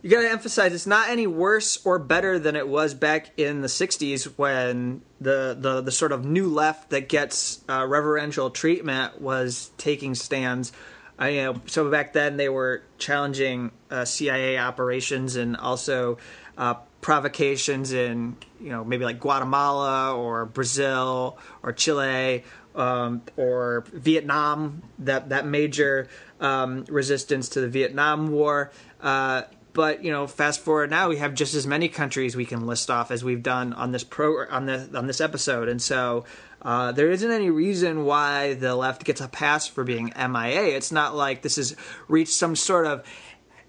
got 0.08 0.22
to 0.22 0.30
emphasize 0.30 0.74
it's 0.74 0.86
not 0.86 1.10
any 1.10 1.26
worse 1.26 1.84
or 1.86 1.98
better 1.98 2.38
than 2.38 2.56
it 2.56 2.68
was 2.68 2.94
back 2.94 3.32
in 3.38 3.62
the 3.62 3.68
60s 3.68 4.26
when 4.38 5.02
the 5.20 5.58
the, 5.60 5.82
the 5.82 5.92
sort 5.92 6.12
of 6.12 6.26
new 6.26 6.48
left 6.48 6.92
that 6.92 7.10
gets 7.10 7.64
uh, 7.68 7.86
reverential 7.88 8.52
treatment 8.52 9.20
was 9.22 9.72
taking 9.78 10.14
stands 10.14 10.72
uh, 11.20 11.26
you 11.26 11.44
know 11.44 11.62
so 11.66 11.90
back 11.90 12.14
then 12.14 12.38
they 12.38 12.50
were 12.50 12.84
challenging 12.98 13.72
uh, 13.90 14.06
CIA 14.06 14.58
operations 14.58 15.36
and 15.36 15.58
also 15.58 16.18
uh, 16.58 16.76
provocations 17.02 17.92
in 17.92 18.36
you 18.60 18.70
know 18.70 18.84
maybe 18.84 19.06
like 19.06 19.20
Guatemala 19.20 20.16
or 20.16 20.46
Brazil 20.46 21.38
or 21.64 21.74
Chile 21.74 22.44
um, 22.76 23.22
or 23.38 23.84
Vietnam, 23.92 24.82
that 25.00 25.30
that 25.30 25.46
major 25.46 26.08
um, 26.40 26.86
resistance 26.88 27.50
to 27.50 27.62
the 27.62 27.68
Vietnam 27.68 28.32
War. 28.32 28.72
Uh, 29.02 29.44
but 29.74 30.04
you 30.04 30.12
know, 30.12 30.28
fast 30.28 30.60
forward 30.62 30.90
now, 30.90 31.10
we 31.10 31.18
have 31.18 31.34
just 31.34 31.54
as 31.54 31.66
many 31.66 31.88
countries 31.88 32.36
we 32.36 32.46
can 32.46 32.66
list 32.66 32.90
off 32.90 33.12
as 33.12 33.24
we've 33.24 33.44
done 33.44 33.74
on 33.74 33.92
this 33.92 34.04
pro 34.04 34.46
on 34.48 34.66
this 34.66 34.94
on 34.94 35.08
this 35.08 35.22
episode, 35.22 35.70
and 35.70 35.82
so 35.82 36.26
uh, 36.62 36.92
there 36.92 37.10
isn't 37.10 37.32
any 37.32 37.50
reason 37.50 38.06
why 38.06 38.54
the 38.54 38.76
left 38.76 39.04
gets 39.04 39.22
a 39.22 39.28
pass 39.28 39.68
for 39.68 39.84
being 39.84 40.14
MIA. 40.16 40.76
It's 40.78 40.92
not 40.92 41.16
like 41.16 41.42
this 41.42 41.56
has 41.56 41.76
reached 42.08 42.34
some 42.34 42.56
sort 42.56 42.86
of 42.86 43.04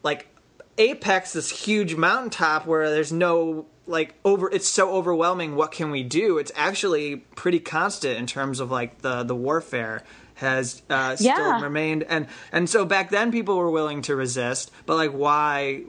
like 0.02 0.28
apex, 0.78 1.32
this 1.32 1.50
huge 1.50 1.94
mountaintop 1.94 2.66
where 2.66 2.90
there's 2.90 3.12
no 3.12 3.66
like 3.86 4.14
over. 4.24 4.50
It's 4.50 4.68
so 4.68 4.92
overwhelming. 4.94 5.56
What 5.56 5.72
can 5.72 5.90
we 5.90 6.02
do? 6.02 6.38
It's 6.38 6.52
actually 6.54 7.16
pretty 7.16 7.60
constant 7.60 8.18
in 8.18 8.26
terms 8.26 8.60
of 8.60 8.70
like 8.70 9.00
the 9.02 9.22
the 9.22 9.34
warfare 9.34 10.02
has 10.34 10.82
uh, 10.90 11.14
still 11.16 11.28
Yeah. 11.28 11.60
remained 11.62 12.02
and 12.04 12.26
and 12.50 12.68
so 12.68 12.84
back 12.84 13.10
then 13.10 13.30
people 13.30 13.56
were 13.56 13.70
willing 13.70 14.02
to 14.02 14.16
resist 14.16 14.72
but 14.86 14.96
like 14.96 15.12
why 15.12 15.82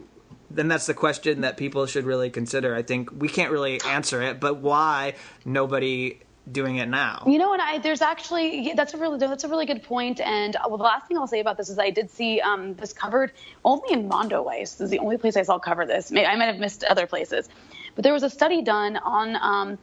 then 0.51 0.67
that's 0.67 0.85
the 0.85 0.93
question 0.93 1.41
that 1.41 1.57
people 1.57 1.87
should 1.87 2.03
really 2.05 2.29
consider 2.29 2.75
i 2.75 2.83
think 2.83 3.09
we 3.17 3.29
can't 3.29 3.51
really 3.51 3.81
answer 3.87 4.21
it 4.21 4.39
but 4.39 4.57
why 4.57 5.15
nobody 5.45 6.19
doing 6.51 6.75
it 6.75 6.89
now 6.89 7.23
You 7.25 7.37
know, 7.37 7.53
and 7.53 7.61
I 7.61 7.77
there's 7.77 8.01
actually 8.01 8.67
yeah, 8.67 8.73
that's 8.75 8.93
a 8.93 8.97
really 8.97 9.17
that's 9.17 9.45
a 9.45 9.47
really 9.47 9.65
good 9.65 9.83
point. 9.83 10.19
And 10.19 10.55
well, 10.67 10.77
the 10.77 10.83
last 10.83 11.07
thing 11.07 11.17
I'll 11.17 11.27
say 11.27 11.39
about 11.39 11.57
this 11.57 11.69
is 11.69 11.79
I 11.79 11.89
did 11.89 12.11
see 12.11 12.41
um, 12.41 12.73
this 12.75 12.91
covered 12.91 13.31
only 13.63 13.93
in 13.93 14.09
Mondoweiss. 14.09 14.77
This 14.77 14.81
is 14.81 14.89
the 14.89 14.99
only 14.99 15.17
place 15.17 15.37
I 15.37 15.43
saw 15.43 15.57
cover 15.57 15.85
this. 15.85 16.11
I 16.11 16.35
might 16.35 16.45
have 16.45 16.59
missed 16.59 16.83
other 16.83 17.07
places, 17.07 17.47
but 17.95 18.03
there 18.03 18.13
was 18.13 18.23
a 18.23 18.29
study 18.29 18.61
done 18.61 18.97
on. 18.97 19.35
Um, 19.35 19.77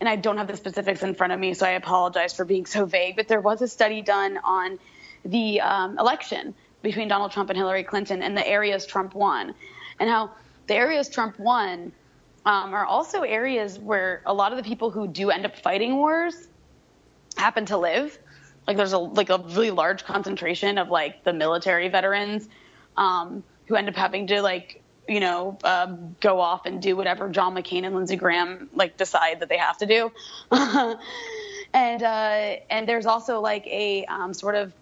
and 0.00 0.08
I 0.08 0.16
don't 0.16 0.38
have 0.38 0.48
the 0.48 0.56
specifics 0.56 1.04
in 1.04 1.14
front 1.14 1.32
of 1.32 1.38
me, 1.38 1.54
so 1.54 1.64
I 1.64 1.70
apologize 1.70 2.34
for 2.34 2.44
being 2.44 2.66
so 2.66 2.86
vague. 2.86 3.14
But 3.14 3.28
there 3.28 3.40
was 3.40 3.62
a 3.62 3.68
study 3.68 4.02
done 4.02 4.36
on 4.42 4.80
the 5.24 5.60
um, 5.60 5.96
election 5.96 6.54
between 6.82 7.06
Donald 7.06 7.30
Trump 7.30 7.50
and 7.50 7.56
Hillary 7.56 7.84
Clinton 7.84 8.20
and 8.20 8.36
the 8.36 8.44
areas 8.44 8.84
Trump 8.84 9.14
won, 9.14 9.54
and 10.00 10.10
how 10.10 10.32
the 10.66 10.74
areas 10.74 11.08
Trump 11.08 11.38
won 11.38 11.92
um, 12.44 12.74
are 12.74 12.84
also 12.84 13.22
areas 13.22 13.78
where 13.78 14.22
a 14.26 14.34
lot 14.34 14.52
of 14.52 14.58
the 14.58 14.64
people 14.64 14.90
who 14.90 15.06
do 15.06 15.30
end 15.30 15.46
up 15.46 15.56
fighting 15.56 15.96
wars 15.96 16.48
happen 17.36 17.66
to 17.66 17.76
live. 17.76 18.18
Like 18.66 18.76
there's 18.76 18.92
a 18.92 18.98
like 18.98 19.30
a 19.30 19.38
really 19.38 19.70
large 19.70 20.04
concentration 20.04 20.78
of 20.78 20.88
like 20.88 21.24
the 21.24 21.32
military 21.32 21.88
veterans 21.88 22.48
um, 22.96 23.42
who 23.66 23.76
end 23.76 23.88
up 23.88 23.96
having 23.96 24.26
to 24.28 24.42
like 24.42 24.82
you 25.08 25.20
know 25.20 25.58
um, 25.64 26.16
go 26.20 26.40
off 26.40 26.66
and 26.66 26.80
do 26.80 26.96
whatever 26.96 27.28
John 27.28 27.54
McCain 27.54 27.84
and 27.84 27.94
Lindsey 27.94 28.16
Graham 28.16 28.70
like 28.74 28.96
decide 28.96 29.40
that 29.40 29.48
they 29.48 29.58
have 29.58 29.78
to 29.78 29.86
do. 29.86 30.12
and 31.72 32.02
uh, 32.02 32.56
and 32.70 32.88
there's 32.88 33.06
also 33.06 33.40
like 33.40 33.66
a 33.66 34.04
um, 34.06 34.34
sort 34.34 34.54
of 34.54 34.72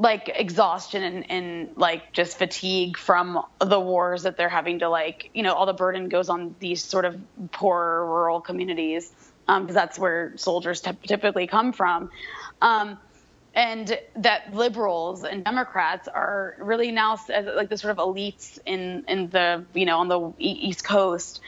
like 0.00 0.30
exhaustion 0.34 1.02
and, 1.02 1.30
and 1.30 1.76
like 1.76 2.10
just 2.12 2.38
fatigue 2.38 2.96
from 2.96 3.44
the 3.60 3.78
wars 3.78 4.22
that 4.22 4.38
they're 4.38 4.48
having 4.48 4.78
to 4.78 4.88
like 4.88 5.28
you 5.34 5.42
know 5.42 5.52
all 5.52 5.66
the 5.66 5.74
burden 5.74 6.08
goes 6.08 6.30
on 6.30 6.54
these 6.58 6.82
sort 6.82 7.04
of 7.04 7.20
poor 7.52 8.06
rural 8.06 8.40
communities 8.40 9.12
because 9.46 9.74
that's 9.74 9.98
where 9.98 10.32
soldiers 10.36 10.80
typ- 10.80 11.02
typically 11.02 11.46
come 11.46 11.72
from. 11.72 12.08
Um, 12.62 12.98
and 13.52 13.98
that 14.14 14.54
liberals 14.54 15.24
and 15.24 15.44
democrats 15.44 16.06
are 16.06 16.54
really 16.60 16.92
now 16.92 17.18
like 17.56 17.68
the 17.68 17.76
sort 17.76 17.90
of 17.90 17.96
elites 17.98 18.60
in 18.64 19.04
in 19.08 19.28
the 19.30 19.64
you 19.74 19.84
know 19.84 19.98
on 19.98 20.06
the 20.06 20.32
east 20.38 20.84
coast 20.84 21.40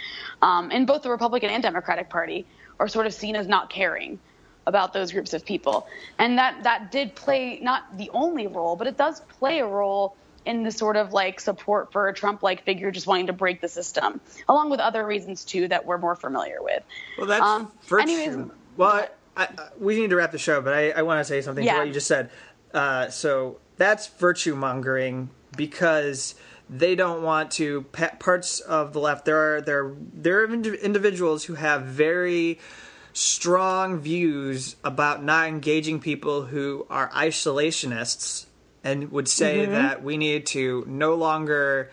um, 0.42 0.72
in 0.72 0.84
both 0.84 1.02
the 1.02 1.10
republican 1.10 1.48
and 1.48 1.62
democratic 1.62 2.10
party 2.10 2.44
are 2.80 2.88
sort 2.88 3.06
of 3.06 3.14
seen 3.14 3.36
as 3.36 3.46
not 3.46 3.70
caring 3.70 4.18
about 4.66 4.92
those 4.92 5.12
groups 5.12 5.32
of 5.34 5.44
people. 5.44 5.86
And 6.18 6.38
that 6.38 6.62
that 6.64 6.90
did 6.90 7.14
play 7.14 7.58
not 7.62 7.96
the 7.98 8.10
only 8.12 8.46
role, 8.46 8.76
but 8.76 8.86
it 8.86 8.96
does 8.96 9.20
play 9.20 9.58
a 9.60 9.66
role 9.66 10.16
in 10.44 10.64
the 10.64 10.70
sort 10.72 10.96
of 10.96 11.12
like 11.12 11.38
support 11.40 11.92
for 11.92 12.08
a 12.08 12.14
Trump 12.14 12.42
like 12.42 12.64
figure 12.64 12.90
just 12.90 13.06
wanting 13.06 13.28
to 13.28 13.32
break 13.32 13.60
the 13.60 13.68
system, 13.68 14.20
along 14.48 14.70
with 14.70 14.80
other 14.80 15.06
reasons 15.06 15.44
too 15.44 15.68
that 15.68 15.84
we're 15.86 15.98
more 15.98 16.16
familiar 16.16 16.58
with. 16.60 16.82
well 17.18 17.26
that's 17.28 17.42
Um, 17.42 17.70
virtue 17.86 18.10
anyways- 18.10 18.50
well 18.76 19.06
I, 19.36 19.44
I, 19.44 19.48
we 19.78 19.94
need 19.96 20.10
to 20.10 20.16
wrap 20.16 20.30
the 20.32 20.38
show 20.38 20.60
but 20.60 20.74
i, 20.74 20.90
I 20.90 21.02
want 21.02 21.20
to 21.20 21.24
say 21.24 21.40
something 21.42 21.64
to 21.64 21.72
what 21.78 21.86
you 21.86 21.92
just 21.92 22.06
said 22.08 22.30
uh, 22.74 23.08
so 23.08 23.58
that's 23.76 24.08
virtue 24.08 24.54
mongering 24.56 25.30
because 25.56 26.34
they 26.68 26.94
don't 26.94 27.22
want 27.22 27.50
to 27.52 27.82
pa- 27.92 28.10
parts 28.18 28.60
of 28.60 28.92
the 28.92 28.98
left 29.00 29.24
there 29.24 29.56
are 29.56 29.60
there 29.62 29.94
there 30.12 30.40
are 30.40 30.52
indi- 30.52 30.76
individuals 30.82 31.44
who 31.44 31.54
have 31.54 31.82
very 31.82 32.58
strong 33.12 34.00
views 34.00 34.76
about 34.84 35.22
not 35.22 35.48
engaging 35.48 36.00
people 36.00 36.42
who 36.42 36.86
are 36.90 37.10
isolationists 37.10 38.46
and 38.84 39.12
would 39.12 39.28
say 39.28 39.64
that 39.66 40.02
we 40.02 40.16
need 40.16 40.46
to 40.46 40.84
no 40.88 41.14
longer 41.14 41.90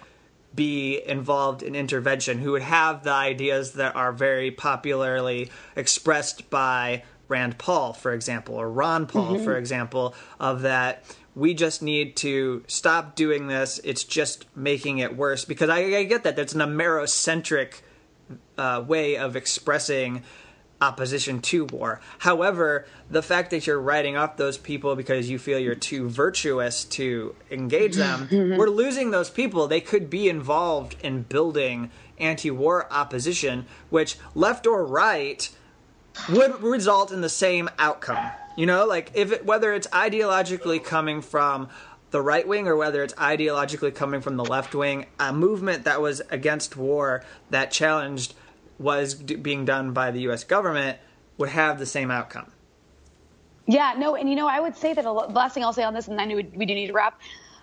be 0.56 1.00
involved 1.06 1.62
in 1.62 1.76
intervention 1.76 2.40
who 2.40 2.54
would 2.54 2.62
have 2.64 3.04
the 3.04 3.12
ideas 3.12 3.74
that 3.74 3.96
are 3.96 4.12
very 4.12 4.50
popularly 4.50 5.52
expressed 5.76 6.50
by 6.50 7.04
Rand 7.28 7.60
Paul, 7.60 7.94
for 7.94 8.12
example, 8.12 8.56
or 8.56 8.70
Ron 8.70 9.06
Paul, 9.06 9.38
for 9.38 9.56
example, 9.56 10.16
of 10.40 10.64
that 10.64 11.06
we 11.36 11.54
just 11.54 11.82
need 11.82 12.16
to 12.18 12.64
stop 12.68 13.16
doing 13.16 13.48
this. 13.48 13.80
It's 13.84 14.04
just 14.04 14.46
making 14.56 14.98
it 14.98 15.16
worse. 15.16 15.46
Because 15.46 15.70
I, 15.70 15.80
I 15.80 16.04
get 16.04 16.24
that. 16.24 16.36
That's 16.36 16.54
an 16.54 16.62
Amerocentric 16.62 17.82
uh, 18.58 18.84
way 18.86 19.16
of 19.16 19.36
expressing 19.36 20.24
opposition 20.82 21.42
to 21.42 21.66
war. 21.66 22.00
However, 22.20 22.86
the 23.10 23.22
fact 23.22 23.52
that 23.52 23.68
you're 23.68 23.80
writing 23.80 24.16
off 24.16 24.38
those 24.38 24.58
people 24.58 24.96
because 24.96 25.30
you 25.30 25.38
feel 25.38 25.60
you're 25.60 25.76
too 25.76 26.10
virtuous 26.10 26.86
to 26.86 27.36
engage 27.52 27.96
them, 27.96 28.28
we're 28.32 28.70
losing 28.70 29.12
those 29.12 29.30
people. 29.30 29.68
They 29.68 29.82
could 29.82 30.10
be 30.10 30.30
involved 30.30 30.96
in 31.02 31.24
building 31.24 31.92
anti 32.18 32.52
war 32.52 32.88
opposition, 32.92 33.66
which, 33.90 34.18
left 34.36 34.68
or 34.68 34.86
right, 34.86 35.50
would 36.30 36.62
result 36.62 37.12
in 37.12 37.22
the 37.22 37.30
same 37.30 37.70
outcome. 37.78 38.32
You 38.56 38.66
know, 38.66 38.86
like 38.86 39.12
if 39.14 39.32
it, 39.32 39.46
whether 39.46 39.74
it's 39.74 39.88
ideologically 39.88 40.84
coming 40.84 41.22
from 41.22 41.70
the 42.12 42.22
right 42.22 42.48
wing 42.48 42.68
or 42.68 42.76
whether 42.76 43.04
it's 43.04 43.14
ideologically 43.14 43.94
coming 43.94 44.22
from 44.22 44.36
the 44.36 44.46
left 44.46 44.74
wing, 44.74 45.06
a 45.20 45.32
movement 45.32 45.84
that 45.86 46.02
was 46.02 46.22
against 46.30 46.76
war 46.76 47.24
that 47.52 47.72
challenged 47.72 48.34
was 48.80 49.14
d- 49.14 49.36
being 49.36 49.66
done 49.66 49.92
by 49.92 50.12
the 50.12 50.22
U.S. 50.22 50.44
government 50.44 50.98
would 51.38 51.50
have 51.50 51.78
the 51.78 51.86
same 51.86 52.10
outcome. 52.10 52.52
Yeah, 53.68 53.94
no, 53.98 54.16
and 54.16 54.30
you 54.30 54.36
know, 54.36 54.48
I 54.48 54.60
would 54.60 54.76
say 54.76 54.94
that 54.94 55.06
a 55.06 55.12
lo- 55.12 55.28
last 55.28 55.54
thing 55.54 55.64
I'll 55.64 55.74
say 55.74 55.84
on 55.84 55.94
this, 55.94 56.08
and 56.08 56.20
I 56.20 56.26
know 56.26 56.38
we, 56.38 56.44
we 56.56 56.66
do 56.66 56.74
need 56.74 56.88
to 56.88 56.94
wrap, 56.94 57.20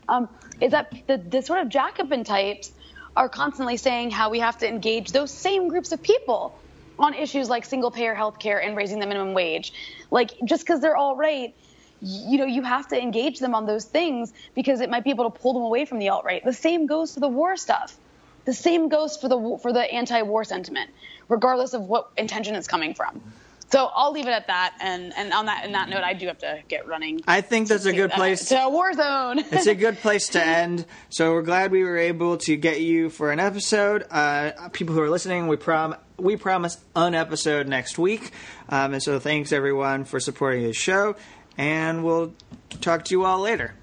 um, 0.08 0.28
is 0.60 0.70
that 0.70 0.92
the, 1.08 1.18
the 1.18 1.42
sort 1.42 1.60
of 1.60 1.68
Jacobin 1.68 2.22
types 2.22 2.70
are 3.16 3.28
constantly 3.28 3.76
saying 3.76 4.10
how 4.10 4.30
we 4.30 4.38
have 4.38 4.58
to 4.58 4.68
engage 4.68 5.10
those 5.10 5.32
same 5.32 5.68
groups 5.68 5.90
of 5.90 6.02
people 6.02 6.56
on 6.98 7.14
issues 7.14 7.48
like 7.48 7.64
single 7.64 7.90
payer 7.90 8.14
health 8.14 8.38
care 8.38 8.60
and 8.62 8.76
raising 8.76 9.00
the 9.00 9.06
minimum 9.06 9.34
wage. 9.34 9.72
Like, 10.10 10.32
just 10.44 10.64
because 10.64 10.80
they're 10.80 10.96
all 10.96 11.16
right, 11.16 11.54
you 12.00 12.38
know, 12.38 12.44
you 12.44 12.62
have 12.62 12.88
to 12.88 13.00
engage 13.00 13.38
them 13.38 13.54
on 13.54 13.66
those 13.66 13.84
things 13.84 14.32
because 14.54 14.80
it 14.80 14.90
might 14.90 15.02
be 15.02 15.10
able 15.10 15.30
to 15.30 15.38
pull 15.38 15.54
them 15.54 15.62
away 15.62 15.84
from 15.86 15.98
the 15.98 16.08
alt 16.10 16.24
right. 16.24 16.44
The 16.44 16.52
same 16.52 16.86
goes 16.86 17.14
for 17.14 17.20
the 17.20 17.28
war 17.28 17.56
stuff. 17.56 17.98
The 18.46 18.54
same 18.54 18.88
goes 18.88 19.16
for 19.16 19.28
the 19.28 19.58
for 19.60 19.72
the 19.72 19.80
anti-war 19.80 20.44
sentiment, 20.44 20.90
regardless 21.28 21.74
of 21.74 21.82
what 21.82 22.10
intention 22.16 22.54
it's 22.54 22.68
coming 22.68 22.94
from. 22.94 23.20
So 23.68 23.90
I'll 23.92 24.12
leave 24.12 24.26
it 24.26 24.32
at 24.32 24.46
that. 24.46 24.76
And 24.80 25.12
and 25.16 25.32
on 25.32 25.46
that 25.46 25.64
in 25.64 25.72
that 25.72 25.88
note, 25.88 26.02
I 26.02 26.14
do 26.14 26.28
have 26.28 26.38
to 26.38 26.62
get 26.68 26.86
running. 26.86 27.20
I 27.26 27.40
think 27.40 27.68
that's 27.68 27.84
a 27.84 27.92
good 27.92 28.12
uh, 28.12 28.16
place. 28.16 28.46
to 28.46 28.62
a 28.62 28.70
war 28.70 28.92
zone. 28.92 29.40
it's 29.40 29.66
a 29.66 29.74
good 29.74 29.98
place 30.02 30.28
to 30.30 30.44
end. 30.44 30.86
So 31.10 31.32
we're 31.32 31.42
glad 31.42 31.72
we 31.72 31.82
were 31.82 31.98
able 31.98 32.36
to 32.38 32.56
get 32.56 32.80
you 32.80 33.10
for 33.10 33.32
an 33.32 33.40
episode. 33.40 34.06
Uh, 34.10 34.68
people 34.72 34.94
who 34.94 35.02
are 35.02 35.10
listening, 35.10 35.48
we 35.48 35.56
prom 35.56 35.96
we 36.16 36.36
promise 36.36 36.78
an 36.94 37.14
episode 37.14 37.66
next 37.66 37.98
week. 37.98 38.30
Um, 38.68 38.94
and 38.94 39.02
so 39.02 39.18
thanks 39.18 39.52
everyone 39.52 40.04
for 40.04 40.20
supporting 40.20 40.62
the 40.62 40.72
show, 40.72 41.16
and 41.58 42.04
we'll 42.04 42.32
talk 42.80 43.04
to 43.06 43.10
you 43.14 43.24
all 43.24 43.40
later. 43.40 43.74